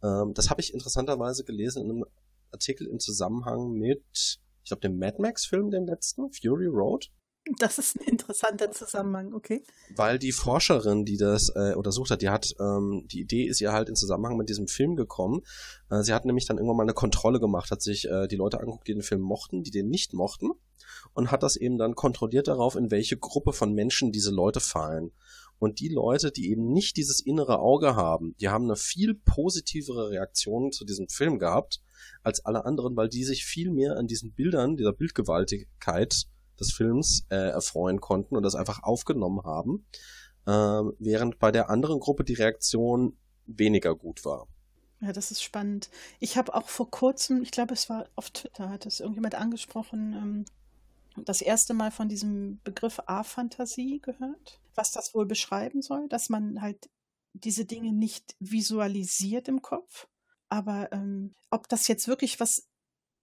Ähm, 0.05 0.35
das 0.35 0.51
habe 0.51 0.61
ich 0.61 0.73
interessanterweise 0.73 1.43
gelesen 1.43 1.83
in 1.83 1.91
einem 1.91 2.05
Artikel 2.53 2.87
im 2.87 3.01
Zusammenhang 3.01 3.73
mit, 3.73 4.05
ich 4.15 4.69
glaube, 4.69 4.83
dem 4.83 5.01
Mad 5.01 5.21
Max-Film, 5.21 5.73
den 5.73 5.85
letzten, 5.85 6.31
Fury 6.31 6.69
Road. 6.69 7.11
Das 7.59 7.79
ist 7.79 7.97
ein 7.97 8.05
interessanter 8.07 8.71
Zusammenhang, 8.71 9.35
okay. 9.35 9.63
Weil 9.97 10.19
die 10.19 10.33
Forscherin, 10.33 11.05
die 11.05 11.17
das 11.17 11.51
äh, 11.55 11.75
untersucht 11.75 12.11
hat, 12.11 12.23
die 12.23 12.29
hat, 12.29 12.55
ähm, 12.61 13.07
die 13.07 13.21
Idee 13.21 13.45
ist 13.45 13.61
ihr 13.61 13.73
halt 13.73 13.89
in 13.89 13.97
Zusammenhang 13.97 14.37
mit 14.37 14.49
diesem 14.49 14.69
Film 14.69 14.97
gekommen. 14.97 15.43
Äh, 15.91 16.03
sie 16.03 16.13
hat 16.13 16.25
nämlich 16.25 16.47
dann 16.47 16.59
irgendwann 16.59 16.77
mal 16.77 16.83
eine 16.83 16.95
Kontrolle 16.95 17.41
gemacht, 17.41 17.71
hat 17.71 17.83
sich 17.83 18.09
äh, 18.09 18.29
die 18.29 18.37
Leute 18.37 18.61
angeguckt, 18.61 18.87
die 18.87 18.95
den 18.95 19.03
Film 19.03 19.23
mochten, 19.23 19.63
die 19.63 19.71
den 19.71 19.89
nicht 19.89 20.13
mochten 20.13 20.51
und 21.15 21.31
hat 21.31 21.43
das 21.43 21.57
eben 21.57 21.79
dann 21.79 21.95
kontrolliert 21.95 22.49
darauf, 22.49 22.77
in 22.77 22.91
welche 22.91 23.17
Gruppe 23.17 23.53
von 23.53 23.73
Menschen 23.73 24.13
diese 24.13 24.31
Leute 24.31 24.61
fallen. 24.61 25.13
Und 25.59 25.81
die 25.81 25.89
Leute, 25.89 26.31
die 26.31 26.51
eben 26.51 26.73
nicht 26.73 26.97
dieses 26.97 27.21
innere 27.21 27.59
Auge 27.59 27.97
haben, 27.97 28.37
die 28.41 28.49
haben 28.49 28.65
eine 28.65 28.77
viel 28.77 29.15
positivere 29.15 30.11
Reaktion 30.11 30.71
zu 30.71 30.85
diesem 30.85 31.09
Film 31.09 31.39
gehabt 31.39 31.81
als 32.23 32.45
alle 32.45 32.65
anderen, 32.65 32.97
weil 32.97 33.09
die 33.09 33.25
sich 33.25 33.45
viel 33.45 33.71
mehr 33.71 33.97
an 33.97 34.07
diesen 34.07 34.33
Bildern, 34.33 34.77
dieser 34.77 34.93
Bildgewaltigkeit 34.93 36.27
des 36.61 36.73
Films 36.73 37.27
äh, 37.31 37.37
erfreuen 37.37 38.01
konnten 38.01 38.37
und 38.37 38.43
das 38.43 38.55
einfach 38.55 38.83
aufgenommen 38.83 39.43
haben, 39.45 39.87
äh, 40.47 40.51
während 40.99 41.39
bei 41.39 41.51
der 41.51 41.71
anderen 41.71 42.01
Gruppe 42.01 42.25
die 42.25 42.35
Reaktion 42.35 43.17
weniger 43.47 43.95
gut 43.95 44.25
war. 44.25 44.47
Ja, 45.01 45.13
das 45.13 45.31
ist 45.31 45.43
spannend. 45.43 45.91
Ich 46.19 46.37
habe 46.37 46.55
auch 46.55 46.69
vor 46.69 46.91
kurzem, 46.91 47.43
ich 47.43 47.53
glaube, 47.53 47.75
es 47.75 47.89
war 47.89 48.09
auf 48.17 48.31
Twitter, 48.31 48.69
hat 48.69 48.85
es 48.85 49.01
irgendjemand 49.01 49.37
angesprochen, 49.37 50.13
ähm, 50.13 50.45
das 51.25 51.41
erste 51.41 51.75
Mal 51.75 51.91
von 51.91 52.09
diesem 52.09 52.61
Begriff 52.65 53.01
A-Fantasie 53.07 54.01
gehört, 54.01 54.61
was 54.75 54.93
das 54.93 55.15
wohl 55.15 55.27
beschreiben 55.27 55.83
soll, 55.83 56.09
dass 56.09 56.29
man 56.29 56.61
halt 56.61 56.89
diese 57.33 57.65
Dinge 57.65 57.93
nicht 57.93 58.35
visualisiert 58.41 59.49
im 59.49 59.63
Kopf. 59.63 60.09
Aber 60.49 60.93
ähm, 60.93 61.35
ob 61.51 61.69
das 61.69 61.89
jetzt 61.89 62.09
wirklich 62.09 62.41
was 62.41 62.69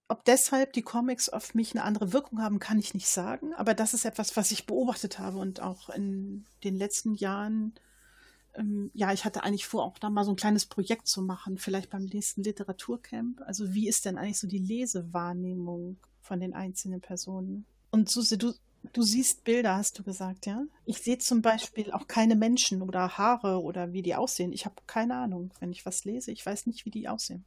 ob 0.08 0.24
deshalb 0.26 0.74
die 0.74 0.82
Comics 0.82 1.30
auf 1.30 1.56
mich 1.56 1.72
eine 1.72 1.84
andere 1.84 2.14
Wirkung 2.14 2.42
haben, 2.42 2.60
kann 2.60 2.80
ich 2.80 2.94
nicht 2.94 3.08
sagen. 3.08 3.54
Aber 3.56 3.74
das 3.74 3.94
ist 3.94 4.06
etwas, 4.06 4.36
was 4.38 4.52
ich 4.52 4.66
beobachtet 4.66 5.20
habe 5.20 5.38
und 5.38 5.62
auch 5.62 5.90
in 5.90 6.46
den 6.64 6.76
letzten 6.76 7.16
Jahren. 7.16 7.74
Ähm, 8.54 8.92
ja, 8.94 9.12
ich 9.12 9.26
hatte 9.26 9.44
eigentlich 9.44 9.66
vor, 9.66 9.84
auch 9.84 9.98
da 9.98 10.10
mal 10.10 10.24
so 10.24 10.32
ein 10.32 10.38
kleines 10.38 10.68
Projekt 10.68 11.08
zu 11.08 11.22
machen, 11.22 11.58
vielleicht 11.58 11.90
beim 11.90 12.06
nächsten 12.06 12.44
Literaturcamp. 12.44 13.42
Also 13.42 13.74
wie 13.74 13.88
ist 13.88 14.06
denn 14.06 14.18
eigentlich 14.18 14.40
so 14.40 14.48
die 14.48 14.60
Lesewahrnehmung 14.60 15.98
von 16.22 16.40
den 16.40 16.54
einzelnen 16.54 17.02
Personen? 17.02 17.66
Und 17.90 18.10
Susi, 18.10 18.38
du, 18.38 18.54
Du 18.94 19.02
siehst 19.02 19.44
Bilder, 19.44 19.76
hast 19.76 19.98
du 19.98 20.04
gesagt, 20.04 20.46
ja? 20.46 20.64
Ich 20.86 21.00
sehe 21.00 21.18
zum 21.18 21.42
Beispiel 21.42 21.92
auch 21.92 22.08
keine 22.08 22.36
Menschen 22.36 22.82
oder 22.82 23.18
Haare 23.18 23.62
oder 23.62 23.94
wie 23.94 24.02
die 24.02 24.16
aussehen. 24.16 24.54
Ich 24.54 24.66
habe 24.66 24.76
keine 24.88 25.16
Ahnung, 25.16 25.52
wenn 25.60 25.72
ich 25.72 25.86
was 25.86 26.06
lese. 26.06 26.32
Ich 26.32 26.46
weiß 26.46 26.68
nicht, 26.68 26.86
wie 26.86 26.92
die 26.92 27.08
aussehen. 27.08 27.46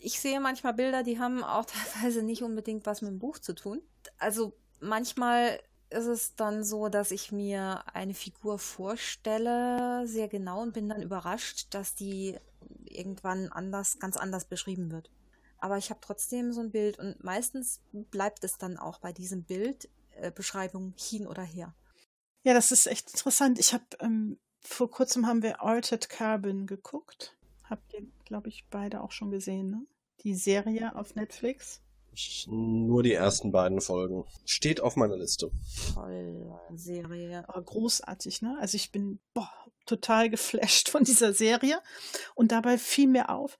Ich 0.00 0.20
sehe 0.20 0.40
manchmal 0.40 0.74
Bilder, 0.74 1.02
die 1.02 1.18
haben 1.18 1.42
auch 1.42 1.64
teilweise 1.92 2.22
nicht 2.22 2.42
unbedingt 2.42 2.86
was 2.86 3.02
mit 3.02 3.10
dem 3.10 3.18
Buch 3.18 3.38
zu 3.38 3.54
tun. 3.54 3.82
Also 4.18 4.54
manchmal 4.80 5.60
ist 5.90 6.06
es 6.06 6.34
dann 6.34 6.64
so, 6.64 6.88
dass 6.88 7.10
ich 7.10 7.32
mir 7.32 7.82
eine 7.94 8.14
Figur 8.14 8.58
vorstelle, 8.58 10.06
sehr 10.06 10.28
genau 10.28 10.62
und 10.62 10.74
bin 10.74 10.88
dann 10.88 11.02
überrascht, 11.02 11.68
dass 11.70 11.94
die 11.94 12.36
irgendwann 12.84 13.48
anders, 13.48 13.98
ganz 13.98 14.16
anders 14.16 14.44
beschrieben 14.44 14.90
wird. 14.90 15.10
Aber 15.58 15.78
ich 15.78 15.90
habe 15.90 16.00
trotzdem 16.00 16.52
so 16.52 16.60
ein 16.60 16.70
Bild 16.70 16.98
und 16.98 17.22
meistens 17.24 17.80
bleibt 17.92 18.44
es 18.44 18.58
dann 18.58 18.76
auch 18.76 19.00
bei 19.00 19.12
diesem 19.12 19.44
Bildbeschreibung 19.44 20.94
äh, 20.96 21.00
hin 21.00 21.26
oder 21.26 21.42
her. 21.42 21.74
Ja, 22.42 22.54
das 22.54 22.70
ist 22.70 22.86
echt 22.86 23.10
interessant. 23.10 23.58
Ich 23.58 23.72
habe 23.72 23.84
ähm, 24.00 24.38
vor 24.60 24.90
kurzem 24.90 25.26
haben 25.26 25.42
wir 25.42 25.62
Altered 25.62 26.08
Carbon 26.08 26.66
geguckt. 26.66 27.36
Habt 27.68 27.92
ihr, 27.92 28.06
glaube 28.24 28.48
ich, 28.48 28.64
beide 28.70 29.02
auch 29.02 29.12
schon 29.12 29.30
gesehen, 29.30 29.70
ne? 29.70 29.86
Die 30.24 30.34
Serie 30.34 30.96
auf 30.96 31.14
Netflix. 31.14 31.82
Nur 32.48 33.02
die 33.04 33.12
ersten 33.12 33.52
beiden 33.52 33.80
Folgen. 33.80 34.24
Steht 34.44 34.80
auf 34.80 34.96
meiner 34.96 35.16
Liste. 35.16 35.50
Tolle 35.94 36.58
Serie. 36.74 37.48
Aber 37.48 37.62
großartig, 37.62 38.42
ne? 38.42 38.56
Also 38.60 38.76
ich 38.76 38.90
bin 38.90 39.20
boah, 39.34 39.52
total 39.86 40.28
geflasht 40.28 40.88
von 40.88 41.04
dieser 41.04 41.32
Serie. 41.32 41.80
Und 42.34 42.50
dabei 42.50 42.78
fiel 42.78 43.08
mir 43.08 43.30
auf, 43.30 43.58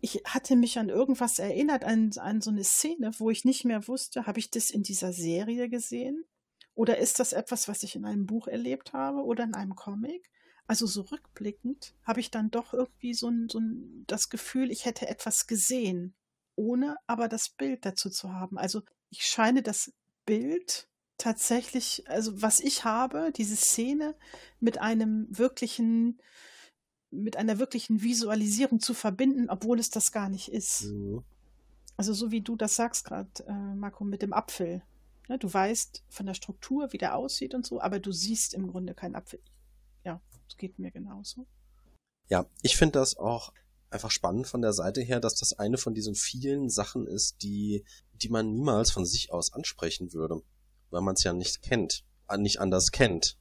ich 0.00 0.22
hatte 0.24 0.56
mich 0.56 0.78
an 0.78 0.88
irgendwas 0.88 1.38
erinnert, 1.38 1.84
an, 1.84 2.10
an 2.16 2.40
so 2.40 2.50
eine 2.50 2.64
Szene, 2.64 3.12
wo 3.18 3.30
ich 3.30 3.44
nicht 3.44 3.64
mehr 3.64 3.86
wusste, 3.86 4.26
habe 4.26 4.38
ich 4.38 4.50
das 4.50 4.70
in 4.70 4.82
dieser 4.82 5.12
Serie 5.12 5.68
gesehen? 5.68 6.24
Oder 6.74 6.98
ist 6.98 7.18
das 7.20 7.32
etwas, 7.32 7.68
was 7.68 7.82
ich 7.82 7.96
in 7.96 8.04
einem 8.04 8.26
Buch 8.26 8.46
erlebt 8.46 8.92
habe 8.92 9.22
oder 9.22 9.44
in 9.44 9.54
einem 9.54 9.74
Comic? 9.74 10.30
Also 10.70 10.86
so 10.86 11.00
rückblickend 11.02 11.94
habe 12.04 12.20
ich 12.20 12.30
dann 12.30 12.52
doch 12.52 12.72
irgendwie 12.72 13.12
so, 13.12 13.28
ein, 13.28 13.48
so 13.48 13.58
ein, 13.58 14.04
das 14.06 14.28
Gefühl, 14.28 14.70
ich 14.70 14.84
hätte 14.84 15.08
etwas 15.08 15.48
gesehen 15.48 16.14
ohne 16.60 16.96
aber 17.06 17.28
das 17.28 17.48
Bild 17.48 17.86
dazu 17.86 18.10
zu 18.10 18.32
haben. 18.34 18.58
Also 18.58 18.82
ich 19.08 19.24
scheine 19.24 19.62
das 19.62 19.92
Bild 20.26 20.88
tatsächlich, 21.16 22.04
also 22.06 22.42
was 22.42 22.60
ich 22.60 22.84
habe, 22.84 23.32
diese 23.34 23.56
Szene 23.56 24.14
mit 24.60 24.78
einem 24.78 25.26
wirklichen, 25.30 26.20
mit 27.10 27.36
einer 27.36 27.58
wirklichen 27.58 28.02
Visualisierung 28.02 28.78
zu 28.78 28.92
verbinden, 28.92 29.48
obwohl 29.48 29.78
es 29.78 29.88
das 29.88 30.12
gar 30.12 30.28
nicht 30.28 30.52
ist. 30.52 30.84
Mhm. 30.84 31.24
Also 31.96 32.12
so 32.12 32.30
wie 32.30 32.42
du 32.42 32.56
das 32.56 32.76
sagst 32.76 33.06
gerade, 33.06 33.30
äh, 33.46 33.74
Marco, 33.74 34.04
mit 34.04 34.20
dem 34.20 34.34
Apfel. 34.34 34.82
Ne, 35.28 35.38
du 35.38 35.52
weißt 35.52 36.04
von 36.10 36.26
der 36.26 36.34
Struktur, 36.34 36.92
wie 36.92 36.98
der 36.98 37.16
aussieht 37.16 37.54
und 37.54 37.64
so, 37.64 37.80
aber 37.80 38.00
du 38.00 38.12
siehst 38.12 38.52
im 38.52 38.66
Grunde 38.66 38.94
keinen 38.94 39.14
Apfel. 39.14 39.40
Geht 40.56 40.78
mir 40.78 40.90
genauso. 40.90 41.46
Ja, 42.28 42.46
ich 42.62 42.76
finde 42.76 42.98
das 42.98 43.16
auch 43.16 43.52
einfach 43.90 44.10
spannend 44.10 44.46
von 44.46 44.62
der 44.62 44.72
Seite 44.72 45.00
her, 45.00 45.20
dass 45.20 45.34
das 45.34 45.52
eine 45.52 45.76
von 45.76 45.94
diesen 45.94 46.14
vielen 46.14 46.70
Sachen 46.70 47.06
ist, 47.06 47.42
die, 47.42 47.84
die 48.14 48.28
man 48.28 48.52
niemals 48.52 48.90
von 48.90 49.04
sich 49.04 49.32
aus 49.32 49.52
ansprechen 49.52 50.12
würde, 50.12 50.42
weil 50.90 51.02
man 51.02 51.14
es 51.14 51.24
ja 51.24 51.32
nicht 51.32 51.62
kennt, 51.62 52.04
äh, 52.28 52.38
nicht 52.38 52.60
anders 52.60 52.92
kennt. 52.92 53.36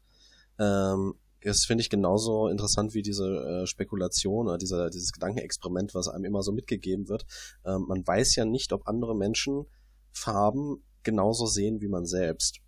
Ähm, 0.58 1.16
das 1.42 1.66
finde 1.66 1.82
ich 1.82 1.90
genauso 1.90 2.48
interessant 2.48 2.94
wie 2.94 3.02
diese 3.02 3.28
äh, 3.28 3.68
Spekulation 3.68 4.48
oder 4.48 4.58
dieser, 4.58 4.90
dieses 4.90 5.14
Gedankenexperiment, 5.14 5.94
was 5.94 6.10
einem 6.10 6.26
immer 6.26 6.44
so 6.44 6.52
mitgegeben 6.52 7.08
wird. 7.08 7.26
Ähm, 7.64 7.86
man 7.88 8.06
weiß 8.06 8.36
ja 8.36 8.46
nicht, 8.46 8.74
ob 8.74 8.88
andere 8.88 9.16
Menschen 9.16 9.66
Farben 10.12 10.84
genauso 11.04 11.46
sehen 11.46 11.80
wie 11.82 11.88
man 11.88 12.06
selbst. 12.06 12.60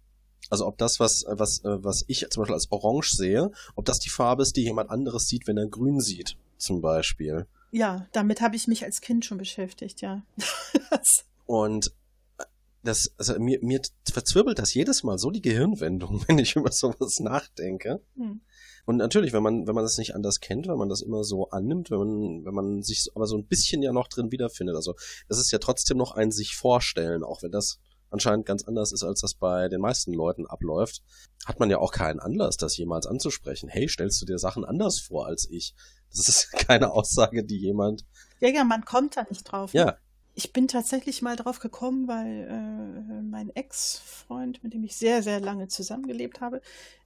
Also 0.51 0.67
ob 0.67 0.77
das, 0.77 0.99
was, 0.99 1.23
was, 1.27 1.63
äh, 1.63 1.83
was 1.83 2.03
ich 2.07 2.27
zum 2.29 2.41
Beispiel 2.41 2.55
als 2.55 2.69
Orange 2.71 3.15
sehe, 3.15 3.51
ob 3.75 3.85
das 3.85 3.99
die 3.99 4.09
Farbe 4.09 4.43
ist, 4.43 4.57
die 4.57 4.63
jemand 4.63 4.89
anderes 4.89 5.27
sieht, 5.27 5.47
wenn 5.47 5.57
er 5.57 5.67
grün 5.67 6.01
sieht, 6.01 6.35
zum 6.57 6.81
Beispiel. 6.81 7.47
Ja, 7.71 8.05
damit 8.11 8.41
habe 8.41 8.57
ich 8.57 8.67
mich 8.67 8.83
als 8.83 8.99
Kind 8.99 9.23
schon 9.23 9.37
beschäftigt, 9.37 10.01
ja. 10.01 10.23
und 11.45 11.93
äh, 12.37 12.43
das, 12.83 13.13
also 13.17 13.39
mir, 13.39 13.59
mir 13.61 13.79
verzwirbelt 14.11 14.59
das 14.59 14.73
jedes 14.73 15.03
Mal 15.03 15.17
so 15.17 15.31
die 15.31 15.41
Gehirnwendung, 15.41 16.21
wenn 16.27 16.37
ich 16.37 16.57
über 16.57 16.71
sowas 16.71 17.21
nachdenke. 17.21 18.01
Hm. 18.17 18.41
Und 18.85 18.97
natürlich, 18.97 19.31
wenn 19.31 19.43
man, 19.43 19.67
wenn 19.67 19.75
man 19.75 19.85
das 19.85 19.97
nicht 19.97 20.15
anders 20.15 20.41
kennt, 20.41 20.67
wenn 20.67 20.77
man 20.77 20.89
das 20.89 21.01
immer 21.01 21.23
so 21.23 21.49
annimmt, 21.51 21.91
wenn 21.91 21.99
man, 21.99 22.45
wenn 22.45 22.53
man 22.53 22.83
sich 22.83 23.09
aber 23.15 23.25
so 23.25 23.37
ein 23.37 23.45
bisschen 23.45 23.81
ja 23.83 23.93
noch 23.93 24.09
drin 24.09 24.33
wiederfindet. 24.33 24.75
Also, 24.75 24.95
das 25.29 25.37
ist 25.37 25.51
ja 25.51 25.59
trotzdem 25.59 25.97
noch 25.97 26.11
ein 26.11 26.31
sich 26.31 26.57
vorstellen, 26.57 27.23
auch 27.23 27.41
wenn 27.41 27.51
das 27.51 27.79
anscheinend 28.11 28.45
ganz 28.45 28.63
anders 28.63 28.91
ist, 28.91 29.03
als 29.03 29.21
das 29.21 29.33
bei 29.33 29.67
den 29.69 29.81
meisten 29.81 30.13
Leuten 30.13 30.45
abläuft, 30.45 31.01
hat 31.45 31.59
man 31.59 31.69
ja 31.69 31.79
auch 31.79 31.91
keinen 31.91 32.19
Anlass, 32.19 32.57
das 32.57 32.77
jemals 32.77 33.07
anzusprechen. 33.07 33.69
Hey, 33.69 33.89
stellst 33.89 34.21
du 34.21 34.25
dir 34.25 34.37
Sachen 34.37 34.65
anders 34.65 34.99
vor 34.99 35.25
als 35.25 35.49
ich? 35.49 35.73
Das 36.11 36.27
ist 36.27 36.51
keine 36.67 36.91
Aussage, 36.91 37.43
die 37.43 37.57
jemand. 37.57 38.05
Ja, 38.39 38.49
ja, 38.49 38.63
man 38.63 38.85
kommt 38.85 39.17
da 39.17 39.25
nicht 39.29 39.43
drauf. 39.43 39.73
Ne? 39.73 39.79
Ja. 39.79 39.97
Ich 40.33 40.53
bin 40.53 40.69
tatsächlich 40.69 41.21
mal 41.21 41.35
drauf 41.35 41.59
gekommen, 41.59 42.07
weil 42.07 42.47
äh, 42.49 43.21
mein 43.21 43.49
Ex-Freund, 43.53 44.63
mit 44.63 44.73
dem 44.73 44.83
ich 44.85 44.95
sehr, 44.95 45.23
sehr 45.23 45.41
lange 45.41 45.67
zusammengelebt 45.67 46.39
habe, 46.39 46.61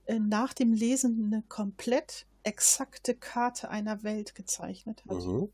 äh, 0.06 0.20
nach 0.20 0.54
dem 0.54 0.74
Lesen 0.74 1.26
eine 1.26 1.44
komplett 1.48 2.28
exakte 2.44 3.16
Karte 3.16 3.70
einer 3.70 4.04
Welt 4.04 4.36
gezeichnet 4.36 5.04
hat. 5.10 5.26
Mhm. 5.26 5.50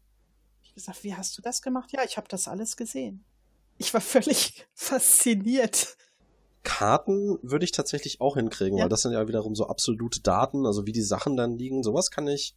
Ich 0.61 0.69
habe 0.69 0.75
gesagt, 0.75 1.03
wie 1.05 1.15
hast 1.15 1.37
du 1.37 1.41
das 1.41 1.61
gemacht? 1.61 1.91
Ja, 1.93 2.03
ich 2.03 2.17
habe 2.17 2.27
das 2.27 2.49
alles 2.49 2.75
gesehen. 2.75 3.23
Ich 3.77 3.93
war 3.93 4.01
völlig 4.01 4.67
fasziniert. 4.73 5.97
Karten 6.63 7.39
würde 7.41 7.65
ich 7.65 7.71
tatsächlich 7.71 8.21
auch 8.21 8.35
hinkriegen, 8.35 8.77
ja. 8.77 8.83
weil 8.83 8.89
das 8.89 9.01
sind 9.01 9.13
ja 9.13 9.27
wiederum 9.27 9.55
so 9.55 9.67
absolute 9.67 10.21
Daten, 10.21 10.65
also 10.65 10.85
wie 10.85 10.91
die 10.91 11.01
Sachen 11.01 11.35
dann 11.35 11.57
liegen. 11.57 11.81
Sowas 11.81 12.11
kann 12.11 12.27
ich, 12.27 12.55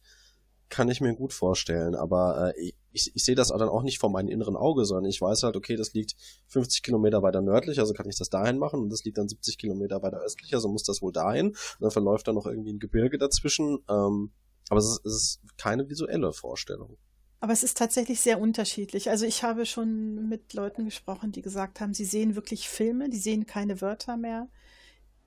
kann 0.69 0.89
ich 0.89 1.01
mir 1.01 1.15
gut 1.15 1.33
vorstellen. 1.33 1.95
Aber 1.95 2.53
äh, 2.55 2.73
ich, 2.91 3.15
ich 3.15 3.25
sehe 3.25 3.35
das 3.35 3.47
dann 3.47 3.61
auch 3.67 3.81
nicht 3.81 3.99
vor 3.99 4.11
meinem 4.11 4.29
inneren 4.29 4.55
Auge, 4.55 4.85
sondern 4.85 5.09
ich 5.09 5.19
weiß 5.19 5.43
halt, 5.43 5.55
okay, 5.55 5.75
das 5.75 5.93
liegt 5.93 6.15
50 6.47 6.83
Kilometer 6.83 7.23
weiter 7.23 7.41
nördlich, 7.41 7.79
also 7.79 7.93
kann 7.93 8.07
ich 8.07 8.17
das 8.17 8.29
dahin 8.29 8.57
machen 8.57 8.81
und 8.81 8.89
das 8.89 9.03
liegt 9.03 9.17
dann 9.17 9.27
70 9.27 9.57
Kilometer 9.57 10.01
weiter 10.03 10.21
östlich, 10.21 10.53
also 10.53 10.69
muss 10.69 10.83
das 10.83 11.01
wohl 11.01 11.11
dahin. 11.11 11.47
Und 11.47 11.57
dann 11.79 11.91
verläuft 11.91 12.27
da 12.27 12.33
noch 12.33 12.45
irgendwie 12.45 12.73
ein 12.73 12.79
Gebirge 12.79 13.17
dazwischen. 13.17 13.79
Ähm, 13.89 14.31
aber 14.69 14.79
es 14.79 14.85
ist, 14.85 15.05
es 15.05 15.13
ist 15.13 15.39
keine 15.57 15.89
visuelle 15.89 16.31
Vorstellung. 16.31 16.97
Aber 17.45 17.53
es 17.53 17.61
ist 17.61 17.77
tatsächlich 17.77 18.21
sehr 18.21 18.41
unterschiedlich. 18.41 19.11
Also 19.11 19.27
ich 19.27 19.43
habe 19.43 19.67
schon 19.67 20.27
mit 20.27 20.55
Leuten 20.55 20.83
gesprochen, 20.83 21.31
die 21.31 21.43
gesagt 21.43 21.79
haben, 21.79 21.93
sie 21.93 22.03
sehen 22.03 22.33
wirklich 22.33 22.67
Filme, 22.67 23.07
die 23.07 23.19
sehen 23.19 23.45
keine 23.45 23.81
Wörter 23.81 24.17
mehr. 24.17 24.47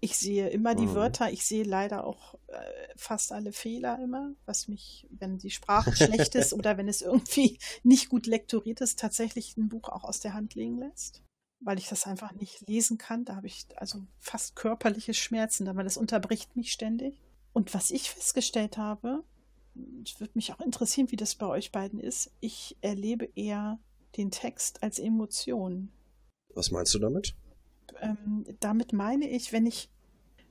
Ich 0.00 0.16
sehe 0.16 0.48
immer 0.48 0.74
die 0.74 0.86
mhm. 0.86 0.94
Wörter, 0.96 1.30
ich 1.30 1.44
sehe 1.44 1.62
leider 1.62 2.02
auch 2.02 2.34
äh, 2.48 2.58
fast 2.96 3.30
alle 3.30 3.52
Fehler 3.52 4.02
immer, 4.02 4.32
was 4.46 4.66
mich, 4.66 5.06
wenn 5.10 5.38
die 5.38 5.52
Sprache 5.52 5.94
schlecht 5.94 6.34
ist 6.34 6.52
oder 6.54 6.76
wenn 6.76 6.88
es 6.88 7.02
irgendwie 7.02 7.60
nicht 7.84 8.08
gut 8.08 8.26
lektoriert 8.26 8.80
ist, 8.80 8.98
tatsächlich 8.98 9.56
ein 9.56 9.68
Buch 9.68 9.88
auch 9.88 10.02
aus 10.02 10.18
der 10.18 10.34
Hand 10.34 10.56
legen 10.56 10.78
lässt. 10.80 11.22
Weil 11.60 11.78
ich 11.78 11.86
das 11.86 12.04
einfach 12.04 12.32
nicht 12.32 12.66
lesen 12.66 12.98
kann. 12.98 13.26
Da 13.26 13.36
habe 13.36 13.46
ich 13.46 13.68
also 13.76 14.00
fast 14.18 14.56
körperliche 14.56 15.14
Schmerzen, 15.14 15.72
weil 15.76 15.84
das 15.84 15.96
unterbricht 15.96 16.56
mich 16.56 16.72
ständig. 16.72 17.22
Und 17.52 17.74
was 17.74 17.92
ich 17.92 18.10
festgestellt 18.10 18.76
habe, 18.76 19.22
es 20.05 20.20
würde 20.20 20.32
mich 20.34 20.52
auch 20.52 20.60
interessieren, 20.60 21.10
wie 21.10 21.16
das 21.16 21.34
bei 21.34 21.46
euch 21.46 21.72
beiden 21.72 22.00
ist. 22.00 22.30
Ich 22.40 22.76
erlebe 22.80 23.28
eher 23.34 23.78
den 24.16 24.30
Text 24.30 24.82
als 24.82 24.98
Emotion. 24.98 25.92
Was 26.55 26.70
meinst 26.70 26.94
du 26.94 26.98
damit? 26.98 27.34
Ähm, 28.00 28.44
damit 28.60 28.92
meine 28.92 29.28
ich, 29.28 29.52
wenn 29.52 29.66
ich, 29.66 29.90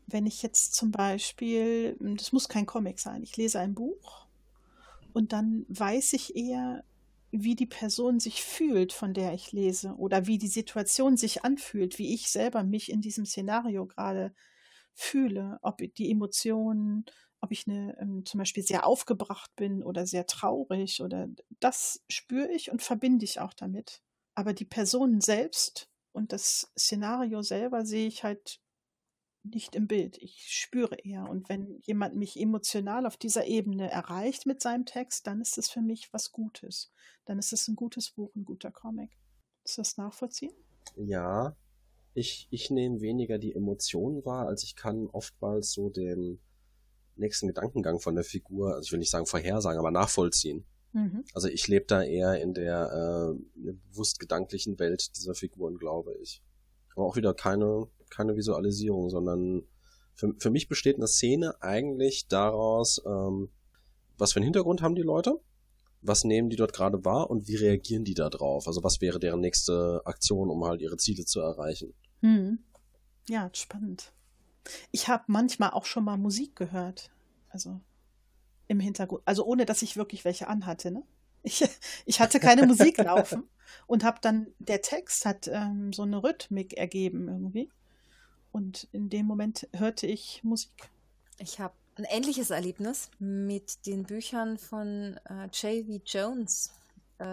wenn 0.08 0.26
ich 0.26 0.42
jetzt 0.42 0.76
zum 0.76 0.92
Beispiel, 0.92 1.98
das 2.00 2.32
muss 2.32 2.50
kein 2.50 2.66
Comic 2.66 3.00
sein, 3.00 3.24
ich 3.24 3.36
lese 3.38 3.60
ein 3.60 3.76
Buch 3.76 4.28
und 5.14 5.34
dann 5.34 5.66
weiß 5.70 6.14
ich 6.14 6.36
eher, 6.36 6.84
wie 7.32 7.56
die 7.56 7.66
Person 7.66 8.20
sich 8.20 8.44
fühlt, 8.44 8.94
von 8.94 9.14
der 9.14 9.34
ich 9.34 9.52
lese, 9.52 9.96
oder 9.98 10.28
wie 10.28 10.38
die 10.38 10.48
Situation 10.48 11.18
sich 11.18 11.44
anfühlt, 11.44 12.00
wie 12.00 12.14
ich 12.14 12.30
selber 12.30 12.64
mich 12.64 12.92
in 12.92 13.02
diesem 13.02 13.26
Szenario 13.26 13.86
gerade 13.86 14.34
fühle, 14.94 15.60
ob 15.62 15.78
die 15.78 16.10
Emotionen, 16.10 17.06
ob 17.42 17.52
ich 17.52 17.68
eine, 17.68 17.98
ähm, 18.00 18.26
zum 18.26 18.40
Beispiel 18.40 18.64
sehr 18.64 18.86
aufgebracht 18.86 19.52
bin 19.56 19.84
oder 19.84 20.08
sehr 20.08 20.26
traurig 20.26 21.02
oder 21.02 21.28
das 21.60 22.04
spüre 22.10 22.52
ich 22.52 22.72
und 22.72 22.82
verbinde 22.82 23.26
ich 23.26 23.40
auch 23.40 23.54
damit. 23.54 24.02
Aber 24.36 24.54
die 24.54 24.66
Person 24.66 25.22
selbst 25.22 25.90
und 26.12 26.32
das 26.32 26.72
Szenario 26.78 27.42
selber 27.42 27.86
sehe 27.86 28.08
ich 28.08 28.24
halt 28.24 28.60
nicht 29.44 29.76
im 29.76 29.88
Bild. 29.88 30.18
Ich 30.18 30.46
spüre 30.48 30.96
eher. 30.96 31.30
Und 31.30 31.50
wenn 31.50 31.80
jemand 31.82 32.16
mich 32.16 32.40
emotional 32.40 33.06
auf 33.06 33.18
dieser 33.18 33.46
Ebene 33.46 33.90
erreicht 33.90 34.46
mit 34.46 34.62
seinem 34.62 34.86
Text, 34.86 35.28
dann 35.28 35.42
ist 35.42 35.58
es 35.58 35.70
für 35.70 35.82
mich 35.82 36.12
was 36.12 36.32
Gutes. 36.32 36.92
Dann 37.26 37.40
ist 37.40 37.54
es 37.54 37.68
ein 37.68 37.76
gutes 37.76 38.12
Buch, 38.12 38.34
ein 38.36 38.46
guter 38.46 38.72
Comic. 38.72 39.18
Ist 39.64 39.78
das 39.78 39.98
nachvollziehen? 39.98 40.54
Ja. 40.96 41.56
Ich, 42.14 42.48
ich 42.50 42.72
nehme 42.72 43.02
weniger 43.02 43.38
die 43.38 43.54
Emotionen 43.54 44.26
wahr, 44.26 44.48
als 44.48 44.64
ich 44.64 44.76
kann 44.76 45.08
oftmals 45.08 45.72
so 45.72 45.90
den, 45.90 46.42
nächsten 47.18 47.48
Gedankengang 47.48 48.00
von 48.00 48.16
der 48.16 48.24
Figur, 48.24 48.76
also 48.76 48.86
ich 48.86 48.92
will 48.92 49.00
nicht 49.00 49.12
sagen 49.12 49.26
vorhersagen, 49.26 49.80
aber 49.80 49.92
nachvollziehen. 49.92 50.66
Mhm. 50.94 51.24
Also 51.34 51.48
ich 51.48 51.68
lebe 51.68 51.86
da 51.86 52.04
eher 52.04 52.42
in 52.42 52.54
der 52.54 53.36
äh, 53.36 53.72
bewusst 53.90 54.20
gedanklichen 54.20 54.80
Welt 54.80 55.16
dieser 55.16 55.36
Figuren, 55.36 55.78
glaube 55.78 56.16
ich. 56.22 56.42
Aber 56.96 57.06
auch 57.06 57.16
wieder 57.16 57.34
keine, 57.34 57.88
keine 58.10 58.36
Visualisierung, 58.36 59.10
sondern 59.10 59.64
für, 60.16 60.34
für 60.40 60.50
mich 60.50 60.68
besteht 60.68 60.96
eine 60.96 61.08
Szene 61.08 61.62
eigentlich 61.62 62.28
daraus, 62.28 63.02
ähm, 63.06 63.50
was 64.18 64.34
für 64.34 64.38
einen 64.38 64.46
Hintergrund 64.46 64.82
haben 64.82 64.96
die 64.96 65.04
Leute, 65.04 65.40
was 66.02 66.24
nehmen 66.24 66.50
die 66.50 66.56
dort 66.56 66.74
gerade 66.74 67.04
wahr 67.06 67.30
und 67.30 67.48
wie 67.48 67.56
reagieren 67.56 68.04
die 68.04 68.16
da 68.16 68.30
drauf? 68.30 68.68
Also 68.68 68.84
was 68.84 69.02
wäre 69.02 69.20
deren 69.20 69.42
nächste 69.42 70.02
Aktion, 70.06 70.50
um 70.50 70.64
halt 70.66 70.82
ihre 70.82 70.98
Ziele 70.98 71.26
zu 71.26 71.40
erreichen? 71.40 71.94
Hm. 72.22 72.60
Ja, 73.30 73.50
spannend. 73.54 74.14
Ich 74.92 75.08
habe 75.08 75.24
manchmal 75.28 75.72
auch 75.72 75.86
schon 75.86 76.04
mal 76.04 76.18
Musik 76.18 76.56
gehört. 76.56 77.10
Also 77.50 77.80
im 78.68 78.80
Hintergrund. 78.80 79.24
Also 79.26 79.46
ohne, 79.46 79.66
dass 79.66 79.82
ich 79.82 79.98
wirklich 79.98 80.26
welche 80.26 80.48
anhatte. 80.48 80.92
Ne? 80.92 81.04
Ich, 81.44 81.64
ich 82.06 82.20
hatte 82.20 82.40
keine 82.40 82.66
Musik 82.66 82.98
laufen 83.04 83.44
und 83.88 84.04
habe 84.04 84.20
dann, 84.22 84.48
der 84.60 84.82
Text 84.82 85.26
hat 85.26 85.48
ähm, 85.48 85.94
so 85.94 86.04
eine 86.04 86.24
Rhythmik 86.24 86.74
ergeben 86.74 87.28
irgendwie. 87.28 87.70
Und 88.52 88.88
in 88.92 89.10
dem 89.10 89.26
Moment 89.26 89.68
hörte 89.74 90.08
ich 90.08 90.44
Musik. 90.44 90.90
Ich 91.38 91.60
habe 91.60 91.74
ein 91.96 92.06
ähnliches 92.06 92.50
Erlebnis 92.50 93.10
mit 93.20 93.86
den 93.86 94.04
Büchern 94.04 94.58
von 94.58 95.20
äh, 95.26 95.46
J.V. 95.46 96.02
Jones. 96.06 96.74
Äh, 97.20 97.26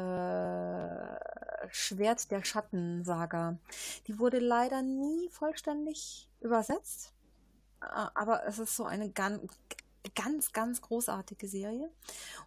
Schwert 1.70 2.30
der 2.30 2.44
Schattensaga. 2.44 3.58
Die 4.06 4.18
wurde 4.18 4.38
leider 4.38 4.82
nie 4.82 5.28
vollständig 5.30 6.28
übersetzt. 6.40 7.13
Äh, 7.84 8.08
aber 8.14 8.46
es 8.46 8.58
ist 8.58 8.76
so 8.76 8.84
eine 8.84 9.10
ganz, 9.10 9.40
ganz, 10.14 10.52
ganz 10.52 10.80
großartige 10.80 11.48
Serie. 11.48 11.90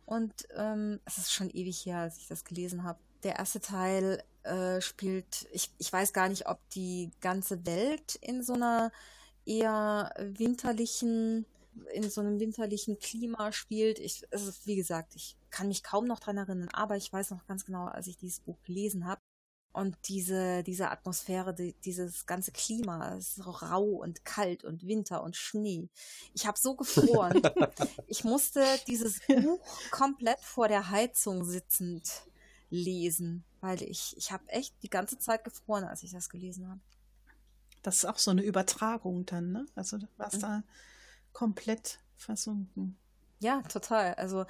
Und 0.05 0.33
ähm, 0.55 0.99
es 1.05 1.17
ist 1.17 1.33
schon 1.33 1.49
ewig 1.49 1.85
her, 1.85 1.99
als 1.99 2.17
ich 2.17 2.27
das 2.27 2.43
gelesen 2.43 2.83
habe. 2.83 2.99
Der 3.23 3.37
erste 3.37 3.59
Teil 3.59 4.23
äh, 4.43 4.79
spielt, 4.81 5.47
ich, 5.51 5.71
ich 5.77 5.91
weiß 5.91 6.13
gar 6.13 6.29
nicht, 6.29 6.47
ob 6.47 6.59
die 6.69 7.11
ganze 7.19 7.65
Welt 7.65 8.15
in 8.21 8.43
so 8.43 8.53
einer 8.53 8.91
eher 9.45 10.13
winterlichen, 10.19 11.45
in 11.93 12.09
so 12.09 12.21
einem 12.21 12.39
winterlichen 12.39 12.99
Klima 12.99 13.51
spielt. 13.51 13.99
Ich, 13.99 14.23
ist, 14.31 14.67
wie 14.67 14.75
gesagt, 14.75 15.15
ich 15.15 15.35
kann 15.49 15.67
mich 15.67 15.83
kaum 15.83 16.05
noch 16.05 16.19
dran 16.19 16.37
erinnern, 16.37 16.69
aber 16.73 16.97
ich 16.97 17.11
weiß 17.11 17.31
noch 17.31 17.45
ganz 17.47 17.65
genau, 17.65 17.85
als 17.85 18.07
ich 18.07 18.17
dieses 18.17 18.41
Buch 18.41 18.57
gelesen 18.63 19.05
habe, 19.05 19.21
und 19.77 19.95
diese, 20.05 20.63
diese 20.63 20.89
Atmosphäre, 20.89 21.53
die, 21.53 21.73
dieses 21.85 22.25
ganze 22.25 22.51
Klima, 22.51 23.15
es 23.15 23.29
ist 23.29 23.35
so 23.35 23.51
rau 23.51 23.83
und 23.83 24.25
kalt 24.25 24.63
und 24.63 24.87
Winter 24.87 25.21
und 25.21 25.35
Schnee. 25.35 25.87
Ich 26.33 26.47
habe 26.47 26.57
so 26.57 26.75
gefroren. 26.75 27.41
ich 28.07 28.23
musste 28.23 28.65
dieses 28.87 29.19
Buch 29.27 29.59
komplett 29.91 30.39
vor 30.39 30.67
der 30.67 30.89
Heizung 30.89 31.45
sitzend 31.45 32.09
lesen, 32.71 33.43
weil 33.61 33.83
ich, 33.83 34.15
ich 34.17 34.31
habe 34.31 34.49
echt 34.49 34.73
die 34.81 34.89
ganze 34.89 35.19
Zeit 35.19 35.43
gefroren, 35.43 35.83
als 35.83 36.01
ich 36.01 36.11
das 36.11 36.29
gelesen 36.29 36.67
habe. 36.67 36.81
Das 37.83 37.97
ist 37.97 38.05
auch 38.05 38.17
so 38.17 38.31
eine 38.31 38.41
Übertragung 38.41 39.27
dann, 39.27 39.51
ne? 39.51 39.65
Also 39.75 39.99
du 39.99 40.07
warst 40.17 40.37
mhm. 40.37 40.41
da 40.41 40.63
komplett 41.33 41.99
versunken. 42.15 42.97
Ja, 43.39 43.61
total. 43.63 44.15
Also 44.15 44.45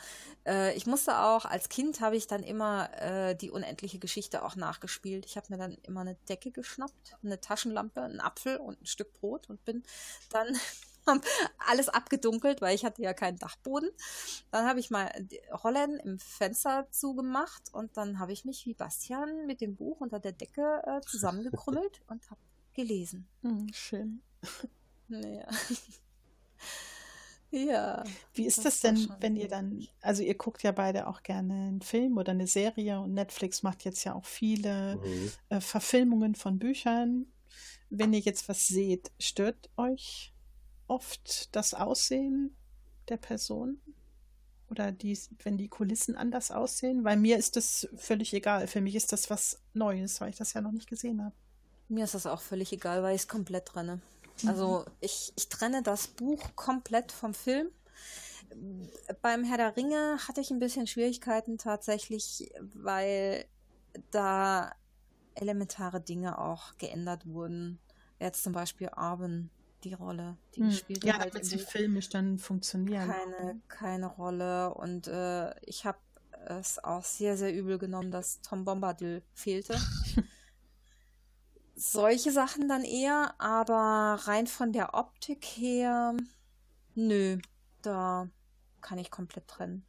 äh, 0.45 0.73
ich 0.75 0.85
musste 0.85 1.19
auch, 1.19 1.43
als 1.43 1.67
Kind 1.67 1.99
habe 1.99 2.15
ich 2.15 2.27
dann 2.27 2.41
immer 2.41 2.89
äh, 3.01 3.35
die 3.35 3.51
unendliche 3.51 3.99
Geschichte 3.99 4.43
auch 4.43 4.55
nachgespielt. 4.55 5.25
Ich 5.25 5.35
habe 5.35 5.47
mir 5.49 5.57
dann 5.57 5.77
immer 5.83 6.01
eine 6.01 6.15
Decke 6.29 6.51
geschnappt, 6.51 7.17
eine 7.21 7.41
Taschenlampe, 7.41 8.01
einen 8.01 8.21
Apfel 8.21 8.57
und 8.57 8.81
ein 8.81 8.85
Stück 8.85 9.11
Brot 9.13 9.49
und 9.49 9.63
bin 9.65 9.83
dann 10.29 10.55
alles 11.57 11.89
abgedunkelt, 11.89 12.61
weil 12.61 12.75
ich 12.75 12.85
hatte 12.85 13.01
ja 13.01 13.13
keinen 13.13 13.37
Dachboden. 13.37 13.89
Dann 14.51 14.65
habe 14.65 14.79
ich 14.79 14.89
mal 14.89 15.11
Rollen 15.63 15.99
im 15.99 16.17
Fenster 16.19 16.87
zugemacht 16.89 17.73
und 17.73 17.97
dann 17.97 18.19
habe 18.19 18.31
ich 18.31 18.45
mich 18.45 18.65
wie 18.65 18.73
Bastian 18.73 19.47
mit 19.47 19.59
dem 19.59 19.75
Buch 19.75 19.99
unter 19.99 20.19
der 20.19 20.31
Decke 20.31 20.81
äh, 20.85 21.01
zusammengekrümmelt 21.01 22.01
und 22.07 22.29
habe 22.29 22.39
gelesen. 22.73 23.27
Hm, 23.41 23.67
schön. 23.73 24.21
Naja. 25.09 25.47
Ja. 27.51 28.03
Wie 28.33 28.45
ist 28.45 28.65
das, 28.65 28.81
das 28.81 28.81
denn, 28.81 29.09
wenn 29.19 29.35
ihr 29.35 29.47
dann, 29.47 29.87
also 30.01 30.21
ihr 30.21 30.35
guckt 30.35 30.63
ja 30.63 30.71
beide 30.71 31.07
auch 31.07 31.23
gerne 31.23 31.53
einen 31.53 31.81
Film 31.81 32.17
oder 32.17 32.31
eine 32.31 32.47
Serie 32.47 32.99
und 32.99 33.13
Netflix 33.13 33.63
macht 33.63 33.85
jetzt 33.85 34.03
ja 34.03 34.13
auch 34.13 34.25
viele 34.25 34.97
mhm. 34.97 35.31
äh, 35.49 35.61
Verfilmungen 35.61 36.35
von 36.35 36.59
Büchern. 36.59 37.27
Wenn 37.89 38.13
ihr 38.13 38.19
jetzt 38.19 38.49
was 38.49 38.67
seht, 38.67 39.11
stört 39.17 39.69
euch 39.77 40.33
oft 40.87 41.55
das 41.55 41.73
Aussehen 41.73 42.55
der 43.07 43.17
Person? 43.17 43.79
Oder 44.69 44.91
die, 44.91 45.17
wenn 45.43 45.57
die 45.57 45.69
Kulissen 45.69 46.17
anders 46.17 46.51
aussehen? 46.51 47.05
Weil 47.05 47.15
mir 47.15 47.37
ist 47.37 47.55
das 47.55 47.87
völlig 47.95 48.33
egal. 48.33 48.67
Für 48.67 48.81
mich 48.81 48.95
ist 48.95 49.13
das 49.13 49.29
was 49.29 49.61
Neues, 49.73 50.19
weil 50.19 50.29
ich 50.29 50.35
das 50.35 50.53
ja 50.53 50.59
noch 50.59 50.73
nicht 50.73 50.89
gesehen 50.89 51.23
habe. 51.23 51.35
Mir 51.87 52.03
ist 52.03 52.15
das 52.15 52.25
auch 52.25 52.41
völlig 52.41 52.73
egal, 52.73 53.01
weil 53.01 53.15
ich 53.15 53.21
es 53.21 53.27
komplett 53.29 53.67
trenne. 53.67 54.01
Also 54.45 54.85
mhm. 54.85 54.91
ich, 54.99 55.33
ich 55.35 55.49
trenne 55.49 55.81
das 55.81 56.07
Buch 56.07 56.55
komplett 56.55 57.11
vom 57.11 57.33
Film. 57.33 57.69
Beim 59.21 59.43
Herr 59.43 59.57
der 59.57 59.75
Ringe 59.75 60.17
hatte 60.27 60.41
ich 60.41 60.51
ein 60.51 60.59
bisschen 60.59 60.87
Schwierigkeiten 60.87 61.57
tatsächlich, 61.57 62.51
weil 62.73 63.45
da 64.11 64.71
elementare 65.35 66.01
Dinge 66.01 66.39
auch 66.39 66.77
geändert 66.77 67.25
wurden. 67.25 67.79
Jetzt 68.19 68.43
zum 68.43 68.53
Beispiel 68.53 68.89
Arwen, 68.89 69.49
die 69.83 69.93
Rolle, 69.93 70.37
die 70.55 70.61
hm. 70.61 70.71
spielt 70.71 71.03
ja, 71.03 71.19
halt 71.19 71.33
damit 71.33 71.45
sie 71.45 71.59
filmisch 71.59 72.09
dann 72.09 72.37
funktionieren. 72.37 73.09
Keine, 73.09 73.61
keine 73.67 74.07
Rolle 74.07 74.73
und 74.73 75.07
äh, 75.07 75.53
ich 75.61 75.85
habe 75.85 75.99
es 76.47 76.83
auch 76.83 77.03
sehr, 77.03 77.37
sehr 77.37 77.53
übel 77.53 77.77
genommen, 77.77 78.11
dass 78.11 78.41
Tom 78.41 78.65
Bombadil 78.65 79.21
fehlte. 79.33 79.77
solche 81.77 82.31
Sachen 82.31 82.67
dann 82.67 82.83
eher, 82.83 83.35
aber 83.39 84.19
rein 84.27 84.47
von 84.47 84.73
der 84.73 84.95
Optik 84.95 85.45
her, 85.45 86.15
nö, 86.95 87.37
da 87.83 88.29
kann 88.81 88.97
ich 88.97 89.11
komplett 89.11 89.47
trennen. 89.47 89.85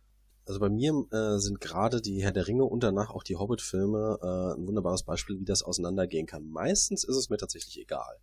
Also 0.47 0.61
bei 0.61 0.69
mir 0.69 0.93
äh, 1.13 1.39
sind 1.39 1.61
gerade 1.61 2.01
die 2.01 2.23
Herr 2.23 2.33
der 2.33 2.47
Ringe 2.47 2.65
und 2.65 2.83
danach 2.83 3.11
auch 3.11 3.23
die 3.23 3.37
Hobbit-Filme 3.37 4.19
äh, 4.23 4.59
ein 4.59 4.67
wunderbares 4.67 5.03
Beispiel, 5.03 5.39
wie 5.41 5.45
das 5.45 5.63
auseinandergehen 5.63 6.27
kann. 6.27 6.47
Meistens 6.47 7.05
ist 7.05 7.17
es 7.17 7.29
mir 7.29 7.37
tatsächlich 7.37 7.79
egal. 7.79 8.19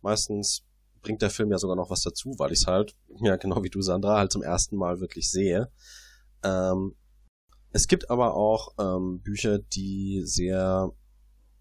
Meistens 0.00 0.64
bringt 1.02 1.22
der 1.22 1.30
Film 1.30 1.50
ja 1.50 1.58
sogar 1.58 1.76
noch 1.76 1.90
was 1.90 2.02
dazu, 2.02 2.34
weil 2.38 2.52
ich 2.52 2.60
es 2.60 2.66
halt, 2.66 2.94
ja 3.20 3.36
genau 3.36 3.62
wie 3.62 3.70
du 3.70 3.82
Sandra, 3.82 4.18
halt 4.18 4.32
zum 4.32 4.42
ersten 4.42 4.76
Mal 4.76 5.00
wirklich 5.00 5.30
sehe. 5.30 5.70
Ähm, 6.44 6.94
es 7.72 7.88
gibt 7.88 8.10
aber 8.10 8.34
auch 8.34 8.74
ähm, 8.78 9.20
Bücher, 9.20 9.58
die 9.58 10.22
sehr 10.24 10.92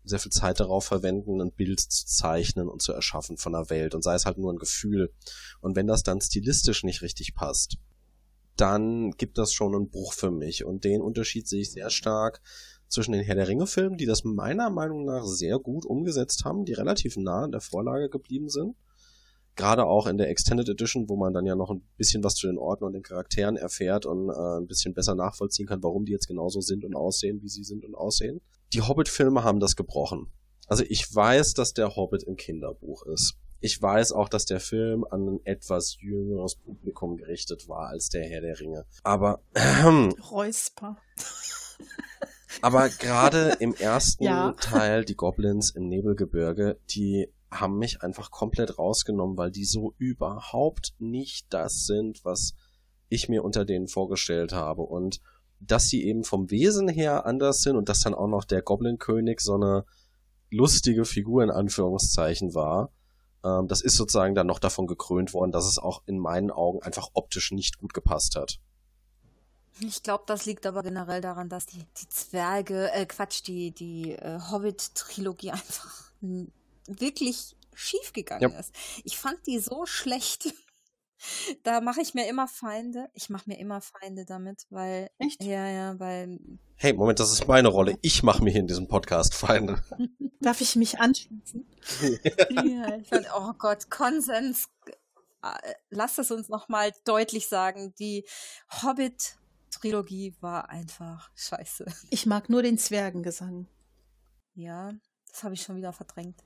sehr 0.05 0.19
viel 0.19 0.31
Zeit 0.31 0.59
darauf 0.59 0.85
verwenden, 0.85 1.41
ein 1.41 1.51
Bild 1.51 1.79
zu 1.79 2.05
zeichnen 2.05 2.69
und 2.69 2.81
zu 2.81 2.93
erschaffen 2.93 3.37
von 3.37 3.53
der 3.53 3.69
Welt 3.69 3.95
und 3.95 4.03
sei 4.03 4.15
es 4.15 4.25
halt 4.25 4.37
nur 4.37 4.53
ein 4.53 4.59
Gefühl. 4.59 5.11
Und 5.61 5.75
wenn 5.75 5.87
das 5.87 6.03
dann 6.03 6.21
stilistisch 6.21 6.83
nicht 6.83 7.01
richtig 7.01 7.33
passt, 7.35 7.77
dann 8.55 9.11
gibt 9.11 9.37
das 9.37 9.53
schon 9.53 9.75
einen 9.75 9.89
Bruch 9.89 10.13
für 10.13 10.31
mich. 10.31 10.63
Und 10.63 10.83
den 10.83 11.01
Unterschied 11.01 11.47
sehe 11.47 11.61
ich 11.61 11.71
sehr 11.71 11.89
stark 11.89 12.41
zwischen 12.87 13.11
den 13.11 13.23
Herr 13.23 13.35
der 13.35 13.47
Ringe 13.47 13.67
Filmen, 13.67 13.97
die 13.97 14.05
das 14.05 14.23
meiner 14.23 14.69
Meinung 14.69 15.05
nach 15.05 15.25
sehr 15.25 15.59
gut 15.59 15.85
umgesetzt 15.85 16.45
haben, 16.45 16.65
die 16.65 16.73
relativ 16.73 17.17
nah 17.17 17.43
an 17.43 17.51
der 17.51 17.61
Vorlage 17.61 18.09
geblieben 18.09 18.49
sind. 18.49 18.75
Gerade 19.55 19.85
auch 19.85 20.05
in 20.07 20.17
der 20.17 20.29
Extended 20.29 20.67
Edition, 20.67 21.09
wo 21.09 21.15
man 21.15 21.33
dann 21.33 21.45
ja 21.45 21.55
noch 21.55 21.71
ein 21.71 21.81
bisschen 21.97 22.23
was 22.23 22.35
zu 22.35 22.47
den 22.47 22.57
Orten 22.57 22.83
und 22.83 22.93
den 22.93 23.03
Charakteren 23.03 23.55
erfährt 23.55 24.05
und 24.05 24.29
äh, 24.29 24.57
ein 24.59 24.67
bisschen 24.67 24.93
besser 24.93 25.15
nachvollziehen 25.15 25.65
kann, 25.65 25.81
warum 25.81 26.05
die 26.05 26.11
jetzt 26.11 26.27
genauso 26.27 26.59
sind 26.61 26.83
und 26.83 26.93
aussehen, 26.93 27.41
wie 27.41 27.47
sie 27.47 27.63
sind 27.63 27.85
und 27.85 27.95
aussehen 27.95 28.41
die 28.73 28.81
Hobbit-Filme 28.81 29.43
haben 29.43 29.59
das 29.59 29.75
gebrochen. 29.75 30.31
Also 30.67 30.83
ich 30.87 31.13
weiß, 31.13 31.53
dass 31.53 31.73
der 31.73 31.95
Hobbit 31.95 32.27
ein 32.27 32.37
Kinderbuch 32.37 33.05
ist. 33.05 33.37
Ich 33.59 33.81
weiß 33.81 34.11
auch, 34.11 34.29
dass 34.29 34.45
der 34.45 34.59
Film 34.59 35.05
an 35.09 35.27
ein 35.27 35.45
etwas 35.45 35.97
jüngeres 35.99 36.55
Publikum 36.55 37.17
gerichtet 37.17 37.67
war 37.67 37.87
als 37.87 38.09
der 38.09 38.23
Herr 38.27 38.41
der 38.41 38.59
Ringe. 38.59 38.85
Aber 39.03 39.41
ähm, 39.55 40.13
Räusper. 40.31 40.97
aber 42.61 42.89
gerade 42.89 43.55
im 43.59 43.73
ersten 43.73 44.23
ja. 44.23 44.53
Teil, 44.53 45.05
die 45.05 45.15
Goblins 45.15 45.71
im 45.71 45.87
Nebelgebirge, 45.87 46.77
die 46.89 47.31
haben 47.51 47.77
mich 47.77 48.01
einfach 48.01 48.31
komplett 48.31 48.77
rausgenommen, 48.77 49.37
weil 49.37 49.51
die 49.51 49.65
so 49.65 49.93
überhaupt 49.97 50.93
nicht 50.99 51.47
das 51.53 51.85
sind, 51.85 52.23
was 52.25 52.53
ich 53.09 53.29
mir 53.29 53.43
unter 53.43 53.65
denen 53.65 53.87
vorgestellt 53.87 54.51
habe. 54.51 54.81
Und 54.81 55.21
dass 55.59 55.87
sie 55.87 56.03
eben 56.03 56.23
vom 56.23 56.49
Wesen 56.51 56.87
her 56.87 57.25
anders 57.25 57.61
sind 57.61 57.75
und 57.75 57.89
dass 57.89 58.01
dann 58.01 58.13
auch 58.13 58.27
noch 58.27 58.45
der 58.45 58.61
Goblin-König 58.61 59.39
so 59.41 59.55
eine 59.55 59.85
lustige 60.51 61.05
Figur 61.05 61.43
in 61.43 61.51
Anführungszeichen 61.51 62.53
war. 62.53 62.91
Ähm, 63.43 63.67
das 63.67 63.81
ist 63.81 63.95
sozusagen 63.95 64.35
dann 64.35 64.47
noch 64.47 64.59
davon 64.59 64.87
gekrönt 64.87 65.33
worden, 65.33 65.51
dass 65.51 65.65
es 65.65 65.77
auch 65.77 66.03
in 66.05 66.19
meinen 66.19 66.51
Augen 66.51 66.81
einfach 66.81 67.09
optisch 67.13 67.51
nicht 67.51 67.77
gut 67.77 67.93
gepasst 67.93 68.35
hat. 68.35 68.59
Ich 69.81 70.03
glaube, 70.03 70.23
das 70.25 70.45
liegt 70.45 70.65
aber 70.65 70.83
generell 70.83 71.19
daran, 71.19 71.49
dass 71.49 71.65
die, 71.65 71.83
die 72.01 72.07
Zwerge, 72.07 72.91
äh, 72.93 73.05
Quatsch, 73.05 73.45
die, 73.45 73.71
die 73.71 74.13
äh, 74.13 74.39
Hobbit-Trilogie 74.39 75.51
einfach 75.51 76.11
wirklich 76.87 77.55
schief 77.73 78.13
gegangen 78.13 78.51
ja. 78.53 78.59
ist. 78.59 78.73
Ich 79.03 79.17
fand 79.17 79.45
die 79.47 79.59
so 79.59 79.85
schlecht. 79.85 80.53
Da 81.63 81.81
mache 81.81 82.01
ich 82.01 82.13
mir 82.13 82.27
immer 82.27 82.47
Feinde. 82.47 83.09
Ich 83.13 83.29
mache 83.29 83.49
mir 83.49 83.57
immer 83.57 83.81
Feinde 83.81 84.25
damit, 84.25 84.65
weil. 84.69 85.09
Echt? 85.17 85.43
Ja, 85.43 85.67
ja, 85.67 85.99
weil. 85.99 86.39
Hey, 86.75 86.93
Moment, 86.93 87.19
das 87.19 87.31
ist 87.31 87.47
meine 87.47 87.69
Rolle. 87.69 87.97
Ich 88.01 88.21
mache 88.23 88.43
mir 88.43 88.51
hier 88.51 88.59
in 88.59 88.67
diesem 88.67 88.87
Podcast 88.87 89.33
Feinde. 89.33 89.81
Darf 90.41 90.61
ich 90.61 90.75
mich 90.75 90.99
anschließen? 90.99 91.65
ja, 92.49 92.97
ich 92.97 93.07
fand, 93.07 93.27
oh 93.35 93.53
Gott, 93.57 93.89
Konsens. 93.89 94.67
Äh, 95.41 95.73
Lasst 95.89 96.19
es 96.19 96.31
uns 96.31 96.49
nochmal 96.49 96.91
deutlich 97.05 97.47
sagen. 97.47 97.93
Die 97.97 98.25
Hobbit-Trilogie 98.83 100.35
war 100.41 100.69
einfach 100.69 101.31
scheiße. 101.35 101.85
Ich 102.09 102.25
mag 102.25 102.49
nur 102.49 102.61
den 102.61 102.77
Zwergengesang. 102.77 103.67
Ja, 104.53 104.93
das 105.29 105.43
habe 105.43 105.53
ich 105.53 105.61
schon 105.61 105.77
wieder 105.77 105.93
verdrängt. 105.93 106.43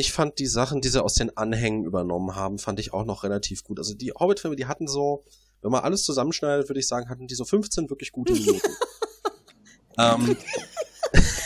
Ich 0.00 0.12
fand 0.12 0.38
die 0.38 0.46
Sachen, 0.46 0.80
die 0.80 0.88
sie 0.90 1.02
aus 1.02 1.14
den 1.14 1.36
Anhängen 1.36 1.84
übernommen 1.84 2.36
haben, 2.36 2.60
fand 2.60 2.78
ich 2.78 2.92
auch 2.92 3.04
noch 3.04 3.24
relativ 3.24 3.64
gut. 3.64 3.80
Also 3.80 3.94
die 3.94 4.12
Hobbit-Filme, 4.12 4.54
die 4.54 4.66
hatten 4.66 4.86
so, 4.86 5.24
wenn 5.60 5.72
man 5.72 5.82
alles 5.82 6.04
zusammenschneidet, 6.04 6.68
würde 6.68 6.78
ich 6.78 6.86
sagen, 6.86 7.08
hatten 7.08 7.26
die 7.26 7.34
so 7.34 7.44
15 7.44 7.90
wirklich 7.90 8.12
gute 8.12 8.32
Minuten. 8.32 8.60
ähm, 9.98 10.36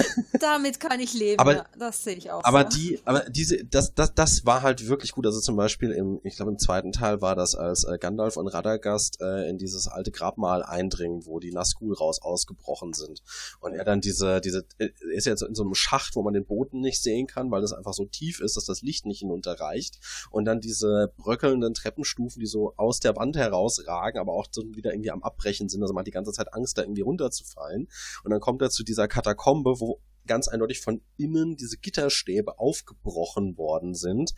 Damit 0.42 0.80
kann 0.80 0.98
ich 0.98 1.14
leben, 1.14 1.38
Aber- 1.38 1.54
ja, 1.54 1.66
das 1.78 2.02
sehe 2.02 2.16
ich 2.16 2.30
auch. 2.30 2.42
Aber 2.44 2.68
so. 2.68 2.76
die, 2.76 3.00
aber 3.04 3.20
diese, 3.30 3.64
das, 3.64 3.94
das, 3.94 4.12
das 4.14 4.44
war 4.44 4.62
halt 4.62 4.88
wirklich 4.88 5.12
gut. 5.12 5.24
Also 5.24 5.40
zum 5.40 5.56
Beispiel 5.56 5.92
im, 5.92 6.20
ich 6.24 6.34
glaube 6.34 6.50
im 6.50 6.58
zweiten 6.58 6.90
Teil 6.90 7.20
war 7.20 7.36
das, 7.36 7.54
als 7.54 7.84
äh, 7.84 7.96
Gandalf 7.98 8.36
und 8.36 8.48
Radagast 8.48 9.20
äh, 9.20 9.48
in 9.48 9.58
dieses 9.58 9.86
alte 9.86 10.10
Grabmal 10.10 10.64
eindringen, 10.64 11.26
wo 11.26 11.38
die 11.38 11.52
Nazgul 11.52 11.94
raus 11.94 12.20
ausgebrochen 12.20 12.92
sind. 12.92 13.22
Und 13.60 13.74
er 13.74 13.84
dann 13.84 14.00
diese, 14.00 14.40
diese, 14.40 14.66
äh, 14.78 14.88
er 15.00 15.16
ist 15.16 15.26
jetzt 15.26 15.42
in 15.42 15.54
so 15.54 15.62
einem 15.62 15.74
Schacht, 15.74 16.16
wo 16.16 16.22
man 16.22 16.34
den 16.34 16.44
Boden 16.44 16.80
nicht 16.80 17.00
sehen 17.00 17.28
kann, 17.28 17.50
weil 17.52 17.62
es 17.62 17.72
einfach 17.72 17.92
so 17.92 18.04
tief 18.06 18.40
ist, 18.40 18.56
dass 18.56 18.64
das 18.64 18.82
Licht 18.82 19.06
nicht 19.06 19.20
hinunterreicht. 19.20 19.98
Und 20.30 20.44
dann 20.44 20.60
diese 20.60 21.12
bröckelnden 21.18 21.74
Treppenstufen, 21.74 22.40
die 22.40 22.46
so 22.46 22.74
aus 22.76 22.98
der 22.98 23.14
Wand 23.14 23.36
herausragen, 23.36 24.20
aber 24.20 24.32
auch 24.32 24.46
so 24.50 24.62
wieder 24.74 24.92
irgendwie 24.92 25.12
am 25.12 25.22
Abbrechen 25.22 25.68
sind. 25.68 25.82
Also 25.82 25.94
man 25.94 26.00
hat 26.00 26.08
die 26.08 26.12
ganze 26.12 26.32
Zeit 26.32 26.52
Angst, 26.52 26.78
da 26.78 26.82
irgendwie 26.82 27.02
runterzufallen. 27.02 27.88
Und 28.24 28.30
dann 28.30 28.40
kommt 28.40 28.60
er 28.60 28.70
zu 28.70 28.82
dieser 28.82 29.06
Katakombe, 29.06 29.78
wo 29.78 30.00
ganz 30.26 30.48
eindeutig 30.48 30.80
von 30.80 31.02
innen 31.16 31.56
diese 31.56 31.78
Gitterstäbe 31.78 32.58
aufgebrochen 32.58 33.56
worden 33.56 33.94
sind. 33.94 34.34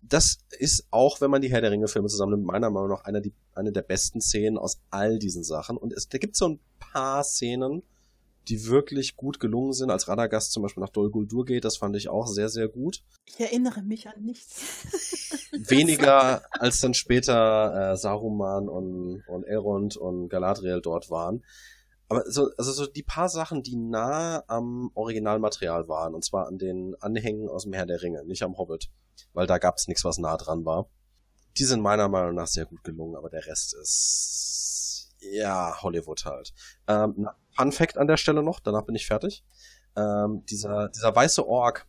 Das 0.00 0.38
ist 0.58 0.86
auch, 0.90 1.20
wenn 1.20 1.30
man 1.30 1.42
die 1.42 1.50
Herr 1.50 1.60
der 1.60 1.70
Ringe 1.70 1.88
Filme 1.88 2.08
zusammennimmt, 2.08 2.46
meiner 2.46 2.70
Meinung 2.70 2.90
nach 2.90 3.04
einer, 3.04 3.20
die, 3.20 3.34
eine 3.54 3.72
der 3.72 3.82
besten 3.82 4.20
Szenen 4.20 4.56
aus 4.56 4.80
all 4.90 5.18
diesen 5.18 5.42
Sachen. 5.42 5.76
Und 5.76 5.92
es, 5.92 6.08
da 6.08 6.18
gibt 6.18 6.36
so 6.36 6.48
ein 6.48 6.60
paar 6.78 7.24
Szenen, 7.24 7.82
die 8.48 8.66
wirklich 8.66 9.16
gut 9.16 9.40
gelungen 9.40 9.72
sind. 9.72 9.90
Als 9.90 10.08
Radagast 10.08 10.52
zum 10.52 10.62
Beispiel 10.62 10.82
nach 10.82 10.88
Dol 10.88 11.10
Guldur 11.10 11.44
geht, 11.44 11.64
das 11.64 11.76
fand 11.76 11.96
ich 11.96 12.08
auch 12.08 12.26
sehr, 12.26 12.48
sehr 12.48 12.68
gut. 12.68 13.02
Ich 13.26 13.38
erinnere 13.38 13.82
mich 13.82 14.08
an 14.08 14.22
nichts. 14.22 14.86
Weniger 15.52 16.42
als 16.52 16.80
dann 16.80 16.94
später 16.94 17.92
äh, 17.92 17.96
Saruman 17.96 18.68
und, 18.68 19.22
und 19.28 19.44
Elrond 19.44 19.96
und 19.96 20.28
Galadriel 20.28 20.80
dort 20.80 21.10
waren. 21.10 21.44
Aber 22.08 22.24
so, 22.30 22.50
also 22.56 22.72
so 22.72 22.86
die 22.86 23.02
paar 23.02 23.28
Sachen, 23.28 23.62
die 23.62 23.76
nah 23.76 24.42
am 24.46 24.90
Originalmaterial 24.94 25.88
waren, 25.88 26.14
und 26.14 26.24
zwar 26.24 26.46
an 26.46 26.58
den 26.58 26.94
Anhängen 27.00 27.48
aus 27.48 27.64
dem 27.64 27.74
Herr 27.74 27.86
der 27.86 28.02
Ringe, 28.02 28.24
nicht 28.24 28.42
am 28.42 28.56
Hobbit, 28.56 28.90
weil 29.34 29.46
da 29.46 29.58
gab's 29.58 29.88
nichts, 29.88 30.04
was 30.04 30.18
nah 30.18 30.36
dran 30.36 30.64
war. 30.64 30.88
Die 31.58 31.64
sind 31.64 31.82
meiner 31.82 32.08
Meinung 32.08 32.34
nach 32.34 32.46
sehr 32.46 32.64
gut 32.64 32.82
gelungen, 32.82 33.16
aber 33.16 33.28
der 33.28 33.46
Rest 33.46 33.74
ist 33.74 35.14
ja 35.20 35.82
Hollywood 35.82 36.24
halt. 36.24 36.54
Ähm, 36.86 37.28
Fun 37.56 37.72
Fact 37.72 37.98
an 37.98 38.06
der 38.06 38.16
Stelle 38.16 38.42
noch, 38.42 38.60
danach 38.60 38.84
bin 38.84 38.94
ich 38.94 39.06
fertig. 39.06 39.44
Ähm, 39.96 40.44
dieser, 40.46 40.88
dieser 40.88 41.14
weiße 41.14 41.46
Ork 41.46 41.86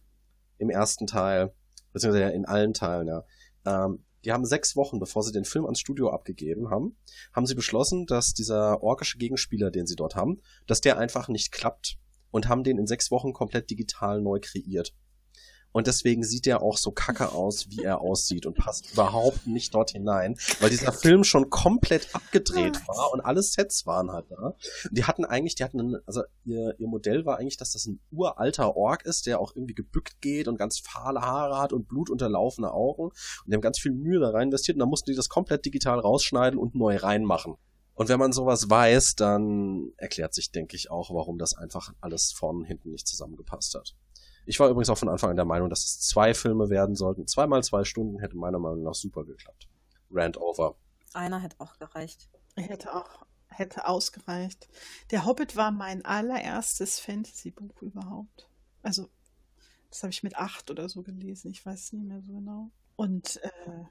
im 0.58 0.70
ersten 0.70 1.08
Teil, 1.08 1.54
beziehungsweise 1.94 2.32
in 2.34 2.46
allen 2.46 2.74
Teilen, 2.74 3.08
ja, 3.08 3.24
ähm, 3.66 4.04
die 4.26 4.32
haben 4.32 4.46
sechs 4.46 4.76
Wochen, 4.76 5.00
bevor 5.00 5.24
sie 5.24 5.32
den 5.32 5.46
Film 5.46 5.66
ans 5.66 5.80
Studio 5.80 6.10
abgegeben 6.12 6.70
haben, 6.70 6.98
haben 7.34 7.46
sie 7.46 7.56
beschlossen, 7.56 8.06
dass 8.06 8.34
dieser 8.34 8.84
orkische 8.84 9.18
Gegenspieler, 9.18 9.72
den 9.72 9.88
sie 9.88 9.96
dort 9.96 10.16
haben, 10.16 10.42
dass 10.68 10.82
der 10.82 10.98
einfach 10.98 11.28
nicht 11.28 11.52
klappt 11.52 11.98
und 12.32 12.48
haben 12.48 12.64
den 12.64 12.78
in 12.78 12.88
sechs 12.88 13.12
Wochen 13.12 13.34
komplett 13.34 13.70
digital 13.70 14.22
neu 14.22 14.40
kreiert. 14.42 14.94
Und 15.72 15.88
deswegen 15.88 16.24
sieht 16.24 16.48
er 16.48 16.62
auch 16.62 16.78
so 16.78 16.92
kacke 16.92 17.32
aus, 17.32 17.70
wie 17.70 17.84
er 17.84 18.02
aussieht 18.02 18.46
und 18.46 18.56
passt 18.56 18.92
überhaupt 18.94 19.46
nicht 19.46 19.74
dort 19.74 19.92
hinein, 19.92 20.36
weil 20.60 20.70
dieser 20.70 20.92
Film 20.92 21.24
schon 21.24 21.50
komplett 21.50 22.14
abgedreht 22.14 22.88
war 22.88 23.12
und 23.14 23.22
alle 23.22 23.44
Sets 23.44 23.86
waren 23.86 24.12
halt 24.12 24.26
da. 24.30 24.56
Und 24.90 24.98
die 24.98 25.04
hatten 25.04 25.26
eigentlich, 25.26 25.56
die 25.56 25.64
hatten, 25.64 25.80
einen, 25.80 25.98
also 26.06 26.24
ihr, 26.44 26.76
ihr 26.80 26.88
Modell 26.88 27.26
war 27.26 27.38
eigentlich, 27.38 27.58
dass 27.58 27.74
das 27.74 27.86
ein 27.86 28.00
uralter 28.12 28.76
Ork 28.76 29.06
ist, 29.06 29.28
der 29.28 29.40
auch 29.40 29.56
irgendwie 29.56 29.76
gebückt 29.76 30.22
geht 30.22 30.48
und 30.48 30.58
ganz 30.58 30.80
fahle 30.80 31.22
Haare 31.22 31.60
hat 31.60 31.72
und 31.72 31.88
blutunterlaufene 31.88 32.72
Augen. 32.72 33.04
Und 33.04 33.14
die 33.46 33.54
haben 33.54 33.62
ganz 33.62 33.80
viel 33.80 33.92
Mühe 33.92 34.20
da 34.20 34.32
rein 34.32 34.50
investiert 34.50 34.76
und 34.76 34.80
dann 34.80 34.90
mussten 34.90 35.12
die 35.12 35.16
das 35.16 35.30
komplett 35.30 35.66
digital 35.66 36.00
rausschneiden 36.00 36.60
und 36.60 36.76
neu 36.76 36.98
reinmachen. 36.98 37.56
Und 37.94 38.08
wenn 38.08 38.20
man 38.20 38.32
sowas 38.32 38.70
weiß, 38.70 39.16
dann 39.16 39.92
erklärt 39.98 40.34
sich, 40.34 40.52
denke 40.52 40.78
ich, 40.78 40.90
auch, 40.90 41.14
warum 41.14 41.38
das 41.38 41.54
einfach 41.54 41.92
alles 42.00 42.32
vorne 42.32 42.60
und 42.60 42.66
hinten 42.66 42.92
nicht 42.92 43.06
zusammengepasst 43.06 43.76
hat. 43.76 43.94
Ich 44.46 44.60
war 44.60 44.70
übrigens 44.70 44.90
auch 44.90 44.98
von 44.98 45.10
Anfang 45.10 45.32
an 45.32 45.36
der 45.36 45.46
Meinung, 45.46 45.70
dass 45.70 45.86
es 45.86 46.00
zwei 46.00 46.34
Filme 46.34 46.70
werden 46.70 46.96
sollten. 46.96 47.28
Zweimal 47.28 47.64
zwei 47.64 47.84
Stunden 47.84 48.20
hätte 48.20 48.38
meiner 48.38 48.60
Meinung 48.60 48.84
nach 48.84 48.96
super 48.96 49.24
geklappt. 49.24 49.68
Rand 50.12 50.38
over. 50.38 50.76
Einer 51.14 51.40
hätte 51.40 51.58
auch 51.60 51.78
gereicht. 51.78 52.30
Hätte 52.56 52.96
auch, 52.96 53.26
hätte 53.48 53.88
ausgereicht. 53.88 54.68
Der 55.12 55.26
Hobbit 55.26 55.56
war 55.56 55.72
mein 55.72 56.04
allererstes 56.04 57.00
Fantasy-Buch 57.00 57.82
überhaupt. 57.82 58.50
Also, 58.82 59.10
das 59.90 60.04
habe 60.04 60.12
ich 60.12 60.24
mit 60.24 60.36
acht 60.36 60.70
oder 60.72 60.90
so 60.90 61.04
gelesen. 61.04 61.52
Ich 61.52 61.66
weiß 61.66 61.84
es 61.84 61.94
nicht 61.94 62.06
mehr 62.06 62.22
so 62.22 62.34
genau. 62.34 62.72
Und 62.96 63.42
äh, 63.44 63.84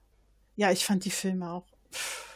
ja, 0.56 0.70
ich 0.70 0.84
fand 0.84 1.04
die 1.04 1.10
Filme 1.10 1.50
auch. 1.50 1.66
Pff. 1.92 2.28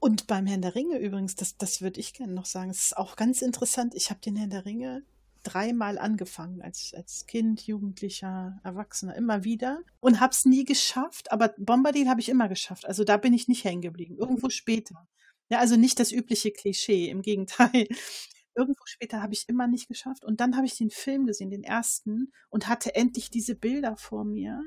Und 0.00 0.26
beim 0.26 0.46
Herrn 0.46 0.62
der 0.62 0.74
Ringe 0.74 0.98
übrigens, 0.98 1.36
das, 1.36 1.56
das 1.56 1.82
würde 1.82 2.00
ich 2.00 2.14
gerne 2.14 2.32
noch 2.32 2.46
sagen, 2.46 2.70
es 2.70 2.86
ist 2.86 2.96
auch 2.96 3.16
ganz 3.16 3.42
interessant. 3.42 3.94
Ich 3.94 4.10
habe 4.10 4.20
den 4.20 4.36
Herrn 4.36 4.50
der 4.50 4.64
Ringe 4.64 5.02
dreimal 5.42 5.98
angefangen, 5.98 6.62
als, 6.62 6.92
als 6.94 7.26
Kind, 7.26 7.66
Jugendlicher, 7.66 8.60
Erwachsener, 8.64 9.16
immer 9.16 9.44
wieder 9.44 9.82
und 10.00 10.20
habe 10.20 10.32
es 10.32 10.44
nie 10.44 10.64
geschafft. 10.64 11.32
Aber 11.32 11.54
Bombadil 11.58 12.08
habe 12.08 12.20
ich 12.20 12.28
immer 12.28 12.48
geschafft. 12.48 12.86
Also 12.86 13.04
da 13.04 13.16
bin 13.16 13.32
ich 13.32 13.48
nicht 13.48 13.64
hängen 13.64 13.82
geblieben. 13.82 14.16
Irgendwo 14.18 14.50
später. 14.50 15.08
Ja, 15.48 15.58
also 15.58 15.76
nicht 15.76 15.98
das 15.98 16.12
übliche 16.12 16.52
Klischee, 16.52 17.08
im 17.08 17.22
Gegenteil. 17.22 17.88
Irgendwo 18.54 18.82
später 18.84 19.22
habe 19.22 19.32
ich 19.32 19.48
immer 19.48 19.66
nicht 19.66 19.88
geschafft. 19.88 20.24
Und 20.24 20.40
dann 20.40 20.56
habe 20.56 20.66
ich 20.66 20.76
den 20.76 20.90
Film 20.90 21.26
gesehen, 21.26 21.50
den 21.50 21.64
ersten, 21.64 22.32
und 22.48 22.68
hatte 22.68 22.94
endlich 22.94 23.30
diese 23.30 23.54
Bilder 23.54 23.96
vor 23.96 24.24
mir. 24.24 24.62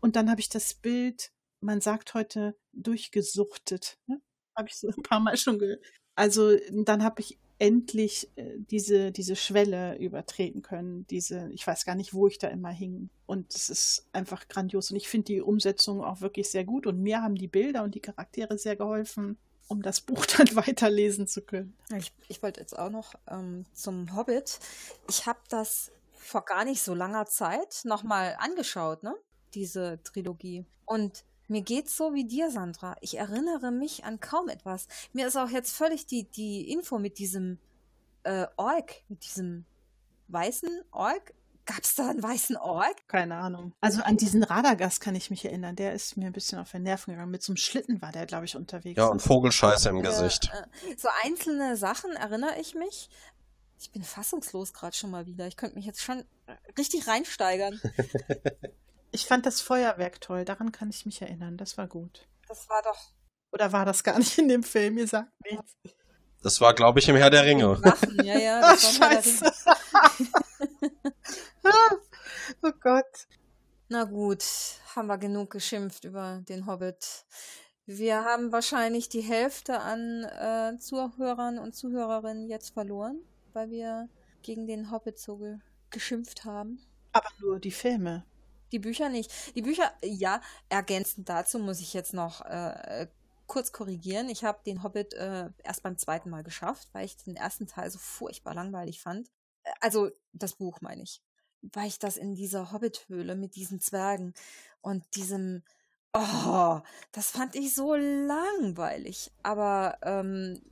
Und 0.00 0.16
dann 0.16 0.30
habe 0.30 0.40
ich 0.40 0.48
das 0.48 0.74
Bild, 0.74 1.32
man 1.60 1.80
sagt 1.80 2.14
heute, 2.14 2.56
durchgesuchtet. 2.72 3.98
Ne? 4.06 4.20
Habe 4.56 4.68
ich 4.68 4.76
so 4.76 4.88
ein 4.88 5.02
paar 5.02 5.20
Mal 5.20 5.36
schon 5.36 5.58
gehört. 5.58 5.82
Also 6.14 6.56
dann 6.70 7.02
habe 7.02 7.22
ich 7.22 7.38
endlich 7.60 8.30
äh, 8.36 8.56
diese, 8.56 9.12
diese 9.12 9.36
Schwelle 9.36 9.96
übertreten 9.98 10.62
können. 10.62 11.06
Diese, 11.08 11.50
ich 11.52 11.66
weiß 11.66 11.84
gar 11.84 11.94
nicht, 11.94 12.14
wo 12.14 12.26
ich 12.26 12.38
da 12.38 12.48
immer 12.48 12.70
hing. 12.70 13.10
Und 13.26 13.54
es 13.54 13.68
ist 13.68 14.06
einfach 14.12 14.48
grandios. 14.48 14.90
Und 14.90 14.96
ich 14.96 15.08
finde 15.08 15.26
die 15.26 15.42
Umsetzung 15.42 16.02
auch 16.02 16.22
wirklich 16.22 16.50
sehr 16.50 16.64
gut. 16.64 16.86
Und 16.86 17.02
mir 17.02 17.22
haben 17.22 17.34
die 17.34 17.48
Bilder 17.48 17.84
und 17.84 17.94
die 17.94 18.00
Charaktere 18.00 18.56
sehr 18.56 18.76
geholfen, 18.76 19.36
um 19.68 19.82
das 19.82 20.00
Buch 20.00 20.24
dann 20.38 20.56
weiterlesen 20.56 21.26
zu 21.26 21.42
können. 21.42 21.76
Ich, 21.94 22.12
ich 22.28 22.42
wollte 22.42 22.60
jetzt 22.60 22.76
auch 22.76 22.90
noch 22.90 23.14
ähm, 23.28 23.66
zum 23.74 24.16
Hobbit. 24.16 24.58
Ich 25.10 25.26
habe 25.26 25.40
das 25.50 25.92
vor 26.14 26.46
gar 26.46 26.64
nicht 26.64 26.80
so 26.80 26.94
langer 26.94 27.26
Zeit 27.26 27.82
nochmal 27.84 28.36
angeschaut, 28.38 29.02
ne? 29.02 29.14
Diese 29.52 30.02
Trilogie. 30.02 30.64
Und 30.86 31.24
mir 31.50 31.62
geht's 31.62 31.96
so 31.96 32.14
wie 32.14 32.24
dir, 32.24 32.50
Sandra. 32.50 32.96
Ich 33.00 33.18
erinnere 33.18 33.70
mich 33.70 34.04
an 34.04 34.20
kaum 34.20 34.48
etwas. 34.48 34.86
Mir 35.12 35.26
ist 35.26 35.36
auch 35.36 35.50
jetzt 35.50 35.72
völlig 35.72 36.06
die, 36.06 36.24
die 36.24 36.70
Info 36.70 36.98
mit 36.98 37.18
diesem 37.18 37.58
äh, 38.22 38.46
Ork, 38.56 38.94
mit 39.08 39.24
diesem 39.24 39.64
weißen 40.28 40.70
Ork. 40.92 41.34
Gab's 41.66 41.94
da 41.94 42.10
einen 42.10 42.22
weißen 42.22 42.56
Ork? 42.56 43.06
Keine 43.06 43.36
Ahnung. 43.36 43.72
Also 43.80 44.02
an 44.02 44.16
diesen 44.16 44.42
Radagast 44.42 45.00
kann 45.00 45.14
ich 45.14 45.30
mich 45.30 45.44
erinnern. 45.44 45.76
Der 45.76 45.92
ist 45.92 46.16
mir 46.16 46.26
ein 46.26 46.32
bisschen 46.32 46.58
auf 46.58 46.70
den 46.72 46.82
Nerven 46.82 47.12
gegangen. 47.12 47.30
Mit 47.30 47.42
so 47.42 47.52
einem 47.52 47.58
Schlitten 47.58 48.00
war 48.02 48.10
der, 48.12 48.26
glaube 48.26 48.44
ich, 48.46 48.56
unterwegs. 48.56 48.96
Ja, 48.96 49.06
und 49.06 49.20
Vogelscheiße 49.20 49.90
im 49.90 49.98
Äh, 49.98 50.02
Gesicht. 50.02 50.50
äh, 50.52 50.96
so 50.96 51.08
einzelne 51.22 51.76
Sachen 51.76 52.12
erinnere 52.12 52.58
ich 52.60 52.74
mich. 52.74 53.08
Ich 53.78 53.90
bin 53.92 54.02
fassungslos 54.02 54.72
gerade 54.72 54.96
schon 54.96 55.10
mal 55.10 55.26
wieder. 55.26 55.46
Ich 55.46 55.56
könnte 55.56 55.76
mich 55.76 55.86
jetzt 55.86 56.02
schon 56.02 56.20
äh, 56.46 56.52
richtig 56.78 57.06
reinsteigern. 57.06 57.80
Ich 59.12 59.26
fand 59.26 59.46
das 59.46 59.60
Feuerwerk 59.60 60.20
toll. 60.20 60.44
Daran 60.44 60.72
kann 60.72 60.90
ich 60.90 61.06
mich 61.06 61.20
erinnern. 61.22 61.56
Das 61.56 61.76
war 61.78 61.88
gut. 61.88 62.28
Das 62.48 62.68
war 62.68 62.82
doch 62.82 63.12
Oder 63.52 63.72
war 63.72 63.84
das 63.84 64.04
gar 64.04 64.18
nicht 64.18 64.38
in 64.38 64.48
dem 64.48 64.62
Film? 64.62 64.98
Ihr 64.98 65.08
sagt 65.08 65.32
nichts. 65.44 65.76
Das 66.42 66.60
war, 66.60 66.74
glaube 66.74 67.00
ich, 67.00 67.08
im 67.08 67.16
Herr 67.16 67.30
der 67.30 67.44
Ringe. 67.44 67.82
Waffen, 67.84 68.24
ja, 68.24 68.38
ja. 68.38 68.60
Das 68.60 69.00
war 69.00 69.08
mal 69.08 69.14
der 69.14 69.22
scheiße. 69.22 69.52
Oh 72.62 72.72
Gott. 72.80 73.26
Na 73.88 74.04
gut, 74.04 74.44
haben 74.94 75.06
wir 75.06 75.18
genug 75.18 75.50
geschimpft 75.50 76.04
über 76.04 76.42
den 76.48 76.66
Hobbit. 76.66 77.24
Wir 77.86 78.24
haben 78.24 78.52
wahrscheinlich 78.52 79.08
die 79.08 79.20
Hälfte 79.20 79.80
an 79.80 80.24
äh, 80.24 80.78
Zuhörern 80.78 81.58
und 81.58 81.74
Zuhörerinnen 81.74 82.48
jetzt 82.48 82.70
verloren, 82.74 83.20
weil 83.52 83.70
wir 83.70 84.08
gegen 84.42 84.66
den 84.66 84.90
Hobbit 84.90 85.18
so 85.18 85.38
ge 85.38 85.58
geschimpft 85.90 86.44
haben. 86.44 86.80
Aber 87.12 87.28
nur 87.40 87.58
die 87.58 87.72
Filme. 87.72 88.24
Die 88.72 88.78
Bücher 88.78 89.08
nicht. 89.08 89.32
Die 89.54 89.62
Bücher, 89.62 89.92
ja, 90.02 90.40
ergänzend 90.68 91.28
dazu 91.28 91.58
muss 91.58 91.80
ich 91.80 91.92
jetzt 91.92 92.14
noch 92.14 92.40
äh, 92.42 93.08
kurz 93.46 93.72
korrigieren. 93.72 94.28
Ich 94.28 94.44
habe 94.44 94.60
den 94.64 94.82
Hobbit 94.82 95.12
äh, 95.14 95.50
erst 95.64 95.82
beim 95.82 95.98
zweiten 95.98 96.30
Mal 96.30 96.44
geschafft, 96.44 96.88
weil 96.92 97.04
ich 97.04 97.16
den 97.16 97.36
ersten 97.36 97.66
Teil 97.66 97.90
so 97.90 97.98
furchtbar 97.98 98.54
langweilig 98.54 99.02
fand. 99.02 99.28
Äh, 99.64 99.72
also 99.80 100.10
das 100.32 100.54
Buch 100.54 100.80
meine 100.80 101.02
ich. 101.02 101.20
Weil 101.60 101.88
ich 101.88 101.98
das 101.98 102.16
in 102.16 102.34
dieser 102.36 102.72
Hobbit-Höhle 102.72 103.34
mit 103.34 103.56
diesen 103.56 103.80
Zwergen 103.80 104.34
und 104.80 105.04
diesem, 105.16 105.62
oh, 106.14 106.80
das 107.12 107.32
fand 107.32 107.56
ich 107.56 107.74
so 107.74 107.94
langweilig. 107.96 109.32
Aber 109.42 109.98
ähm, 110.02 110.62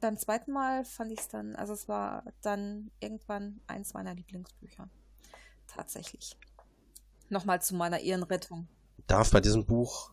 beim 0.00 0.16
zweiten 0.16 0.52
Mal 0.52 0.84
fand 0.84 1.12
ich 1.12 1.18
es 1.18 1.28
dann, 1.28 1.56
also 1.56 1.72
es 1.72 1.88
war 1.88 2.22
dann 2.42 2.90
irgendwann 3.00 3.60
eins 3.66 3.92
meiner 3.92 4.14
Lieblingsbücher. 4.14 4.88
Tatsächlich. 5.66 6.36
Nochmal 7.28 7.60
zu 7.62 7.74
meiner 7.74 8.00
Ehrenrettung. 8.00 8.68
Darf 9.06 9.30
bei 9.30 9.40
diesem 9.40 9.66
Buch 9.66 10.10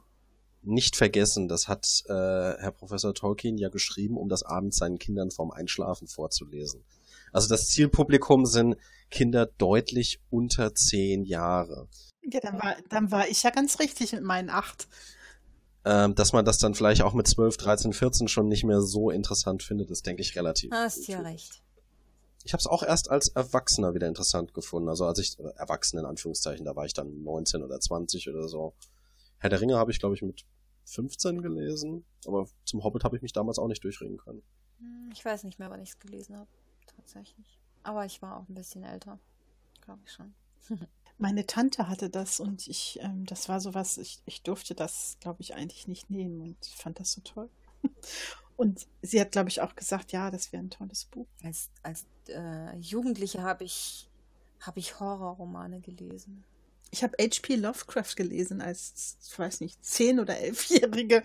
nicht 0.62 0.96
vergessen, 0.96 1.48
das 1.48 1.68
hat 1.68 1.86
äh, 2.08 2.14
Herr 2.14 2.72
Professor 2.72 3.14
Tolkien 3.14 3.58
ja 3.58 3.70
geschrieben, 3.70 4.18
um 4.18 4.30
das 4.30 4.44
abends 4.44 4.78
seinen 4.78 4.98
Kindern 4.98 5.30
vorm 5.32 5.52
Einschlafen 5.52 6.08
vorzulesen. 6.08 6.84
Also 7.32 7.50
das 7.50 7.68
Zielpublikum 7.68 8.46
sind 8.46 8.76
Kinder 9.12 9.46
deutlich 9.46 10.22
unter 10.30 10.74
zehn 10.74 11.24
Jahre. 11.24 11.88
Ja, 12.24 12.40
dann 12.40 12.60
war, 12.60 12.76
dann 12.90 13.12
war 13.12 13.28
ich 13.28 13.44
ja 13.44 13.52
ganz 13.52 13.80
richtig 13.80 14.14
mit 14.14 14.24
meinen 14.24 14.50
acht. 14.50 14.88
Ähm, 15.88 16.16
dass 16.16 16.34
man 16.34 16.46
das 16.46 16.58
dann 16.58 16.74
vielleicht 16.74 17.04
auch 17.04 17.14
mit 17.14 17.28
12, 17.28 17.58
13, 17.58 17.94
14 17.94 18.28
schon 18.28 18.48
nicht 18.48 18.64
mehr 18.64 18.82
so 18.82 19.12
interessant 19.12 19.62
findet, 19.62 19.92
ist, 19.92 20.08
denke 20.08 20.24
ich, 20.24 20.36
relativ. 20.36 20.72
Hast 20.72 21.08
ja 21.08 21.20
recht. 21.20 21.62
Ich 22.46 22.54
habe 22.54 22.62
es 22.62 22.68
auch 22.68 22.84
erst 22.84 23.10
als 23.10 23.30
Erwachsener 23.30 23.96
wieder 23.96 24.08
interessant 24.08 24.54
gefunden. 24.54 24.88
Also 24.88 25.06
als 25.08 25.18
ich, 25.18 25.40
äh, 25.40 25.50
Erwachsene 25.56 26.04
in 26.04 26.08
Anführungszeichen, 26.08 26.64
da 26.64 26.76
war 26.76 26.86
ich 26.86 26.94
dann 26.94 27.24
19 27.24 27.64
oder 27.64 27.80
20 27.80 28.30
oder 28.30 28.48
so. 28.48 28.76
Herr 29.40 29.50
der 29.50 29.60
Ringe 29.60 29.78
habe 29.78 29.92
ich, 29.92 30.00
glaube 30.00 30.14
ich, 30.14 30.22
mit 30.22 30.46
15 30.86 31.42
gelesen, 31.42 32.06
aber 32.28 32.48
zum 32.64 32.84
Hobbit 32.84 33.04
habe 33.04 33.16
ich 33.16 33.24
mich 33.24 33.34
damals 33.34 33.58
auch 33.58 33.68
nicht 33.68 33.84
durchringen 33.84 34.18
können. 34.18 34.44
Hm, 34.78 35.10
ich 35.12 35.26
weiß 35.26 35.44
nicht 35.44 35.58
mehr, 35.58 35.72
wann 35.72 35.82
ich 35.82 35.90
es 35.90 36.00
gelesen 36.00 36.38
habe, 36.38 36.50
tatsächlich. 36.96 37.60
Aber 37.82 38.06
ich 38.06 38.22
war 38.22 38.38
auch 38.38 38.48
ein 38.48 38.54
bisschen 38.54 38.84
älter, 38.84 39.20
glaube 39.82 40.02
ich 40.06 40.12
schon. 40.12 40.36
Meine 41.18 41.48
Tante 41.48 41.88
hatte 41.88 42.12
das 42.12 42.40
und 42.40 42.68
ich, 42.68 43.00
ähm, 43.02 43.26
das 43.26 43.50
war 43.50 43.60
sowas, 43.60 43.98
ich, 43.98 44.22
ich 44.26 44.44
durfte 44.44 44.76
das, 44.76 45.18
glaube 45.20 45.42
ich, 45.42 45.56
eigentlich 45.56 45.88
nicht 45.88 46.12
nehmen 46.12 46.42
und 46.42 46.64
fand 46.64 47.00
das 47.00 47.14
so 47.14 47.22
toll. 47.22 47.50
Und 48.58 48.88
sie 49.02 49.20
hat, 49.20 49.32
glaube 49.32 49.50
ich, 49.50 49.62
auch 49.62 49.76
gesagt, 49.76 50.12
ja, 50.12 50.32
das 50.32 50.54
wäre 50.54 50.64
ein 50.64 50.70
tolles 50.70 51.06
Buch. 51.06 51.28
Als, 51.44 51.70
als 51.84 52.06
äh, 52.30 52.76
Jugendliche 52.78 53.42
habe 53.42 53.64
ich, 53.64 54.10
hab 54.62 54.78
ich 54.78 55.00
Horrorromane 55.00 55.82
gelesen. 55.82 56.44
Ich 56.92 57.04
habe 57.04 57.18
H.P. 57.20 57.56
Lovecraft 57.56 58.16
gelesen 58.16 58.62
als, 58.62 59.18
ich 59.28 59.38
weiß 59.38 59.60
nicht, 59.60 59.84
zehn- 59.84 60.22
oder 60.22 60.38
elfjährige. 60.40 61.24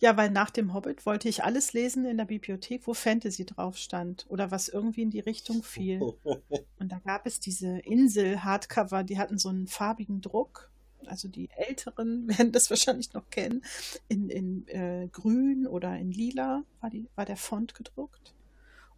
Ja, 0.00 0.16
weil 0.16 0.30
nach 0.30 0.50
dem 0.50 0.74
Hobbit 0.74 1.06
wollte 1.06 1.28
ich 1.28 1.44
alles 1.44 1.72
lesen 1.72 2.04
in 2.04 2.16
der 2.16 2.24
Bibliothek, 2.24 2.88
wo 2.88 2.94
Fantasy 2.94 3.46
drauf 3.46 3.76
stand 3.76 4.26
oder 4.28 4.50
was 4.50 4.68
irgendwie 4.68 5.02
in 5.02 5.10
die 5.10 5.20
Richtung 5.20 5.62
fiel. 5.62 6.00
Und 6.80 6.90
da 6.90 6.98
gab 7.04 7.26
es 7.26 7.38
diese 7.38 7.78
Insel-Hardcover, 7.78 9.04
die 9.04 9.18
hatten 9.18 9.38
so 9.38 9.50
einen 9.50 9.68
farbigen 9.68 10.20
Druck. 10.20 10.71
Also 11.08 11.28
die 11.28 11.50
Älteren 11.50 12.28
werden 12.38 12.52
das 12.52 12.70
wahrscheinlich 12.70 13.12
noch 13.12 13.28
kennen. 13.30 13.64
In, 14.08 14.28
in 14.28 14.68
äh, 14.68 15.08
grün 15.10 15.66
oder 15.66 15.96
in 15.96 16.10
lila 16.12 16.64
war, 16.80 16.90
die, 16.90 17.08
war 17.14 17.24
der 17.24 17.36
Font 17.36 17.74
gedruckt. 17.74 18.34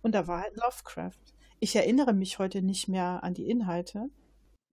Und 0.03 0.15
da 0.15 0.27
war 0.27 0.43
halt 0.43 0.57
Lovecraft. 0.57 1.19
Ich 1.61 1.77
erinnere 1.77 2.13
mich 2.13 2.39
heute 2.39 2.63
nicht 2.63 2.89
mehr 2.89 3.23
an 3.23 3.35
die 3.35 3.49
Inhalte 3.49 4.11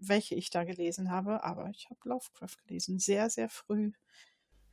welche 0.02 0.36
ich 0.36 0.49
da 0.49 0.64
gelesen 0.64 1.12
habe, 1.12 1.44
aber 1.44 1.70
ich 1.70 1.90
habe 1.90 2.10
Lovecraft 2.10 2.58
gelesen, 2.66 2.99
sehr, 2.99 3.30
sehr 3.30 3.49
früh. 3.49 3.91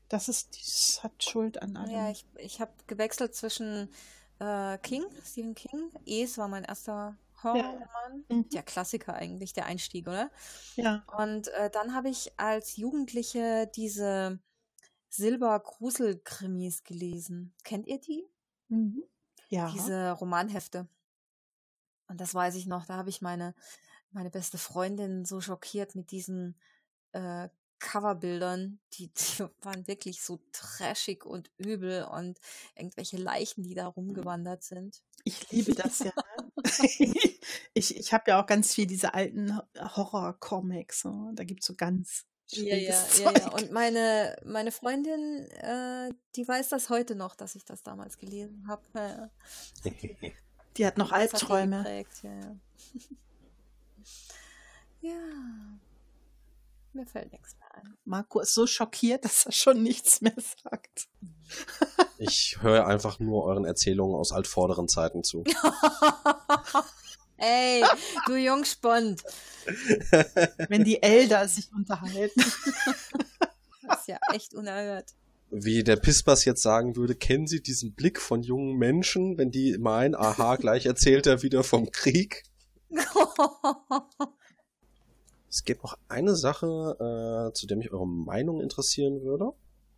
Das 0.09 0.29
ist, 0.29 0.59
das 0.59 1.03
hat 1.03 1.23
Schuld 1.23 1.61
an 1.61 1.77
allem. 1.77 1.91
Ja, 1.91 2.11
ich, 2.11 2.25
ich 2.39 2.61
habe 2.61 2.73
gewechselt 2.87 3.35
zwischen 3.35 3.91
äh, 4.39 4.79
King, 4.79 5.05
Stephen 5.25 5.55
King. 5.55 5.91
Es 6.07 6.39
war 6.39 6.49
mein 6.49 6.65
erster 6.65 7.17
Horrorroman. 7.43 8.25
Ja. 8.29 8.37
Mhm. 8.37 8.49
Der 8.51 8.63
Klassiker 8.63 9.15
eigentlich, 9.15 9.53
der 9.53 9.67
Einstieg, 9.67 10.09
oder? 10.09 10.31
Ja. 10.77 11.05
Und 11.17 11.49
äh, 11.49 11.71
dann 11.71 11.95
habe 11.95 12.09
ich 12.09 12.33
als 12.39 12.77
Jugendliche 12.77 13.71
diese 13.75 14.41
Silber-Grusel-Krimis 15.11 16.85
gelesen. 16.85 17.55
Kennt 17.65 17.87
ihr 17.87 18.01
die? 18.01 18.25
Mhm. 18.69 19.03
Ja. 19.49 19.71
Diese 19.73 20.13
Romanhefte. 20.13 20.89
Und 22.09 22.21
das 22.21 22.35
weiß 22.35 22.55
ich 22.55 22.67
noch, 22.67 22.87
da 22.87 22.97
habe 22.97 23.11
ich 23.11 23.21
meine 23.21 23.55
meine 24.11 24.31
beste 24.31 24.59
Freundin 24.59 25.25
so 25.25 25.41
schockiert 25.41 25.95
mit 25.95 26.11
diesen 26.11 26.57
äh, 27.13 27.49
Coverbildern, 27.79 28.81
die, 28.95 29.09
die 29.15 29.45
waren 29.63 29.87
wirklich 29.87 30.23
so 30.23 30.41
trashig 30.53 31.25
und 31.25 31.51
übel 31.59 32.05
und 32.05 32.39
irgendwelche 32.75 33.17
Leichen, 33.17 33.63
die 33.63 33.75
da 33.75 33.87
rumgewandert 33.87 34.63
sind. 34.63 35.03
Ich 35.25 35.51
liebe 35.51 35.75
das 35.75 36.01
ja. 36.01 36.13
ich 37.75 37.97
ich 37.97 38.13
habe 38.13 38.31
ja 38.31 38.43
auch 38.43 38.47
ganz 38.47 38.75
viel 38.75 38.87
diese 38.87 39.15
alten 39.15 39.59
Horror-Comics. 39.79 41.01
So. 41.01 41.31
Da 41.35 41.45
gibt 41.45 41.61
es 41.61 41.67
so 41.67 41.75
ganz 41.75 42.27
ja, 42.51 42.77
ja, 42.77 42.95
ja, 43.19 43.33
ja. 43.33 43.49
Und 43.51 43.73
meine, 43.73 44.37
meine 44.45 44.73
Freundin, 44.73 45.47
äh, 45.51 46.11
die 46.35 46.49
weiß 46.49 46.71
das 46.71 46.89
heute 46.89 47.15
noch, 47.15 47.35
dass 47.35 47.55
ich 47.55 47.65
das 47.67 47.83
damals 47.83 48.17
gelesen 48.17 48.67
habe. 48.67 48.83
Ja. 48.95 49.31
Die 50.77 50.87
hat 50.87 50.97
noch 50.97 51.11
das 51.11 51.19
Albträume. 51.19 51.81
Hat 51.81 52.07
ja, 52.23 52.33
ja. 52.33 52.57
Ja. 55.01 55.15
Mir 56.93 57.07
fällt 57.07 57.31
nichts 57.33 57.57
mehr 57.59 57.75
ein. 57.75 57.97
Marco 58.05 58.41
ist 58.41 58.55
so 58.55 58.67
schockiert, 58.67 59.25
dass 59.27 59.47
er 59.47 59.53
schon 59.53 59.83
nichts 59.83 60.21
mehr 60.21 60.35
sagt. 60.37 61.09
Ich 62.19 62.59
höre 62.61 62.87
einfach 62.87 63.21
nur 63.21 63.45
euren 63.45 63.65
Erzählungen 63.65 64.17
aus 64.17 64.33
altvorderen 64.33 64.89
Zeiten 64.89 65.23
zu. 65.23 65.45
Ey, 67.39 67.85
du 68.27 68.35
Jungspund. 68.35 69.23
Wenn 70.69 70.85
die 70.85 71.03
Elder 71.03 71.47
sich 71.47 71.73
unterhalten. 71.73 72.43
Das 73.83 74.01
ist 74.01 74.09
ja 74.09 74.19
echt 74.33 74.55
unerhört. 74.55 75.15
Wie 75.51 75.83
der 75.85 75.97
Pispas 75.97 76.45
jetzt 76.45 76.63
sagen 76.63 76.97
würde, 76.97 77.15
kennen 77.15 77.47
Sie 77.47 77.63
diesen 77.63 77.95
Blick 77.95 78.21
von 78.21 78.43
jungen 78.43 78.77
Menschen, 78.77 79.39
wenn 79.39 79.51
die 79.51 79.79
meinen, 79.79 80.15
aha, 80.15 80.57
gleich 80.61 80.85
erzählt 80.85 81.27
er 81.27 81.43
wieder 81.43 81.65
vom 81.65 81.91
Krieg? 81.91 82.43
Es 85.49 85.65
gibt 85.65 85.83
noch 85.83 85.97
eine 86.09 86.37
Sache, 86.37 87.49
äh, 87.49 87.55
zu 87.55 87.67
der 87.67 87.79
mich 87.79 87.93
eure 87.93 88.07
Meinung 88.07 88.61
interessieren 88.61 89.23
würde. 89.23 89.53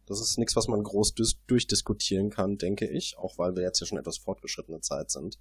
Das 0.06 0.20
ist 0.20 0.38
nichts, 0.38 0.56
was 0.56 0.68
man 0.68 0.82
groß 0.82 1.14
durchdiskutieren 1.46 2.30
kann, 2.30 2.58
denke 2.58 2.86
ich, 2.88 3.16
auch 3.16 3.38
weil 3.38 3.56
wir 3.56 3.62
jetzt 3.62 3.80
ja 3.80 3.86
schon 3.86 3.98
etwas 3.98 4.18
fortgeschrittene 4.18 4.80
Zeit 4.80 5.10
sind. 5.10 5.38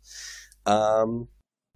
Ähm, 0.66 1.28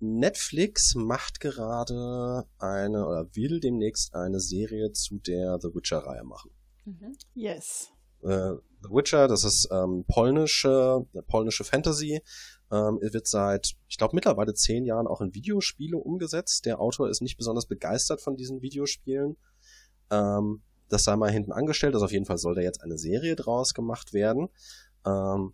Netflix 0.03 0.95
macht 0.95 1.39
gerade 1.39 2.45
eine 2.59 3.07
oder 3.07 3.27
will 3.35 3.59
demnächst 3.59 4.13
eine 4.13 4.39
Serie 4.39 4.91
zu 4.91 5.19
der 5.19 5.59
The 5.61 5.69
Witcher-Reihe 5.69 6.23
machen. 6.23 6.51
Mhm. 6.85 7.15
Yes. 7.33 7.91
Äh, 8.21 8.53
The 8.81 8.89
Witcher, 8.89 9.27
das 9.27 9.43
ist 9.43 9.69
ähm, 9.71 10.03
polnische, 10.07 11.05
polnische 11.27 11.63
Fantasy, 11.63 12.21
ähm, 12.71 12.99
wird 13.01 13.27
seit, 13.27 13.73
ich 13.87 13.97
glaube, 13.97 14.15
mittlerweile 14.15 14.53
zehn 14.53 14.85
Jahren 14.85 15.07
auch 15.07 15.21
in 15.21 15.33
Videospiele 15.33 15.97
umgesetzt. 15.97 16.65
Der 16.65 16.79
Autor 16.79 17.09
ist 17.09 17.21
nicht 17.21 17.37
besonders 17.37 17.65
begeistert 17.65 18.21
von 18.21 18.35
diesen 18.35 18.61
Videospielen. 18.61 19.37
Ähm, 20.11 20.63
das 20.89 21.03
sei 21.03 21.15
mal 21.15 21.31
hinten 21.31 21.51
angestellt. 21.53 21.93
Also 21.93 22.05
auf 22.05 22.11
jeden 22.11 22.25
Fall 22.25 22.37
soll 22.37 22.55
da 22.55 22.61
jetzt 22.61 22.81
eine 22.81 22.97
Serie 22.97 23.35
draus 23.35 23.73
gemacht 23.73 24.13
werden. 24.13 24.49
Ähm, 25.05 25.53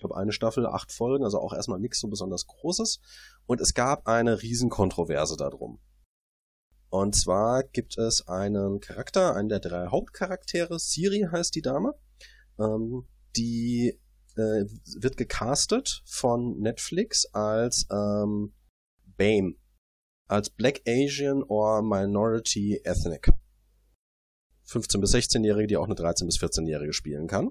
ich 0.00 0.02
glaube, 0.02 0.16
eine 0.16 0.32
Staffel, 0.32 0.66
acht 0.66 0.92
Folgen, 0.92 1.24
also 1.24 1.38
auch 1.38 1.52
erstmal 1.52 1.78
nichts 1.78 2.00
so 2.00 2.08
besonders 2.08 2.46
Großes. 2.46 3.00
Und 3.44 3.60
es 3.60 3.74
gab 3.74 4.06
eine 4.06 4.40
Riesenkontroverse 4.40 5.36
darum. 5.36 5.78
Und 6.88 7.14
zwar 7.14 7.64
gibt 7.64 7.98
es 7.98 8.26
einen 8.26 8.80
Charakter, 8.80 9.36
einen 9.36 9.50
der 9.50 9.60
drei 9.60 9.88
Hauptcharaktere, 9.88 10.78
Siri 10.78 11.28
heißt 11.30 11.54
die 11.54 11.60
Dame, 11.60 11.92
ähm, 12.58 13.06
die 13.36 14.00
äh, 14.36 14.64
wird 14.98 15.18
gecastet 15.18 16.02
von 16.06 16.58
Netflix 16.58 17.26
als 17.26 17.86
ähm, 17.92 18.54
BAME, 19.18 19.56
als 20.28 20.48
Black 20.48 20.80
Asian 20.88 21.42
or 21.42 21.82
Minority 21.82 22.80
Ethnic. 22.84 23.30
15 24.64 25.00
bis 25.02 25.14
16-Jährige, 25.14 25.66
die 25.66 25.76
auch 25.76 25.84
eine 25.84 25.94
13 25.94 26.26
bis 26.26 26.38
14-Jährige 26.38 26.94
spielen 26.94 27.26
kann. 27.26 27.50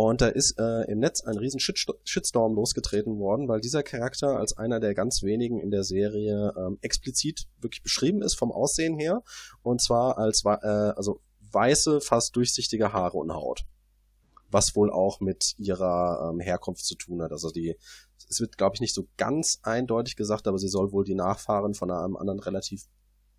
Und 0.00 0.20
da 0.20 0.28
ist 0.28 0.60
äh, 0.60 0.82
im 0.82 1.00
Netz 1.00 1.22
ein 1.22 1.36
riesen 1.36 1.58
Shitstorm 1.58 2.54
losgetreten 2.54 3.18
worden, 3.18 3.48
weil 3.48 3.60
dieser 3.60 3.82
Charakter 3.82 4.38
als 4.38 4.56
einer 4.56 4.78
der 4.78 4.94
ganz 4.94 5.24
wenigen 5.24 5.58
in 5.58 5.72
der 5.72 5.82
Serie 5.82 6.54
ähm, 6.56 6.78
explizit 6.82 7.48
wirklich 7.60 7.82
beschrieben 7.82 8.22
ist 8.22 8.36
vom 8.36 8.52
Aussehen 8.52 8.96
her. 8.96 9.24
Und 9.62 9.82
zwar 9.82 10.16
als 10.16 10.44
äh, 10.44 10.50
also 10.50 11.20
weiße, 11.50 12.00
fast 12.00 12.36
durchsichtige 12.36 12.92
Haare 12.92 13.18
und 13.18 13.34
Haut 13.34 13.64
was 14.50 14.74
wohl 14.76 14.90
auch 14.90 15.20
mit 15.20 15.54
ihrer 15.58 16.30
ähm, 16.30 16.40
Herkunft 16.40 16.86
zu 16.86 16.94
tun 16.94 17.20
hat. 17.20 17.32
Also 17.32 17.50
die, 17.50 17.76
es 18.30 18.40
wird, 18.40 18.56
glaube 18.56 18.76
ich, 18.76 18.80
nicht 18.80 18.94
so 18.94 19.06
ganz 19.18 19.58
eindeutig 19.62 20.16
gesagt, 20.16 20.46
aber 20.46 20.58
sie 20.58 20.68
soll 20.68 20.90
wohl 20.92 21.04
die 21.04 21.16
Nachfahren 21.16 21.74
von 21.74 21.90
einem 21.90 22.16
anderen 22.16 22.40
relativ 22.40 22.84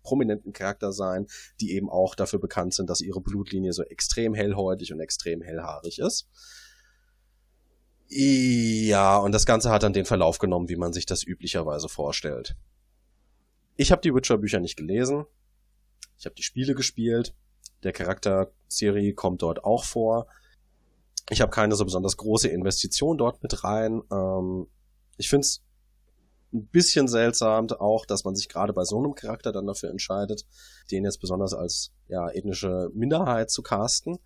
prominenten 0.02 0.52
Charakter 0.52 0.92
sein, 0.92 1.26
die 1.60 1.72
eben 1.72 1.90
auch 1.90 2.14
dafür 2.14 2.38
bekannt 2.38 2.74
sind, 2.74 2.90
dass 2.90 3.00
ihre 3.00 3.20
Blutlinie 3.20 3.72
so 3.72 3.82
extrem 3.82 4.34
hellhäutig 4.34 4.92
und 4.92 5.00
extrem 5.00 5.42
hellhaarig 5.42 5.98
ist. 5.98 6.28
Ja, 8.08 9.18
und 9.18 9.32
das 9.32 9.46
Ganze 9.46 9.70
hat 9.70 9.84
dann 9.84 9.92
den 9.92 10.04
Verlauf 10.04 10.38
genommen, 10.38 10.68
wie 10.68 10.76
man 10.76 10.92
sich 10.92 11.06
das 11.06 11.24
üblicherweise 11.24 11.88
vorstellt. 11.88 12.56
Ich 13.76 13.92
habe 13.92 14.02
die 14.02 14.14
Witcher-Bücher 14.14 14.58
nicht 14.58 14.76
gelesen. 14.76 15.26
Ich 16.18 16.26
habe 16.26 16.34
die 16.34 16.42
Spiele 16.42 16.74
gespielt. 16.74 17.34
Der 17.84 17.92
Charakter-Serie 17.92 19.14
kommt 19.14 19.42
dort 19.42 19.64
auch 19.64 19.84
vor. 19.84 20.26
Ich 21.30 21.40
habe 21.40 21.52
keine 21.52 21.76
so 21.76 21.84
besonders 21.84 22.16
große 22.16 22.48
Investition 22.48 23.16
dort 23.16 23.42
mit 23.42 23.62
rein. 23.62 24.02
Ähm, 24.12 24.66
ich 25.16 25.30
finde 25.30 25.46
es 25.46 25.62
ein 26.52 26.66
bisschen 26.66 27.08
seltsam 27.08 27.68
auch, 27.70 28.06
dass 28.06 28.24
man 28.24 28.34
sich 28.34 28.48
gerade 28.48 28.72
bei 28.72 28.84
so 28.84 28.98
einem 28.98 29.14
Charakter 29.14 29.52
dann 29.52 29.66
dafür 29.66 29.90
entscheidet, 29.90 30.46
den 30.90 31.04
jetzt 31.04 31.20
besonders 31.20 31.54
als 31.54 31.92
ja, 32.08 32.28
ethnische 32.30 32.90
Minderheit 32.92 33.50
zu 33.50 33.62
casten. 33.62 34.18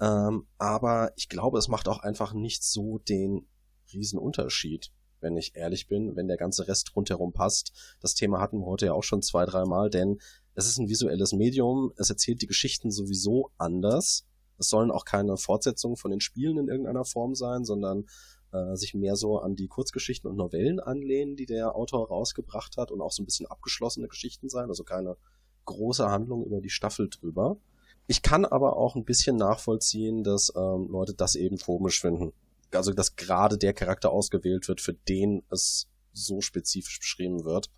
Ähm, 0.00 0.46
aber 0.58 1.12
ich 1.16 1.28
glaube, 1.28 1.58
es 1.58 1.68
macht 1.68 1.88
auch 1.88 1.98
einfach 1.98 2.32
nicht 2.32 2.62
so 2.62 2.98
den 2.98 3.46
Riesenunterschied, 3.92 4.92
wenn 5.20 5.36
ich 5.36 5.56
ehrlich 5.56 5.88
bin, 5.88 6.16
wenn 6.16 6.28
der 6.28 6.36
ganze 6.36 6.68
Rest 6.68 6.94
rundherum 6.94 7.32
passt. 7.32 7.72
Das 8.00 8.14
Thema 8.14 8.40
hatten 8.40 8.60
wir 8.60 8.66
heute 8.66 8.86
ja 8.86 8.92
auch 8.92 9.02
schon 9.02 9.22
zwei, 9.22 9.44
dreimal, 9.44 9.90
denn 9.90 10.18
es 10.54 10.66
ist 10.66 10.78
ein 10.78 10.88
visuelles 10.88 11.32
Medium, 11.32 11.92
es 11.96 12.10
erzählt 12.10 12.42
die 12.42 12.46
Geschichten 12.46 12.90
sowieso 12.90 13.50
anders. 13.58 14.24
Es 14.58 14.68
sollen 14.68 14.90
auch 14.90 15.04
keine 15.04 15.36
Fortsetzungen 15.36 15.96
von 15.96 16.10
den 16.10 16.20
Spielen 16.20 16.58
in 16.58 16.68
irgendeiner 16.68 17.04
Form 17.04 17.34
sein, 17.34 17.64
sondern 17.64 18.06
äh, 18.52 18.76
sich 18.76 18.94
mehr 18.94 19.16
so 19.16 19.38
an 19.38 19.56
die 19.56 19.68
Kurzgeschichten 19.68 20.28
und 20.30 20.36
Novellen 20.36 20.80
anlehnen, 20.80 21.36
die 21.36 21.46
der 21.46 21.74
Autor 21.74 22.08
rausgebracht 22.08 22.76
hat 22.76 22.90
und 22.90 23.00
auch 23.00 23.12
so 23.12 23.22
ein 23.22 23.26
bisschen 23.26 23.46
abgeschlossene 23.46 24.08
Geschichten 24.08 24.48
sein, 24.48 24.68
also 24.68 24.84
keine 24.84 25.16
große 25.64 26.08
Handlung 26.08 26.44
über 26.44 26.60
die 26.60 26.70
Staffel 26.70 27.08
drüber. 27.08 27.58
Ich 28.06 28.22
kann 28.22 28.46
aber 28.46 28.76
auch 28.76 28.96
ein 28.96 29.04
bisschen 29.04 29.36
nachvollziehen, 29.36 30.24
dass 30.24 30.50
ähm, 30.56 30.88
Leute 30.88 31.14
das 31.14 31.34
eben 31.34 31.58
komisch 31.58 32.00
finden. 32.00 32.32
Also, 32.72 32.92
dass 32.92 33.16
gerade 33.16 33.58
der 33.58 33.74
Charakter 33.74 34.10
ausgewählt 34.10 34.66
wird, 34.68 34.80
für 34.80 34.94
den 34.94 35.42
es 35.50 35.88
so 36.12 36.40
spezifisch 36.40 36.98
beschrieben 37.00 37.44
wird. 37.44 37.70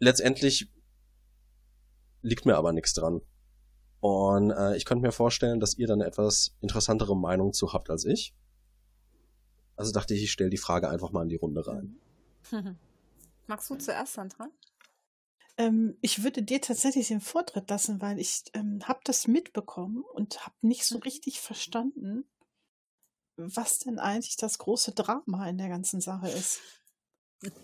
Letztendlich 0.00 0.70
liegt 2.22 2.46
mir 2.46 2.56
aber 2.56 2.72
nichts 2.72 2.92
dran. 2.94 3.20
Und 4.00 4.50
äh, 4.50 4.76
ich 4.76 4.84
könnte 4.84 5.02
mir 5.02 5.12
vorstellen, 5.12 5.60
dass 5.60 5.76
ihr 5.76 5.86
dann 5.86 6.00
etwas 6.00 6.56
interessantere 6.60 7.16
Meinung 7.16 7.52
zu 7.52 7.72
habt 7.72 7.90
als 7.90 8.04
ich. 8.04 8.34
Also 9.80 9.92
dachte 9.92 10.12
ich, 10.12 10.24
ich 10.24 10.30
stelle 10.30 10.50
die 10.50 10.58
Frage 10.58 10.90
einfach 10.90 11.10
mal 11.10 11.22
in 11.22 11.30
die 11.30 11.36
Runde 11.36 11.66
rein. 11.66 11.98
Magst 13.46 13.70
du 13.70 13.76
zuerst, 13.76 14.12
Sandra? 14.12 14.50
Ähm, 15.56 15.96
ich 16.02 16.22
würde 16.22 16.42
dir 16.42 16.60
tatsächlich 16.60 17.08
den 17.08 17.22
Vortritt 17.22 17.70
lassen, 17.70 18.02
weil 18.02 18.20
ich 18.20 18.42
ähm, 18.52 18.80
habe 18.84 19.00
das 19.04 19.26
mitbekommen 19.26 20.04
und 20.12 20.44
habe 20.44 20.54
nicht 20.60 20.84
so 20.84 20.96
mhm. 20.96 21.04
richtig 21.04 21.40
verstanden, 21.40 22.24
was 23.38 23.78
denn 23.78 23.98
eigentlich 23.98 24.36
das 24.36 24.58
große 24.58 24.92
Drama 24.92 25.48
in 25.48 25.56
der 25.56 25.70
ganzen 25.70 26.02
Sache 26.02 26.28
ist. 26.28 26.60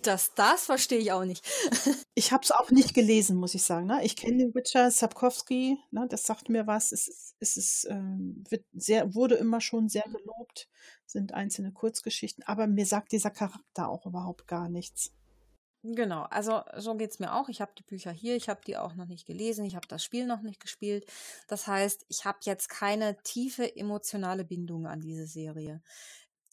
Das, 0.03 0.33
das 0.35 0.65
verstehe 0.67 0.99
ich 0.99 1.13
auch 1.13 1.25
nicht. 1.25 1.45
ich 2.15 2.33
habe 2.33 2.43
es 2.43 2.51
auch 2.51 2.71
nicht 2.71 2.95
gelesen, 2.95 3.37
muss 3.37 3.55
ich 3.55 3.63
sagen. 3.63 3.87
Ne? 3.87 4.03
Ich 4.05 4.17
kenne 4.17 4.39
den 4.39 4.55
Witcher 4.55 4.91
Sapkowski, 4.91 5.79
ne? 5.91 6.07
das 6.09 6.25
sagt 6.25 6.49
mir 6.49 6.67
was. 6.67 6.93
Es, 6.93 7.09
ist, 7.09 7.37
es 7.41 7.57
ist, 7.59 7.87
ähm, 7.91 8.43
wird 8.49 8.65
sehr, 8.73 9.15
wurde 9.15 9.35
immer 9.35 9.61
schon 9.61 9.91
sehr 9.91 10.05
gelobt, 10.05 10.69
sind 11.05 11.35
einzelne 11.35 11.73
Kurzgeschichten, 11.73 12.43
aber 12.45 12.67
mir 12.67 12.87
sagt 12.87 13.13
dieser 13.13 13.31
Charakter 13.31 13.89
auch 13.89 14.07
überhaupt 14.07 14.47
gar 14.47 14.71
nichts. 14.71 15.13
Genau, 15.83 16.23
also 16.23 16.63
so 16.79 16.97
geht 16.97 17.11
es 17.11 17.19
mir 17.19 17.35
auch. 17.35 17.49
Ich 17.49 17.61
habe 17.61 17.73
die 17.79 17.85
Bücher 17.85 18.11
hier, 18.11 18.35
ich 18.35 18.49
habe 18.49 18.63
die 18.67 18.77
auch 18.77 18.95
noch 18.95 19.07
nicht 19.07 19.27
gelesen, 19.27 19.65
ich 19.67 19.77
habe 19.77 19.87
das 19.87 20.03
Spiel 20.03 20.27
noch 20.27 20.41
nicht 20.41 20.59
gespielt. 20.59 21.07
Das 21.49 21.67
heißt, 21.67 22.07
ich 22.09 22.25
habe 22.25 22.39
jetzt 22.43 22.71
keine 22.71 23.23
tiefe 23.23 23.77
emotionale 23.77 24.45
Bindung 24.45 24.87
an 24.87 25.01
diese 25.01 25.27
Serie. 25.27 25.83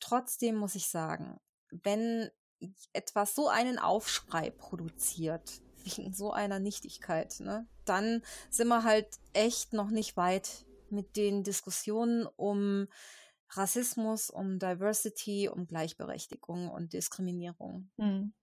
Trotzdem 0.01 0.55
muss 0.55 0.75
ich 0.75 0.87
sagen, 0.87 1.39
wenn 1.71 2.29
etwas 2.93 3.35
so 3.35 3.47
einen 3.47 3.79
Aufschrei 3.79 4.49
produziert, 4.49 5.61
wegen 5.83 6.13
so 6.13 6.31
einer 6.31 6.59
Nichtigkeit, 6.59 7.39
ne, 7.39 7.67
dann 7.85 8.21
sind 8.49 8.67
wir 8.67 8.83
halt 8.83 9.19
echt 9.33 9.73
noch 9.73 9.89
nicht 9.89 10.15
weit 10.15 10.65
mit 10.89 11.17
den 11.17 11.43
Diskussionen 11.43 12.25
um 12.25 12.87
Rassismus, 13.49 14.29
um 14.29 14.59
Diversity, 14.59 15.49
um 15.49 15.67
Gleichberechtigung 15.67 16.69
und 16.69 16.93
Diskriminierung. 16.93 17.89
Mhm. 17.97 18.33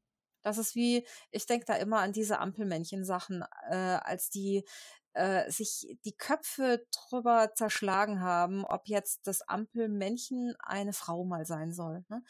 Das 0.43 0.57
ist 0.59 0.75
wie, 0.75 1.07
ich 1.31 1.47
denke 1.47 1.67
da 1.67 1.75
immer 1.75 2.01
an 2.01 2.13
diese 2.13 2.39
Ampelmännchen-Sachen, 2.39 3.45
äh, 3.69 3.75
als 3.75 4.31
die 4.31 4.65
äh, 5.13 5.51
sich 5.51 5.99
die 6.05 6.17
Köpfe 6.17 6.87
drüber 6.93 7.53
zerschlagen 7.55 8.21
haben, 8.21 8.65
ob 8.65 8.87
jetzt 8.87 9.27
das 9.27 9.43
Ampelmännchen 9.43 10.55
eine 10.61 10.93
Frau 10.93 11.25
mal 11.25 11.47
sein 11.47 11.73
soll. 11.73 12.05
Ne? 12.09 12.23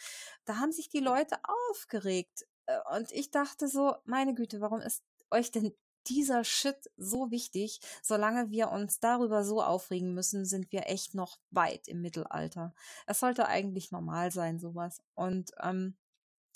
Da 0.44 0.56
haben 0.56 0.72
sich 0.72 0.88
die 0.88 1.00
Leute 1.00 1.36
aufgeregt. 1.70 2.46
Äh, 2.66 2.78
und 2.96 3.12
ich 3.12 3.30
dachte 3.30 3.68
so, 3.68 3.94
meine 4.04 4.34
Güte, 4.34 4.60
warum 4.60 4.80
ist 4.80 5.02
euch 5.30 5.50
denn 5.50 5.74
dieser 6.06 6.44
Shit 6.44 6.90
so 6.96 7.30
wichtig? 7.30 7.80
Solange 8.02 8.50
wir 8.50 8.70
uns 8.70 9.00
darüber 9.00 9.44
so 9.44 9.62
aufregen 9.62 10.14
müssen, 10.14 10.46
sind 10.46 10.72
wir 10.72 10.88
echt 10.88 11.14
noch 11.14 11.38
weit 11.50 11.86
im 11.88 12.00
Mittelalter. 12.00 12.74
Es 13.06 13.20
sollte 13.20 13.46
eigentlich 13.46 13.90
normal 13.90 14.32
sein, 14.32 14.58
sowas. 14.58 15.02
Und 15.14 15.50
ähm, 15.62 15.96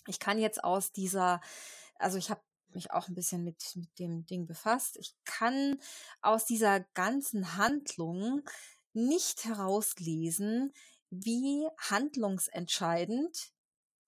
ich 0.06 0.18
kann 0.18 0.38
jetzt 0.38 0.64
aus 0.64 0.92
dieser, 0.92 1.40
also 1.98 2.18
ich 2.18 2.30
habe 2.30 2.40
mich 2.74 2.90
auch 2.90 3.08
ein 3.08 3.14
bisschen 3.14 3.44
mit, 3.44 3.62
mit 3.74 3.98
dem 3.98 4.26
Ding 4.26 4.46
befasst. 4.46 4.96
Ich 4.98 5.14
kann 5.24 5.78
aus 6.22 6.44
dieser 6.44 6.80
ganzen 6.94 7.56
Handlung 7.56 8.42
nicht 8.92 9.44
herauslesen, 9.44 10.72
wie 11.10 11.66
handlungsentscheidend 11.78 13.52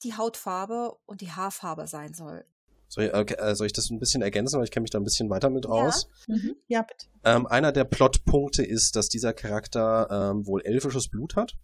die 0.02 0.14
Hautfarbe 0.14 0.96
und 1.06 1.20
die 1.20 1.32
Haarfarbe 1.32 1.86
sein 1.86 2.14
soll. 2.14 2.44
Soll 2.88 3.04
ich, 3.04 3.14
okay, 3.14 3.34
äh, 3.34 3.54
soll 3.54 3.66
ich 3.66 3.72
das 3.72 3.90
ein 3.90 3.98
bisschen 3.98 4.22
ergänzen, 4.22 4.58
weil 4.58 4.64
ich 4.64 4.70
kenne 4.70 4.82
mich 4.82 4.90
da 4.90 4.98
ein 4.98 5.04
bisschen 5.04 5.28
weiter 5.28 5.50
mit 5.50 5.66
aus? 5.66 6.08
Ja, 6.26 6.36
mhm. 6.36 6.56
ja 6.68 6.82
bitte. 6.82 7.06
Ähm, 7.24 7.46
einer 7.46 7.72
der 7.72 7.84
Plotpunkte 7.84 8.64
ist, 8.64 8.94
dass 8.94 9.08
dieser 9.08 9.32
Charakter 9.32 10.08
ähm, 10.10 10.46
wohl 10.46 10.62
elfisches 10.62 11.08
Blut 11.08 11.34
hat 11.34 11.54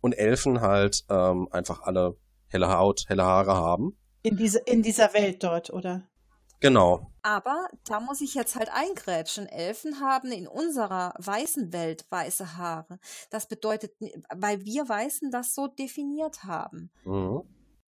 und 0.00 0.12
Elfen 0.12 0.60
halt 0.60 1.04
ähm, 1.10 1.48
einfach 1.50 1.82
alle 1.82 2.16
helle 2.48 2.68
Haut, 2.68 3.04
helle 3.08 3.24
Haare 3.24 3.54
haben. 3.54 3.98
In, 4.22 4.36
diese, 4.36 4.60
in 4.60 4.82
dieser 4.82 5.12
Welt 5.14 5.42
dort, 5.42 5.70
oder? 5.70 6.08
Genau. 6.62 7.10
Aber 7.22 7.68
da 7.84 7.98
muss 7.98 8.20
ich 8.20 8.34
jetzt 8.34 8.54
halt 8.54 8.70
eingrätschen. 8.72 9.48
Elfen 9.48 10.00
haben 10.00 10.30
in 10.30 10.46
unserer 10.46 11.12
weißen 11.18 11.72
Welt 11.72 12.06
weiße 12.08 12.56
Haare. 12.56 13.00
Das 13.30 13.48
bedeutet, 13.48 13.94
weil 14.32 14.64
wir 14.64 14.88
Weißen 14.88 15.32
das 15.32 15.54
so 15.54 15.66
definiert 15.66 16.44
haben. 16.44 16.92
Mhm. 17.04 17.42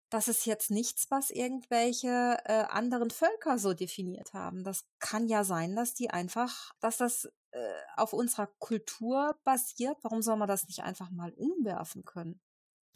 Das 0.09 0.29
ist 0.29 0.47
jetzt 0.47 0.71
nichts, 0.71 1.11
was 1.11 1.31
irgendwelche 1.31 2.39
äh, 2.45 2.65
anderen 2.69 3.11
Völker 3.11 3.59
so 3.59 3.75
definiert 3.75 4.33
haben. 4.33 4.65
Das 4.65 4.85
kann 4.99 5.29
ja 5.29 5.45
sein, 5.45 5.77
dass 5.77 5.93
die 5.93 6.11
einfach, 6.11 6.73
dass 6.81 6.97
das 6.97 7.27
äh, 7.51 7.59
auf 7.97 8.15
unserer 8.15 8.49
Kultur 8.59 9.37
basiert. 9.45 9.99
Warum 10.03 10.23
soll 10.23 10.37
man 10.37 10.49
das 10.49 10.67
nicht 10.67 10.83
einfach 10.83 11.11
mal 11.11 11.33
umwerfen 11.35 12.05
können? 12.05 12.41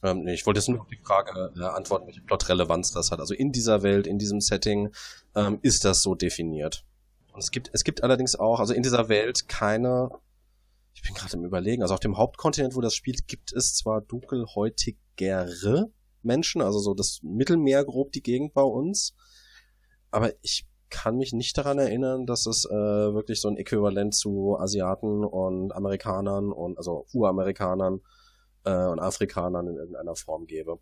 Ähm, 0.02 0.24
nee, 0.24 0.34
ich 0.34 0.46
wollte 0.46 0.60
jetzt 0.60 0.68
nur 0.68 0.80
auf 0.80 0.88
die 0.88 0.98
Frage 1.02 1.52
äh, 1.56 1.62
antworten, 1.62 2.06
welche 2.06 2.20
Plotrelevanz 2.20 2.92
das 2.92 3.10
hat. 3.10 3.20
Also 3.20 3.34
in 3.34 3.52
dieser 3.52 3.82
Welt, 3.82 4.06
in 4.06 4.18
diesem 4.18 4.40
Setting 4.40 4.92
ähm, 5.34 5.58
ist 5.62 5.84
das 5.84 6.02
so 6.02 6.14
definiert. 6.14 6.84
Und 7.32 7.42
es 7.42 7.50
gibt, 7.50 7.70
es 7.72 7.84
gibt 7.84 8.02
allerdings 8.02 8.36
auch, 8.36 8.60
also 8.60 8.74
in 8.74 8.82
dieser 8.82 9.08
Welt 9.08 9.48
keine, 9.48 10.10
ich 10.94 11.02
bin 11.02 11.14
gerade 11.14 11.36
im 11.36 11.44
Überlegen, 11.44 11.82
also 11.82 11.94
auf 11.94 12.00
dem 12.00 12.16
Hauptkontinent, 12.16 12.74
wo 12.74 12.80
das 12.80 12.94
spielt, 12.94 13.26
gibt 13.26 13.52
es 13.52 13.74
zwar 13.74 14.00
dunkelhäutigere 14.02 15.90
Menschen, 16.22 16.60
also 16.60 16.78
so 16.78 16.94
das 16.94 17.20
Mittelmeer 17.22 17.84
grob 17.84 18.12
die 18.12 18.22
Gegend 18.22 18.52
bei 18.52 18.62
uns, 18.62 19.14
aber 20.10 20.32
ich 20.42 20.66
kann 20.88 21.16
mich 21.16 21.32
nicht 21.32 21.56
daran 21.58 21.78
erinnern, 21.78 22.26
dass 22.26 22.46
es 22.46 22.64
äh, 22.64 22.74
wirklich 22.74 23.40
so 23.40 23.48
ein 23.48 23.56
Äquivalent 23.56 24.14
zu 24.14 24.56
Asiaten 24.58 25.24
und 25.24 25.72
Amerikanern 25.72 26.52
und 26.52 26.78
also 26.78 27.06
Uramerikanern 27.12 28.00
äh, 28.66 28.86
und 28.86 29.00
Afrikanern 29.00 29.68
in 29.68 29.76
irgendeiner 29.76 30.16
Form 30.16 30.46
gäbe. 30.46 30.78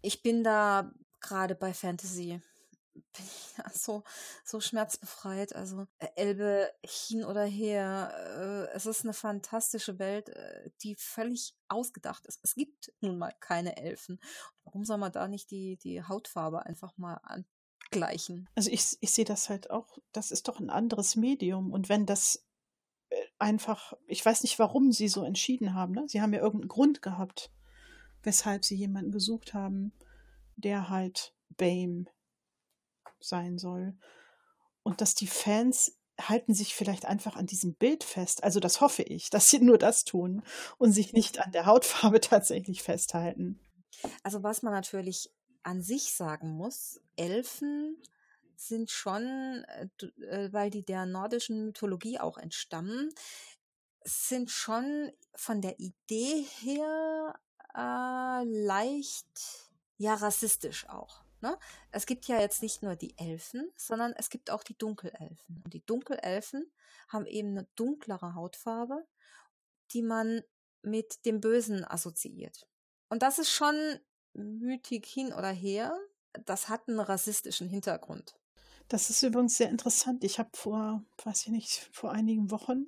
Ich 0.00 0.22
bin 0.22 0.42
da 0.42 0.90
gerade 1.20 1.54
bei 1.54 1.74
Fantasy 1.74 2.40
bin 2.96 3.26
ich 3.26 3.58
ja 3.58 3.64
so, 3.72 4.02
so 4.44 4.60
schmerzbefreit. 4.60 5.54
Also 5.54 5.86
äh, 5.98 6.08
Elbe 6.16 6.70
hin 6.82 7.24
oder 7.24 7.44
her, 7.44 8.68
äh, 8.72 8.76
es 8.76 8.86
ist 8.86 9.04
eine 9.04 9.12
fantastische 9.12 9.98
Welt, 9.98 10.30
äh, 10.30 10.70
die 10.82 10.96
völlig 10.96 11.54
ausgedacht 11.68 12.26
ist. 12.26 12.40
Es 12.42 12.54
gibt 12.54 12.92
nun 13.00 13.18
mal 13.18 13.32
keine 13.40 13.76
Elfen. 13.76 14.18
Warum 14.64 14.84
soll 14.84 14.98
man 14.98 15.12
da 15.12 15.28
nicht 15.28 15.50
die, 15.50 15.76
die 15.76 16.02
Hautfarbe 16.02 16.64
einfach 16.64 16.96
mal 16.96 17.20
angleichen? 17.92 18.48
Also 18.54 18.70
ich, 18.70 18.96
ich 19.00 19.12
sehe 19.12 19.24
das 19.24 19.48
halt 19.48 19.70
auch, 19.70 19.98
das 20.12 20.30
ist 20.30 20.48
doch 20.48 20.60
ein 20.60 20.70
anderes 20.70 21.16
Medium. 21.16 21.72
Und 21.72 21.88
wenn 21.88 22.06
das 22.06 22.45
einfach, 23.38 23.92
ich 24.06 24.24
weiß 24.24 24.42
nicht, 24.42 24.58
warum 24.58 24.92
sie 24.92 25.08
so 25.08 25.24
entschieden 25.24 25.74
haben. 25.74 25.92
Ne? 25.92 26.04
Sie 26.08 26.20
haben 26.20 26.32
ja 26.32 26.40
irgendeinen 26.40 26.68
Grund 26.68 27.02
gehabt, 27.02 27.50
weshalb 28.22 28.64
sie 28.64 28.76
jemanden 28.76 29.12
gesucht 29.12 29.54
haben, 29.54 29.92
der 30.56 30.88
halt 30.88 31.34
BAME 31.56 32.06
sein 33.20 33.58
soll. 33.58 33.96
Und 34.82 35.00
dass 35.00 35.14
die 35.14 35.26
Fans 35.26 35.98
halten 36.20 36.54
sich 36.54 36.74
vielleicht 36.74 37.04
einfach 37.04 37.36
an 37.36 37.46
diesem 37.46 37.74
Bild 37.74 38.04
fest. 38.04 38.42
Also 38.42 38.60
das 38.60 38.80
hoffe 38.80 39.02
ich, 39.02 39.28
dass 39.30 39.48
sie 39.48 39.58
nur 39.58 39.78
das 39.78 40.04
tun 40.04 40.42
und 40.78 40.92
sich 40.92 41.12
nicht 41.12 41.40
an 41.40 41.52
der 41.52 41.66
Hautfarbe 41.66 42.20
tatsächlich 42.20 42.82
festhalten. 42.82 43.60
Also 44.22 44.42
was 44.42 44.62
man 44.62 44.72
natürlich 44.72 45.30
an 45.62 45.82
sich 45.82 46.12
sagen 46.12 46.50
muss, 46.50 47.00
Elfen 47.16 47.96
sind 48.56 48.90
schon, 48.90 49.64
äh, 49.64 49.88
äh, 50.24 50.52
weil 50.52 50.70
die 50.70 50.84
der 50.84 51.06
nordischen 51.06 51.66
Mythologie 51.66 52.18
auch 52.18 52.38
entstammen, 52.38 53.10
sind 54.04 54.50
schon 54.50 55.12
von 55.34 55.60
der 55.60 55.78
Idee 55.78 56.46
her 56.60 57.38
äh, 57.74 58.44
leicht, 58.44 59.70
ja, 59.98 60.14
rassistisch 60.14 60.88
auch. 60.88 61.24
Ne? 61.40 61.58
Es 61.90 62.06
gibt 62.06 62.26
ja 62.26 62.40
jetzt 62.40 62.62
nicht 62.62 62.82
nur 62.82 62.96
die 62.96 63.16
Elfen, 63.18 63.70
sondern 63.76 64.12
es 64.14 64.30
gibt 64.30 64.50
auch 64.50 64.62
die 64.62 64.76
Dunkelelfen. 64.78 65.62
Und 65.64 65.74
die 65.74 65.84
Dunkelelfen 65.84 66.70
haben 67.08 67.26
eben 67.26 67.50
eine 67.50 67.66
dunklere 67.76 68.34
Hautfarbe, 68.34 69.06
die 69.92 70.02
man 70.02 70.42
mit 70.82 71.24
dem 71.26 71.40
Bösen 71.40 71.84
assoziiert. 71.84 72.66
Und 73.08 73.22
das 73.22 73.38
ist 73.38 73.50
schon 73.50 73.98
mütig 74.32 75.06
hin 75.06 75.32
oder 75.32 75.50
her. 75.50 75.98
Das 76.44 76.68
hat 76.68 76.88
einen 76.88 77.00
rassistischen 77.00 77.68
Hintergrund. 77.68 78.38
Das 78.88 79.10
ist 79.10 79.22
übrigens 79.22 79.56
sehr 79.56 79.68
interessant. 79.68 80.22
Ich 80.22 80.38
habe 80.38 80.50
vor, 80.52 81.04
weiß 81.24 81.46
ich 81.46 81.52
nicht, 81.52 81.90
vor 81.92 82.12
einigen 82.12 82.50
Wochen 82.50 82.86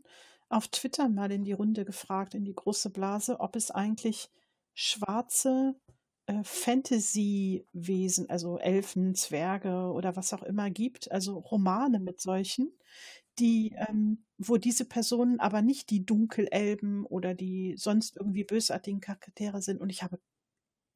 auf 0.48 0.68
Twitter 0.68 1.08
mal 1.08 1.30
in 1.32 1.44
die 1.44 1.52
Runde 1.52 1.84
gefragt, 1.84 2.34
in 2.34 2.44
die 2.44 2.54
große 2.54 2.90
Blase, 2.90 3.40
ob 3.40 3.56
es 3.56 3.70
eigentlich 3.70 4.30
schwarze 4.74 5.74
äh, 6.26 6.42
Fantasy-Wesen, 6.44 8.30
also 8.30 8.58
Elfen, 8.58 9.14
Zwerge 9.14 9.92
oder 9.92 10.14
was 10.14 10.32
auch 10.32 10.44
immer 10.44 10.70
gibt, 10.70 11.10
also 11.10 11.38
Romane 11.38 11.98
mit 11.98 12.20
solchen, 12.20 12.72
die, 13.40 13.74
ähm, 13.76 14.24
wo 14.38 14.56
diese 14.56 14.84
Personen 14.84 15.40
aber 15.40 15.62
nicht 15.62 15.90
die 15.90 16.06
Dunkelelben 16.06 17.06
oder 17.06 17.34
die 17.34 17.74
sonst 17.76 18.16
irgendwie 18.16 18.44
bösartigen 18.44 19.00
Charaktere 19.00 19.62
sind. 19.62 19.80
Und 19.80 19.90
ich 19.90 20.02
habe 20.02 20.20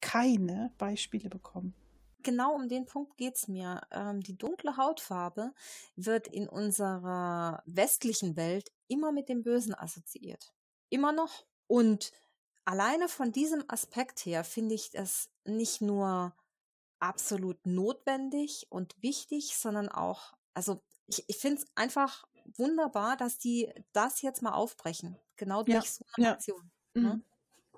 keine 0.00 0.72
Beispiele 0.78 1.28
bekommen 1.28 1.74
genau 2.22 2.54
um 2.54 2.68
den 2.68 2.86
Punkt 2.86 3.16
geht's 3.16 3.48
mir. 3.48 3.80
Ähm, 3.90 4.20
die 4.20 4.36
dunkle 4.36 4.76
Hautfarbe 4.76 5.52
wird 5.96 6.28
in 6.28 6.48
unserer 6.48 7.62
westlichen 7.66 8.36
Welt 8.36 8.72
immer 8.88 9.12
mit 9.12 9.28
dem 9.28 9.42
Bösen 9.42 9.74
assoziiert. 9.74 10.52
Immer 10.90 11.12
noch. 11.12 11.44
Und 11.66 12.12
alleine 12.64 13.08
von 13.08 13.32
diesem 13.32 13.64
Aspekt 13.68 14.24
her 14.26 14.44
finde 14.44 14.74
ich 14.74 14.90
es 14.94 15.30
nicht 15.44 15.80
nur 15.80 16.34
absolut 16.98 17.66
notwendig 17.66 18.66
und 18.70 18.94
wichtig, 19.02 19.56
sondern 19.56 19.88
auch, 19.88 20.34
also 20.54 20.80
ich, 21.06 21.24
ich 21.28 21.36
finde 21.38 21.62
es 21.62 21.66
einfach 21.74 22.24
wunderbar, 22.56 23.16
dass 23.16 23.38
die 23.38 23.72
das 23.92 24.22
jetzt 24.22 24.42
mal 24.42 24.52
aufbrechen. 24.52 25.18
Genau 25.36 25.62
durch 25.62 25.74
ja, 25.74 25.82
so 25.82 26.04
eine 26.16 26.26
ja. 26.26 26.32
Aktion. 26.32 26.70
Ne? 26.94 27.14
Mhm. 27.14 27.24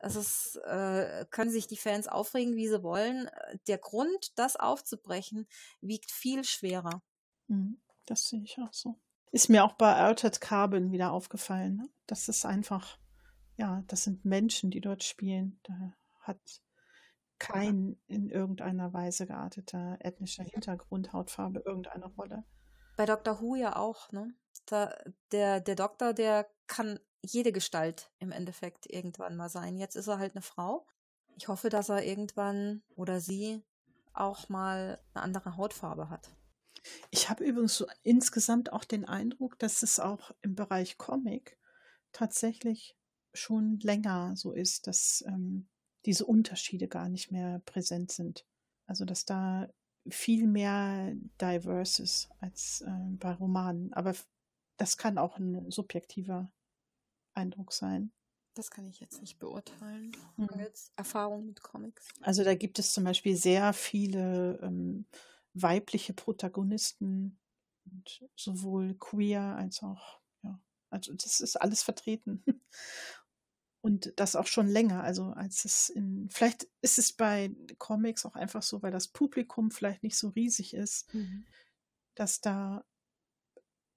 Es 0.05 0.57
äh, 0.67 1.25
können 1.31 1.51
sich 1.51 1.67
die 1.67 1.77
Fans 1.77 2.09
aufregen, 2.09 2.57
wie 2.57 2.69
sie 2.69 2.83
wollen. 2.83 3.31
Der 3.67 3.79
Grund, 3.79 4.33
das 4.37 4.57
aufzubrechen, 4.57 5.47
wiegt 5.81 6.11
viel 6.11 6.45
schwerer. 6.45 7.03
Mhm, 7.47 7.81
das 8.07 8.29
sehe 8.29 8.43
ich 8.43 8.59
auch 8.59 8.73
so. 8.73 9.01
Ist 9.33 9.49
mir 9.49 9.65
auch 9.65 9.73
bei 9.73 9.95
Altered 9.95 10.41
Carbon 10.41 10.93
wieder 10.93 11.13
aufgefallen. 11.13 11.77
Ne? 11.77 11.89
Das 12.07 12.29
ist 12.29 12.45
einfach, 12.45 12.99
ja, 13.57 13.83
das 13.87 14.05
sind 14.05 14.25
Menschen, 14.25 14.71
die 14.71 14.81
dort 14.81 15.03
spielen. 15.03 15.59
Da 15.65 15.95
hat 16.21 16.39
kein 17.39 17.99
in 18.07 18.31
irgendeiner 18.31 18.93
Weise 18.93 19.27
gearteter 19.27 19.97
ethnischer 20.01 20.45
Hintergrund, 20.45 21.13
Hautfarbe 21.13 21.63
irgendeine 21.65 22.07
Rolle. 22.07 22.45
Bei 22.97 23.07
Dr. 23.07 23.41
Who 23.41 23.57
ja 23.57 23.77
auch, 23.77 24.13
ne? 24.13 24.35
Da, 24.67 24.95
der, 25.33 25.61
der 25.61 25.75
Doktor, 25.75 26.13
der 26.15 26.49
kann 26.67 27.01
jede 27.25 27.53
Gestalt 27.53 28.11
im 28.19 28.33
Endeffekt 28.33 28.87
irgendwann 28.87 29.37
mal 29.37 29.49
sein. 29.49 29.77
Jetzt 29.77 29.97
ist 29.97 30.09
er 30.09 30.19
halt 30.19 30.35
eine 30.35 30.43
Frau. 30.43 30.87
Ich 31.37 31.49
hoffe, 31.49 31.69
dass 31.69 31.89
er 31.89 32.05
irgendwann 32.05 32.83
oder 32.95 33.21
sie 33.21 33.63
auch 34.13 34.49
mal 34.49 35.01
eine 35.13 35.25
andere 35.25 35.57
Hautfarbe 35.57 36.11
hat. 36.11 36.31
Ich 37.11 37.29
habe 37.31 37.45
übrigens 37.45 37.77
so 37.77 37.87
insgesamt 38.03 38.73
auch 38.73 38.85
den 38.85 39.07
Eindruck, 39.07 39.59
dass 39.59 39.83
es 39.83 39.99
auch 39.99 40.33
im 40.43 40.55
Bereich 40.55 40.99
Comic 40.99 41.59
tatsächlich 42.13 42.97
schon 43.33 43.79
länger 43.81 44.37
so 44.37 44.53
ist, 44.53 44.87
dass 44.87 45.25
ähm, 45.27 45.69
diese 46.05 46.27
Unterschiede 46.27 46.89
gar 46.89 47.09
nicht 47.09 47.33
mehr 47.33 47.61
präsent 47.65 48.13
sind. 48.13 48.47
Also 48.87 49.05
dass 49.05 49.25
da 49.25 49.69
viel 50.09 50.47
mehr 50.47 51.15
diverse 51.41 52.03
ist 52.03 52.29
als 52.41 52.83
äh, 52.83 53.17
bei 53.17 53.33
Romanen. 53.33 53.93
Aber 53.95 54.15
das 54.77 54.97
kann 54.99 55.19
auch 55.19 55.39
ein 55.39 55.71
subjektiver 55.71 56.53
Eindruck 57.35 57.73
sein. 57.73 58.13
Das 58.55 58.71
kann 58.71 58.87
ich 58.87 59.01
jetzt 59.01 59.21
nicht 59.21 59.39
beurteilen. 59.39 60.17
Mhm. 60.37 60.49
Jetzt 60.59 60.93
Erfahrung 60.97 61.47
mit 61.47 61.63
Comics. 61.63 62.07
Also 62.21 62.45
da 62.45 62.55
gibt 62.55 62.79
es 62.79 62.93
zum 62.93 63.05
Beispiel 63.05 63.37
sehr 63.37 63.73
viele 63.73 64.61
ähm, 64.63 65.07
weibliche 65.55 66.13
Protagonisten, 66.13 67.39
und 67.91 68.25
sowohl 68.37 68.95
queer 68.95 69.57
als 69.57 69.83
auch, 69.83 70.21
ja, 70.43 70.61
also 70.91 71.13
das 71.15 71.41
ist 71.41 71.57
alles 71.57 71.83
vertreten. 71.83 72.45
Und 73.81 74.15
das 74.17 74.35
auch 74.35 74.47
schon 74.47 74.67
länger, 74.67 75.03
also 75.03 75.25
als 75.33 75.67
es 75.67 75.91
in, 75.91 76.31
vielleicht 76.31 76.67
ist 76.81 76.99
es 76.99 77.13
bei 77.13 77.55
Comics 77.77 78.25
auch 78.25 78.35
einfach 78.35 78.63
so, 78.63 78.83
weil 78.83 78.93
das 78.93 79.09
Publikum 79.09 79.71
vielleicht 79.71 80.03
nicht 80.03 80.17
so 80.17 80.29
riesig 80.29 80.73
ist, 80.73 81.13
mhm. 81.13 81.45
dass 82.15 82.41
da 82.41 82.87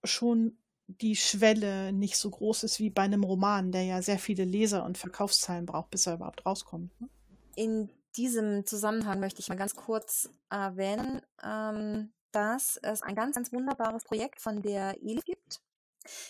schon 0.03 0.57
die 0.87 1.15
Schwelle 1.15 1.91
nicht 1.91 2.17
so 2.17 2.29
groß 2.29 2.63
ist 2.63 2.79
wie 2.79 2.89
bei 2.89 3.03
einem 3.03 3.23
Roman, 3.23 3.71
der 3.71 3.83
ja 3.83 4.01
sehr 4.01 4.19
viele 4.19 4.45
Leser 4.45 4.85
und 4.85 4.97
Verkaufszahlen 4.97 5.65
braucht, 5.65 5.91
bis 5.91 6.07
er 6.07 6.15
überhaupt 6.15 6.45
rauskommt. 6.45 6.99
Ne? 7.01 7.09
In 7.55 7.89
diesem 8.15 8.65
Zusammenhang 8.65 9.19
möchte 9.19 9.41
ich 9.41 9.49
mal 9.49 9.55
ganz 9.55 9.75
kurz 9.75 10.29
erwähnen, 10.49 11.21
ähm, 11.43 12.13
dass 12.31 12.77
es 12.77 13.01
ein 13.01 13.15
ganz, 13.15 13.35
ganz 13.35 13.51
wunderbares 13.51 14.03
Projekt 14.03 14.41
von 14.41 14.61
der 14.61 15.01
Eli 15.01 15.21
gibt. 15.25 15.61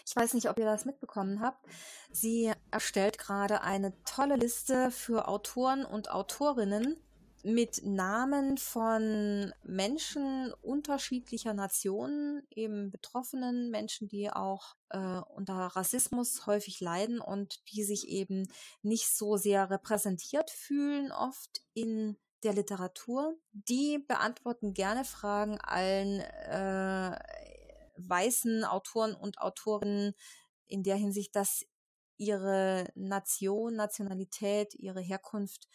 Ich 0.05 0.15
weiß 0.15 0.33
nicht, 0.33 0.49
ob 0.49 0.57
ihr 0.57 0.65
das 0.65 0.85
mitbekommen 0.85 1.39
habt. 1.39 1.63
Sie 2.11 2.51
erstellt 2.71 3.19
gerade 3.19 3.61
eine 3.61 3.93
tolle 4.03 4.35
Liste 4.35 4.89
für 4.89 5.27
Autoren 5.27 5.85
und 5.85 6.09
Autorinnen, 6.09 6.97
mit 7.43 7.83
Namen 7.83 8.57
von 8.57 9.53
Menschen 9.63 10.53
unterschiedlicher 10.61 11.53
Nationen, 11.53 12.45
eben 12.49 12.91
betroffenen 12.91 13.69
Menschen, 13.69 14.07
die 14.07 14.29
auch 14.29 14.75
äh, 14.89 15.21
unter 15.35 15.53
Rassismus 15.53 16.45
häufig 16.45 16.81
leiden 16.81 17.19
und 17.19 17.61
die 17.71 17.83
sich 17.83 18.07
eben 18.07 18.47
nicht 18.81 19.15
so 19.15 19.37
sehr 19.37 19.69
repräsentiert 19.69 20.49
fühlen, 20.49 21.11
oft 21.11 21.61
in 21.73 22.17
der 22.43 22.53
Literatur. 22.53 23.37
Die 23.51 23.99
beantworten 23.99 24.73
gerne 24.73 25.05
Fragen 25.05 25.59
allen 25.61 26.19
äh, 26.19 27.17
weißen 27.97 28.63
Autoren 28.63 29.15
und 29.15 29.39
Autorinnen 29.39 30.13
in 30.67 30.83
der 30.83 30.95
Hinsicht, 30.95 31.35
dass 31.35 31.65
ihre 32.17 32.87
Nation, 32.95 33.75
Nationalität, 33.75 34.73
ihre 34.75 35.01
Herkunft 35.01 35.67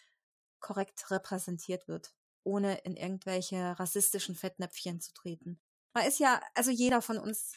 korrekt 0.63 1.11
repräsentiert 1.11 1.87
wird, 1.87 2.15
ohne 2.43 2.79
in 2.79 2.95
irgendwelche 2.95 3.77
rassistischen 3.79 4.33
Fettnäpfchen 4.33 4.99
zu 4.99 5.13
treten. 5.13 5.59
Man 5.93 6.07
ist 6.07 6.19
ja, 6.19 6.41
also 6.55 6.71
jeder 6.71 7.03
von 7.03 7.19
uns 7.19 7.53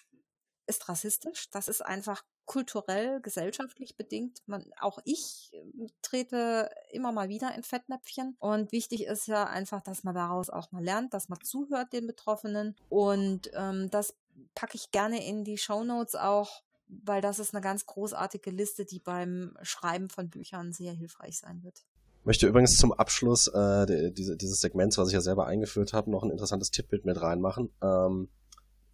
ist 0.66 0.88
rassistisch. 0.88 1.48
Das 1.50 1.68
ist 1.68 1.80
einfach 1.80 2.24
kulturell, 2.44 3.20
gesellschaftlich 3.20 3.96
bedingt. 3.96 4.42
Man, 4.46 4.64
auch 4.80 4.98
ich 5.04 5.50
äh, 5.52 5.86
trete 6.02 6.70
immer 6.90 7.12
mal 7.12 7.28
wieder 7.28 7.54
in 7.54 7.62
Fettnäpfchen. 7.62 8.36
Und 8.38 8.72
wichtig 8.72 9.04
ist 9.06 9.26
ja 9.26 9.44
einfach, 9.44 9.80
dass 9.82 10.04
man 10.04 10.14
daraus 10.14 10.50
auch 10.50 10.70
mal 10.72 10.82
lernt, 10.82 11.14
dass 11.14 11.28
man 11.28 11.40
zuhört 11.40 11.92
den 11.92 12.06
Betroffenen. 12.06 12.76
Und 12.88 13.50
ähm, 13.54 13.88
das 13.90 14.14
packe 14.54 14.76
ich 14.76 14.90
gerne 14.90 15.24
in 15.24 15.44
die 15.44 15.58
Show 15.58 15.84
Notes 15.84 16.16
auch, 16.16 16.62
weil 16.88 17.20
das 17.20 17.38
ist 17.38 17.54
eine 17.54 17.62
ganz 17.62 17.86
großartige 17.86 18.50
Liste, 18.50 18.84
die 18.84 19.00
beim 19.00 19.56
Schreiben 19.62 20.10
von 20.10 20.28
Büchern 20.28 20.72
sehr 20.72 20.92
hilfreich 20.92 21.38
sein 21.38 21.62
wird 21.62 21.84
möchte 22.26 22.46
übrigens 22.46 22.76
zum 22.76 22.92
Abschluss 22.92 23.46
äh, 23.48 23.86
die, 23.86 24.12
diese, 24.12 24.36
dieses 24.36 24.60
Segments, 24.60 24.98
was 24.98 25.08
ich 25.08 25.14
ja 25.14 25.20
selber 25.20 25.46
eingeführt 25.46 25.92
habe, 25.92 26.10
noch 26.10 26.22
ein 26.22 26.30
interessantes 26.30 26.70
Tippbild 26.70 27.04
mit 27.04 27.20
reinmachen. 27.20 27.70
Ähm, 27.82 28.28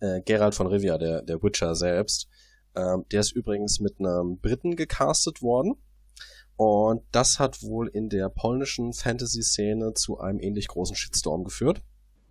äh, 0.01 0.21
Gerald 0.21 0.55
von 0.55 0.67
Rivia, 0.67 0.99
der, 0.99 1.23
der 1.23 1.43
Witcher 1.43 1.75
selbst, 1.75 2.29
ähm, 2.77 3.05
der 3.11 3.21
ist 3.21 3.33
übrigens 3.33 3.81
mit 3.81 3.99
einem 3.99 4.39
Briten 4.39 4.77
gecastet 4.77 5.43
worden. 5.43 5.75
Und 6.57 7.03
das 7.11 7.39
hat 7.39 7.63
wohl 7.63 7.89
in 7.89 8.09
der 8.09 8.29
polnischen 8.29 8.93
Fantasy-Szene 8.93 9.95
zu 9.95 10.19
einem 10.19 10.39
ähnlich 10.39 10.69
großen 10.69 10.95
Shitstorm 10.95 11.45
geführt 11.45 11.83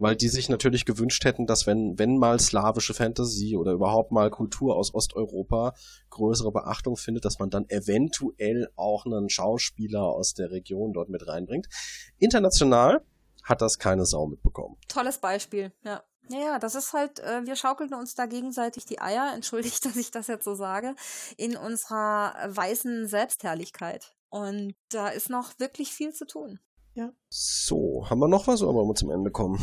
weil 0.02 0.16
die 0.16 0.30
sich 0.30 0.50
natürlich 0.50 0.86
gewünscht 0.86 1.24
hätten, 1.26 1.46
dass 1.46 1.68
wenn, 1.68 2.00
wenn 2.00 2.18
mal 2.18 2.40
slawische 2.40 2.96
Fantasie 2.96 3.56
oder 3.56 3.72
überhaupt 3.72 4.12
mal 4.12 4.32
Kultur 4.32 4.76
aus 4.76 4.94
Osteuropa 4.96 5.76
größere 6.10 6.52
Beachtung 6.52 6.98
findet, 6.98 7.24
dass 7.24 7.38
man 7.38 7.52
dann 7.52 7.70
eventuell 7.70 8.70
auch 8.76 9.06
einen 9.06 9.30
Schauspieler 9.30 10.02
aus 10.02 10.34
der 10.34 10.50
Region 10.50 10.94
dort 10.94 11.10
mit 11.10 11.28
reinbringt. 11.28 11.68
International 12.18 13.06
hat 13.44 13.62
das 13.62 13.78
keine 13.78 14.08
Sau 14.08 14.26
mitbekommen. 14.26 14.78
Tolles 14.88 15.20
Beispiel, 15.20 15.72
ja. 15.84 16.04
Ja, 16.30 16.60
das 16.60 16.76
ist 16.76 16.94
halt, 16.94 17.20
äh, 17.20 17.46
wir 17.46 17.56
schaukeln 17.56 17.94
uns 17.94 18.16
da 18.16 18.26
gegenseitig 18.26 18.86
die 18.86 19.02
Eier, 19.02 19.32
entschuldigt, 19.36 19.86
dass 19.86 19.98
ich 19.98 20.10
das 20.10 20.28
jetzt 20.28 20.46
so 20.46 20.56
sage, 20.56 20.96
in 21.38 21.56
unserer 21.56 22.34
weißen 22.48 23.08
Selbstherrlichkeit. 23.08 24.16
Und 24.30 24.74
da 24.90 25.10
ist 25.10 25.30
noch 25.30 25.60
wirklich 25.60 25.92
viel 25.92 26.14
zu 26.14 26.26
tun. 26.26 26.60
Ja. 26.94 27.14
So, 27.30 28.06
haben 28.10 28.20
wir 28.20 28.28
noch 28.28 28.48
was 28.48 28.62
oder 28.62 28.74
wollen 28.74 28.90
wir 28.90 28.96
zum 28.96 29.12
Ende 29.12 29.32
kommen? 29.32 29.58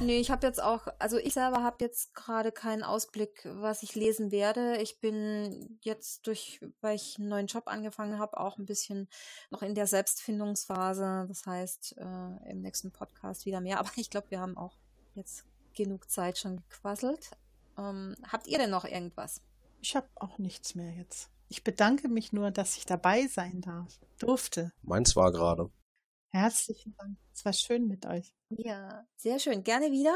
Nee, 0.00 0.18
ich 0.18 0.30
habe 0.30 0.46
jetzt 0.46 0.62
auch, 0.62 0.86
also 0.98 1.18
ich 1.18 1.34
selber 1.34 1.62
habe 1.62 1.76
jetzt 1.80 2.14
gerade 2.14 2.50
keinen 2.50 2.82
Ausblick, 2.82 3.46
was 3.56 3.82
ich 3.82 3.94
lesen 3.94 4.30
werde. 4.30 4.78
Ich 4.78 4.98
bin 4.98 5.78
jetzt 5.82 6.26
durch, 6.26 6.60
weil 6.80 6.96
ich 6.96 7.18
einen 7.18 7.28
neuen 7.28 7.46
Job 7.46 7.64
angefangen 7.66 8.18
habe, 8.18 8.40
auch 8.40 8.56
ein 8.56 8.64
bisschen 8.64 9.08
noch 9.50 9.62
in 9.62 9.74
der 9.74 9.86
Selbstfindungsphase. 9.86 11.26
Das 11.28 11.44
heißt, 11.44 11.96
äh, 11.98 12.50
im 12.50 12.62
nächsten 12.62 12.90
Podcast 12.90 13.44
wieder 13.44 13.60
mehr. 13.60 13.78
Aber 13.80 13.90
ich 13.96 14.08
glaube, 14.08 14.30
wir 14.30 14.40
haben 14.40 14.56
auch 14.56 14.78
jetzt 15.14 15.44
genug 15.74 16.10
Zeit 16.10 16.38
schon 16.38 16.56
gequasselt. 16.56 17.30
Ähm, 17.78 18.16
habt 18.30 18.46
ihr 18.46 18.58
denn 18.58 18.70
noch 18.70 18.86
irgendwas? 18.86 19.42
Ich 19.80 19.94
habe 19.94 20.08
auch 20.14 20.38
nichts 20.38 20.74
mehr 20.74 20.92
jetzt. 20.92 21.28
Ich 21.48 21.64
bedanke 21.64 22.08
mich 22.08 22.32
nur, 22.32 22.50
dass 22.50 22.78
ich 22.78 22.86
dabei 22.86 23.26
sein 23.26 23.60
darf, 23.60 24.00
durfte. 24.18 24.72
Meins 24.82 25.16
war 25.16 25.32
gerade. 25.32 25.70
Herzlichen 26.32 26.94
Dank. 26.96 27.18
Es 27.34 27.44
war 27.44 27.52
schön 27.52 27.86
mit 27.86 28.06
euch. 28.06 28.32
Ja, 28.48 29.04
sehr 29.16 29.38
schön. 29.38 29.62
Gerne 29.64 29.92
wieder. 29.92 30.14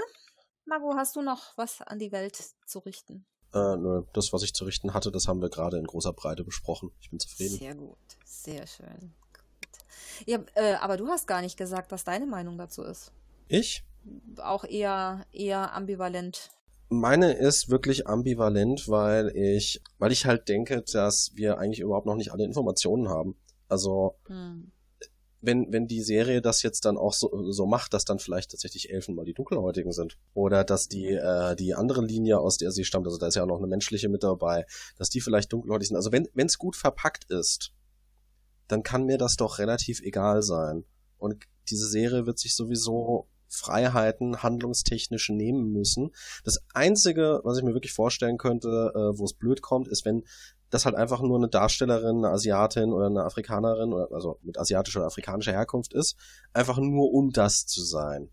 Margot, 0.64 0.96
hast 0.96 1.14
du 1.14 1.20
noch 1.20 1.56
was 1.56 1.82
an 1.82 1.98
die 1.98 2.10
Welt 2.10 2.42
zu 2.66 2.78
richten? 2.78 3.26
Äh, 3.52 3.76
nö, 3.76 4.02
das, 4.14 4.32
was 4.32 4.42
ich 4.42 4.54
zu 4.54 4.64
richten 4.64 4.94
hatte, 4.94 5.12
das 5.12 5.28
haben 5.28 5.42
wir 5.42 5.50
gerade 5.50 5.76
in 5.76 5.84
großer 5.84 6.14
Breite 6.14 6.42
besprochen. 6.42 6.90
Ich 7.00 7.10
bin 7.10 7.20
zufrieden. 7.20 7.58
Sehr 7.58 7.74
gut, 7.74 7.98
sehr 8.24 8.66
schön. 8.66 9.14
Gut. 9.34 10.24
Ja, 10.26 10.38
äh, 10.54 10.74
aber 10.76 10.96
du 10.96 11.06
hast 11.08 11.26
gar 11.26 11.42
nicht 11.42 11.58
gesagt, 11.58 11.92
was 11.92 12.04
deine 12.04 12.26
Meinung 12.26 12.56
dazu 12.56 12.82
ist. 12.82 13.12
Ich? 13.48 13.84
Auch 14.38 14.64
eher, 14.64 15.26
eher 15.32 15.74
ambivalent. 15.74 16.50
Meine 16.88 17.34
ist 17.34 17.68
wirklich 17.68 18.06
ambivalent, 18.06 18.88
weil 18.88 19.36
ich, 19.36 19.82
weil 19.98 20.12
ich 20.12 20.24
halt 20.24 20.48
denke, 20.48 20.80
dass 20.80 21.32
wir 21.34 21.58
eigentlich 21.58 21.80
überhaupt 21.80 22.06
noch 22.06 22.16
nicht 22.16 22.32
alle 22.32 22.44
Informationen 22.44 23.10
haben. 23.10 23.36
Also, 23.68 24.16
hm 24.28 24.72
wenn, 25.46 25.72
wenn 25.72 25.86
die 25.86 26.02
Serie 26.02 26.42
das 26.42 26.62
jetzt 26.62 26.84
dann 26.84 26.98
auch 26.98 27.12
so, 27.12 27.50
so 27.52 27.66
macht, 27.66 27.94
dass 27.94 28.04
dann 28.04 28.18
vielleicht 28.18 28.50
tatsächlich 28.50 28.90
Elfen 28.90 29.14
mal 29.14 29.24
die 29.24 29.34
Dunkelhäutigen 29.34 29.92
sind. 29.92 30.18
Oder 30.34 30.64
dass 30.64 30.88
die, 30.88 31.06
äh, 31.06 31.56
die 31.56 31.74
andere 31.74 32.04
Linie, 32.04 32.40
aus 32.40 32.58
der 32.58 32.72
sie 32.72 32.84
stammt, 32.84 33.06
also 33.06 33.18
da 33.18 33.28
ist 33.28 33.36
ja 33.36 33.44
auch 33.44 33.48
noch 33.48 33.58
eine 33.58 33.68
menschliche 33.68 34.08
mit 34.08 34.22
dabei, 34.22 34.66
dass 34.98 35.08
die 35.08 35.20
vielleicht 35.20 35.52
dunkelhäutig 35.52 35.88
sind. 35.88 35.96
Also 35.96 36.12
wenn 36.12 36.28
es 36.34 36.58
gut 36.58 36.76
verpackt 36.76 37.30
ist, 37.30 37.72
dann 38.68 38.82
kann 38.82 39.04
mir 39.04 39.18
das 39.18 39.36
doch 39.36 39.58
relativ 39.58 40.00
egal 40.00 40.42
sein. 40.42 40.84
Und 41.18 41.36
diese 41.70 41.88
Serie 41.88 42.26
wird 42.26 42.38
sich 42.38 42.54
sowieso 42.54 43.28
Freiheiten 43.48 44.42
handlungstechnisch 44.42 45.30
nehmen 45.30 45.72
müssen. 45.72 46.10
Das 46.44 46.58
Einzige, 46.74 47.40
was 47.44 47.58
ich 47.58 47.64
mir 47.64 47.74
wirklich 47.74 47.92
vorstellen 47.92 48.38
könnte, 48.38 48.92
äh, 48.94 49.18
wo 49.18 49.24
es 49.24 49.34
blöd 49.34 49.62
kommt, 49.62 49.88
ist, 49.88 50.04
wenn 50.04 50.24
das 50.70 50.84
halt 50.84 50.96
einfach 50.96 51.22
nur 51.22 51.36
eine 51.36 51.48
Darstellerin, 51.48 52.18
eine 52.18 52.30
Asiatin 52.30 52.92
oder 52.92 53.06
eine 53.06 53.24
Afrikanerin, 53.24 53.92
oder, 53.92 54.08
also 54.12 54.38
mit 54.42 54.58
asiatischer 54.58 55.00
oder 55.00 55.06
afrikanischer 55.06 55.52
Herkunft 55.52 55.94
ist, 55.94 56.16
einfach 56.52 56.78
nur 56.78 57.12
um 57.12 57.30
das 57.30 57.66
zu 57.66 57.82
sein. 57.82 58.30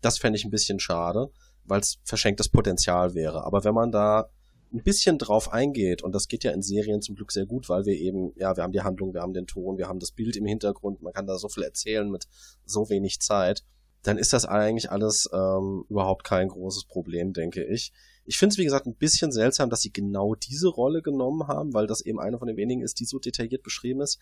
Das 0.00 0.18
fände 0.18 0.38
ich 0.38 0.44
ein 0.44 0.50
bisschen 0.50 0.80
schade, 0.80 1.30
weil 1.64 1.80
es 1.80 1.98
verschenktes 2.04 2.48
Potenzial 2.48 3.14
wäre. 3.14 3.44
Aber 3.44 3.64
wenn 3.64 3.74
man 3.74 3.92
da 3.92 4.28
ein 4.72 4.82
bisschen 4.82 5.18
drauf 5.18 5.52
eingeht, 5.52 6.02
und 6.02 6.14
das 6.14 6.28
geht 6.28 6.44
ja 6.44 6.50
in 6.52 6.62
Serien 6.62 7.02
zum 7.02 7.14
Glück 7.14 7.30
sehr 7.32 7.46
gut, 7.46 7.68
weil 7.68 7.84
wir 7.84 7.94
eben, 7.94 8.32
ja, 8.36 8.56
wir 8.56 8.62
haben 8.62 8.72
die 8.72 8.80
Handlung, 8.80 9.14
wir 9.14 9.20
haben 9.20 9.34
den 9.34 9.46
Ton, 9.46 9.78
wir 9.78 9.88
haben 9.88 10.00
das 10.00 10.12
Bild 10.12 10.36
im 10.36 10.46
Hintergrund, 10.46 11.02
man 11.02 11.12
kann 11.12 11.26
da 11.26 11.36
so 11.38 11.48
viel 11.48 11.62
erzählen 11.62 12.10
mit 12.10 12.26
so 12.64 12.88
wenig 12.88 13.20
Zeit, 13.20 13.64
dann 14.02 14.18
ist 14.18 14.32
das 14.32 14.46
eigentlich 14.46 14.90
alles 14.90 15.28
ähm, 15.32 15.84
überhaupt 15.88 16.24
kein 16.24 16.48
großes 16.48 16.86
Problem, 16.86 17.32
denke 17.32 17.64
ich. 17.64 17.92
Ich 18.24 18.38
finde 18.38 18.52
es, 18.52 18.58
wie 18.58 18.64
gesagt, 18.64 18.86
ein 18.86 18.94
bisschen 18.94 19.32
seltsam, 19.32 19.70
dass 19.70 19.82
sie 19.82 19.92
genau 19.92 20.34
diese 20.34 20.68
Rolle 20.68 21.02
genommen 21.02 21.48
haben, 21.48 21.74
weil 21.74 21.86
das 21.86 22.00
eben 22.02 22.20
eine 22.20 22.38
von 22.38 22.48
den 22.48 22.56
wenigen 22.56 22.82
ist, 22.82 23.00
die 23.00 23.04
so 23.04 23.18
detailliert 23.18 23.62
beschrieben 23.62 24.00
ist. 24.00 24.18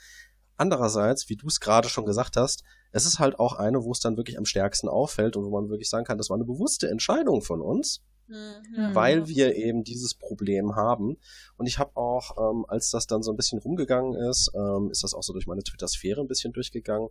Andererseits, 0.57 1.29
wie 1.29 1.37
du 1.37 1.47
es 1.47 1.61
gerade 1.61 1.89
schon 1.89 2.05
gesagt 2.05 2.37
hast, 2.37 2.65
es 2.93 3.07
ist 3.07 3.19
halt 3.19 3.39
auch 3.39 3.55
eine, 3.55 3.85
wo 3.85 3.93
es 3.93 4.01
dann 4.01 4.17
wirklich 4.17 4.37
am 4.37 4.45
stärksten 4.45 4.89
auffällt 4.89 5.37
und 5.37 5.45
wo 5.45 5.51
man 5.51 5.71
wirklich 5.71 5.89
sagen 5.89 6.05
kann, 6.05 6.19
das 6.19 6.29
war 6.29 6.37
eine 6.37 6.45
bewusste 6.45 6.89
Entscheidung 6.91 7.41
von 7.41 7.63
uns, 7.63 8.03
mhm. 8.27 8.95
weil 8.95 9.27
wir 9.27 9.57
eben 9.57 9.85
dieses 9.85 10.15
Problem 10.15 10.77
haben. 10.77 11.17
Und 11.57 11.67
ich 11.67 11.79
habe 11.79 11.97
auch, 11.97 12.37
ähm, 12.37 12.67
als 12.69 12.91
das 12.91 13.07
dann 13.07 13.23
so 13.23 13.31
ein 13.31 13.37
bisschen 13.37 13.59
rumgegangen 13.59 14.15
ist, 14.15 14.51
ähm, 14.55 14.91
ist 14.91 15.03
das 15.03 15.15
auch 15.15 15.23
so 15.23 15.33
durch 15.33 15.47
meine 15.47 15.63
Twitter-Sphäre 15.63 16.21
ein 16.21 16.29
bisschen 16.29 16.53
durchgegangen. 16.53 17.09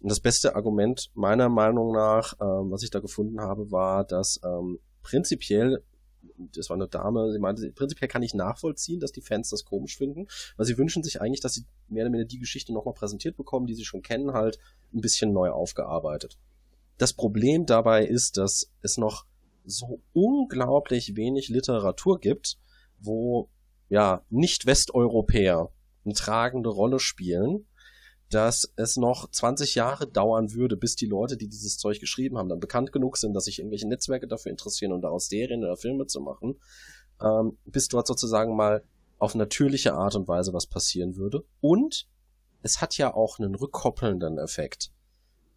Und 0.00 0.10
das 0.10 0.20
beste 0.20 0.56
Argument 0.56 1.10
meiner 1.14 1.48
Meinung 1.48 1.92
nach, 1.92 2.34
ähm, 2.40 2.70
was 2.70 2.82
ich 2.82 2.90
da 2.90 2.98
gefunden 2.98 3.40
habe, 3.40 3.70
war, 3.70 4.04
dass 4.04 4.40
ähm, 4.44 4.80
prinzipiell 5.02 5.84
das 6.36 6.70
war 6.70 6.76
eine 6.76 6.88
Dame, 6.88 7.32
sie 7.32 7.38
meinte, 7.38 7.70
prinzipiell 7.72 8.08
kann 8.08 8.22
ich 8.22 8.34
nachvollziehen, 8.34 9.00
dass 9.00 9.12
die 9.12 9.20
Fans 9.20 9.50
das 9.50 9.64
komisch 9.64 9.96
finden, 9.96 10.28
weil 10.56 10.66
sie 10.66 10.78
wünschen 10.78 11.02
sich 11.02 11.20
eigentlich, 11.20 11.40
dass 11.40 11.54
sie 11.54 11.64
mehr 11.88 12.04
oder 12.04 12.12
weniger 12.12 12.28
die 12.28 12.38
Geschichte 12.38 12.72
nochmal 12.72 12.94
präsentiert 12.94 13.36
bekommen, 13.36 13.66
die 13.66 13.74
sie 13.74 13.84
schon 13.84 14.02
kennen, 14.02 14.32
halt 14.32 14.58
ein 14.92 15.00
bisschen 15.00 15.32
neu 15.32 15.50
aufgearbeitet. 15.50 16.38
Das 16.98 17.12
Problem 17.12 17.66
dabei 17.66 18.06
ist, 18.06 18.36
dass 18.36 18.70
es 18.82 18.96
noch 18.96 19.26
so 19.64 20.00
unglaublich 20.12 21.16
wenig 21.16 21.48
Literatur 21.48 22.20
gibt, 22.20 22.58
wo 23.00 23.48
ja 23.88 24.24
nicht 24.30 24.66
Westeuropäer 24.66 25.70
eine 26.04 26.14
tragende 26.14 26.68
Rolle 26.68 26.98
spielen 26.98 27.66
dass 28.32 28.72
es 28.76 28.96
noch 28.96 29.30
20 29.30 29.74
Jahre 29.74 30.06
dauern 30.06 30.54
würde, 30.54 30.76
bis 30.76 30.96
die 30.96 31.06
Leute, 31.06 31.36
die 31.36 31.48
dieses 31.48 31.76
Zeug 31.76 32.00
geschrieben 32.00 32.38
haben, 32.38 32.48
dann 32.48 32.60
bekannt 32.60 32.90
genug 32.90 33.18
sind, 33.18 33.34
dass 33.34 33.44
sich 33.44 33.58
irgendwelche 33.58 33.86
Netzwerke 33.86 34.26
dafür 34.26 34.50
interessieren 34.50 34.92
und 34.92 35.02
daraus 35.02 35.28
Serien 35.28 35.62
oder 35.62 35.76
Filme 35.76 36.06
zu 36.06 36.20
machen, 36.20 36.58
ähm, 37.20 37.58
bis 37.66 37.88
dort 37.88 38.06
sozusagen 38.06 38.56
mal 38.56 38.82
auf 39.18 39.34
natürliche 39.34 39.92
Art 39.92 40.16
und 40.16 40.28
Weise 40.28 40.54
was 40.54 40.66
passieren 40.66 41.16
würde. 41.16 41.44
Und 41.60 42.08
es 42.62 42.80
hat 42.80 42.96
ja 42.96 43.12
auch 43.12 43.38
einen 43.38 43.54
rückkoppelnden 43.54 44.38
Effekt. 44.38 44.90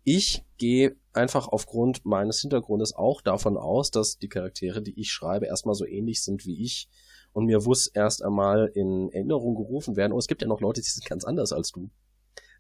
Ich 0.04 0.44
gehe 0.58 0.98
einfach 1.14 1.48
aufgrund 1.48 2.06
meines 2.06 2.42
Hintergrundes 2.42 2.94
auch 2.94 3.22
davon 3.22 3.58
aus, 3.58 3.90
dass 3.90 4.20
die 4.20 4.28
Charaktere, 4.28 4.82
die 4.82 5.00
ich 5.00 5.12
schreibe, 5.12 5.46
erstmal 5.46 5.76
so 5.76 5.86
ähnlich 5.86 6.22
sind 6.24 6.46
wie 6.46 6.62
ich 6.62 6.90
und 7.32 7.46
mir 7.46 7.66
wuss 7.66 7.88
erst 7.88 8.22
einmal 8.22 8.68
in 8.76 9.12
Erinnerung 9.12 9.56
gerufen 9.56 9.96
werden, 9.96 10.12
oh, 10.12 10.20
es 10.20 10.28
gibt 10.28 10.42
ja 10.42 10.48
noch 10.48 10.62
Leute, 10.62 10.82
die 10.82 10.90
sind 10.90 11.06
ganz 11.06 11.24
anders 11.24 11.54
als 11.54 11.72
du 11.72 11.90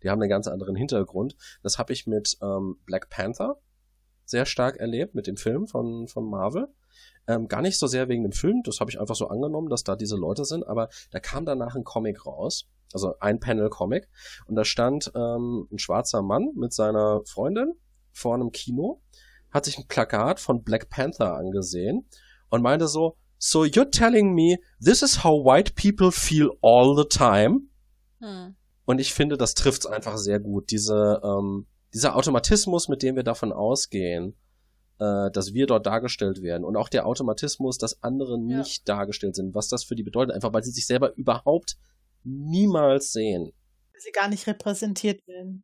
die 0.05 0.09
haben 0.11 0.21
einen 0.21 0.29
ganz 0.29 0.47
anderen 0.47 0.75
Hintergrund. 0.75 1.35
Das 1.63 1.79
habe 1.79 1.91
ich 1.91 2.05
mit 2.05 2.37
ähm, 2.41 2.77
Black 2.85 3.09
Panther 3.09 3.57
sehr 4.23 4.45
stark 4.45 4.77
erlebt, 4.77 5.15
mit 5.15 5.25
dem 5.25 5.35
Film 5.35 5.67
von, 5.67 6.07
von 6.07 6.29
Marvel. 6.29 6.67
Ähm, 7.27 7.47
gar 7.47 7.63
nicht 7.63 7.79
so 7.79 7.87
sehr 7.87 8.07
wegen 8.07 8.21
dem 8.21 8.31
Film, 8.31 8.61
das 8.63 8.79
habe 8.79 8.91
ich 8.91 8.99
einfach 8.99 9.15
so 9.15 9.27
angenommen, 9.27 9.67
dass 9.67 9.83
da 9.83 9.95
diese 9.95 10.15
Leute 10.15 10.45
sind, 10.45 10.65
aber 10.67 10.89
da 11.09 11.19
kam 11.19 11.43
danach 11.43 11.75
ein 11.75 11.83
Comic 11.83 12.25
raus, 12.25 12.69
also 12.93 13.15
ein 13.19 13.39
Panel-Comic, 13.39 14.07
und 14.45 14.55
da 14.55 14.63
stand 14.63 15.11
ähm, 15.15 15.67
ein 15.71 15.79
schwarzer 15.79 16.21
Mann 16.21 16.51
mit 16.55 16.71
seiner 16.71 17.21
Freundin 17.25 17.73
vor 18.11 18.35
einem 18.35 18.51
Kino, 18.51 19.01
hat 19.49 19.65
sich 19.65 19.77
ein 19.79 19.87
Plakat 19.87 20.39
von 20.39 20.63
Black 20.63 20.89
Panther 20.89 21.35
angesehen 21.35 22.07
und 22.49 22.61
meinte 22.61 22.87
so, 22.87 23.17
So 23.39 23.63
you're 23.63 23.89
telling 23.89 24.33
me 24.33 24.57
this 24.79 25.01
is 25.01 25.23
how 25.23 25.43
white 25.43 25.73
people 25.75 26.11
feel 26.11 26.51
all 26.61 26.95
the 26.95 27.05
time? 27.05 27.69
Hm. 28.19 28.55
Und 28.85 28.99
ich 28.99 29.13
finde, 29.13 29.37
das 29.37 29.53
trifft 29.53 29.87
einfach 29.87 30.17
sehr 30.17 30.39
gut. 30.39 30.71
Diese, 30.71 31.21
ähm, 31.23 31.67
dieser 31.93 32.15
Automatismus, 32.15 32.87
mit 32.87 33.03
dem 33.03 33.15
wir 33.15 33.23
davon 33.23 33.51
ausgehen, 33.51 34.35
äh, 34.99 35.31
dass 35.31 35.53
wir 35.53 35.67
dort 35.67 35.85
dargestellt 35.85 36.41
werden 36.41 36.63
und 36.63 36.77
auch 36.77 36.89
der 36.89 37.05
Automatismus, 37.05 37.77
dass 37.77 38.01
andere 38.03 38.37
ja. 38.47 38.59
nicht 38.59 38.87
dargestellt 38.87 39.35
sind, 39.35 39.55
was 39.55 39.67
das 39.67 39.83
für 39.83 39.95
die 39.95 40.03
bedeutet, 40.03 40.35
einfach 40.35 40.53
weil 40.53 40.63
sie 40.63 40.71
sich 40.71 40.85
selber 40.85 41.15
überhaupt 41.15 41.77
niemals 42.23 43.11
sehen. 43.11 43.51
Sie 43.97 44.11
gar 44.11 44.29
nicht 44.29 44.45
repräsentiert 44.47 45.25
werden. 45.27 45.63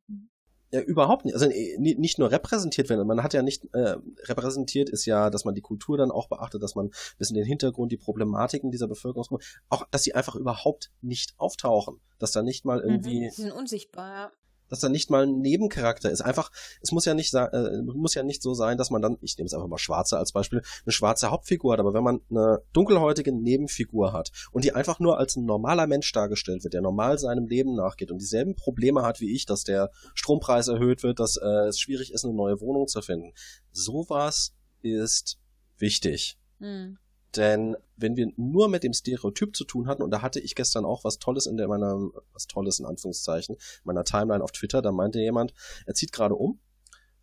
Ja, 0.71 0.81
überhaupt 0.81 1.25
nicht. 1.25 1.33
Also 1.33 1.47
äh, 1.47 1.77
nicht 1.77 2.17
nur 2.17 2.31
repräsentiert 2.31 2.89
werden. 2.89 3.05
Man 3.05 3.23
hat 3.23 3.33
ja 3.33 3.41
nicht 3.41 3.65
äh, 3.73 3.97
repräsentiert 4.23 4.89
ist 4.89 5.05
ja, 5.05 5.29
dass 5.29 5.43
man 5.43 5.53
die 5.53 5.61
Kultur 5.61 5.97
dann 5.97 6.11
auch 6.11 6.27
beachtet, 6.27 6.63
dass 6.63 6.75
man 6.75 6.87
ein 6.87 7.17
bisschen 7.17 7.35
den 7.35 7.45
Hintergrund, 7.45 7.91
die 7.91 7.97
Problematiken 7.97 8.71
dieser 8.71 8.87
Bevölkerungsgruppe, 8.87 9.43
auch, 9.69 9.85
dass 9.91 10.03
sie 10.03 10.15
einfach 10.15 10.35
überhaupt 10.35 10.91
nicht 11.01 11.33
auftauchen, 11.37 11.99
dass 12.19 12.31
da 12.31 12.41
nicht 12.41 12.63
mal 12.63 12.81
mhm. 12.81 12.89
irgendwie. 12.89 13.25
Mhm, 13.25 13.29
sie 13.31 13.41
sind 13.43 13.51
unsichtbar. 13.51 14.31
Dass 14.71 14.79
da 14.79 14.89
nicht 14.89 15.11
mal 15.11 15.27
ein 15.27 15.41
Nebencharakter 15.41 16.09
ist. 16.09 16.21
Einfach, 16.21 16.51
es 16.81 16.91
muss 16.91 17.05
ja 17.05 17.13
nicht 17.13 17.31
äh, 17.35 17.81
muss 17.93 18.15
ja 18.15 18.23
nicht 18.23 18.41
so 18.41 18.55
sein, 18.55 18.79
dass 18.79 18.89
man 18.89 19.03
dann, 19.03 19.17
ich 19.21 19.37
nehme 19.37 19.45
es 19.45 19.53
einfach 19.53 19.67
mal 19.67 19.77
Schwarze 19.77 20.17
als 20.17 20.31
Beispiel, 20.31 20.63
eine 20.83 20.91
schwarze 20.91 21.29
Hauptfigur 21.29 21.73
hat, 21.73 21.79
aber 21.79 21.93
wenn 21.93 22.03
man 22.03 22.21
eine 22.31 22.63
dunkelhäutige 22.73 23.31
Nebenfigur 23.31 24.13
hat 24.13 24.31
und 24.51 24.63
die 24.63 24.73
einfach 24.73 24.99
nur 24.99 25.19
als 25.19 25.35
ein 25.35 25.45
normaler 25.45 25.85
Mensch 25.85 26.11
dargestellt 26.11 26.63
wird, 26.63 26.73
der 26.73 26.81
normal 26.81 27.19
seinem 27.19 27.47
Leben 27.47 27.75
nachgeht 27.75 28.09
und 28.09 28.19
dieselben 28.19 28.55
Probleme 28.55 29.03
hat 29.03 29.19
wie 29.19 29.35
ich, 29.35 29.45
dass 29.45 29.63
der 29.63 29.91
Strompreis 30.15 30.67
erhöht 30.67 31.03
wird, 31.03 31.19
dass 31.19 31.37
äh, 31.37 31.67
es 31.67 31.79
schwierig 31.79 32.11
ist, 32.11 32.25
eine 32.25 32.33
neue 32.33 32.59
Wohnung 32.59 32.87
zu 32.87 33.01
finden. 33.01 33.33
Sowas 33.71 34.53
ist 34.81 35.37
wichtig. 35.77 36.37
Mhm. 36.59 36.97
Denn 37.35 37.77
wenn 37.95 38.17
wir 38.17 38.31
nur 38.35 38.67
mit 38.67 38.83
dem 38.83 38.93
Stereotyp 38.93 39.55
zu 39.55 39.63
tun 39.63 39.87
hatten, 39.87 40.01
und 40.01 40.11
da 40.11 40.21
hatte 40.21 40.39
ich 40.39 40.55
gestern 40.55 40.85
auch 40.85 41.03
was 41.03 41.19
Tolles 41.19 41.45
in 41.45 41.57
der 41.57 41.67
meiner, 41.67 42.09
was 42.33 42.47
Tolles 42.47 42.79
in 42.79 42.85
Anführungszeichen, 42.85 43.57
meiner 43.83 44.03
Timeline 44.03 44.43
auf 44.43 44.51
Twitter, 44.51 44.81
da 44.81 44.91
meinte 44.91 45.19
jemand, 45.19 45.53
er 45.85 45.93
zieht 45.93 46.11
gerade 46.11 46.35
um 46.35 46.59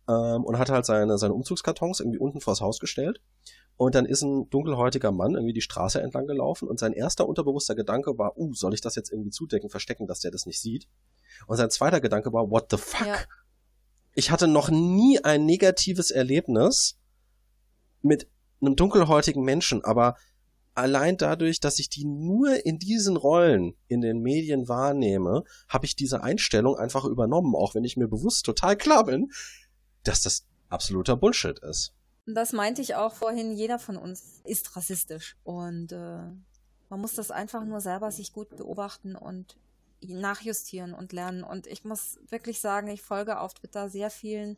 ähm, 0.07 0.43
und 0.43 0.57
hat 0.57 0.69
halt 0.69 0.85
seine, 0.85 1.17
seine 1.17 1.33
Umzugskartons 1.33 1.99
irgendwie 1.99 2.17
unten 2.17 2.41
vors 2.41 2.61
Haus 2.61 2.79
gestellt. 2.79 3.21
Und 3.77 3.95
dann 3.95 4.05
ist 4.05 4.23
ein 4.23 4.49
dunkelhäutiger 4.49 5.11
Mann 5.11 5.35
irgendwie 5.35 5.53
die 5.53 5.61
Straße 5.61 6.01
entlang 6.01 6.27
gelaufen 6.27 6.67
und 6.67 6.79
sein 6.79 6.91
erster 6.91 7.27
unterbewusster 7.27 7.75
Gedanke 7.75 8.17
war, 8.17 8.37
uh, 8.37 8.53
soll 8.53 8.73
ich 8.73 8.81
das 8.81 8.95
jetzt 8.95 9.09
irgendwie 9.09 9.29
zudecken, 9.29 9.69
verstecken, 9.69 10.05
dass 10.05 10.19
der 10.19 10.31
das 10.31 10.45
nicht 10.45 10.59
sieht? 10.59 10.89
Und 11.47 11.55
sein 11.55 11.69
zweiter 11.69 12.01
Gedanke 12.01 12.33
war, 12.33 12.49
what 12.49 12.67
the 12.71 12.77
fuck? 12.77 13.07
Ja. 13.07 13.17
Ich 14.15 14.31
hatte 14.31 14.47
noch 14.47 14.69
nie 14.69 15.23
ein 15.23 15.45
negatives 15.45 16.11
Erlebnis 16.11 16.97
mit 18.01 18.27
einem 18.61 18.75
dunkelhäutigen 18.75 19.43
Menschen, 19.43 19.83
aber 19.83 20.15
allein 20.73 21.17
dadurch, 21.17 21.59
dass 21.59 21.79
ich 21.79 21.89
die 21.89 22.05
nur 22.05 22.65
in 22.65 22.79
diesen 22.79 23.17
Rollen 23.17 23.75
in 23.87 24.01
den 24.01 24.21
Medien 24.21 24.67
wahrnehme, 24.67 25.43
habe 25.67 25.85
ich 25.85 25.95
diese 25.95 26.23
Einstellung 26.23 26.77
einfach 26.77 27.05
übernommen, 27.05 27.55
auch 27.55 27.75
wenn 27.75 27.83
ich 27.83 27.97
mir 27.97 28.07
bewusst 28.07 28.45
total 28.45 28.77
klar 28.77 29.05
bin, 29.05 29.31
dass 30.03 30.21
das 30.21 30.45
absoluter 30.69 31.17
Bullshit 31.17 31.59
ist. 31.59 31.93
Das 32.25 32.53
meinte 32.53 32.81
ich 32.81 32.95
auch 32.95 33.13
vorhin, 33.13 33.51
jeder 33.51 33.79
von 33.79 33.97
uns 33.97 34.41
ist 34.43 34.75
rassistisch 34.75 35.35
und 35.43 35.91
äh, 35.91 36.21
man 36.89 37.01
muss 37.01 37.15
das 37.15 37.31
einfach 37.31 37.65
nur 37.65 37.81
selber 37.81 38.11
sich 38.11 38.33
gut 38.33 38.55
beobachten 38.55 39.15
und 39.15 39.57
nachjustieren 40.01 40.93
und 40.93 41.13
lernen. 41.13 41.43
Und 41.43 41.67
ich 41.67 41.83
muss 41.83 42.19
wirklich 42.29 42.59
sagen, 42.61 42.87
ich 42.87 43.01
folge 43.01 43.39
auf 43.39 43.53
Twitter 43.53 43.89
sehr 43.89 44.09
vielen 44.09 44.57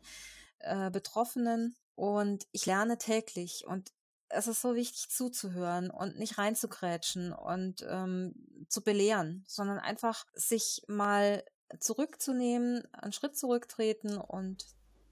äh, 0.60 0.90
Betroffenen 0.90 1.74
und 1.94 2.46
ich 2.52 2.66
lerne 2.66 2.98
täglich 2.98 3.64
und 3.66 3.92
es 4.28 4.46
ist 4.46 4.62
so 4.62 4.74
wichtig 4.74 5.10
zuzuhören 5.10 5.90
und 5.90 6.18
nicht 6.18 6.38
reinzukrätschen 6.38 7.32
und 7.32 7.84
ähm, 7.88 8.34
zu 8.68 8.82
belehren, 8.82 9.44
sondern 9.46 9.78
einfach 9.78 10.24
sich 10.34 10.82
mal 10.88 11.44
zurückzunehmen, 11.78 12.82
einen 12.94 13.12
Schritt 13.12 13.36
zurücktreten 13.36 14.16
und 14.16 14.66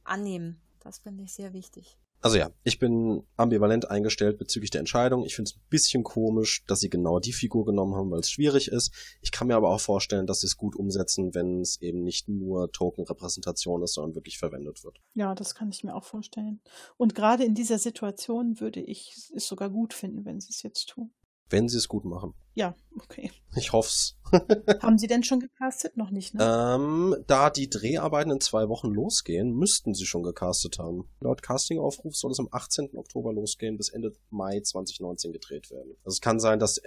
annehmen. 0.05 0.61
Das 0.81 0.99
finde 1.01 1.25
ich 1.25 1.35
sehr 1.35 1.53
wichtig. 1.53 2.00
Also 2.23 2.37
ja, 2.37 2.51
ich 2.65 2.79
bin 2.79 3.27
ambivalent 3.37 3.91
eingestellt 3.91 4.39
bezüglich 4.39 4.71
der 4.71 4.81
Entscheidung. 4.81 5.25
Ich 5.25 5.35
finde 5.35 5.51
es 5.51 5.57
ein 5.57 5.63
bisschen 5.71 6.05
komisch, 6.05 6.65
dass 6.67 6.81
sie 6.81 6.91
genau 6.91 7.19
die 7.19 7.33
Figur 7.33 7.65
genommen 7.65 7.95
haben, 7.95 8.11
weil 8.11 8.21
es 8.21 8.31
schwierig 8.31 8.69
ist. 8.69 8.93
Ich 9.23 9.33
kann 9.33 9.47
mir 9.49 9.57
aber 9.57 9.71
auch 9.71 9.81
vorstellen, 9.81 10.27
dass 10.27 10.41
sie 10.41 10.47
es 10.47 10.59
gut 10.59 10.77
umsetzen, 10.77 11.35
wenn 11.35 11.63
es 11.63 11.81
eben 11.81 12.03
nicht 12.03 12.29
nur 12.29 12.71
Token-Repräsentation 12.73 13.83
ist, 13.83 13.95
sondern 13.95 14.15
wirklich 14.15 14.39
verwendet 14.39 14.85
wird. 14.85 15.01
Ja, 15.15 15.35
das 15.35 15.55
kann 15.55 15.71
ich 15.71 15.83
mir 15.83 15.95
auch 15.95 16.05
vorstellen. 16.05 16.61
Und 16.99 17.15
gerade 17.15 17.45
in 17.45 17.55
dieser 17.55 17.79
Situation 17.79 18.61
würde 18.61 18.81
ich 18.81 19.15
es 19.35 19.47
sogar 19.47 19.71
gut 19.71 19.95
finden, 19.95 20.27
wenn 20.27 20.41
sie 20.41 20.51
es 20.51 20.63
jetzt 20.63 20.91
tun. 20.91 21.11
Wenn 21.51 21.69
sie 21.69 21.79
es 21.79 21.89
gut 21.89 22.05
machen. 22.05 22.35
Ja, 22.55 22.75
okay. 22.97 23.31
Ich 23.57 23.73
hoff's. 23.73 24.17
Haben 24.81 24.99
Sie 24.99 25.09
denn 25.09 25.25
schon 25.25 25.41
gecastet? 25.41 25.97
Noch 25.97 26.11
nicht, 26.11 26.35
ne? 26.35 26.45
Ähm, 26.45 27.17
da 27.27 27.51
die 27.51 27.69
Dreharbeiten 27.69 28.31
in 28.31 28.41
zwei 28.41 28.69
Wochen 28.69 28.89
losgehen, 28.89 29.57
müssten 29.57 29.93
sie 29.93 30.07
schon 30.07 30.23
gecastet 30.23 30.79
haben. 30.79 31.09
Laut 31.21 31.43
Castingaufruf 31.43 32.15
soll 32.15 32.31
es 32.31 32.39
am 32.39 32.49
18. 32.51 32.97
Oktober 32.97 33.33
losgehen, 33.33 33.77
bis 33.77 33.89
Ende 33.89 34.13
Mai 34.31 34.61
2019 34.61 35.33
gedreht 35.33 35.71
werden. 35.71 35.97
Also 36.05 36.15
es 36.15 36.21
kann 36.21 36.39
sein, 36.39 36.61
dass 36.61 36.81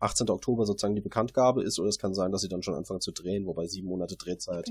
18. 0.00 0.30
Oktober 0.30 0.64
sozusagen 0.64 0.94
die 0.94 1.02
Bekanntgabe 1.02 1.62
ist, 1.62 1.78
oder 1.78 1.88
es 1.88 1.98
kann 1.98 2.14
sein, 2.14 2.32
dass 2.32 2.40
sie 2.40 2.48
dann 2.48 2.62
schon 2.62 2.74
anfangen 2.74 3.02
zu 3.02 3.12
drehen, 3.12 3.46
wobei 3.46 3.66
sieben 3.66 3.88
Monate 3.88 4.16
Drehzeit 4.16 4.70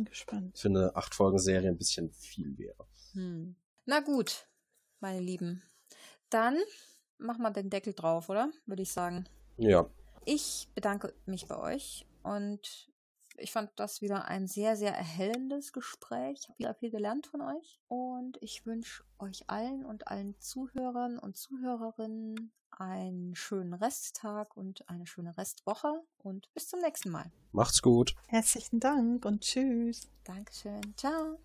für 0.55 0.67
eine 0.67 0.95
acht 0.95 1.13
Folgen 1.13 1.39
Serie 1.39 1.69
ein 1.69 1.77
bisschen 1.77 2.11
viel 2.11 2.57
wäre. 2.57 2.87
Hm. 3.13 3.55
Na 3.85 3.99
gut, 3.99 4.47
meine 4.99 5.19
Lieben. 5.19 5.61
Dann 6.31 6.57
machen 7.17 7.41
wir 7.41 7.51
den 7.51 7.69
Deckel 7.69 7.93
drauf, 7.93 8.29
oder? 8.29 8.51
Würde 8.65 8.83
ich 8.83 8.91
sagen. 8.91 9.27
Ja. 9.57 9.85
Ich 10.25 10.69
bedanke 10.73 11.13
mich 11.25 11.47
bei 11.47 11.57
euch 11.57 12.05
und 12.23 12.89
ich 13.37 13.51
fand 13.51 13.69
das 13.75 14.01
wieder 14.01 14.25
ein 14.25 14.47
sehr, 14.47 14.75
sehr 14.75 14.95
erhellendes 14.95 15.73
Gespräch. 15.73 16.39
Ich 16.39 16.47
habe 16.49 16.59
wieder 16.59 16.73
viel 16.75 16.91
gelernt 16.91 17.27
von 17.27 17.41
euch 17.41 17.79
und 17.87 18.37
ich 18.41 18.65
wünsche 18.65 19.03
euch 19.19 19.43
allen 19.47 19.85
und 19.85 20.07
allen 20.07 20.39
Zuhörern 20.39 21.19
und 21.19 21.37
Zuhörerinnen 21.37 22.51
einen 22.71 23.35
schönen 23.35 23.73
Resttag 23.73 24.55
und 24.57 24.87
eine 24.89 25.07
schöne 25.07 25.37
Restwoche 25.37 26.03
und 26.17 26.53
bis 26.53 26.67
zum 26.67 26.81
nächsten 26.81 27.09
Mal. 27.09 27.31
Macht's 27.51 27.81
gut. 27.81 28.15
Herzlichen 28.27 28.79
Dank 28.79 29.25
und 29.25 29.41
tschüss. 29.41 30.09
Dankeschön. 30.23 30.81
Ciao. 30.97 31.39